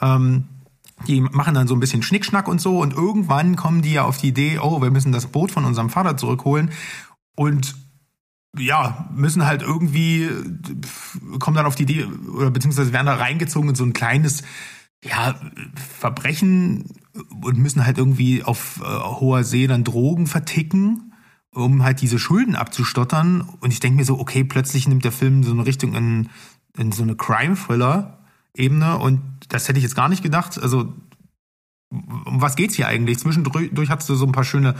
ähm, 0.00 0.44
die 1.08 1.20
machen 1.20 1.54
dann 1.54 1.66
so 1.66 1.74
ein 1.74 1.80
bisschen 1.80 2.02
Schnickschnack 2.02 2.48
und 2.48 2.60
so. 2.60 2.78
Und 2.78 2.94
irgendwann 2.94 3.56
kommen 3.56 3.82
die 3.82 3.92
ja 3.92 4.04
auf 4.04 4.18
die 4.18 4.28
Idee, 4.28 4.58
oh, 4.60 4.80
wir 4.80 4.90
müssen 4.90 5.12
das 5.12 5.26
Boot 5.26 5.50
von 5.50 5.64
unserem 5.64 5.90
Vater 5.90 6.16
zurückholen. 6.16 6.70
Und 7.36 7.74
ja, 8.58 9.08
müssen 9.14 9.46
halt 9.46 9.62
irgendwie, 9.62 10.28
kommen 11.38 11.56
dann 11.56 11.66
auf 11.66 11.74
die 11.74 11.84
Idee, 11.84 12.04
oder 12.04 12.50
beziehungsweise 12.50 12.92
werden 12.92 13.06
da 13.06 13.14
reingezogen 13.14 13.70
in 13.70 13.74
so 13.74 13.84
ein 13.84 13.92
kleines, 13.92 14.42
ja, 15.04 15.34
Verbrechen 15.98 16.86
und 17.42 17.58
müssen 17.58 17.84
halt 17.84 17.98
irgendwie 17.98 18.42
auf 18.42 18.80
äh, 18.82 18.84
hoher 18.84 19.44
See 19.44 19.66
dann 19.66 19.84
Drogen 19.84 20.26
verticken, 20.26 21.12
um 21.52 21.82
halt 21.82 22.00
diese 22.00 22.18
Schulden 22.18 22.56
abzustottern. 22.56 23.42
Und 23.60 23.72
ich 23.72 23.80
denke 23.80 23.98
mir 23.98 24.04
so, 24.04 24.18
okay, 24.18 24.44
plötzlich 24.44 24.88
nimmt 24.88 25.04
der 25.04 25.12
Film 25.12 25.44
so 25.44 25.52
eine 25.52 25.66
Richtung 25.66 25.94
in, 25.94 26.30
in 26.76 26.90
so 26.90 27.02
eine 27.02 27.16
Crime-Thriller-Ebene 27.16 28.98
und 28.98 29.20
das 29.48 29.68
hätte 29.68 29.78
ich 29.78 29.84
jetzt 29.84 29.94
gar 29.96 30.08
nicht 30.08 30.22
gedacht. 30.22 30.58
Also, 30.60 30.94
um 31.90 32.40
was 32.40 32.56
geht's 32.56 32.74
hier 32.74 32.88
eigentlich? 32.88 33.18
Zwischendurch 33.18 33.90
hattest 33.90 34.08
du 34.08 34.14
so 34.14 34.26
ein 34.26 34.32
paar 34.32 34.44
schöne, 34.44 34.74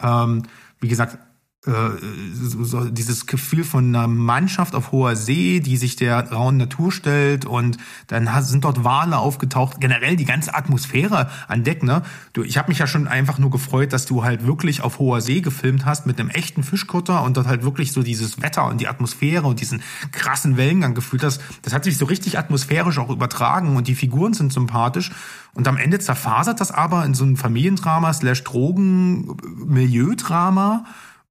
ähm, 0.00 0.44
wie 0.80 0.88
gesagt, 0.88 1.14
äh, 1.14 1.18
so 1.66 2.84
dieses 2.90 3.26
Gefühl 3.26 3.64
von 3.64 3.86
einer 3.86 4.06
Mannschaft 4.06 4.74
auf 4.74 4.92
hoher 4.92 5.16
See, 5.16 5.60
die 5.60 5.78
sich 5.78 5.96
der 5.96 6.30
rauen 6.30 6.58
Natur 6.58 6.92
stellt 6.92 7.46
und 7.46 7.78
dann 8.08 8.28
sind 8.42 8.64
dort 8.64 8.84
Wale 8.84 9.16
aufgetaucht. 9.16 9.80
Generell 9.80 10.16
die 10.16 10.26
ganze 10.26 10.54
Atmosphäre 10.54 11.30
an 11.48 11.64
Deck, 11.64 11.82
ne? 11.82 12.02
Du, 12.34 12.42
ich 12.42 12.58
habe 12.58 12.68
mich 12.68 12.80
ja 12.80 12.86
schon 12.86 13.08
einfach 13.08 13.38
nur 13.38 13.48
gefreut, 13.50 13.94
dass 13.94 14.04
du 14.04 14.24
halt 14.24 14.46
wirklich 14.46 14.82
auf 14.82 14.98
hoher 14.98 15.22
See 15.22 15.40
gefilmt 15.40 15.86
hast 15.86 16.04
mit 16.04 16.20
einem 16.20 16.28
echten 16.28 16.62
Fischkutter 16.62 17.22
und 17.22 17.38
dort 17.38 17.46
halt 17.46 17.62
wirklich 17.62 17.92
so 17.92 18.02
dieses 18.02 18.42
Wetter 18.42 18.66
und 18.66 18.82
die 18.82 18.88
Atmosphäre 18.88 19.46
und 19.46 19.60
diesen 19.60 19.80
krassen 20.12 20.58
Wellengang 20.58 20.94
gefühlt 20.94 21.24
hast. 21.24 21.40
Das 21.62 21.72
hat 21.72 21.84
sich 21.84 21.96
so 21.96 22.04
richtig 22.04 22.38
atmosphärisch 22.38 22.98
auch 22.98 23.08
übertragen 23.08 23.74
und 23.76 23.88
die 23.88 23.94
Figuren 23.94 24.34
sind 24.34 24.52
sympathisch. 24.52 25.12
Und 25.54 25.66
am 25.66 25.78
Ende 25.78 25.98
zerfasert 25.98 26.60
das 26.60 26.72
aber 26.72 27.06
in 27.06 27.14
so 27.14 27.24
ein 27.24 27.38
Familiendrama 27.38 28.12
slash 28.12 28.44
Drogen-Milieudrama. 28.44 30.84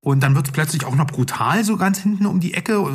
Und 0.04 0.22
dann 0.22 0.36
wird 0.36 0.47
es 0.47 0.51
plötzlich 0.51 0.84
auch 0.84 0.95
noch 0.95 1.08
brutal 1.08 1.64
so 1.64 1.78
ganz 1.78 1.99
hinten 1.99 2.26
um 2.26 2.41
die 2.41 2.54
Ecke. 2.54 2.86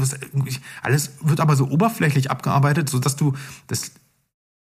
Alles 0.82 1.12
wird 1.22 1.40
aber 1.40 1.56
so 1.56 1.70
oberflächlich 1.70 2.30
abgearbeitet, 2.30 2.90
so 2.90 2.98
dass 2.98 3.16
du 3.16 3.32
das. 3.66 3.92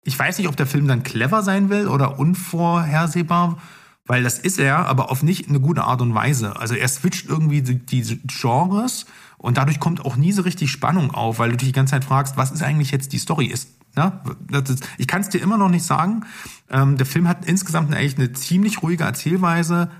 Ich 0.05 0.17
weiß 0.17 0.39
nicht, 0.39 0.47
ob 0.47 0.57
der 0.57 0.69
Film 0.69 0.87
dann 0.87 1.03
clever 1.03 1.43
sein 1.43 1.71
will 1.71 1.89
oder 1.89 2.21
unvorhersehbar, 2.21 3.59
weil 4.07 4.23
das 4.23 4.39
ist 4.39 4.61
er, 4.61 4.87
aber 4.87 5.11
auf 5.11 5.25
nicht 5.25 5.49
eine 5.49 5.59
gute 5.59 5.83
Art 5.83 6.01
und 6.01 6.15
Weise. 6.15 6.55
Also 6.55 6.77
er 6.77 6.87
switcht 6.87 7.29
irgendwie 7.29 7.63
die, 7.63 8.21
Genres 8.29 9.07
und 9.39 9.57
dadurch 9.57 9.81
kommt 9.81 10.05
auch 10.05 10.15
nie 10.15 10.31
so 10.31 10.43
richtig 10.43 10.71
Spannung 10.71 11.11
auf, 11.11 11.41
weil 11.41 11.51
du 11.51 11.57
dich 11.57 11.71
die 11.71 11.73
ganze 11.73 11.91
Zeit 11.91 12.05
fragst, 12.05 12.37
was 12.37 12.53
ist 12.53 12.63
eigentlich 12.63 12.93
jetzt 12.93 13.13
die 13.13 13.19
Story? 13.19 13.47
Ist 13.47 13.71
ja, 13.97 14.23
ist, 14.53 14.89
ich 14.99 15.09
kann 15.09 15.23
es 15.23 15.31
dir 15.31 15.43
immer 15.43 15.59
noch 15.59 15.69
nicht 15.69 15.85
sagen. 15.85 16.25
Ähm, 16.71 16.97
der 16.97 17.07
Film 17.07 17.27
hat 17.27 17.45
insgesamt 17.45 17.93
eigentlich 17.93 18.17
eine 18.17 18.33
ziemlich 18.33 18.83
ruhige 18.85 19.03
Erzählweise, 19.03 19.91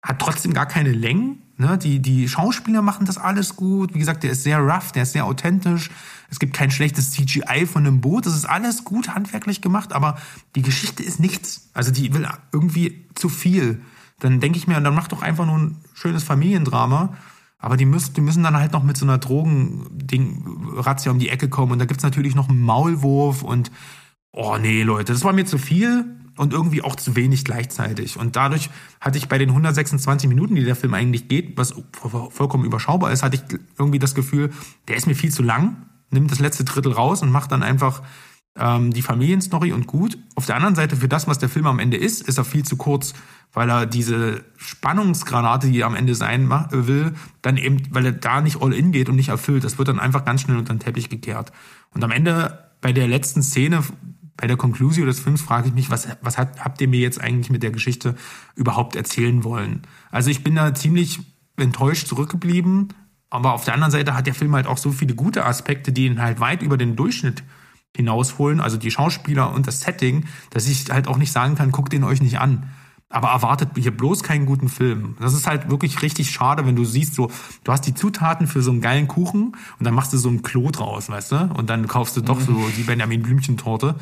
hat 0.00 0.20
trotzdem 0.20 0.52
gar 0.52 0.66
keine 0.66 0.92
Längen. 0.92 1.42
Ne? 1.58 1.76
Die, 1.76 2.00
die 2.00 2.28
Schauspieler 2.28 2.82
machen 2.82 3.04
das 3.04 3.18
alles 3.18 3.56
gut. 3.56 3.92
Wie 3.94 3.98
gesagt, 3.98 4.22
der 4.22 4.30
ist 4.30 4.44
sehr 4.44 4.58
rough, 4.60 4.92
der 4.92 5.02
ist 5.02 5.12
sehr 5.12 5.26
authentisch. 5.26 5.90
Es 6.30 6.38
gibt 6.38 6.54
kein 6.54 6.70
schlechtes 6.70 7.10
CGI 7.10 7.66
von 7.66 7.84
einem 7.84 8.00
Boot. 8.00 8.26
Das 8.26 8.34
ist 8.34 8.44
alles 8.44 8.84
gut 8.84 9.14
handwerklich 9.14 9.60
gemacht, 9.60 9.92
aber 9.92 10.18
die 10.54 10.62
Geschichte 10.62 11.02
ist 11.02 11.18
nichts. 11.18 11.68
Also 11.74 11.90
die 11.90 12.14
will 12.14 12.28
irgendwie 12.52 13.06
zu 13.14 13.28
viel. 13.28 13.82
Dann 14.20 14.40
denke 14.40 14.58
ich 14.58 14.68
mir, 14.68 14.80
dann 14.80 14.94
mach 14.94 15.08
doch 15.08 15.22
einfach 15.22 15.46
nur 15.46 15.58
ein 15.58 15.76
schönes 15.94 16.22
Familiendrama. 16.22 17.16
Aber 17.58 17.76
die 17.76 17.86
müssen, 17.86 18.14
die 18.14 18.20
müssen 18.20 18.44
dann 18.44 18.56
halt 18.56 18.72
noch 18.72 18.84
mit 18.84 18.96
so 18.96 19.04
einer 19.04 19.18
Drogen-Razzia 19.18 21.10
um 21.10 21.18
die 21.18 21.28
Ecke 21.28 21.48
kommen. 21.48 21.72
Und 21.72 21.80
da 21.80 21.86
gibt's 21.86 22.04
natürlich 22.04 22.36
noch 22.36 22.48
einen 22.48 22.62
Maulwurf 22.62 23.42
und 23.42 23.72
oh 24.30 24.56
nee, 24.58 24.84
Leute, 24.84 25.12
das 25.12 25.24
war 25.24 25.32
mir 25.32 25.44
zu 25.44 25.58
viel 25.58 26.04
und 26.38 26.52
irgendwie 26.52 26.82
auch 26.82 26.96
zu 26.96 27.16
wenig 27.16 27.44
gleichzeitig. 27.44 28.18
Und 28.18 28.36
dadurch 28.36 28.70
hatte 29.00 29.18
ich 29.18 29.28
bei 29.28 29.38
den 29.38 29.50
126 29.50 30.28
Minuten, 30.28 30.54
die 30.54 30.64
der 30.64 30.76
Film 30.76 30.94
eigentlich 30.94 31.28
geht, 31.28 31.56
was 31.58 31.74
vollkommen 32.30 32.64
überschaubar 32.64 33.12
ist, 33.12 33.22
hatte 33.22 33.36
ich 33.36 33.58
irgendwie 33.78 33.98
das 33.98 34.14
Gefühl, 34.14 34.50
der 34.86 34.96
ist 34.96 35.06
mir 35.06 35.14
viel 35.14 35.32
zu 35.32 35.42
lang, 35.42 35.86
nimmt 36.10 36.30
das 36.30 36.38
letzte 36.38 36.64
Drittel 36.64 36.92
raus 36.92 37.22
und 37.22 37.30
macht 37.30 37.52
dann 37.52 37.62
einfach 37.62 38.02
ähm, 38.56 38.92
die 38.92 39.02
Familienstory 39.02 39.72
und 39.72 39.86
gut. 39.86 40.18
Auf 40.34 40.46
der 40.46 40.56
anderen 40.56 40.74
Seite, 40.74 40.96
für 40.96 41.08
das, 41.08 41.26
was 41.26 41.38
der 41.38 41.48
Film 41.48 41.66
am 41.66 41.78
Ende 41.78 41.96
ist, 41.96 42.26
ist 42.26 42.38
er 42.38 42.44
viel 42.44 42.64
zu 42.64 42.76
kurz, 42.76 43.14
weil 43.52 43.70
er 43.70 43.86
diese 43.86 44.44
Spannungsgranate, 44.56 45.68
die 45.68 45.80
er 45.80 45.86
am 45.86 45.94
Ende 45.94 46.14
sein 46.14 46.50
will, 46.70 47.14
dann 47.42 47.56
eben, 47.56 47.82
weil 47.90 48.06
er 48.06 48.12
da 48.12 48.40
nicht 48.40 48.60
all 48.60 48.72
in 48.72 48.92
geht 48.92 49.08
und 49.08 49.16
nicht 49.16 49.28
erfüllt. 49.28 49.64
Das 49.64 49.78
wird 49.78 49.88
dann 49.88 50.00
einfach 50.00 50.24
ganz 50.24 50.42
schnell 50.42 50.58
unter 50.58 50.74
den 50.74 50.80
Teppich 50.80 51.08
gekehrt. 51.08 51.52
Und 51.94 52.04
am 52.04 52.10
Ende, 52.10 52.70
bei 52.80 52.92
der 52.92 53.08
letzten 53.08 53.42
Szene, 53.42 53.82
bei 54.38 54.46
der 54.46 54.56
Conclusio 54.56 55.04
des 55.04 55.20
Films 55.20 55.42
frage 55.42 55.68
ich 55.68 55.74
mich, 55.74 55.90
was, 55.90 56.08
was 56.22 56.38
hat, 56.38 56.64
habt 56.64 56.80
ihr 56.80 56.88
mir 56.88 57.00
jetzt 57.00 57.20
eigentlich 57.20 57.50
mit 57.50 57.62
der 57.62 57.72
Geschichte 57.72 58.14
überhaupt 58.54 58.94
erzählen 58.94 59.42
wollen? 59.42 59.82
Also 60.10 60.30
ich 60.30 60.44
bin 60.44 60.54
da 60.54 60.72
ziemlich 60.74 61.18
enttäuscht 61.56 62.06
zurückgeblieben, 62.06 62.94
aber 63.30 63.52
auf 63.52 63.64
der 63.64 63.74
anderen 63.74 63.90
Seite 63.90 64.14
hat 64.14 64.28
der 64.28 64.34
Film 64.34 64.54
halt 64.54 64.68
auch 64.68 64.78
so 64.78 64.92
viele 64.92 65.16
gute 65.16 65.44
Aspekte, 65.44 65.92
die 65.92 66.06
ihn 66.06 66.22
halt 66.22 66.38
weit 66.38 66.62
über 66.62 66.78
den 66.78 66.94
Durchschnitt 66.94 67.42
hinausholen, 67.96 68.60
also 68.60 68.76
die 68.76 68.92
Schauspieler 68.92 69.52
und 69.52 69.66
das 69.66 69.80
Setting, 69.80 70.26
dass 70.50 70.68
ich 70.68 70.88
halt 70.88 71.08
auch 71.08 71.18
nicht 71.18 71.32
sagen 71.32 71.56
kann, 71.56 71.72
guckt 71.72 71.92
den 71.92 72.04
euch 72.04 72.22
nicht 72.22 72.38
an. 72.38 72.70
Aber 73.10 73.28
erwartet 73.28 73.70
hier 73.76 73.90
bloß 73.90 74.22
keinen 74.22 74.46
guten 74.46 74.68
Film. 74.68 75.16
Das 75.18 75.32
ist 75.32 75.46
halt 75.46 75.70
wirklich 75.70 76.02
richtig 76.02 76.30
schade, 76.30 76.64
wenn 76.64 76.76
du 76.76 76.84
siehst, 76.84 77.14
so, 77.14 77.30
du 77.64 77.72
hast 77.72 77.86
die 77.86 77.94
Zutaten 77.94 78.46
für 78.46 78.62
so 78.62 78.70
einen 78.70 78.82
geilen 78.82 79.08
Kuchen 79.08 79.56
und 79.78 79.84
dann 79.84 79.94
machst 79.94 80.12
du 80.12 80.18
so 80.18 80.28
ein 80.28 80.42
Klo 80.42 80.70
draus, 80.70 81.08
weißt 81.08 81.32
du? 81.32 81.50
Und 81.54 81.70
dann 81.70 81.88
kaufst 81.88 82.16
du 82.16 82.20
doch 82.20 82.38
so 82.38 82.52
mhm. 82.52 82.72
die 82.76 82.82
Benjamin 82.82 83.22
Blümchen-Torte. 83.22 83.96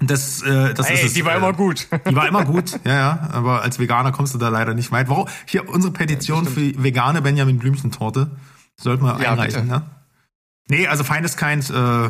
Das, 0.00 0.42
äh, 0.42 0.74
das 0.74 0.88
hey, 0.88 0.96
ist 0.96 1.04
es. 1.04 1.12
Die 1.14 1.24
war 1.24 1.34
äh, 1.34 1.38
immer 1.38 1.52
gut. 1.52 1.86
Die 2.08 2.16
war 2.16 2.26
immer 2.26 2.44
gut, 2.44 2.80
ja, 2.84 2.94
ja. 2.94 3.28
Aber 3.32 3.62
als 3.62 3.78
Veganer 3.78 4.12
kommst 4.12 4.34
du 4.34 4.38
da 4.38 4.48
leider 4.48 4.74
nicht 4.74 4.90
weit. 4.90 5.08
Warum? 5.08 5.28
Hier 5.46 5.68
unsere 5.68 5.92
Petition 5.92 6.44
ja, 6.44 6.50
für 6.50 6.82
vegane 6.82 7.22
Benjamin 7.22 7.58
Blümchen-Torte. 7.58 8.30
Sollten 8.76 9.04
wir 9.04 9.20
ja, 9.20 9.32
einreichen, 9.32 9.68
bitte. 9.68 9.80
ne? 9.80 9.90
Nee, 10.68 10.86
also 10.88 11.04
feines 11.04 11.36
Kind 11.36 11.70
äh, 11.70 12.06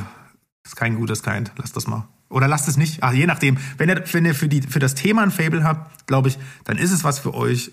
ist 0.65 0.77
kein 0.77 0.97
gutes 0.97 1.23
Kind. 1.23 1.53
Lass 1.57 1.73
das 1.73 1.87
mal. 1.87 2.09
Oder 2.31 2.49
lasst 2.49 2.69
es 2.69 2.77
nicht. 2.77 3.03
Ach, 3.03 3.13
je 3.13 3.27
nachdem. 3.27 3.59
Wenn 3.77 3.89
ihr, 3.89 4.03
wenn 4.13 4.25
ihr 4.25 4.35
für, 4.35 4.49
die, 4.49 4.63
für 4.63 4.79
das 4.79 4.95
Thema 4.95 5.23
ein 5.23 5.31
Fable 5.31 5.63
habt, 5.63 6.07
glaube 6.07 6.29
ich, 6.29 6.39
dann 6.65 6.79
ist 6.79 6.91
es 6.91 7.05
was 7.05 7.19
für 7.19 7.35
euch. 7.35 7.71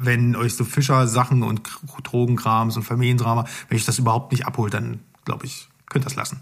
Wenn 0.00 0.36
euch 0.36 0.54
so 0.54 0.64
Fischer-Sachen 0.64 1.42
und 1.42 1.62
Drogenkrams 2.04 2.76
und 2.76 2.84
Familiendrama, 2.84 3.46
wenn 3.68 3.76
ich 3.76 3.84
das 3.84 3.98
überhaupt 3.98 4.30
nicht 4.30 4.46
abholt, 4.46 4.72
dann 4.72 5.00
glaube 5.24 5.44
ich, 5.44 5.68
könnt 5.90 6.04
ihr 6.04 6.08
das 6.08 6.14
lassen. 6.14 6.40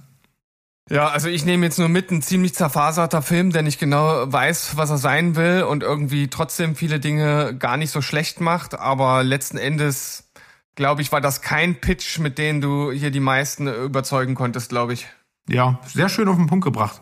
Ja, 0.89 1.09
also 1.09 1.29
ich 1.29 1.45
nehme 1.45 1.67
jetzt 1.67 1.79
nur 1.81 1.89
mit 1.89 2.13
ein 2.13 2.23
ziemlich 2.23 2.55
zerfaserter 2.55 3.21
Film, 3.21 3.51
der 3.51 3.63
nicht 3.63 3.81
genau 3.81 4.33
weiß, 4.33 4.77
was 4.77 4.91
er 4.91 4.99
sein 4.99 5.35
will 5.35 5.65
und 5.65 5.83
irgendwie 5.83 6.29
trotzdem 6.29 6.77
viele 6.77 7.01
Dinge 7.01 7.57
gar 7.59 7.77
nicht 7.77 7.91
so 7.91 8.03
schlecht 8.03 8.41
macht. 8.41 8.79
Aber 8.79 9.25
letzten 9.25 9.59
Endes, 9.59 10.31
glaube 10.77 11.03
ich, 11.03 11.11
war 11.11 11.21
das 11.21 11.43
kein 11.43 11.81
Pitch, 11.81 12.21
mit 12.21 12.39
dem 12.39 12.61
du 12.61 12.93
hier 12.93 13.11
die 13.11 13.21
meisten 13.21 13.67
überzeugen 13.67 14.37
konntest, 14.37 14.69
glaube 14.69 14.93
ich. 14.93 15.09
Ja, 15.49 15.81
sehr 15.87 16.09
schön 16.09 16.29
auf 16.29 16.37
den 16.37 16.47
Punkt 16.47 16.65
gebracht. 16.65 17.01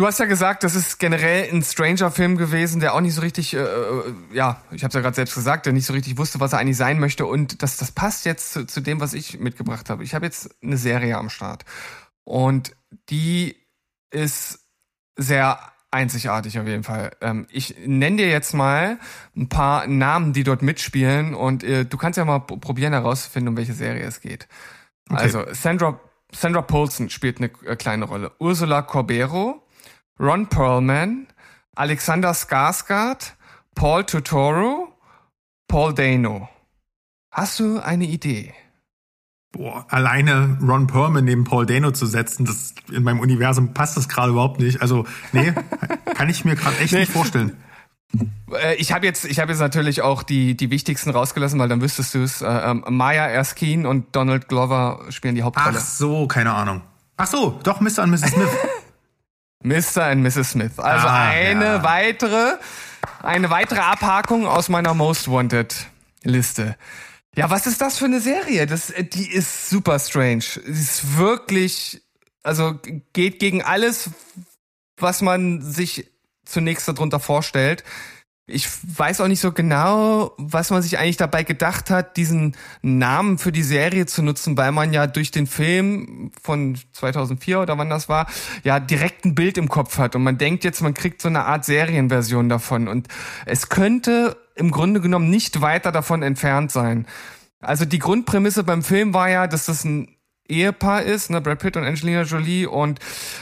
Du 0.00 0.06
hast 0.06 0.18
ja 0.18 0.24
gesagt, 0.24 0.64
das 0.64 0.76
ist 0.76 0.98
generell 0.98 1.52
ein 1.52 1.62
Stranger-Film 1.62 2.38
gewesen, 2.38 2.80
der 2.80 2.94
auch 2.94 3.02
nicht 3.02 3.14
so 3.14 3.20
richtig, 3.20 3.52
äh, 3.52 3.58
äh 3.58 4.14
ja, 4.32 4.62
ich 4.70 4.82
habe 4.82 4.88
es 4.88 4.94
ja 4.94 5.02
gerade 5.02 5.14
selbst 5.14 5.34
gesagt, 5.34 5.66
der 5.66 5.74
nicht 5.74 5.84
so 5.84 5.92
richtig 5.92 6.16
wusste, 6.16 6.40
was 6.40 6.54
er 6.54 6.58
eigentlich 6.58 6.78
sein 6.78 6.98
möchte. 6.98 7.26
Und 7.26 7.62
das, 7.62 7.76
das 7.76 7.92
passt 7.92 8.24
jetzt 8.24 8.54
zu, 8.54 8.66
zu 8.66 8.80
dem, 8.80 8.98
was 8.98 9.12
ich 9.12 9.40
mitgebracht 9.40 9.90
habe. 9.90 10.02
Ich 10.02 10.14
habe 10.14 10.24
jetzt 10.24 10.56
eine 10.62 10.78
Serie 10.78 11.18
am 11.18 11.28
Start. 11.28 11.66
Und 12.24 12.74
die 13.10 13.56
ist 14.10 14.60
sehr 15.16 15.58
einzigartig 15.90 16.58
auf 16.58 16.66
jeden 16.66 16.82
Fall. 16.82 17.10
Ähm, 17.20 17.46
ich 17.50 17.74
nenne 17.84 18.16
dir 18.16 18.30
jetzt 18.30 18.54
mal 18.54 18.98
ein 19.36 19.50
paar 19.50 19.86
Namen, 19.86 20.32
die 20.32 20.44
dort 20.44 20.62
mitspielen. 20.62 21.34
Und 21.34 21.62
äh, 21.62 21.84
du 21.84 21.98
kannst 21.98 22.16
ja 22.16 22.24
mal 22.24 22.38
probieren 22.38 22.94
herauszufinden, 22.94 23.48
um 23.48 23.56
welche 23.58 23.74
Serie 23.74 24.04
es 24.04 24.22
geht. 24.22 24.48
Okay. 25.10 25.20
Also 25.20 25.44
Sandra, 25.52 26.00
Sandra 26.32 26.62
Polson 26.62 27.10
spielt 27.10 27.36
eine 27.36 27.50
äh, 27.66 27.76
kleine 27.76 28.06
Rolle. 28.06 28.32
Ursula 28.38 28.80
Corbero, 28.80 29.62
Ron 30.20 30.48
Perlman, 30.48 31.26
Alexander 31.74 32.34
Skarsgård, 32.34 33.32
Paul 33.74 34.04
Totoro, 34.04 34.92
Paul 35.66 35.94
Dano. 35.94 36.48
Hast 37.32 37.58
du 37.58 37.78
eine 37.78 38.04
Idee? 38.04 38.52
Boah, 39.52 39.86
alleine 39.88 40.58
Ron 40.60 40.86
Perlman 40.86 41.24
neben 41.24 41.44
Paul 41.44 41.64
Dano 41.64 41.90
zu 41.92 42.04
setzen, 42.04 42.44
das 42.44 42.74
in 42.92 43.02
meinem 43.02 43.20
Universum 43.20 43.72
passt 43.72 43.96
das 43.96 44.08
gerade 44.08 44.32
überhaupt 44.32 44.60
nicht. 44.60 44.82
Also, 44.82 45.06
nee, 45.32 45.54
kann 46.14 46.28
ich 46.28 46.44
mir 46.44 46.54
gerade 46.54 46.76
echt 46.78 46.92
nee. 46.92 47.00
nicht 47.00 47.12
vorstellen. 47.12 47.56
Äh, 48.52 48.74
ich 48.74 48.92
habe 48.92 49.06
jetzt, 49.06 49.24
ich 49.24 49.40
habe 49.40 49.52
jetzt 49.52 49.60
natürlich 49.60 50.02
auch 50.02 50.22
die 50.22 50.54
die 50.54 50.70
wichtigsten 50.70 51.10
rausgelassen, 51.10 51.58
weil 51.58 51.68
dann 51.68 51.80
wüsstest 51.80 52.14
du 52.14 52.22
es. 52.22 52.42
Äh, 52.42 52.46
ähm, 52.46 52.84
Maya 52.88 53.26
Erskine 53.26 53.88
und 53.88 54.14
Donald 54.14 54.48
Glover 54.48 55.00
spielen 55.08 55.34
die 55.34 55.42
Hauptrolle. 55.42 55.78
Ach 55.78 55.80
so, 55.80 56.26
keine 56.26 56.52
Ahnung. 56.52 56.82
Ach 57.16 57.26
so, 57.26 57.58
doch 57.62 57.80
Mr. 57.80 58.02
und 58.02 58.10
Mrs. 58.10 58.32
Smith. 58.32 58.48
Mr. 59.62 60.10
und 60.12 60.22
Mrs. 60.22 60.50
Smith. 60.52 60.78
Also 60.78 61.06
ah, 61.06 61.28
eine 61.28 61.64
ja. 61.64 61.82
weitere, 61.82 62.56
eine 63.22 63.50
weitere 63.50 63.80
Abhakung 63.80 64.46
aus 64.46 64.68
meiner 64.68 64.94
Most 64.94 65.30
Wanted 65.30 65.74
Liste. 66.22 66.76
Ja, 67.36 67.50
was 67.50 67.66
ist 67.66 67.80
das 67.80 67.98
für 67.98 68.06
eine 68.06 68.20
Serie? 68.20 68.66
Das, 68.66 68.92
die 69.12 69.30
ist 69.30 69.70
super 69.70 69.98
strange. 69.98 70.42
Sie 70.42 70.82
ist 70.82 71.16
wirklich, 71.16 72.02
also 72.42 72.78
geht 73.12 73.38
gegen 73.38 73.62
alles, 73.62 74.10
was 74.96 75.22
man 75.22 75.62
sich 75.62 76.10
zunächst 76.44 76.88
darunter 76.88 77.20
vorstellt 77.20 77.84
ich 78.50 78.68
weiß 78.98 79.20
auch 79.20 79.28
nicht 79.28 79.40
so 79.40 79.52
genau, 79.52 80.32
was 80.36 80.70
man 80.70 80.82
sich 80.82 80.98
eigentlich 80.98 81.16
dabei 81.16 81.44
gedacht 81.44 81.90
hat, 81.90 82.16
diesen 82.16 82.56
Namen 82.82 83.38
für 83.38 83.52
die 83.52 83.62
Serie 83.62 84.06
zu 84.06 84.22
nutzen, 84.22 84.56
weil 84.56 84.72
man 84.72 84.92
ja 84.92 85.06
durch 85.06 85.30
den 85.30 85.46
Film 85.46 86.32
von 86.42 86.78
2004 86.92 87.60
oder 87.60 87.78
wann 87.78 87.90
das 87.90 88.08
war, 88.08 88.26
ja 88.64 88.80
direkt 88.80 89.24
ein 89.24 89.34
Bild 89.34 89.58
im 89.58 89.68
Kopf 89.68 89.98
hat. 89.98 90.16
Und 90.16 90.22
man 90.22 90.38
denkt 90.38 90.64
jetzt, 90.64 90.80
man 90.82 90.94
kriegt 90.94 91.22
so 91.22 91.28
eine 91.28 91.44
Art 91.44 91.64
Serienversion 91.64 92.48
davon. 92.48 92.88
Und 92.88 93.08
es 93.46 93.68
könnte 93.68 94.36
im 94.56 94.70
Grunde 94.70 95.00
genommen 95.00 95.30
nicht 95.30 95.60
weiter 95.60 95.92
davon 95.92 96.22
entfernt 96.22 96.72
sein. 96.72 97.06
Also 97.60 97.84
die 97.84 97.98
Grundprämisse 97.98 98.64
beim 98.64 98.82
Film 98.82 99.14
war 99.14 99.30
ja, 99.30 99.46
dass 99.46 99.66
das 99.66 99.84
ein 99.84 100.16
Ehepaar 100.48 101.02
ist, 101.02 101.30
ne, 101.30 101.40
Brad 101.40 101.60
Pitt 101.60 101.76
und 101.76 101.84
Angelina 101.84 102.22
Jolie, 102.22 102.66
und 102.66 102.98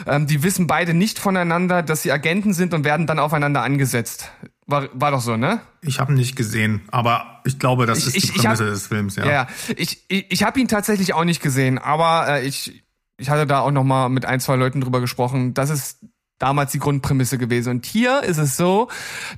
ähm, 0.06 0.26
die 0.26 0.42
wissen 0.42 0.66
beide 0.66 0.92
nicht 0.92 1.18
voneinander, 1.18 1.82
dass 1.82 2.02
sie 2.02 2.12
Agenten 2.12 2.52
sind 2.52 2.74
und 2.74 2.84
werden 2.84 3.06
dann 3.06 3.18
aufeinander 3.18 3.62
angesetzt 3.62 4.30
War, 4.70 4.88
war 4.92 5.10
doch 5.10 5.22
so, 5.22 5.38
ne? 5.38 5.62
Ich 5.80 5.98
habe 5.98 6.12
ihn 6.12 6.16
nicht 6.16 6.36
gesehen, 6.36 6.82
aber 6.88 7.40
ich 7.46 7.58
glaube, 7.58 7.86
das 7.86 8.06
ich, 8.06 8.16
ist 8.16 8.34
die 8.34 8.38
Prämisse 8.38 8.64
hab, 8.64 8.70
des 8.70 8.86
Films, 8.86 9.16
ja. 9.16 9.24
Ja, 9.24 9.46
ich, 9.74 10.04
ich, 10.08 10.26
ich 10.30 10.42
habe 10.42 10.60
ihn 10.60 10.68
tatsächlich 10.68 11.14
auch 11.14 11.24
nicht 11.24 11.42
gesehen, 11.42 11.78
aber 11.78 12.28
äh, 12.28 12.46
ich, 12.46 12.84
ich 13.16 13.30
hatte 13.30 13.46
da 13.46 13.60
auch 13.60 13.70
noch 13.70 13.82
mal 13.82 14.10
mit 14.10 14.26
ein, 14.26 14.40
zwei 14.40 14.56
Leuten 14.56 14.82
drüber 14.82 15.00
gesprochen. 15.00 15.54
Das 15.54 15.70
ist 15.70 16.00
damals 16.38 16.72
die 16.72 16.80
Grundprämisse 16.80 17.38
gewesen. 17.38 17.70
Und 17.70 17.86
hier 17.86 18.22
ist 18.22 18.36
es 18.36 18.58
so, 18.58 18.88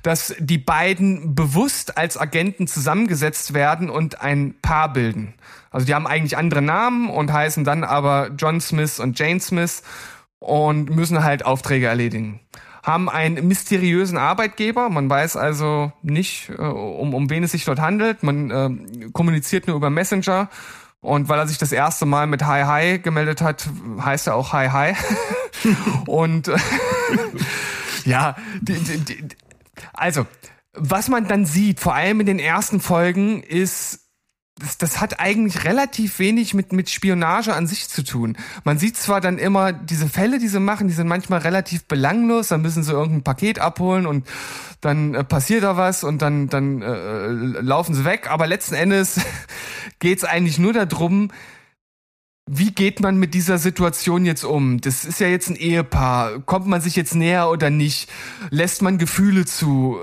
dass 0.03 0.35
die 0.37 0.57
beiden 0.57 1.33
bewusst 1.33 1.97
als 1.97 2.17
Agenten 2.17 2.67
zusammengesetzt 2.67 3.53
werden 3.53 3.89
und 3.89 4.19
ein 4.21 4.55
Paar 4.61 4.91
bilden. 4.91 5.33
Also 5.69 5.85
die 5.85 5.95
haben 5.95 6.07
eigentlich 6.07 6.37
andere 6.37 6.61
Namen 6.61 7.09
und 7.09 7.31
heißen 7.31 7.63
dann 7.63 7.85
aber 7.85 8.31
John 8.37 8.59
Smith 8.59 8.99
und 8.99 9.17
Jane 9.17 9.39
Smith 9.39 9.81
und 10.39 10.89
müssen 10.89 11.23
halt 11.23 11.45
Aufträge 11.45 11.87
erledigen 11.87 12.41
haben 12.83 13.09
einen 13.09 13.47
mysteriösen 13.47 14.17
Arbeitgeber. 14.17 14.89
Man 14.89 15.09
weiß 15.09 15.37
also 15.37 15.91
nicht, 16.01 16.49
äh, 16.49 16.61
um, 16.61 17.13
um 17.13 17.29
wen 17.29 17.43
es 17.43 17.51
sich 17.51 17.65
dort 17.65 17.79
handelt. 17.79 18.23
Man 18.23 18.51
äh, 18.51 19.09
kommuniziert 19.11 19.67
nur 19.67 19.75
über 19.75 19.89
Messenger. 19.89 20.49
Und 21.01 21.29
weil 21.29 21.39
er 21.39 21.47
sich 21.47 21.57
das 21.57 21.71
erste 21.71 22.05
Mal 22.05 22.27
mit 22.27 22.45
Hi 22.45 22.61
Hi 22.61 22.99
gemeldet 22.99 23.41
hat, 23.41 23.67
heißt 23.99 24.27
er 24.27 24.35
auch 24.35 24.53
Hi 24.53 24.69
Hi. 24.69 24.93
und 26.07 26.51
ja, 28.05 28.35
die, 28.61 28.73
die, 28.75 28.97
die, 28.99 29.27
also, 29.93 30.27
was 30.73 31.09
man 31.09 31.27
dann 31.27 31.45
sieht, 31.45 31.79
vor 31.79 31.95
allem 31.95 32.19
in 32.19 32.27
den 32.27 32.39
ersten 32.39 32.79
Folgen, 32.79 33.41
ist 33.41 34.00
das, 34.59 34.77
das 34.77 35.01
hat 35.01 35.19
eigentlich 35.19 35.63
relativ 35.63 36.19
wenig 36.19 36.53
mit, 36.53 36.73
mit 36.73 36.89
Spionage 36.89 37.53
an 37.53 37.67
sich 37.67 37.89
zu 37.89 38.03
tun. 38.03 38.37
Man 38.63 38.77
sieht 38.77 38.97
zwar 38.97 39.21
dann 39.21 39.37
immer 39.37 39.71
diese 39.73 40.07
Fälle, 40.07 40.39
die 40.39 40.47
sie 40.47 40.59
machen, 40.59 40.87
die 40.87 40.93
sind 40.93 41.07
manchmal 41.07 41.39
relativ 41.39 41.85
belanglos, 41.85 42.49
dann 42.49 42.61
müssen 42.61 42.83
sie 42.83 42.91
irgendein 42.91 43.23
Paket 43.23 43.59
abholen 43.59 44.05
und 44.05 44.27
dann 44.81 45.13
äh, 45.13 45.23
passiert 45.23 45.63
da 45.63 45.77
was 45.77 46.03
und 46.03 46.21
dann, 46.21 46.47
dann 46.47 46.81
äh, 46.81 47.27
laufen 47.27 47.95
sie 47.95 48.05
weg, 48.05 48.29
aber 48.29 48.47
letzten 48.47 48.75
Endes 48.75 49.21
geht's 49.99 50.23
eigentlich 50.23 50.59
nur 50.59 50.73
darum, 50.73 51.31
wie 52.47 52.71
geht 52.71 52.99
man 52.99 53.17
mit 53.17 53.33
dieser 53.33 53.57
Situation 53.57 54.25
jetzt 54.25 54.43
um? 54.43 54.81
Das 54.81 55.05
ist 55.05 55.19
ja 55.19 55.27
jetzt 55.27 55.49
ein 55.49 55.55
Ehepaar. 55.55 56.39
Kommt 56.39 56.67
man 56.67 56.81
sich 56.81 56.95
jetzt 56.95 57.15
näher 57.15 57.49
oder 57.49 57.69
nicht? 57.69 58.09
Lässt 58.49 58.81
man 58.81 58.97
Gefühle 58.97 59.45
zu? 59.45 59.99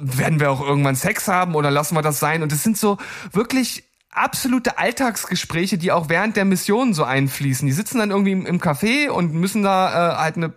werden 0.00 0.40
wir 0.40 0.50
auch 0.50 0.60
irgendwann 0.60 0.96
Sex 0.96 1.28
haben 1.28 1.54
oder 1.54 1.70
lassen 1.70 1.94
wir 1.94 2.02
das 2.02 2.18
sein? 2.18 2.42
Und 2.42 2.52
es 2.52 2.62
sind 2.62 2.78
so 2.78 2.98
wirklich 3.32 3.84
absolute 4.10 4.78
Alltagsgespräche, 4.78 5.78
die 5.78 5.92
auch 5.92 6.08
während 6.08 6.36
der 6.36 6.44
Mission 6.44 6.94
so 6.94 7.04
einfließen. 7.04 7.66
Die 7.66 7.72
sitzen 7.72 7.98
dann 7.98 8.10
irgendwie 8.10 8.32
im, 8.32 8.46
im 8.46 8.60
Café 8.60 9.10
und 9.10 9.34
müssen 9.34 9.62
da 9.62 10.14
äh, 10.14 10.16
halt 10.16 10.36
eine, 10.36 10.52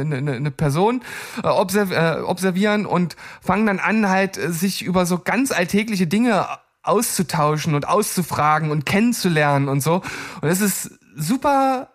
eine, 0.00 0.32
eine 0.32 0.50
Person 0.50 1.02
äh, 1.44 1.46
observ 1.46 1.92
äh, 1.92 2.20
observieren 2.22 2.86
und 2.86 3.16
fangen 3.40 3.66
dann 3.66 3.78
an, 3.78 4.08
halt 4.08 4.36
äh, 4.36 4.50
sich 4.50 4.82
über 4.82 5.06
so 5.06 5.18
ganz 5.18 5.52
alltägliche 5.52 6.06
Dinge 6.06 6.46
auszutauschen 6.88 7.74
und 7.74 7.86
auszufragen 7.86 8.70
und 8.70 8.86
kennenzulernen 8.86 9.68
und 9.68 9.80
so. 9.80 10.02
Und 10.40 10.48
es 10.48 10.60
ist 10.60 10.98
super 11.16 11.90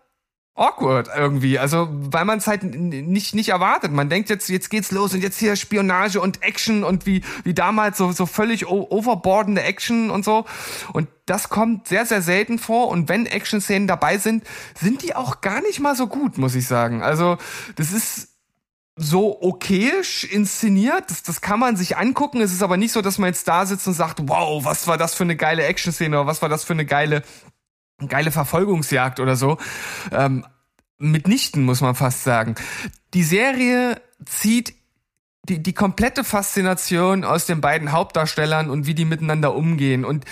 awkward 0.55 1.09
irgendwie. 1.15 1.57
Also, 1.57 1.87
weil 1.91 2.25
man 2.25 2.37
es 2.37 2.47
halt 2.47 2.63
nicht, 2.63 3.33
nicht 3.33 3.49
erwartet. 3.49 3.91
Man 3.91 4.09
denkt 4.09 4.29
jetzt, 4.29 4.49
jetzt 4.49 4.69
geht's 4.69 4.91
los 4.91 5.13
und 5.13 5.21
jetzt 5.21 5.39
hier 5.39 5.55
Spionage 5.55 6.21
und 6.21 6.43
Action 6.43 6.83
und 6.83 7.05
wie, 7.05 7.23
wie 7.43 7.53
damals 7.53 7.97
so, 7.97 8.11
so 8.11 8.25
völlig 8.25 8.67
overboardende 8.67 9.63
Action 9.63 10.09
und 10.11 10.23
so. 10.23 10.45
Und 10.93 11.07
das 11.25 11.49
kommt 11.49 11.87
sehr, 11.87 12.05
sehr 12.05 12.21
selten 12.21 12.59
vor. 12.59 12.89
Und 12.89 13.09
wenn 13.09 13.25
Action-Szenen 13.25 13.87
dabei 13.87 14.17
sind, 14.17 14.43
sind 14.79 15.01
die 15.01 15.15
auch 15.15 15.41
gar 15.41 15.61
nicht 15.61 15.79
mal 15.79 15.95
so 15.95 16.07
gut, 16.07 16.37
muss 16.37 16.55
ich 16.55 16.67
sagen. 16.67 17.01
Also, 17.01 17.37
das 17.75 17.91
ist, 17.91 18.32
so 18.95 19.41
okayisch 19.41 20.23
inszeniert. 20.23 21.09
Das, 21.09 21.23
das 21.23 21.41
kann 21.41 21.59
man 21.59 21.75
sich 21.75 21.97
angucken. 21.97 22.41
Es 22.41 22.51
ist 22.51 22.61
aber 22.61 22.77
nicht 22.77 22.91
so, 22.91 23.01
dass 23.01 23.17
man 23.17 23.27
jetzt 23.27 23.47
da 23.47 23.65
sitzt 23.65 23.87
und 23.87 23.93
sagt, 23.93 24.19
wow, 24.27 24.63
was 24.65 24.87
war 24.87 24.97
das 24.97 25.15
für 25.15 25.23
eine 25.23 25.35
geile 25.35 25.63
Action-Szene 25.63 26.19
oder 26.19 26.27
was 26.27 26.41
war 26.41 26.49
das 26.49 26.63
für 26.63 26.73
eine 26.73 26.85
geile 26.85 27.23
geile 28.07 28.31
Verfolgungsjagd 28.31 29.19
oder 29.19 29.35
so. 29.35 29.57
Ähm, 30.11 30.45
mitnichten, 30.97 31.63
muss 31.63 31.81
man 31.81 31.95
fast 31.95 32.23
sagen. 32.23 32.55
Die 33.13 33.23
Serie 33.23 34.01
zieht 34.25 34.75
die, 35.49 35.61
die 35.61 35.73
komplette 35.73 36.23
Faszination 36.23 37.25
aus 37.25 37.45
den 37.45 37.59
beiden 37.59 37.91
Hauptdarstellern 37.91 38.69
und 38.69 38.87
wie 38.87 38.93
die 38.93 39.03
miteinander 39.03 39.53
umgehen. 39.55 40.05
Und 40.05 40.23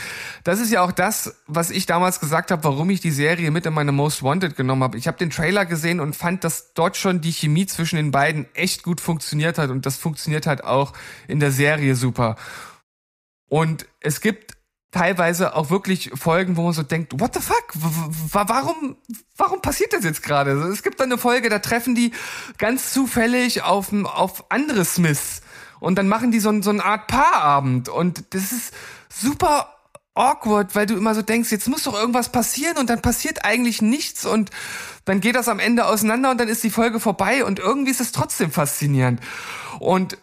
das 0.45 0.62
ist 0.62 0.72
ja 0.72 0.82
auch 0.82 0.93
das, 0.93 1.36
was 1.47 1.70
ich 1.70 1.86
damals 1.86 2.22
gesagt 2.22 2.49
habe, 2.49 2.64
warum 2.64 2.89
ich 2.89 3.01
die 3.01 3.12
Serie 3.12 3.51
mit 3.51 3.66
in 3.66 3.74
meine 3.74 3.91
Most 3.91 4.24
Wanted 4.24 4.55
genommen 4.55 4.84
habe. 4.84 4.97
Ich 4.97 5.07
habe 5.07 5.18
den 5.18 5.30
Trailer 5.30 5.66
gesehen 5.66 5.99
und 5.99 6.16
fand, 6.16 6.45
dass 6.45 6.74
dort 6.74 6.95
schon 6.95 7.20
die 7.20 7.34
Chemie 7.34 7.66
zwischen 7.66 7.97
den 7.97 8.12
beiden 8.12 8.45
echt 8.53 8.84
gut 8.84 9.01
funktioniert 9.01 9.57
hat. 9.57 9.70
Und 9.70 9.86
das 9.86 9.97
funktioniert 9.97 10.47
halt 10.47 10.64
auch 10.64 10.93
in 11.28 11.41
der 11.41 11.51
Serie 11.51 11.95
super. 11.95 12.38
Und 13.49 13.86
es 13.99 14.22
gibt 14.22 14.55
teilweise 14.91 15.55
auch 15.55 15.69
wirklich 15.69 16.11
Folgen, 16.15 16.57
wo 16.57 16.63
man 16.63 16.73
so 16.73 16.83
denkt, 16.83 17.19
what 17.19 17.33
the 17.33 17.41
fuck? 17.41 17.73
warum, 18.31 18.97
warum 19.37 19.61
passiert 19.61 19.93
das 19.93 20.03
jetzt 20.03 20.21
gerade? 20.21 20.51
Es 20.51 20.83
gibt 20.83 20.99
dann 20.99 21.11
eine 21.11 21.17
Folge, 21.17 21.49
da 21.49 21.59
treffen 21.59 21.95
die 21.95 22.11
ganz 22.57 22.91
zufällig 22.93 23.63
auf, 23.63 23.93
auf 24.03 24.45
andere 24.49 24.85
Smiths 24.85 25.41
und 25.79 25.95
dann 25.95 26.07
machen 26.07 26.31
die 26.31 26.39
so, 26.39 26.61
so 26.61 26.69
eine 26.69 26.83
Art 26.83 27.07
Paarabend 27.07 27.87
und 27.89 28.33
das 28.33 28.51
ist 28.51 28.73
super 29.09 29.75
awkward, 30.13 30.75
weil 30.75 30.85
du 30.85 30.95
immer 30.97 31.15
so 31.15 31.21
denkst, 31.21 31.51
jetzt 31.51 31.69
muss 31.69 31.83
doch 31.83 31.93
irgendwas 31.93 32.29
passieren 32.29 32.77
und 32.77 32.89
dann 32.89 33.01
passiert 33.01 33.45
eigentlich 33.45 33.81
nichts 33.81 34.25
und 34.25 34.49
dann 35.05 35.21
geht 35.21 35.35
das 35.35 35.47
am 35.47 35.59
Ende 35.59 35.85
auseinander 35.85 36.31
und 36.31 36.39
dann 36.39 36.49
ist 36.49 36.63
die 36.63 36.69
Folge 36.69 36.99
vorbei 36.99 37.45
und 37.45 37.59
irgendwie 37.59 37.91
ist 37.91 38.01
es 38.01 38.11
trotzdem 38.11 38.51
faszinierend. 38.51 39.21
Und 39.79 40.17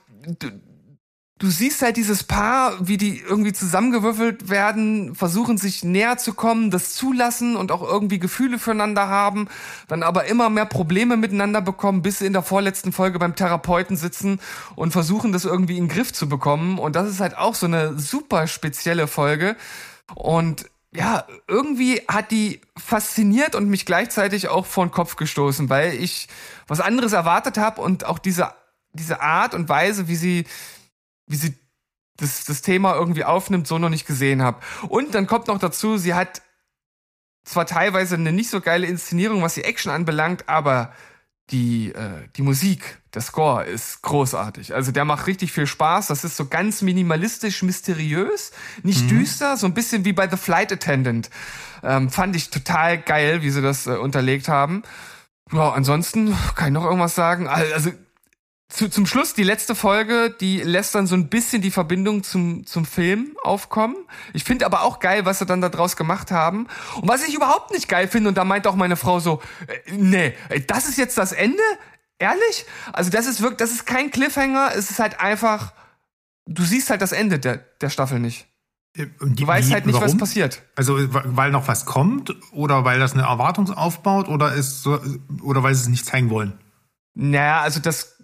du 1.39 1.49
siehst 1.51 1.83
halt 1.83 1.97
dieses 1.97 2.25
Paar, 2.25 2.75
wie 2.81 2.97
die 2.97 3.21
irgendwie 3.21 3.53
zusammengewürfelt 3.53 4.51
werden, 4.51 5.15
versuchen 5.15 5.57
sich 5.57 5.85
näher 5.85 6.19
zu 6.19 6.35
kommen, 6.35 6.71
das 6.71 6.95
zulassen 6.95 7.57
und 7.57 7.71
auch 7.71 7.83
irgendwie 7.83 8.19
Gefühle 8.19 8.59
füreinander 8.59 9.09
haben, 9.09 9.49
dann 9.87 10.03
aber 10.03 10.25
immer 10.25 10.51
mehr 10.51 10.67
Probleme 10.67 11.17
miteinander 11.17 11.61
bekommen, 11.61 12.03
bis 12.03 12.19
sie 12.19 12.27
in 12.27 12.33
der 12.33 12.43
vorletzten 12.43 12.93
Folge 12.93 13.19
beim 13.19 13.37
Therapeuten 13.37 13.97
sitzen 13.97 14.41
und 14.75 14.91
versuchen 14.91 15.33
das 15.33 15.45
irgendwie 15.45 15.77
in 15.77 15.85
den 15.85 15.95
Griff 15.95 16.13
zu 16.13 16.29
bekommen. 16.29 16.79
Und 16.79 16.97
das 16.97 17.09
ist 17.09 17.21
halt 17.21 17.37
auch 17.37 17.55
so 17.55 17.67
eine 17.67 17.97
super 17.99 18.49
spezielle 18.49 19.07
Folge. 19.07 19.57
Und 20.15 20.67
ja, 20.91 21.25
irgendwie 21.47 22.03
hat 22.09 22.33
die 22.33 22.61
fasziniert 22.77 23.55
und 23.55 23.69
mich 23.69 23.87
gleichzeitig 23.87 24.49
auch 24.49 24.67
vor 24.67 24.87
den 24.87 24.91
Kopf 24.91 25.17
gestoßen, 25.17 25.69
weil 25.69 25.95
ich 25.95 26.29
was 26.67 26.81
anderes 26.81 27.13
erwartet 27.13 27.59
habe 27.59 27.81
und 27.81 28.07
auch 28.07 28.19
diese, 28.19 28.51
diese 28.93 29.21
Art 29.21 29.55
und 29.55 29.69
Weise, 29.69 30.09
wie 30.09 30.17
sie 30.17 30.45
wie 31.29 31.37
sie 31.37 31.55
das, 32.17 32.45
das 32.45 32.63
Thema 32.63 32.95
irgendwie 32.95 33.25
aufnimmt, 33.25 33.67
so 33.67 33.79
noch 33.79 33.89
nicht 33.89 34.07
gesehen 34.07 34.43
habe. 34.43 34.61
Und 34.89 35.15
dann 35.15 35.27
kommt 35.27 35.47
noch 35.47 35.59
dazu, 35.59 35.97
sie 35.97 36.15
hat 36.15 36.43
zwar 37.45 37.67
teilweise 37.67 38.17
eine 38.17 38.33
nicht 38.33 38.51
so 38.51 38.61
geile 38.61 38.87
Inszenierung, 38.87 39.43
was 39.43 39.55
die 39.55 39.65
Action 39.65 39.91
anbelangt, 39.91 40.49
aber 40.49 40.93
die, 41.51 41.93
äh, 41.95 42.29
die 42.37 42.43
Musik, 42.43 42.99
der 43.15 43.23
Score 43.23 43.65
ist 43.65 44.03
großartig. 44.03 44.75
Also 44.75 44.93
der 44.93 45.07
macht 45.07 45.27
richtig 45.27 45.53
viel 45.53 45.67
Spaß. 45.67 46.09
Das 46.09 46.25
ist 46.25 46.37
so 46.37 46.47
ganz 46.47 46.83
minimalistisch, 46.83 47.63
mysteriös, 47.63 48.53
nicht 48.83 49.05
mhm. 49.05 49.09
düster, 49.09 49.57
so 49.57 49.67
ein 49.67 49.73
bisschen 49.73 50.05
wie 50.05 50.13
bei 50.13 50.29
The 50.29 50.37
Flight 50.37 50.73
Attendant. 50.73 51.31
Ähm, 51.83 52.11
fand 52.11 52.37
ich 52.37 52.51
total 52.51 52.99
geil, 52.99 53.41
wie 53.43 53.51
sie 53.51 53.63
das 53.63 53.87
äh, 53.87 53.93
unterlegt 53.93 54.49
haben. 54.49 54.83
Ja, 55.53 55.71
ansonsten 55.71 56.37
kann 56.55 56.69
ich 56.69 56.75
noch 56.75 56.85
irgendwas 56.85 57.15
sagen. 57.15 57.49
Also 57.49 57.93
zu, 58.69 58.91
zum 58.91 59.07
Schluss, 59.07 59.33
die 59.33 59.45
letzte 59.45 59.75
Folge, 59.75 60.35
die 60.41 60.61
lässt 60.61 60.95
dann 60.95 61.07
so 61.07 61.15
ein 61.15 61.29
bisschen 61.29 61.63
die 61.63 61.71
Verbindung 61.71 62.23
zum, 62.23 62.67
zum 62.67 62.85
Film 62.85 63.37
aufkommen. 63.43 63.97
Ich 64.35 64.45
finde 64.45 64.67
aber 64.67 64.83
auch 64.83 65.01
geil, 65.01 65.25
was 65.25 65.39
sie 65.39 65.47
dann 65.47 65.63
da 65.63 65.71
draus 65.71 65.97
gemacht 65.97 66.31
haben. 66.31 66.67
Und 67.01 67.09
was 67.09 67.27
ich 67.27 67.35
überhaupt 67.35 67.73
nicht 67.73 67.89
geil 67.89 68.09
finde, 68.09 68.29
und 68.29 68.37
da 68.37 68.45
meint 68.45 68.67
auch 68.67 68.77
meine 68.77 68.97
Frau 68.97 69.21
so, 69.21 69.41
äh, 69.67 69.93
nee, 69.93 70.35
das 70.67 70.87
ist 70.87 70.99
jetzt 70.99 71.17
das 71.17 71.33
Ende? 71.33 71.63
Ehrlich? 72.19 72.67
Also 72.93 73.11
das 73.11 73.27
ist 73.27 73.41
wirklich, 73.41 73.59
das 73.59 73.71
ist 73.71 73.87
kein 73.87 74.11
Cliffhanger, 74.11 74.73
es 74.75 74.91
ist 74.91 74.99
halt 74.99 75.19
einfach, 75.21 75.73
du 76.47 76.63
siehst 76.63 76.91
halt 76.91 77.01
das 77.01 77.13
Ende 77.13 77.39
der, 77.39 77.57
der 77.81 77.89
Staffel 77.89 78.19
nicht. 78.19 78.49
Äh, 78.95 79.07
du 79.21 79.47
weißt 79.47 79.73
halt 79.73 79.87
nicht, 79.87 79.95
warum? 79.95 80.09
was 80.09 80.17
passiert. 80.19 80.63
Also 80.77 80.99
weil 80.99 81.53
noch 81.53 81.69
was 81.69 81.87
kommt 81.87 82.37
oder 82.53 82.85
weil 82.85 82.99
das 82.99 83.15
eine 83.15 83.23
Erwartung 83.23 83.71
aufbaut 83.73 84.29
oder 84.29 84.53
ist 84.53 84.83
so, 84.83 85.01
oder 85.43 85.63
weil 85.63 85.75
sie 85.75 85.83
es 85.83 85.89
nicht 85.89 86.05
zeigen 86.05 86.29
wollen? 86.29 86.59
Naja, 87.15 87.63
also 87.63 87.81
das 87.81 88.18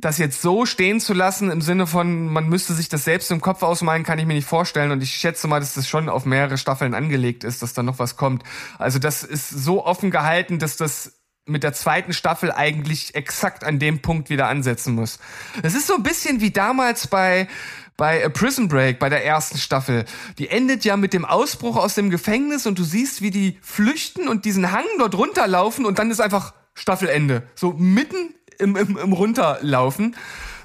das 0.00 0.18
jetzt 0.18 0.42
so 0.42 0.64
stehen 0.64 1.00
zu 1.00 1.12
lassen 1.12 1.50
im 1.50 1.60
Sinne 1.60 1.86
von, 1.86 2.28
man 2.28 2.48
müsste 2.48 2.72
sich 2.72 2.88
das 2.88 3.04
selbst 3.04 3.30
im 3.32 3.40
Kopf 3.40 3.62
ausmalen, 3.62 4.04
kann 4.04 4.18
ich 4.18 4.26
mir 4.26 4.34
nicht 4.34 4.46
vorstellen. 4.46 4.92
Und 4.92 5.02
ich 5.02 5.14
schätze 5.14 5.48
mal, 5.48 5.58
dass 5.58 5.74
das 5.74 5.88
schon 5.88 6.08
auf 6.08 6.24
mehrere 6.24 6.56
Staffeln 6.56 6.94
angelegt 6.94 7.42
ist, 7.42 7.62
dass 7.62 7.72
da 7.72 7.82
noch 7.82 7.98
was 7.98 8.16
kommt. 8.16 8.44
Also 8.78 9.00
das 9.00 9.24
ist 9.24 9.50
so 9.50 9.84
offen 9.84 10.12
gehalten, 10.12 10.60
dass 10.60 10.76
das 10.76 11.14
mit 11.46 11.64
der 11.64 11.72
zweiten 11.72 12.12
Staffel 12.12 12.52
eigentlich 12.52 13.14
exakt 13.14 13.64
an 13.64 13.78
dem 13.78 14.00
Punkt 14.00 14.30
wieder 14.30 14.48
ansetzen 14.48 14.94
muss. 14.94 15.18
Es 15.62 15.74
ist 15.74 15.86
so 15.86 15.96
ein 15.96 16.02
bisschen 16.02 16.40
wie 16.40 16.50
damals 16.50 17.08
bei 17.08 17.48
bei 17.96 18.24
A 18.24 18.28
Prison 18.28 18.68
Break, 18.68 19.00
bei 19.00 19.08
der 19.08 19.24
ersten 19.24 19.58
Staffel. 19.58 20.04
Die 20.38 20.48
endet 20.48 20.84
ja 20.84 20.96
mit 20.96 21.12
dem 21.12 21.24
Ausbruch 21.24 21.76
aus 21.76 21.96
dem 21.96 22.10
Gefängnis 22.10 22.64
und 22.64 22.78
du 22.78 22.84
siehst, 22.84 23.22
wie 23.22 23.32
die 23.32 23.58
flüchten 23.60 24.28
und 24.28 24.44
diesen 24.44 24.70
Hang 24.70 24.84
dort 25.00 25.16
runterlaufen 25.16 25.84
und 25.84 25.98
dann 25.98 26.08
ist 26.12 26.20
einfach 26.20 26.54
Staffelende. 26.74 27.42
So 27.56 27.72
mitten 27.72 28.36
im, 28.58 28.76
im, 28.76 28.96
im 28.96 29.12
Runterlaufen. 29.12 30.16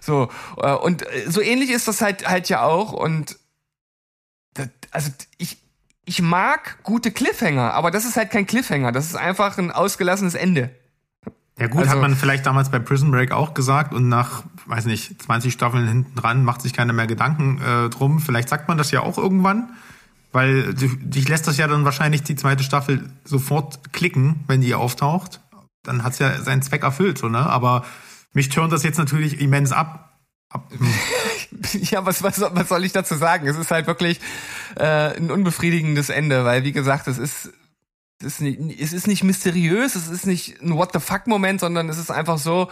So, 0.01 0.29
äh, 0.57 0.73
und 0.73 1.03
äh, 1.03 1.29
so 1.29 1.41
ähnlich 1.41 1.69
ist 1.71 1.87
das 1.87 2.01
halt 2.01 2.27
halt 2.27 2.49
ja 2.49 2.63
auch. 2.63 2.91
Und 2.91 3.37
das, 4.53 4.69
also 4.91 5.11
ich, 5.37 5.57
ich 6.05 6.21
mag 6.21 6.83
gute 6.83 7.11
Cliffhanger, 7.11 7.73
aber 7.73 7.91
das 7.91 8.05
ist 8.05 8.17
halt 8.17 8.31
kein 8.31 8.45
Cliffhanger. 8.45 8.91
Das 8.91 9.05
ist 9.05 9.15
einfach 9.15 9.57
ein 9.57 9.71
ausgelassenes 9.71 10.35
Ende. 10.35 10.71
Ja 11.59 11.67
gut, 11.67 11.81
Also- 11.81 11.91
hat 11.91 12.01
man 12.01 12.15
vielleicht 12.15 12.45
damals 12.45 12.69
bei 12.71 12.79
Prison 12.79 13.11
Break 13.11 13.31
auch 13.31 13.53
gesagt 13.53 13.93
und 13.93 14.09
nach, 14.09 14.43
weiß 14.65 14.85
nicht, 14.85 15.21
20 15.21 15.53
Staffeln 15.53 15.87
hinten 15.87 16.15
dran 16.15 16.43
macht 16.43 16.61
sich 16.61 16.73
keiner 16.73 16.93
mehr 16.93 17.07
Gedanken 17.07 17.61
äh, 17.61 17.89
drum. 17.89 18.19
Vielleicht 18.19 18.49
sagt 18.49 18.67
man 18.67 18.77
das 18.77 18.89
ja 18.91 19.01
auch 19.01 19.17
irgendwann, 19.19 19.69
weil 20.31 20.73
dich 20.73 21.29
lässt 21.29 21.47
das 21.47 21.57
ja 21.57 21.67
dann 21.67 21.85
wahrscheinlich 21.85 22.23
die 22.23 22.35
zweite 22.35 22.63
Staffel 22.63 23.07
sofort 23.23 23.93
klicken, 23.93 24.43
wenn 24.47 24.61
die 24.61 24.73
auftaucht. 24.73 25.41
Dann 25.83 26.03
hat's 26.03 26.19
ja 26.19 26.41
seinen 26.41 26.61
Zweck 26.61 26.83
erfüllt, 26.83 27.17
so, 27.17 27.29
ne? 27.29 27.39
Aber 27.39 27.85
mich 28.33 28.49
turnt 28.49 28.73
das 28.73 28.83
jetzt 28.83 28.97
natürlich 28.97 29.39
immens 29.39 29.71
ab. 29.71 30.17
ab 30.49 30.71
Ja, 31.73 32.05
was, 32.05 32.23
was, 32.23 32.41
was 32.41 32.69
soll 32.69 32.83
ich 32.83 32.91
dazu 32.93 33.15
sagen? 33.15 33.47
Es 33.47 33.57
ist 33.57 33.69
halt 33.71 33.85
wirklich 33.87 34.19
äh, 34.75 35.15
ein 35.15 35.29
unbefriedigendes 35.29 36.09
Ende, 36.09 36.43
weil 36.45 36.63
wie 36.63 36.71
gesagt, 36.71 37.07
es 37.07 37.17
ist, 37.17 37.51
es 38.19 38.25
ist, 38.25 38.41
nicht, 38.41 38.81
es 38.81 38.91
ist 38.91 39.07
nicht 39.07 39.23
mysteriös, 39.23 39.95
es 39.95 40.07
ist 40.09 40.25
nicht 40.25 40.61
ein 40.61 40.75
What 40.75 40.91
the 40.93 40.99
fuck-Moment, 40.99 41.59
sondern 41.59 41.89
es 41.89 41.97
ist 41.97 42.09
einfach 42.11 42.37
so, 42.37 42.69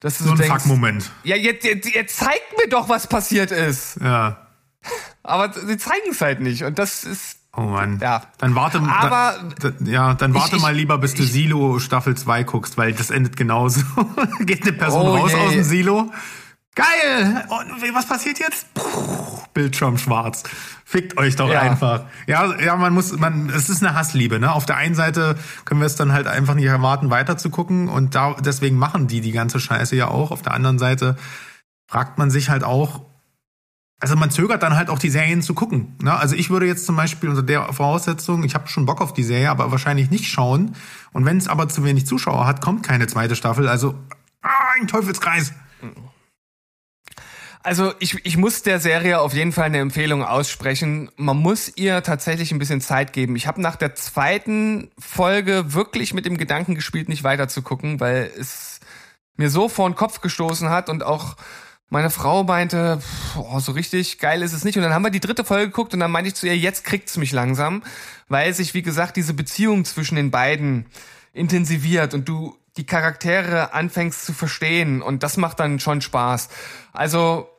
dass 0.00 0.18
du 0.18 0.24
so 0.24 0.30
ein 0.32 0.36
denkst, 0.38 0.64
Fuck-Moment. 0.64 1.10
ja, 1.24 1.36
jetzt, 1.36 1.64
jetzt, 1.64 1.94
jetzt 1.94 2.16
zeigt 2.16 2.56
mir 2.58 2.68
doch, 2.68 2.88
was 2.88 3.06
passiert 3.06 3.50
ist. 3.50 3.98
Ja. 4.02 4.46
Aber 5.22 5.52
sie 5.52 5.78
zeigen 5.78 6.10
es 6.10 6.20
halt 6.20 6.40
nicht. 6.40 6.64
Und 6.64 6.78
das 6.78 7.04
ist, 7.04 7.38
Oh 7.56 7.62
Mann. 7.62 7.98
Ja. 8.00 8.22
Dann 8.38 8.54
warte, 8.54 8.78
Aber- 8.80 9.34
da, 9.60 9.70
ja, 9.84 10.14
dann 10.14 10.34
warte 10.34 10.56
ich- 10.56 10.62
mal 10.62 10.74
lieber, 10.74 10.98
bis 10.98 11.14
du 11.14 11.22
ich- 11.24 11.32
Silo 11.32 11.78
Staffel 11.80 12.16
2 12.16 12.44
guckst, 12.44 12.78
weil 12.78 12.92
das 12.92 13.10
endet 13.10 13.36
genauso. 13.36 13.80
Geht 14.40 14.62
eine 14.62 14.72
Person 14.72 15.06
Oh 15.06 15.16
raus 15.16 15.32
je. 15.32 15.38
aus 15.40 15.52
dem 15.52 15.64
Silo. 15.64 16.10
Geil! 16.76 17.44
Und 17.48 17.94
was 17.94 18.06
passiert 18.06 18.38
jetzt? 18.38 18.72
Puh, 18.74 19.40
Bildschirm 19.52 19.98
schwarz. 19.98 20.44
Fickt 20.84 21.18
euch 21.18 21.34
doch 21.34 21.50
Ja. 21.50 21.60
einfach. 21.60 22.04
Ja, 22.28 22.56
ja, 22.60 22.76
man 22.76 22.92
muss, 22.94 23.18
man, 23.18 23.50
es 23.50 23.68
ist 23.68 23.82
eine 23.84 23.96
Hassliebe, 23.96 24.38
ne? 24.38 24.52
Auf 24.52 24.66
der 24.66 24.76
einen 24.76 24.94
Seite 24.94 25.36
können 25.64 25.80
wir 25.80 25.86
es 25.86 25.96
dann 25.96 26.12
halt 26.12 26.28
einfach 26.28 26.54
nicht 26.54 26.66
erwarten, 26.66 27.10
weiter 27.10 27.36
zu 27.36 27.50
gucken 27.50 27.88
und 27.88 28.14
da, 28.14 28.34
deswegen 28.34 28.76
machen 28.76 29.08
die 29.08 29.20
die 29.20 29.32
ganze 29.32 29.58
Scheiße 29.58 29.96
ja 29.96 30.06
auch. 30.08 30.30
Auf 30.30 30.42
der 30.42 30.54
anderen 30.54 30.78
Seite 30.78 31.16
fragt 31.88 32.18
man 32.18 32.30
sich 32.30 32.48
halt 32.50 32.62
auch, 32.62 33.02
also 34.00 34.16
man 34.16 34.30
zögert 34.30 34.62
dann 34.62 34.76
halt 34.76 34.88
auch 34.88 34.98
die 34.98 35.10
Serien 35.10 35.42
zu 35.42 35.52
gucken. 35.52 35.94
Ne? 36.02 36.16
Also 36.16 36.34
ich 36.34 36.48
würde 36.48 36.66
jetzt 36.66 36.86
zum 36.86 36.96
Beispiel 36.96 37.28
unter 37.28 37.42
der 37.42 37.70
Voraussetzung, 37.72 38.42
ich 38.44 38.54
habe 38.54 38.66
schon 38.66 38.86
Bock 38.86 39.02
auf 39.02 39.12
die 39.12 39.22
Serie, 39.22 39.50
aber 39.50 39.70
wahrscheinlich 39.70 40.10
nicht 40.10 40.26
schauen. 40.26 40.74
Und 41.12 41.26
wenn 41.26 41.36
es 41.36 41.48
aber 41.48 41.68
zu 41.68 41.84
wenig 41.84 42.06
Zuschauer 42.06 42.46
hat, 42.46 42.62
kommt 42.62 42.82
keine 42.82 43.06
zweite 43.06 43.36
Staffel. 43.36 43.68
Also 43.68 43.94
ah, 44.40 44.48
ein 44.80 44.88
Teufelskreis. 44.88 45.52
Also 47.62 47.92
ich, 47.98 48.24
ich 48.24 48.38
muss 48.38 48.62
der 48.62 48.80
Serie 48.80 49.20
auf 49.20 49.34
jeden 49.34 49.52
Fall 49.52 49.66
eine 49.66 49.80
Empfehlung 49.80 50.24
aussprechen. 50.24 51.10
Man 51.16 51.36
muss 51.36 51.70
ihr 51.76 52.02
tatsächlich 52.02 52.52
ein 52.52 52.58
bisschen 52.58 52.80
Zeit 52.80 53.12
geben. 53.12 53.36
Ich 53.36 53.46
habe 53.46 53.60
nach 53.60 53.76
der 53.76 53.94
zweiten 53.94 54.90
Folge 54.98 55.74
wirklich 55.74 56.14
mit 56.14 56.24
dem 56.24 56.38
Gedanken 56.38 56.74
gespielt, 56.74 57.10
nicht 57.10 57.22
weiter 57.22 57.48
zu 57.48 57.60
gucken, 57.60 58.00
weil 58.00 58.30
es 58.38 58.80
mir 59.36 59.50
so 59.50 59.68
vor 59.68 59.90
den 59.90 59.94
Kopf 59.94 60.22
gestoßen 60.22 60.70
hat 60.70 60.88
und 60.88 61.02
auch 61.02 61.36
meine 61.90 62.10
Frau 62.10 62.44
meinte, 62.44 63.02
oh, 63.36 63.58
so 63.58 63.72
richtig 63.72 64.18
geil 64.18 64.42
ist 64.42 64.52
es 64.52 64.64
nicht. 64.64 64.76
Und 64.76 64.82
dann 64.82 64.94
haben 64.94 65.04
wir 65.04 65.10
die 65.10 65.20
dritte 65.20 65.44
Folge 65.44 65.66
geguckt 65.66 65.92
und 65.92 66.00
dann 66.00 66.10
meinte 66.10 66.28
ich 66.28 66.34
zu 66.36 66.46
ihr, 66.46 66.56
jetzt 66.56 66.84
kriegt's 66.84 67.16
mich 67.16 67.32
langsam, 67.32 67.82
weil 68.28 68.54
sich, 68.54 68.74
wie 68.74 68.82
gesagt, 68.82 69.16
diese 69.16 69.34
Beziehung 69.34 69.84
zwischen 69.84 70.14
den 70.14 70.30
beiden 70.30 70.86
intensiviert 71.32 72.14
und 72.14 72.28
du 72.28 72.56
die 72.76 72.86
Charaktere 72.86 73.74
anfängst 73.74 74.24
zu 74.24 74.32
verstehen 74.32 75.02
und 75.02 75.24
das 75.24 75.36
macht 75.36 75.58
dann 75.58 75.80
schon 75.80 76.00
Spaß. 76.00 76.48
Also 76.92 77.50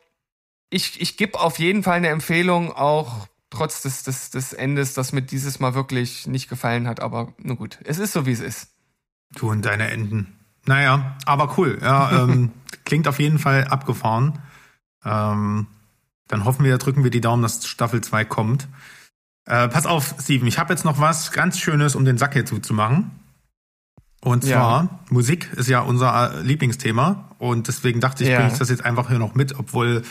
ich, 0.69 1.01
ich 1.01 1.17
gebe 1.17 1.39
auf 1.39 1.59
jeden 1.59 1.83
Fall 1.83 1.97
eine 1.97 2.07
Empfehlung, 2.07 2.71
auch 2.71 3.27
trotz 3.49 3.81
des, 3.81 4.03
des, 4.03 4.31
des 4.31 4.53
Endes, 4.53 4.93
das 4.93 5.11
mir 5.11 5.21
dieses 5.21 5.59
Mal 5.59 5.75
wirklich 5.75 6.25
nicht 6.25 6.49
gefallen 6.49 6.87
hat. 6.87 7.01
Aber 7.01 7.33
nur 7.37 7.57
gut, 7.57 7.79
es 7.83 7.99
ist 7.99 8.13
so, 8.13 8.25
wie 8.25 8.31
es 8.31 8.39
ist. 8.39 8.69
Du 9.35 9.51
und 9.51 9.65
deine 9.65 9.91
Enden. 9.91 10.40
Naja, 10.65 11.17
aber 11.25 11.57
cool. 11.57 11.79
Ja, 11.81 12.11
ähm, 12.23 12.51
klingt 12.85 13.07
auf 13.07 13.19
jeden 13.19 13.39
Fall 13.39 13.65
abgefahren. 13.65 14.39
Ähm, 15.03 15.67
dann 16.27 16.45
hoffen 16.45 16.63
wir, 16.63 16.77
drücken 16.77 17.03
wir 17.03 17.11
die 17.11 17.21
Daumen, 17.21 17.41
dass 17.43 17.65
Staffel 17.67 18.01
2 18.01 18.25
kommt. 18.25 18.67
Äh, 19.45 19.67
pass 19.69 19.85
auf, 19.85 20.15
Steven, 20.21 20.47
ich 20.47 20.59
habe 20.59 20.71
jetzt 20.73 20.85
noch 20.85 20.99
was 20.99 21.31
ganz 21.31 21.57
Schönes, 21.59 21.95
um 21.95 22.05
den 22.05 22.17
Sack 22.17 22.33
hier 22.33 22.45
zuzumachen. 22.45 23.11
Und 24.21 24.43
Ja. 24.43 24.57
zwar, 24.57 24.99
Musik 25.09 25.51
ist 25.53 25.67
ja 25.67 25.79
unser 25.81 26.35
äh, 26.35 26.41
Lieblingsthema. 26.41 27.31
Und 27.39 27.67
deswegen 27.67 27.99
dachte 27.99 28.23
ich, 28.23 28.29
Ja. 28.29 28.37
bringe 28.37 28.51
ich 28.53 28.57
das 28.59 28.69
jetzt 28.69 28.85
einfach 28.85 29.09
hier 29.09 29.17
noch 29.19 29.33
mit, 29.33 29.57
obwohl, 29.57 30.03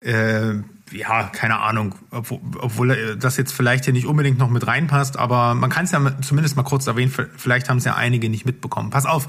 äh, 0.00 0.54
ja, 0.92 1.24
keine 1.24 1.58
Ahnung, 1.60 1.94
obwohl, 2.10 2.40
obwohl 2.58 2.90
äh, 2.90 3.16
das 3.16 3.36
jetzt 3.36 3.52
vielleicht 3.52 3.84
hier 3.84 3.92
nicht 3.92 4.06
unbedingt 4.06 4.38
noch 4.38 4.50
mit 4.50 4.66
reinpasst, 4.66 5.18
aber 5.18 5.54
man 5.54 5.70
kann 5.70 5.84
es 5.84 5.92
ja 5.92 6.20
zumindest 6.20 6.56
mal 6.56 6.62
kurz 6.62 6.86
erwähnen, 6.86 7.12
vielleicht 7.36 7.68
haben 7.68 7.78
es 7.78 7.84
ja 7.84 7.94
einige 7.94 8.28
nicht 8.28 8.46
mitbekommen. 8.46 8.90
Pass 8.90 9.06
auf, 9.06 9.28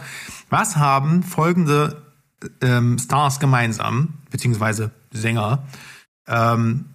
was 0.49 0.77
haben 0.77 1.23
folgende 1.23 2.01
ähm, 2.61 2.97
Stars 2.97 3.39
gemeinsam, 3.39 4.15
beziehungsweise 4.29 4.91
Sänger? 5.11 5.67
Ähm, 6.27 6.85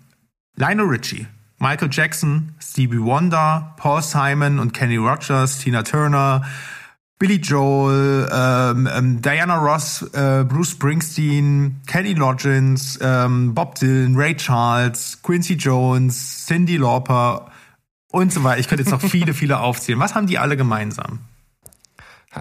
Lionel 0.56 0.86
Richie, 0.86 1.26
Michael 1.58 1.88
Jackson, 1.90 2.54
Stevie 2.60 3.00
Wonder, 3.00 3.74
Paul 3.76 4.02
Simon 4.02 4.58
und 4.58 4.72
Kenny 4.72 4.96
Rogers, 4.96 5.58
Tina 5.58 5.82
Turner, 5.82 6.44
Billy 7.18 7.36
Joel, 7.36 8.28
ähm, 8.30 8.88
ähm, 8.92 9.22
Diana 9.22 9.56
Ross, 9.56 10.02
äh, 10.12 10.44
Bruce 10.44 10.72
Springsteen, 10.72 11.80
Kenny 11.86 12.12
Loggins, 12.12 12.98
ähm, 13.00 13.54
Bob 13.54 13.76
Dylan, 13.76 14.16
Ray 14.16 14.36
Charles, 14.36 15.18
Quincy 15.22 15.54
Jones, 15.54 16.44
Cindy 16.46 16.76
Lauper 16.76 17.50
und 18.10 18.32
so 18.32 18.44
weiter. 18.44 18.60
Ich 18.60 18.68
könnte 18.68 18.84
jetzt 18.84 18.92
noch 18.92 19.00
viele, 19.00 19.32
viele 19.34 19.60
aufzählen. 19.60 19.98
Was 19.98 20.14
haben 20.14 20.26
die 20.26 20.38
alle 20.38 20.58
gemeinsam? 20.58 21.20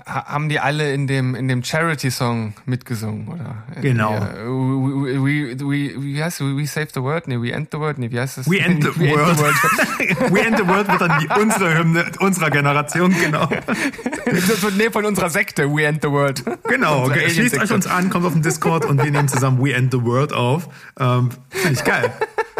Ha 0.05 0.26
haben 0.26 0.49
die 0.49 0.59
alle 0.59 0.93
in 0.93 1.07
dem, 1.07 1.35
in 1.35 1.47
dem 1.47 1.63
Charity-Song 1.63 2.53
mitgesungen, 2.65 3.27
oder? 3.30 3.63
Genau. 3.81 4.11
We, 4.11 5.23
we, 5.23 5.59
we, 5.59 6.03
wie 6.03 6.22
heißt? 6.22 6.41
We 6.41 6.67
Save 6.67 6.88
the 6.93 7.01
World? 7.01 7.27
Nee, 7.27 7.39
We 7.41 7.51
End 7.51 7.69
the 7.72 7.77
World? 7.77 7.97
Nee, 7.97 8.11
wie 8.11 8.19
heißt 8.19 8.39
das? 8.39 8.49
We 8.49 8.59
End 8.59 8.84
the 8.84 8.89
World. 8.99 9.39
We 10.34 10.41
End 10.41 10.57
the 10.57 10.67
World 10.67 10.88
wird 10.89 11.01
dann 11.01 11.19
die, 11.19 11.27
unsere 11.41 11.77
Hymne 11.77 12.05
unserer 12.19 12.49
Generation, 12.49 13.15
genau. 13.17 13.47
Das 14.26 14.61
wird, 14.61 14.77
nee, 14.77 14.89
von 14.89 15.05
unserer 15.05 15.30
Sekte, 15.30 15.73
We 15.73 15.85
End 15.85 16.01
the 16.01 16.09
World. 16.09 16.43
Genau, 16.67 17.05
okay. 17.05 17.30
schließt 17.30 17.57
euch 17.59 17.72
uns 17.72 17.88
an, 17.88 18.09
kommt 18.09 18.26
auf 18.26 18.34
den 18.34 18.41
Discord 18.41 18.85
und 18.85 19.01
wir 19.01 19.11
nehmen 19.11 19.27
zusammen 19.27 19.63
We 19.63 19.73
End 19.73 19.91
the 19.91 20.01
World 20.03 20.34
auf. 20.34 20.67
Ähm, 20.99 21.30
Finde 21.49 21.73
ich 21.73 21.84
geil. 21.84 22.11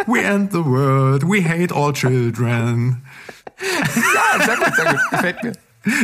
We 0.06 0.22
end 0.22 0.52
the 0.52 0.64
world, 0.64 1.24
we 1.24 1.40
hate 1.40 1.72
all 1.72 1.92
children. 1.92 3.02
Ja, 3.58 4.44
sehr 4.44 4.56
gut, 4.56 4.76
sehr 4.76 4.92
gut. 4.92 5.00
Gefällt 5.10 5.42
mir. 5.42 5.52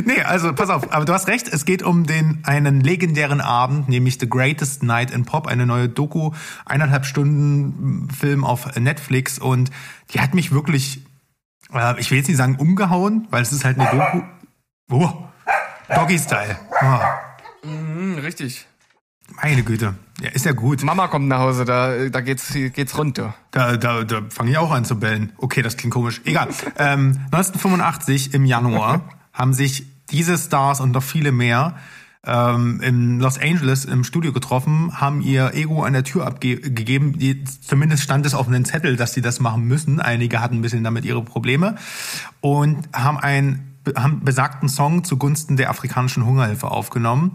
Nee, 0.05 0.23
also 0.23 0.53
pass 0.55 0.71
auf, 0.71 0.93
aber 0.93 1.05
du 1.05 1.13
hast 1.13 1.27
recht, 1.29 1.49
es 1.49 1.65
geht 1.65 1.83
um 1.83 2.07
den 2.07 2.41
einen 2.45 2.81
legendären 2.81 3.41
Abend, 3.41 3.89
nämlich 3.89 4.19
The 4.21 4.29
Greatest 4.29 4.83
Night 4.83 5.11
in 5.11 5.25
Pop, 5.25 5.47
eine 5.47 5.67
neue 5.67 5.89
Doku, 5.89 6.33
eineinhalb 6.65 7.05
Stunden 7.05 8.09
Film 8.11 8.45
auf 8.45 8.77
Netflix 8.77 9.39
und 9.39 9.71
die 10.13 10.21
hat 10.21 10.35
mich 10.35 10.53
wirklich, 10.53 11.05
äh, 11.75 11.99
ich 12.01 12.11
will 12.11 12.19
jetzt 12.19 12.29
nicht 12.29 12.37
sagen 12.37 12.57
umgehauen, 12.57 13.27
weil 13.31 13.43
es 13.43 13.53
ist 13.53 13.65
halt 13.65 13.79
eine 13.79 13.91
Doku. 13.91 14.23
Oh, 14.91 15.11
Doggy-Style. 15.95 16.59
Oh, 16.83 16.99
Hm, 17.65 18.19
richtig. 18.19 18.67
meine 19.43 19.63
Güte. 19.63 19.95
Ja, 20.21 20.31
ist 20.31 20.45
ja 20.45 20.53
gut. 20.53 20.83
Mama 20.83 21.09
kommt 21.09 21.27
nach 21.29 21.39
Hause, 21.39 21.65
da, 21.65 22.09
da 22.09 22.21
geht's, 22.21 22.53
geht's 22.53 22.97
runter. 22.99 23.35
Da, 23.51 23.77
da, 23.77 24.05
da 24.05 24.23
fange 24.29 24.51
ich 24.51 24.59
auch 24.59 24.71
an 24.71 24.85
zu 24.85 24.99
bellen. 24.99 25.33
Okay, 25.39 25.63
das 25.63 25.77
klingt 25.77 25.95
komisch. 25.95 26.21
Egal. 26.25 26.49
Ähm, 26.77 27.19
1985 27.33 28.35
im 28.35 28.45
Januar 28.45 29.01
haben 29.33 29.55
sich 29.55 29.87
diese 30.11 30.37
Stars 30.37 30.81
und 30.81 30.93
noch 30.93 31.03
viele 31.03 31.33
mehr 31.33 31.77
ähm, 32.25 32.81
in 32.81 33.19
Los 33.19 33.39
Angeles 33.39 33.85
im 33.85 34.05
Studio 34.05 34.33
getroffen, 34.33 35.01
haben 35.01 35.23
ihr 35.23 35.55
Ego 35.55 35.83
an 35.83 35.93
der 35.93 36.05
Tür 36.05 36.27
abgegeben. 36.27 37.19
Die, 37.19 37.43
zumindest 37.45 38.03
stand 38.03 38.27
es 38.27 38.35
auf 38.35 38.47
einem 38.47 38.65
Zettel, 38.65 38.97
dass 38.97 39.13
sie 39.13 39.23
das 39.23 39.41
machen 39.41 39.65
müssen. 39.65 40.01
Einige 40.01 40.41
hatten 40.41 40.57
ein 40.57 40.63
bisschen 40.63 40.85
damit 40.85 41.05
ihre 41.05 41.23
Probleme 41.23 41.77
und 42.41 42.89
haben 42.93 43.19
einen 43.19 43.69
haben 43.97 44.21
besagten 44.25 44.69
Song 44.69 45.03
zugunsten 45.03 45.57
der 45.57 45.69
afrikanischen 45.69 46.25
Hungerhilfe 46.25 46.71
aufgenommen, 46.71 47.33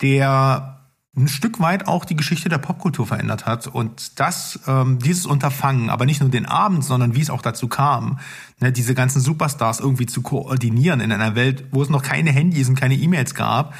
der 0.00 0.79
ein 1.16 1.28
Stück 1.28 1.58
weit 1.58 1.88
auch 1.88 2.04
die 2.04 2.14
Geschichte 2.14 2.48
der 2.48 2.58
Popkultur 2.58 3.06
verändert 3.06 3.44
hat. 3.44 3.66
Und 3.66 4.20
das, 4.20 4.60
ähm, 4.68 5.00
dieses 5.00 5.26
Unterfangen, 5.26 5.90
aber 5.90 6.06
nicht 6.06 6.20
nur 6.20 6.30
den 6.30 6.46
Abend, 6.46 6.84
sondern 6.84 7.14
wie 7.14 7.20
es 7.20 7.30
auch 7.30 7.42
dazu 7.42 7.66
kam, 7.66 8.20
ne, 8.60 8.70
diese 8.70 8.94
ganzen 8.94 9.20
Superstars 9.20 9.80
irgendwie 9.80 10.06
zu 10.06 10.22
koordinieren 10.22 11.00
in 11.00 11.10
einer 11.10 11.34
Welt, 11.34 11.64
wo 11.72 11.82
es 11.82 11.88
noch 11.88 12.02
keine 12.02 12.30
Handys 12.30 12.68
und 12.68 12.76
keine 12.76 12.94
E-Mails 12.94 13.34
gab, 13.34 13.74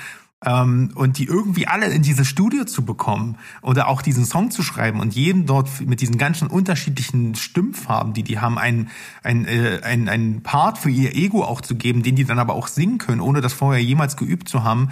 ähm, 0.44 0.90
und 0.94 1.18
die 1.18 1.24
irgendwie 1.24 1.66
alle 1.66 1.86
in 1.86 2.02
dieses 2.02 2.26
Studio 2.26 2.64
zu 2.64 2.84
bekommen 2.84 3.36
oder 3.62 3.88
auch 3.88 4.00
diesen 4.00 4.24
Song 4.24 4.50
zu 4.50 4.62
schreiben 4.62 5.00
und 5.00 5.14
jedem 5.14 5.46
dort 5.46 5.68
mit 5.82 6.00
diesen 6.00 6.16
ganzen 6.16 6.48
unterschiedlichen 6.48 7.34
Stimmfarben, 7.34 8.14
die 8.14 8.22
die 8.22 8.38
haben, 8.38 8.58
ein, 8.58 8.88
ein, 9.22 9.44
äh, 9.44 9.80
ein, 9.82 10.08
ein 10.08 10.42
Part 10.42 10.78
für 10.78 10.90
ihr 10.90 11.14
Ego 11.14 11.44
auch 11.44 11.60
zu 11.60 11.74
geben, 11.74 12.02
den 12.02 12.16
die 12.16 12.24
dann 12.24 12.38
aber 12.38 12.54
auch 12.54 12.68
singen 12.68 12.98
können, 12.98 13.20
ohne 13.20 13.42
das 13.42 13.52
vorher 13.52 13.82
jemals 13.82 14.16
geübt 14.16 14.48
zu 14.48 14.64
haben. 14.64 14.88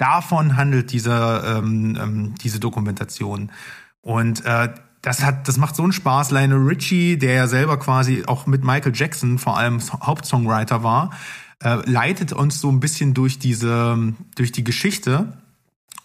Davon 0.00 0.56
handelt 0.56 0.92
diese, 0.92 1.42
ähm, 1.44 1.94
ähm, 2.00 2.34
diese 2.42 2.58
Dokumentation. 2.58 3.52
Und 4.00 4.42
äh, 4.46 4.72
das 5.02 5.22
hat, 5.22 5.46
das 5.46 5.58
macht 5.58 5.76
so 5.76 5.82
einen 5.82 5.92
Spaß. 5.92 6.30
Lionel 6.30 6.66
Richie, 6.66 7.18
der 7.18 7.34
ja 7.34 7.46
selber 7.46 7.78
quasi 7.78 8.24
auch 8.26 8.46
mit 8.46 8.64
Michael 8.64 8.92
Jackson 8.94 9.38
vor 9.38 9.58
allem 9.58 9.78
Hauptsongwriter 9.80 10.82
war, 10.82 11.10
äh, 11.62 11.78
leitet 11.84 12.32
uns 12.32 12.62
so 12.62 12.70
ein 12.70 12.80
bisschen 12.80 13.12
durch 13.12 13.38
diese, 13.38 14.14
durch 14.36 14.52
die 14.52 14.64
Geschichte. 14.64 15.34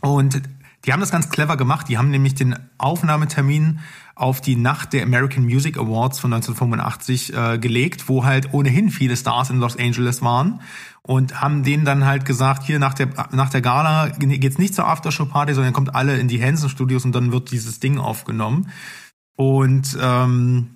Und 0.02 0.42
die 0.84 0.92
haben 0.92 1.00
das 1.00 1.12
ganz 1.12 1.30
clever 1.30 1.56
gemacht. 1.56 1.88
Die 1.88 1.98
haben 1.98 2.10
nämlich 2.10 2.36
den 2.36 2.54
Aufnahmetermin 2.78 3.80
auf 4.14 4.42
die 4.42 4.58
Nacht 4.58 4.92
der 4.92 5.04
American 5.04 5.46
Music 5.46 5.78
Awards 5.78 6.20
von 6.20 6.34
1985 6.34 7.34
äh, 7.34 7.58
gelegt, 7.60 8.10
wo 8.10 8.26
halt 8.26 8.54
ohnehin 8.54 8.90
viele 8.90 9.16
Stars 9.16 9.50
in 9.52 9.60
Los 9.60 9.78
Angeles 9.78 10.22
waren 10.22 10.60
und 11.08 11.40
haben 11.40 11.64
denen 11.64 11.86
dann 11.86 12.06
halt 12.06 12.26
gesagt, 12.26 12.64
hier 12.64 12.80
nach 12.80 12.96
der 12.96 13.10
nach 13.32 13.50
der 13.50 13.62
Gala 13.62 14.10
geht's 14.10 14.58
nicht 14.58 14.74
zur 14.74 14.88
Aftershow 14.88 15.26
Party, 15.26 15.54
sondern 15.54 15.72
kommt 15.72 15.94
alle 15.94 16.18
in 16.18 16.28
die 16.28 16.42
Hansen 16.44 16.68
Studios 16.68 17.06
und 17.06 17.14
dann 17.14 17.32
wird 17.32 17.52
dieses 17.52 17.80
Ding 17.80 18.00
aufgenommen. 18.00 18.72
Und 19.36 19.98
ähm, 20.02 20.75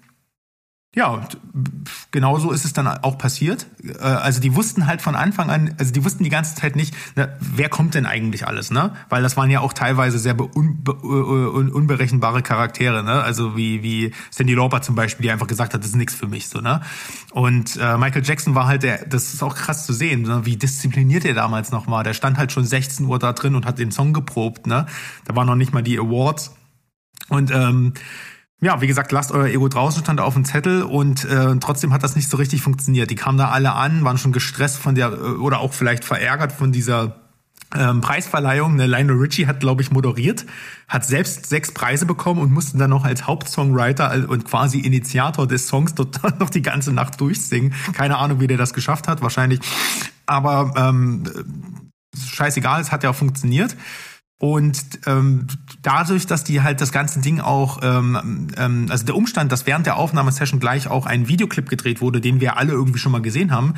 ja, 0.96 1.22
genauso 2.10 2.52
ist 2.52 2.66
es 2.66 2.74
dann 2.74 2.88
auch 2.88 3.20
passiert. 3.20 3.68
Äh, 3.84 4.00
also 4.00 4.42
die 4.42 4.56
wussten 4.56 4.88
halt 4.88 5.04
von 5.04 5.16
Anfang 5.16 5.52
an, 5.52 5.76
also 5.78 5.94
die 5.94 6.04
wussten 6.04 6.24
die 6.24 6.32
ganze 6.32 6.56
Zeit 6.56 6.76
nicht, 6.76 6.96
wer 7.40 7.70
kommt 7.70 7.94
denn 7.94 8.08
eigentlich 8.08 8.48
alles, 8.48 8.72
ne? 8.72 8.96
Weil 9.08 9.22
das 9.22 9.38
waren 9.38 9.52
ja 9.52 9.60
auch 9.60 9.74
teilweise 9.74 10.18
sehr 10.18 10.40
unbe 10.40 10.96
un 11.04 11.70
unberechenbare 11.70 12.42
Charaktere, 12.42 13.04
ne? 13.04 13.22
Also 13.22 13.56
wie 13.56 13.84
wie 13.84 14.14
Sandy 14.32 14.56
Lauper 14.56 14.82
zum 14.82 14.96
Beispiel, 14.96 15.24
die 15.24 15.32
einfach 15.32 15.46
gesagt 15.46 15.76
hat, 15.76 15.82
das 15.82 15.92
ist 15.92 15.96
nichts 15.96 16.16
für 16.16 16.28
mich, 16.28 16.50
so 16.50 16.60
ne? 16.60 16.82
Und 17.34 17.78
äh, 17.80 17.98
Michael 17.98 18.26
Jackson 18.26 18.56
war 18.56 18.66
halt 18.66 18.82
der, 18.82 19.06
das 19.06 19.36
ist 19.36 19.44
auch 19.44 19.56
krass 19.56 19.86
zu 19.86 19.94
sehen, 19.94 20.24
ne? 20.24 20.46
wie 20.46 20.58
diszipliniert 20.58 21.24
er 21.24 21.36
damals 21.36 21.70
noch 21.70 21.86
war. 21.86 22.04
Der 22.04 22.16
stand 22.16 22.40
halt 22.40 22.52
schon 22.52 22.66
16 22.66 23.06
Uhr 23.06 23.20
da 23.20 23.34
drin 23.34 23.54
und 23.54 23.68
hat 23.68 23.78
den 23.78 23.92
Song 23.92 24.12
geprobt, 24.12 24.66
ne? 24.66 24.88
Da 25.26 25.36
waren 25.36 25.46
noch 25.46 25.56
nicht 25.56 25.72
mal 25.72 25.84
die 25.84 26.00
Awards 26.00 26.56
und 27.30 27.52
ähm, 27.52 27.94
ja, 28.62 28.82
wie 28.82 28.88
gesagt, 28.88 29.12
lasst 29.12 29.32
euer 29.32 29.48
Ego 29.48 29.70
draußen, 29.70 30.04
stand 30.04 30.20
auf 30.20 30.34
dem 30.34 30.44
Zettel 30.44 30.84
und 30.84 31.24
äh, 31.26 31.56
trotzdem 31.60 31.94
hat 31.94 32.04
das 32.04 32.16
nicht 32.16 32.30
so 32.30 32.38
richtig 32.38 32.62
funktioniert. 32.62 33.10
Die 33.10 33.16
kamen 33.16 33.38
da 33.38 33.50
alle 33.50 33.74
an, 33.74 34.04
waren 34.04 34.18
schon 34.18 34.34
gestresst 34.34 34.78
von 34.78 34.96
der, 34.96 35.14
äh, 35.14 35.38
oder 35.38 35.60
auch 35.60 35.74
vielleicht 35.74 36.04
verärgert 36.04 36.52
von 36.52 36.74
dieser 36.74 37.16
ähm, 37.74 38.02
Preisverleihung. 38.02 38.76
Ne, 38.76 38.86
Lionel 38.86 39.16
Richie 39.16 39.48
hat, 39.48 39.62
glaube 39.62 39.82
ich, 39.82 39.92
moderiert, 39.92 40.46
hat 40.90 41.06
selbst 41.06 41.46
sechs 41.46 41.74
Preise 41.74 42.06
bekommen 42.06 42.42
und 42.42 42.52
musste 42.52 42.78
dann 42.78 42.90
noch 42.90 43.06
als 43.06 43.28
Hauptsongwriter 43.28 44.28
und 44.28 44.44
quasi 44.44 44.80
Initiator 44.80 45.48
des 45.48 45.68
Songs 45.68 45.96
dort 45.96 46.22
noch 46.40 46.50
die 46.50 46.62
ganze 46.62 46.92
Nacht 46.92 47.22
durchsingen. 47.22 47.74
Keine 47.94 48.18
Ahnung, 48.18 48.42
wie 48.42 48.48
der 48.48 48.58
das 48.58 48.74
geschafft 48.74 49.08
hat, 49.08 49.22
wahrscheinlich. 49.22 49.62
Aber 50.26 50.74
ähm, 50.76 51.24
scheißegal, 52.18 52.82
es 52.82 52.92
hat 52.92 53.04
ja 53.04 53.12
auch 53.12 53.16
funktioniert. 53.16 53.76
Und 54.40 55.00
ähm, 55.06 55.48
dadurch, 55.82 56.26
dass 56.26 56.46
die 56.46 56.62
halt 56.62 56.80
das 56.80 56.94
ganze 56.94 57.20
Ding 57.20 57.42
auch, 57.42 57.80
ähm, 57.84 58.48
ähm, 58.56 58.86
also 58.90 59.06
der 59.06 59.18
Umstand, 59.18 59.52
dass 59.52 59.68
während 59.68 59.86
der 59.86 59.98
Aufnahmesession 59.98 60.62
gleich 60.62 60.88
auch 60.88 61.06
ein 61.06 61.28
Videoclip 61.28 61.68
gedreht 61.68 62.00
wurde, 62.00 62.22
den 62.22 62.40
wir 62.40 62.56
alle 62.56 62.72
irgendwie 62.72 63.00
schon 63.00 63.12
mal 63.12 63.22
gesehen 63.22 63.52
haben, 63.52 63.74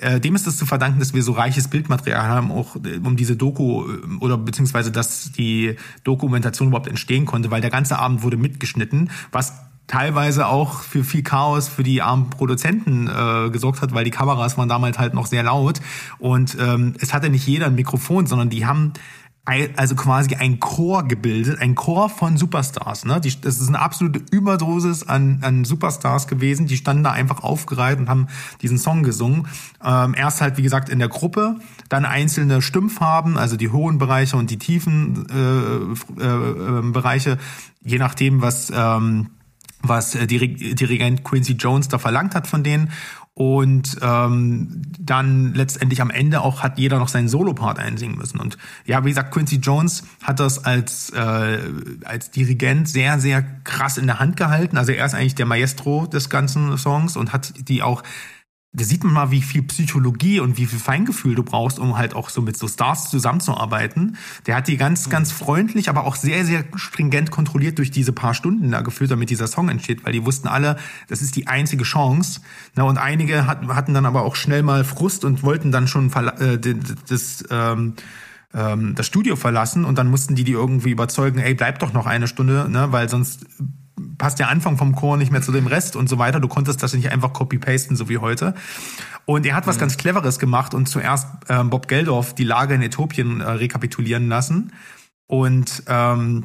äh, 0.00 0.18
dem 0.18 0.34
ist 0.34 0.48
es 0.48 0.56
zu 0.56 0.66
verdanken, 0.66 0.98
dass 0.98 1.14
wir 1.14 1.22
so 1.22 1.30
reiches 1.30 1.68
Bildmaterial 1.68 2.26
haben, 2.26 2.50
auch 2.50 2.74
äh, 2.84 2.98
um 2.98 3.16
diese 3.16 3.36
Doku 3.36 3.84
äh, 3.88 3.98
oder 4.18 4.36
beziehungsweise 4.36 4.90
dass 4.90 5.30
die 5.30 5.76
Dokumentation 6.02 6.68
überhaupt 6.68 6.88
entstehen 6.88 7.24
konnte, 7.24 7.52
weil 7.52 7.60
der 7.60 7.70
ganze 7.70 7.96
Abend 7.96 8.24
wurde 8.24 8.36
mitgeschnitten, 8.36 9.12
was 9.30 9.54
teilweise 9.86 10.48
auch 10.48 10.80
für 10.80 11.04
viel 11.04 11.22
Chaos 11.22 11.68
für 11.68 11.84
die 11.84 12.02
armen 12.02 12.30
Produzenten 12.30 13.06
äh, 13.06 13.50
gesorgt 13.50 13.80
hat, 13.80 13.94
weil 13.94 14.04
die 14.04 14.10
Kameras 14.10 14.58
waren 14.58 14.68
damals 14.68 14.98
halt 14.98 15.14
noch 15.14 15.26
sehr 15.26 15.44
laut. 15.44 15.80
Und 16.18 16.56
ähm, 16.60 16.94
es 17.00 17.12
hatte 17.12 17.28
nicht 17.28 17.46
jeder 17.46 17.66
ein 17.66 17.74
Mikrofon, 17.74 18.26
sondern 18.26 18.50
die 18.50 18.66
haben 18.66 18.92
also 19.76 19.94
quasi 19.94 20.34
ein 20.36 20.60
Chor 20.60 21.04
gebildet, 21.04 21.60
ein 21.60 21.74
Chor 21.74 22.08
von 22.08 22.36
Superstars. 22.36 23.04
Ne? 23.04 23.20
Die, 23.20 23.40
das 23.40 23.60
ist 23.60 23.68
eine 23.68 23.80
absolute 23.80 24.22
Überdosis 24.30 25.02
an, 25.02 25.38
an 25.42 25.64
Superstars 25.64 26.26
gewesen. 26.26 26.66
Die 26.66 26.76
standen 26.76 27.04
da 27.04 27.12
einfach 27.12 27.42
aufgereiht 27.42 27.98
und 27.98 28.08
haben 28.08 28.28
diesen 28.62 28.78
Song 28.78 29.02
gesungen. 29.02 29.48
Ähm, 29.84 30.14
erst 30.14 30.40
halt, 30.40 30.56
wie 30.56 30.62
gesagt, 30.62 30.88
in 30.88 30.98
der 30.98 31.08
Gruppe, 31.08 31.56
dann 31.88 32.04
einzelne 32.04 32.62
Stimmfarben, 32.62 33.36
also 33.36 33.56
die 33.56 33.70
hohen 33.70 33.98
Bereiche 33.98 34.36
und 34.36 34.50
die 34.50 34.58
tiefen 34.58 35.26
äh, 35.30 36.22
äh, 36.22 36.78
äh, 36.78 36.92
Bereiche, 36.92 37.38
je 37.82 37.98
nachdem, 37.98 38.42
was... 38.42 38.72
Ähm, 38.74 39.30
was 39.82 40.12
Dirigent 40.12 41.24
Quincy 41.24 41.54
Jones 41.54 41.88
da 41.88 41.98
verlangt 41.98 42.34
hat 42.34 42.46
von 42.46 42.62
denen. 42.62 42.90
Und 43.40 43.96
ähm, 44.02 44.82
dann 44.98 45.54
letztendlich 45.54 46.02
am 46.02 46.10
Ende 46.10 46.42
auch 46.42 46.62
hat 46.62 46.78
jeder 46.78 46.98
noch 46.98 47.08
seinen 47.08 47.26
Solo-Part 47.26 47.78
einsingen 47.78 48.18
müssen. 48.18 48.38
Und 48.38 48.58
ja, 48.84 49.02
wie 49.02 49.08
gesagt, 49.08 49.32
Quincy 49.32 49.56
Jones 49.56 50.04
hat 50.22 50.40
das 50.40 50.62
als, 50.66 51.08
äh, 51.08 51.58
als 52.04 52.30
Dirigent 52.32 52.86
sehr, 52.86 53.18
sehr 53.18 53.42
krass 53.64 53.96
in 53.96 54.06
der 54.06 54.20
Hand 54.20 54.36
gehalten. 54.36 54.76
Also 54.76 54.92
er 54.92 55.06
ist 55.06 55.14
eigentlich 55.14 55.36
der 55.36 55.46
Maestro 55.46 56.04
des 56.04 56.28
ganzen 56.28 56.76
Songs 56.76 57.16
und 57.16 57.32
hat 57.32 57.54
die 57.66 57.82
auch 57.82 58.02
da 58.72 58.84
sieht 58.84 59.02
man 59.02 59.12
mal, 59.12 59.30
wie 59.32 59.42
viel 59.42 59.62
Psychologie 59.64 60.38
und 60.38 60.56
wie 60.56 60.66
viel 60.66 60.78
Feingefühl 60.78 61.34
du 61.34 61.42
brauchst, 61.42 61.80
um 61.80 61.96
halt 61.96 62.14
auch 62.14 62.28
so 62.28 62.40
mit 62.40 62.56
so 62.56 62.68
Stars 62.68 63.10
zusammenzuarbeiten. 63.10 64.16
Der 64.46 64.54
hat 64.54 64.68
die 64.68 64.76
ganz, 64.76 65.06
mhm. 65.06 65.10
ganz 65.10 65.32
freundlich, 65.32 65.88
aber 65.88 66.04
auch 66.04 66.14
sehr, 66.14 66.44
sehr 66.44 66.64
stringent 66.76 67.32
kontrolliert 67.32 67.78
durch 67.78 67.90
diese 67.90 68.12
paar 68.12 68.32
Stunden 68.32 68.70
da 68.70 68.82
geführt, 68.82 69.10
damit 69.10 69.30
dieser 69.30 69.48
Song 69.48 69.68
entsteht, 69.68 70.04
weil 70.04 70.12
die 70.12 70.24
wussten 70.24 70.46
alle, 70.46 70.76
das 71.08 71.20
ist 71.20 71.34
die 71.34 71.48
einzige 71.48 71.82
Chance. 71.82 72.42
Na, 72.76 72.84
und 72.84 72.96
einige 72.96 73.48
hatten 73.48 73.92
dann 73.92 74.06
aber 74.06 74.22
auch 74.22 74.36
schnell 74.36 74.62
mal 74.62 74.84
Frust 74.84 75.24
und 75.24 75.42
wollten 75.42 75.72
dann 75.72 75.88
schon 75.88 76.12
äh, 76.12 76.58
das, 77.08 77.44
ähm, 77.50 77.94
ähm, 78.54 78.94
das 78.94 79.04
Studio 79.04 79.34
verlassen 79.34 79.84
und 79.84 79.98
dann 79.98 80.08
mussten 80.08 80.36
die 80.36 80.44
die 80.44 80.52
irgendwie 80.52 80.90
überzeugen, 80.90 81.40
ey, 81.40 81.54
bleib 81.54 81.80
doch 81.80 81.92
noch 81.92 82.06
eine 82.06 82.28
Stunde, 82.28 82.68
ne, 82.70 82.92
weil 82.92 83.08
sonst 83.08 83.46
passt 84.18 84.38
der 84.38 84.48
Anfang 84.48 84.76
vom 84.76 84.94
Chor 84.94 85.16
nicht 85.16 85.32
mehr 85.32 85.42
zu 85.42 85.52
dem 85.52 85.66
Rest 85.66 85.96
und 85.96 86.08
so 86.08 86.18
weiter. 86.18 86.40
Du 86.40 86.48
konntest 86.48 86.82
das 86.82 86.94
nicht 86.94 87.10
einfach 87.10 87.32
copy-pasten, 87.32 87.96
so 87.96 88.08
wie 88.08 88.18
heute. 88.18 88.54
Und 89.24 89.46
er 89.46 89.54
hat 89.54 89.66
was 89.66 89.76
mhm. 89.76 89.80
ganz 89.80 89.96
Cleveres 89.96 90.38
gemacht 90.38 90.74
und 90.74 90.88
zuerst 90.88 91.26
äh, 91.48 91.62
Bob 91.64 91.88
Geldorf 91.88 92.34
die 92.34 92.44
Lage 92.44 92.74
in 92.74 92.82
Äthiopien 92.82 93.40
äh, 93.40 93.50
rekapitulieren 93.50 94.28
lassen. 94.28 94.72
Und 95.26 95.82
ähm, 95.86 96.44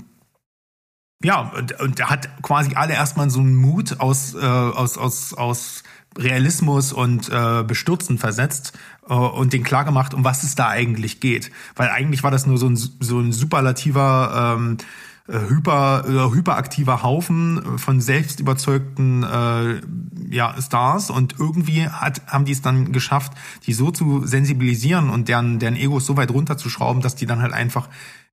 ja, 1.24 1.52
und, 1.58 1.80
und 1.80 2.00
er 2.00 2.10
hat 2.10 2.30
quasi 2.42 2.76
alle 2.76 2.94
erstmal 2.94 3.30
so 3.30 3.40
einen 3.40 3.56
Mut 3.56 4.00
aus, 4.00 4.36
äh, 4.36 4.38
aus, 4.38 4.98
aus, 4.98 5.34
aus 5.34 5.84
Realismus 6.18 6.94
und 6.94 7.30
äh, 7.30 7.64
Bestürzen 7.64 8.18
versetzt 8.18 8.74
äh, 9.08 9.14
und 9.14 9.54
den 9.54 9.64
klar 9.64 9.86
gemacht, 9.86 10.14
um 10.14 10.24
was 10.24 10.44
es 10.44 10.56
da 10.56 10.70
eigentlich 10.70 11.20
geht. 11.20 11.52
Weil 11.76 11.90
eigentlich 11.90 12.24
war 12.24 12.32
das 12.32 12.46
nur 12.46 12.58
so 12.58 12.68
ein, 12.68 12.76
so 12.76 13.20
ein 13.20 13.32
superlativer 13.32 14.56
ähm, 14.58 14.78
äh, 14.78 14.84
hyper, 15.28 16.06
äh, 16.08 16.36
hyperaktiver 16.36 17.02
Haufen 17.02 17.80
von 17.80 18.00
selbst 18.00 18.40
überzeugten 18.40 19.24
äh, 19.24 19.82
ja, 20.30 20.56
Stars 20.62 21.10
und 21.10 21.40
irgendwie 21.40 21.88
hat, 21.88 22.22
haben 22.28 22.46
die 22.46 22.52
es 22.52 22.62
dann 22.62 22.92
geschafft, 22.92 23.34
die 23.66 23.74
so 23.74 23.92
zu 23.92 24.26
sensibilisieren 24.26 25.10
und 25.10 25.28
deren, 25.28 25.60
deren 25.60 25.76
Egos 25.76 26.06
so 26.06 26.16
weit 26.16 26.32
runterzuschrauben, 26.32 27.02
dass 27.02 27.16
die 27.16 27.26
dann 27.26 27.42
halt 27.42 27.54
einfach 27.54 27.90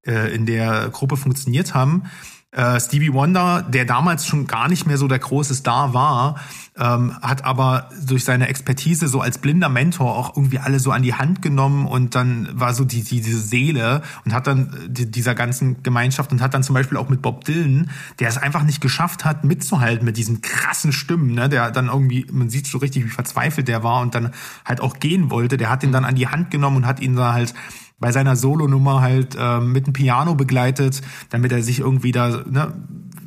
äh, 0.06 0.34
in 0.34 0.44
der 0.46 0.90
Gruppe 0.90 1.16
funktioniert 1.16 1.74
haben. 1.74 2.04
Äh, 2.52 2.78
Stevie 2.80 3.14
Wonder, 3.14 3.62
der 3.62 3.86
damals 3.86 4.26
schon 4.26 4.46
gar 4.46 4.68
nicht 4.68 4.86
mehr 4.86 4.98
so 4.98 5.08
der 5.08 5.18
große 5.18 5.54
Star 5.54 5.94
war, 5.94 6.38
ähm, 6.78 7.16
hat 7.22 7.46
aber 7.46 7.88
durch 8.06 8.24
seine 8.24 8.48
Expertise 8.48 9.08
so 9.08 9.22
als 9.22 9.38
blinder 9.38 9.70
Mentor 9.70 10.16
auch 10.18 10.36
irgendwie 10.36 10.58
alle 10.58 10.78
so 10.78 10.90
an 10.90 11.02
die 11.02 11.14
Hand 11.14 11.40
genommen 11.40 11.86
und 11.86 12.14
dann 12.14 12.48
war 12.52 12.74
so 12.74 12.84
die, 12.84 13.02
die 13.04 13.22
diese 13.22 13.40
Seele 13.40 14.02
und 14.26 14.34
hat 14.34 14.46
dann 14.46 14.76
die, 14.86 15.10
dieser 15.10 15.34
ganzen 15.34 15.82
Gemeinschaft 15.82 16.30
und 16.30 16.42
hat 16.42 16.52
dann 16.52 16.62
zum 16.62 16.74
Beispiel 16.74 16.98
auch 16.98 17.08
mit 17.08 17.22
Bob 17.22 17.44
Dylan, 17.46 17.90
der 18.20 18.28
es 18.28 18.36
einfach 18.36 18.64
nicht 18.64 18.82
geschafft 18.82 19.24
hat, 19.24 19.44
mitzuhalten 19.44 20.04
mit 20.04 20.18
diesen 20.18 20.42
krassen 20.42 20.92
Stimmen, 20.92 21.32
ne, 21.32 21.48
der 21.48 21.70
dann 21.70 21.86
irgendwie, 21.86 22.26
man 22.30 22.50
sieht 22.50 22.66
so 22.66 22.76
richtig, 22.76 23.06
wie 23.06 23.10
verzweifelt 23.10 23.66
der 23.66 23.82
war 23.82 24.02
und 24.02 24.14
dann 24.14 24.32
halt 24.66 24.82
auch 24.82 24.98
gehen 24.98 25.30
wollte, 25.30 25.56
der 25.56 25.70
hat 25.70 25.82
ihn 25.82 25.92
dann 25.92 26.04
an 26.04 26.16
die 26.16 26.28
Hand 26.28 26.50
genommen 26.50 26.78
und 26.78 26.86
hat 26.86 27.00
ihn 27.00 27.16
da 27.16 27.32
halt 27.32 27.54
bei 28.02 28.12
seiner 28.12 28.36
Solonummer 28.36 29.00
halt 29.00 29.34
äh, 29.38 29.60
mit 29.60 29.86
dem 29.86 29.94
Piano 29.94 30.34
begleitet, 30.34 31.00
damit 31.30 31.52
er 31.52 31.62
sich 31.62 31.78
irgendwie 31.78 32.12
da, 32.12 32.42
ne, 32.44 32.74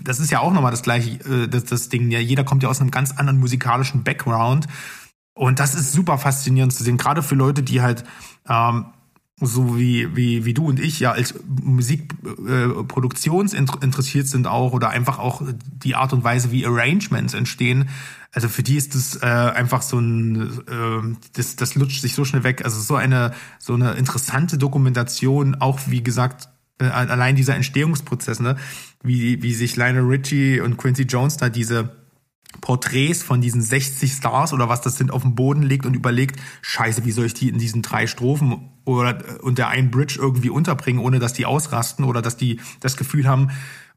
das 0.04 0.20
ist 0.20 0.30
ja 0.32 0.42
auch 0.42 0.54
nochmal 0.54 0.70
das 0.70 0.84
gleiche, 0.84 1.12
äh, 1.28 1.48
das, 1.48 1.64
das 1.64 1.90
Ding, 1.90 2.12
ja, 2.12 2.20
jeder 2.20 2.44
kommt 2.44 2.62
ja 2.62 2.70
aus 2.70 2.82
einem 2.82 2.92
ganz 2.92 3.12
anderen 3.12 3.40
musikalischen 3.40 4.04
Background. 4.04 4.68
Und 5.34 5.60
das 5.60 5.74
ist 5.74 5.92
super 5.92 6.18
faszinierend 6.18 6.74
zu 6.74 6.84
sehen, 6.84 6.98
gerade 6.98 7.24
für 7.24 7.36
Leute, 7.36 7.64
die 7.64 7.82
halt 7.82 8.04
ähm, 8.48 8.86
so 9.42 9.78
wie, 9.78 10.16
wie, 10.16 10.46
wie 10.46 10.54
du 10.54 10.68
und 10.68 10.80
ich 10.80 11.02
ja 11.02 11.12
als 11.12 11.34
Musikproduktions 11.46 13.54
äh, 13.54 13.58
sind 14.24 14.48
auch 14.48 14.72
oder 14.72 14.90
einfach 14.90 15.20
auch 15.20 15.42
die 15.84 15.96
Art 15.96 16.14
und 16.14 16.24
Weise, 16.24 16.52
wie 16.52 16.66
Arrangements 16.66 17.34
entstehen. 17.34 17.90
Also 18.32 18.48
für 18.48 18.64
die 18.64 18.78
ist 18.78 18.96
das 18.96 19.22
äh, 19.22 19.26
einfach 19.26 19.82
so 19.82 20.00
ein, 20.00 20.62
äh, 20.68 21.18
das, 21.34 21.58
das 21.58 21.76
lutscht 21.76 22.00
sich 22.02 22.16
so 22.16 22.24
schnell 22.24 22.46
weg. 22.46 22.64
Also 22.64 22.80
so 22.80 22.96
eine, 22.96 23.34
so 23.60 23.74
eine 23.74 23.92
interessante 23.94 24.58
Dokumentation, 24.58 25.56
auch 25.56 25.82
wie 25.88 26.02
gesagt, 26.02 26.48
äh, 26.80 26.86
allein 26.86 27.36
dieser 27.36 27.56
Entstehungsprozess, 27.56 28.40
ne? 28.40 28.56
wie, 29.04 29.44
wie 29.44 29.54
sich 29.54 29.76
Lionel 29.76 30.04
Richie 30.04 30.62
und 30.62 30.78
Quincy 30.78 31.04
Jones 31.04 31.36
da 31.38 31.50
diese 31.50 32.05
Porträts 32.62 33.24
von 33.24 33.42
diesen 33.42 33.62
60 33.62 34.12
Stars 34.12 34.54
oder 34.54 34.70
was 34.70 34.82
das 34.82 34.98
sind 34.98 35.12
auf 35.12 35.22
dem 35.22 35.36
Boden 35.36 35.64
legt 35.64 35.86
und 35.86 35.94
überlegt, 35.94 36.40
scheiße, 36.62 37.06
wie 37.06 37.12
soll 37.12 37.26
ich 37.26 37.34
die 37.34 37.50
in 37.50 37.58
diesen 37.58 37.82
drei 37.82 38.08
Strophen 38.08 38.70
oder 38.86 39.18
und 39.42 39.58
der 39.58 39.70
einen 39.70 39.92
Bridge 39.92 40.18
irgendwie 40.20 40.50
unterbringen, 40.50 41.00
ohne 41.00 41.20
dass 41.20 41.34
die 41.34 41.46
ausrasten 41.46 42.06
oder 42.06 42.22
dass 42.22 42.38
die 42.38 42.60
das 42.80 42.98
Gefühl 42.98 43.28
haben, 43.28 43.50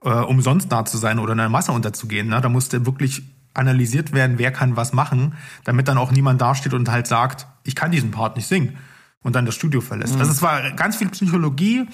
äh, 0.02 0.10
umsonst 0.10 0.70
da 0.70 0.84
zu 0.84 0.98
sein 0.98 1.18
oder 1.18 1.32
in 1.32 1.38
der 1.38 1.48
Masse 1.48 1.72
unterzugehen. 1.72 2.28
Ne? 2.28 2.40
Da 2.40 2.48
musste 2.48 2.86
wirklich 2.86 3.22
analysiert 3.54 4.12
werden, 4.12 4.38
wer 4.38 4.52
kann 4.52 4.76
was 4.76 4.92
machen, 4.92 5.34
damit 5.64 5.88
dann 5.88 5.98
auch 5.98 6.12
niemand 6.12 6.40
dasteht 6.40 6.74
und 6.74 6.90
halt 6.90 7.06
sagt, 7.06 7.46
ich 7.64 7.74
kann 7.74 7.90
diesen 7.90 8.10
Part 8.10 8.36
nicht 8.36 8.46
singen 8.46 8.78
und 9.22 9.34
dann 9.34 9.46
das 9.46 9.54
Studio 9.54 9.80
verlässt. 9.80 10.14
Mhm. 10.14 10.20
Also 10.20 10.32
es 10.32 10.42
war 10.42 10.70
ganz 10.72 10.96
viel 10.96 11.08
Psychologie, 11.08 11.86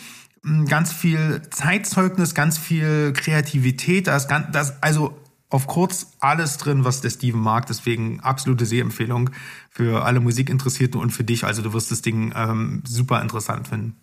ganz 0.68 0.92
viel 0.92 1.40
Zeitzeugnis, 1.50 2.34
ganz 2.34 2.58
viel 2.58 3.12
Kreativität, 3.14 4.06
das, 4.06 4.28
das 4.52 4.82
also 4.82 5.18
auf 5.54 5.68
kurz 5.68 6.08
alles 6.18 6.56
drin, 6.56 6.84
was 6.84 7.00
der 7.00 7.10
Steven 7.10 7.40
mag. 7.40 7.66
Deswegen 7.66 8.18
absolute 8.18 8.66
Sehempfehlung 8.66 9.30
für 9.70 10.04
alle 10.04 10.18
Musikinteressierten 10.18 11.00
und 11.00 11.10
für 11.10 11.22
dich. 11.22 11.44
Also 11.44 11.62
du 11.62 11.72
wirst 11.72 11.92
das 11.92 12.02
Ding 12.02 12.32
ähm, 12.34 12.82
super 12.84 13.22
interessant 13.22 13.68
finden. 13.68 13.96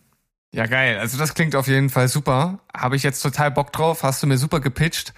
Ja, 0.54 0.66
geil. 0.66 0.98
Also 1.00 1.18
das 1.18 1.34
klingt 1.34 1.58
auf 1.58 1.68
jeden 1.68 1.90
Fall 1.90 2.08
super. 2.08 2.60
Habe 2.74 2.96
ich 2.96 3.04
jetzt 3.04 3.22
total 3.22 3.52
Bock 3.52 3.74
drauf. 3.74 4.04
Hast 4.04 4.24
du 4.24 4.28
mir 4.28 4.38
super 4.38 4.62
gepitcht. 4.62 5.14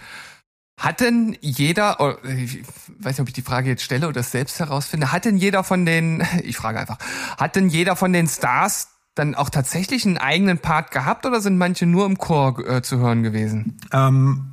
Hat 0.80 1.01
denn 1.01 1.38
jeder, 1.39 1.99
oh, 1.99 2.15
ich 2.27 2.64
weiß 2.97 3.11
nicht, 3.14 3.19
ob 3.19 3.27
ich 3.27 3.34
die 3.34 3.43
Frage 3.43 3.69
jetzt 3.69 3.84
stelle 3.84 4.07
oder 4.07 4.23
selbst 4.23 4.60
herausfinde, 4.60 5.11
hat 5.11 5.26
denn 5.26 5.38
jeder 5.38 5.64
von 5.64 5.85
den, 5.85 6.26
ich 6.43 6.57
frage 6.57 6.80
einfach, 6.80 6.97
hat 7.38 7.55
denn 7.55 7.69
jeder 7.69 7.95
von 7.95 8.11
den 8.11 8.27
Stars 8.27 8.89
dann 9.14 9.35
auch 9.35 9.51
tatsächlich 9.51 10.03
einen 10.07 10.18
eigenen 10.18 10.57
Part 10.57 10.89
gehabt 10.89 11.27
oder 11.27 11.41
sind 11.41 11.60
manche 11.60 11.85
nur 11.85 12.07
im 12.07 12.18
Chor 12.18 12.57
äh, 12.68 12.81
zu 12.81 12.97
hören 12.97 13.22
gewesen? 13.22 13.77
Ähm, 13.91 14.53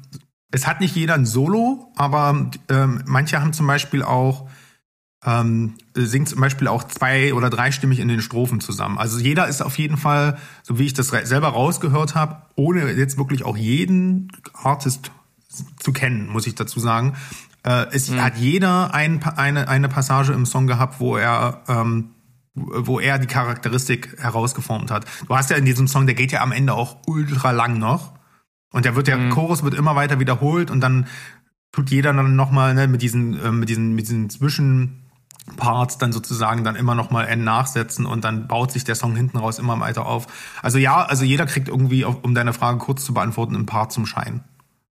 es 0.50 0.66
hat 0.66 0.80
nicht 0.80 0.96
jeder 0.96 1.14
ein 1.14 1.26
Solo, 1.26 1.92
aber 1.96 2.50
ähm, 2.68 3.02
manche 3.06 3.40
haben 3.40 3.52
zum 3.52 3.66
Beispiel 3.66 4.02
auch 4.02 4.48
ähm, 5.24 5.74
singt 5.94 6.30
zum 6.30 6.40
Beispiel 6.40 6.66
auch 6.66 6.84
zwei- 6.84 7.34
oder 7.34 7.50
dreistimmig 7.50 8.00
in 8.00 8.08
den 8.08 8.22
Strophen 8.22 8.60
zusammen. 8.60 8.96
Also 8.98 9.18
jeder 9.18 9.48
ist 9.48 9.60
auf 9.60 9.78
jeden 9.78 9.98
Fall, 9.98 10.38
so 10.62 10.78
wie 10.78 10.86
ich 10.86 10.94
das 10.94 11.08
selber 11.08 11.48
rausgehört 11.48 12.14
habe, 12.14 12.42
ohne 12.56 12.90
jetzt 12.92 13.18
wirklich 13.18 13.44
auch 13.44 13.56
jeden 13.56 14.32
Artist 14.54 15.10
zu 15.78 15.92
kennen, 15.92 16.28
muss 16.28 16.46
ich 16.46 16.54
dazu 16.54 16.80
sagen. 16.80 17.16
Äh, 17.64 17.86
es 17.92 18.10
mhm. 18.10 18.22
hat 18.22 18.38
jeder 18.38 18.94
ein, 18.94 19.22
eine, 19.22 19.68
eine 19.68 19.88
Passage 19.88 20.32
im 20.32 20.46
Song 20.46 20.66
gehabt, 20.66 21.00
wo 21.00 21.16
er 21.16 21.62
ähm, 21.68 22.10
wo 22.54 22.98
er 22.98 23.18
die 23.18 23.26
Charakteristik 23.26 24.16
herausgeformt 24.18 24.90
hat. 24.90 25.04
Du 25.28 25.36
hast 25.36 25.50
ja 25.50 25.56
in 25.56 25.64
diesem 25.64 25.86
Song, 25.86 26.06
der 26.06 26.14
geht 26.14 26.32
ja 26.32 26.40
am 26.40 26.52
Ende 26.52 26.74
auch 26.74 26.96
ultra 27.06 27.52
lang 27.52 27.78
noch. 27.78 28.12
Und 28.72 28.84
der 28.84 28.94
wird 28.96 29.06
der 29.06 29.18
mhm. 29.18 29.30
Chorus 29.30 29.62
wird 29.62 29.74
immer 29.74 29.96
weiter 29.96 30.20
wiederholt 30.20 30.70
und 30.70 30.80
dann 30.80 31.06
tut 31.72 31.90
jeder 31.90 32.12
dann 32.12 32.36
nochmal 32.36 32.74
ne, 32.74 32.88
mit 32.88 33.02
diesen, 33.02 33.40
äh, 33.42 33.50
mit 33.50 33.68
diesen, 33.68 33.94
mit 33.94 34.06
diesen 34.06 34.30
Zwischenparts 34.30 35.98
dann 35.98 36.12
sozusagen 36.12 36.64
dann 36.64 36.76
immer 36.76 36.94
nochmal 36.94 37.26
N 37.28 37.44
nachsetzen 37.44 38.06
und 38.06 38.24
dann 38.24 38.48
baut 38.48 38.72
sich 38.72 38.84
der 38.84 38.94
Song 38.94 39.16
hinten 39.16 39.38
raus 39.38 39.58
immer 39.58 39.78
weiter 39.80 40.06
auf. 40.06 40.26
Also 40.62 40.78
ja, 40.78 41.02
also 41.02 41.24
jeder 41.24 41.46
kriegt 41.46 41.68
irgendwie, 41.68 42.04
um 42.04 42.34
deine 42.34 42.52
Frage 42.52 42.78
kurz 42.78 43.04
zu 43.04 43.14
beantworten, 43.14 43.54
ein 43.56 43.66
Part 43.66 43.92
zum 43.92 44.06
Schein. 44.06 44.44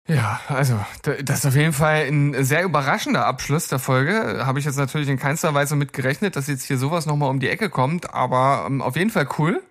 Ja, 0.07 0.41
also 0.47 0.77
das 1.23 1.39
ist 1.39 1.45
auf 1.45 1.55
jeden 1.55 1.73
Fall 1.73 2.07
ein 2.07 2.43
sehr 2.43 2.63
überraschender 2.63 3.25
Abschluss 3.25 3.67
der 3.67 3.79
Folge. 3.79 4.45
Habe 4.45 4.59
ich 4.59 4.65
jetzt 4.65 4.77
natürlich 4.77 5.07
in 5.07 5.17
keinster 5.17 5.53
Weise 5.53 5.75
mit 5.75 5.93
gerechnet, 5.93 6.35
dass 6.35 6.47
jetzt 6.47 6.63
hier 6.63 6.77
sowas 6.77 7.05
nochmal 7.05 7.29
um 7.29 7.39
die 7.39 7.47
Ecke 7.47 7.69
kommt, 7.69 8.13
aber 8.13 8.65
ähm, 8.67 8.81
auf 8.81 8.95
jeden 8.95 9.11
Fall 9.11 9.27
cool. 9.37 9.61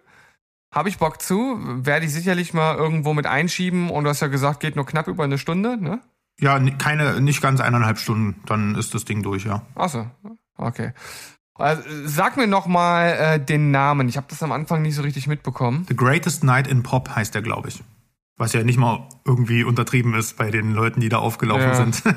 Habe 0.73 0.89
ich 0.89 0.99
Bock 0.99 1.21
zu, 1.21 1.59
werde 1.61 2.07
ich 2.07 2.13
sicherlich 2.13 2.55
mal 2.55 2.77
irgendwo 2.77 3.13
mit 3.13 3.27
einschieben 3.27 3.91
und 3.91 4.05
du 4.05 4.11
hast 4.11 4.21
ja 4.21 4.29
gesagt, 4.29 4.61
geht 4.61 4.77
nur 4.77 4.87
knapp 4.87 5.09
über 5.09 5.25
eine 5.25 5.39
Stunde, 5.39 5.77
ne? 5.77 6.01
Ja, 6.39 6.59
keine, 6.79 7.21
nicht 7.21 7.43
ganz 7.43 7.61
eineinhalb 7.61 7.99
Stunden, 7.99 8.41
dann 8.47 8.77
ist 8.77 8.95
das 8.95 9.05
Ding 9.05 9.23
durch, 9.23 9.45
ja. 9.45 9.63
Achso, 9.75 10.07
okay. 10.57 10.93
Also, 11.55 11.83
sag 12.07 12.37
mir 12.37 12.47
noch 12.47 12.67
mal 12.67 13.09
äh, 13.09 13.45
den 13.45 13.71
Namen. 13.71 14.09
Ich 14.09 14.17
habe 14.17 14.27
das 14.31 14.43
am 14.43 14.53
Anfang 14.53 14.81
nicht 14.81 14.95
so 14.95 15.03
richtig 15.03 15.27
mitbekommen. 15.27 15.85
The 15.89 15.97
Greatest 15.97 16.43
Night 16.43 16.67
in 16.67 16.83
Pop 16.83 17.15
heißt 17.15 17.35
der, 17.35 17.43
glaube 17.43 17.69
ich. 17.69 17.83
Was 18.39 18.55
ja 18.55 18.63
nicht 18.63 18.79
mal 18.79 19.07
irgendwie 19.27 19.65
untertrieben 19.65 20.15
ist 20.15 20.39
bei 20.39 20.51
den 20.51 20.73
Leuten, 20.73 21.01
die 21.01 21.11
da 21.11 21.19
aufgelaufen 21.19 21.69
ja. 21.69 21.75
sind. 21.75 22.03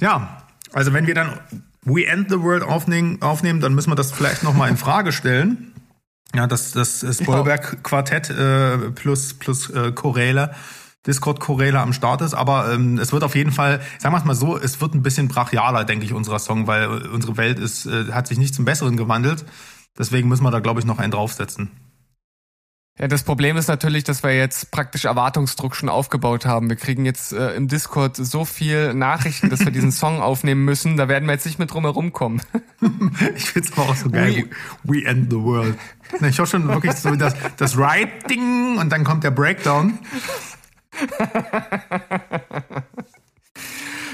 ja, 0.00 0.42
also 0.72 0.94
wenn 0.94 1.06
wir 1.06 1.14
dann 1.14 1.38
We 1.82 2.06
End 2.06 2.30
the 2.30 2.40
World 2.40 2.62
aufnehmen, 2.62 3.20
aufnehmen 3.20 3.60
dann 3.60 3.74
müssen 3.74 3.90
wir 3.90 3.96
das 3.96 4.12
vielleicht 4.12 4.42
noch 4.42 4.54
mal 4.54 4.68
in 4.70 4.78
Frage 4.78 5.12
stellen. 5.12 5.74
Ja, 6.34 6.46
das, 6.46 6.72
das 6.72 7.00
Spoilberg-Quartett 7.00 8.30
äh, 8.30 8.78
plus, 8.90 9.34
plus 9.34 9.68
äh, 9.70 9.92
Choräle, 9.92 10.54
Discord-Choräle 11.06 11.80
am 11.80 11.92
Start 11.92 12.20
ist. 12.20 12.34
Aber 12.34 12.72
ähm, 12.72 12.98
es 12.98 13.12
wird 13.12 13.24
auf 13.24 13.34
jeden 13.34 13.52
Fall, 13.52 13.80
sagen 13.98 14.14
wir 14.14 14.18
es 14.18 14.24
mal 14.24 14.34
so, 14.34 14.56
es 14.56 14.80
wird 14.80 14.94
ein 14.94 15.02
bisschen 15.02 15.28
brachialer, 15.28 15.84
denke 15.84 16.04
ich, 16.04 16.12
unserer 16.12 16.38
Song, 16.38 16.66
weil 16.66 16.88
unsere 16.88 17.36
Welt 17.36 17.58
ist, 17.58 17.86
äh, 17.86 18.12
hat 18.12 18.28
sich 18.28 18.38
nicht 18.38 18.54
zum 18.54 18.64
Besseren 18.64 18.96
gewandelt. 18.96 19.44
Deswegen 19.98 20.28
müssen 20.28 20.44
wir 20.44 20.50
da, 20.50 20.60
glaube 20.60 20.80
ich, 20.80 20.86
noch 20.86 20.98
einen 20.98 21.10
draufsetzen. 21.10 21.70
Ja, 23.00 23.08
das 23.08 23.22
Problem 23.22 23.56
ist 23.56 23.66
natürlich, 23.66 24.04
dass 24.04 24.22
wir 24.22 24.36
jetzt 24.36 24.70
praktisch 24.72 25.06
Erwartungsdruck 25.06 25.74
schon 25.74 25.88
aufgebaut 25.88 26.44
haben. 26.44 26.68
Wir 26.68 26.76
kriegen 26.76 27.06
jetzt 27.06 27.32
äh, 27.32 27.54
im 27.54 27.66
Discord 27.66 28.14
so 28.14 28.44
viel 28.44 28.92
Nachrichten, 28.92 29.48
dass 29.48 29.60
wir 29.60 29.72
diesen 29.72 29.90
Song 29.92 30.20
aufnehmen 30.20 30.66
müssen. 30.66 30.98
Da 30.98 31.08
werden 31.08 31.24
wir 31.26 31.32
jetzt 31.32 31.46
nicht 31.46 31.58
mit 31.58 31.72
drum 31.72 31.84
herum 31.84 32.12
kommen. 32.12 32.42
ich 33.34 33.52
find's 33.52 33.72
aber 33.72 33.88
auch 33.88 33.96
so 33.96 34.10
geil. 34.10 34.50
We, 34.84 35.00
we 35.00 35.06
end 35.06 35.30
the 35.30 35.38
world. 35.38 35.78
Ich 36.20 36.38
höre 36.38 36.44
schon 36.44 36.68
wirklich 36.68 36.92
so 36.92 37.16
das, 37.16 37.34
das 37.56 37.78
Writing 37.78 38.76
und 38.76 38.90
dann 38.90 39.02
kommt 39.02 39.24
der 39.24 39.30
Breakdown. 39.30 39.98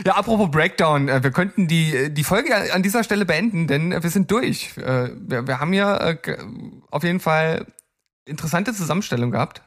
Ja, 0.05 0.15
apropos 0.15 0.49
Breakdown, 0.53 1.09
äh, 1.09 1.25
wir 1.25 1.33
könnten 1.33 1.67
die, 1.67 2.15
die 2.15 2.23
Folge 2.23 2.73
an 2.73 2.85
dieser 2.85 3.03
Stelle 3.03 3.25
beenden, 3.25 3.67
denn 3.67 3.91
wir 3.91 4.11
sind 4.11 4.31
durch. 4.31 4.77
Äh, 4.77 5.11
wir, 5.17 5.49
wir 5.49 5.59
haben 5.59 5.73
ja 5.73 5.97
äh, 5.97 6.17
auf 6.93 7.03
jeden 7.03 7.19
Fall 7.19 7.67
interessante 8.27 8.75
Zusammenstellung 8.75 9.31
gehabt. 9.31 9.63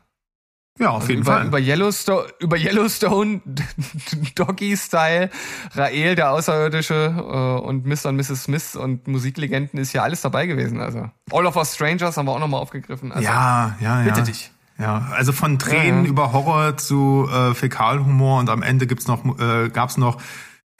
Ja, 0.80 0.91
auf 0.91 1.02
also 1.02 1.10
jeden 1.10 1.22
über, 1.23 1.34
Fall. 1.34 1.48
Über 1.48 1.60
Yellowstone, 1.60 2.27
über 2.40 2.57
Yellowstone, 2.57 3.41
Doggy-Style, 4.36 5.30
Rael, 5.73 6.15
der 6.15 6.31
Außerirdische 6.31 7.14
äh, 7.18 7.65
und 7.65 7.86
Mr. 7.86 8.10
und 8.10 8.15
Mrs. 8.15 8.44
Smith 8.44 8.76
und 8.77 9.07
Musiklegenden 9.07 9.77
ist 9.80 9.91
ja 9.91 10.03
alles 10.03 10.22
dabei 10.22 10.45
gewesen. 10.45 10.80
Also 10.80 11.10
All 11.31 11.45
of 11.45 11.57
Us 11.57 11.76
Strangers 11.76 12.15
haben 12.15 12.27
wir 12.27 12.31
auch 12.31 12.40
nochmal 12.40 12.61
aufgegriffen. 12.61 13.11
Also, 13.11 13.26
ja, 13.26 13.76
ja, 13.81 14.02
ja. 14.02 14.06
Bitte 14.06 14.23
dich. 14.23 14.52
Ja, 14.77 15.10
also 15.14 15.34
von 15.34 15.60
Tränen 15.60 16.06
ja. 16.06 16.10
über 16.10 16.31
Horror 16.31 16.77
zu 16.77 17.27
äh, 17.30 17.53
Fäkalhumor 17.53 18.40
und 18.40 18.49
am 18.49 18.61
Ende 18.61 18.88
gibt's 18.88 19.07
noch, 19.07 19.26
äh, 19.38 19.68
gab's 19.68 19.98
noch 19.98 20.22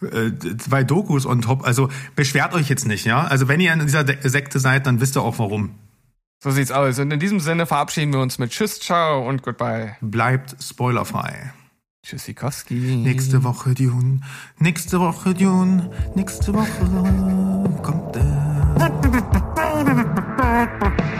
äh, 0.02 0.32
zwei 0.58 0.86
Dokus 0.86 1.26
on 1.26 1.42
top. 1.42 1.66
Also 1.66 1.90
beschwert 2.16 2.54
euch 2.54 2.70
jetzt 2.70 2.88
nicht, 2.88 3.06
ja. 3.06 3.26
Also 3.26 3.50
wenn 3.50 3.60
ihr 3.60 3.74
in 3.74 3.80
dieser 3.80 4.06
Sekte 4.30 4.60
seid, 4.60 4.88
dann 4.88 5.02
wisst 5.02 5.18
ihr 5.18 5.22
auch 5.22 5.40
warum. 5.40 5.76
So 6.42 6.52
sieht's 6.52 6.72
aus. 6.72 7.00
Und 7.00 7.12
in 7.12 7.20
diesem 7.20 7.40
Sinne 7.40 7.66
verabschieden 7.66 8.14
wir 8.14 8.22
uns 8.22 8.40
mit 8.40 8.52
Tschüss, 8.52 8.80
ciao 8.80 9.28
und 9.28 9.44
goodbye. 9.44 9.98
Bleibt 10.00 10.56
spoilerfrei. 10.62 11.54
Tschüssikowski. 12.04 12.76
Nächste 12.76 13.44
Woche 13.44 13.74
Dune. 13.76 14.22
Nächste 14.58 15.00
Woche 15.02 15.34
Dune. 15.34 15.92
Nächste 16.16 16.54
Woche 16.54 17.82
kommt 17.84 18.16
er. 18.16 18.40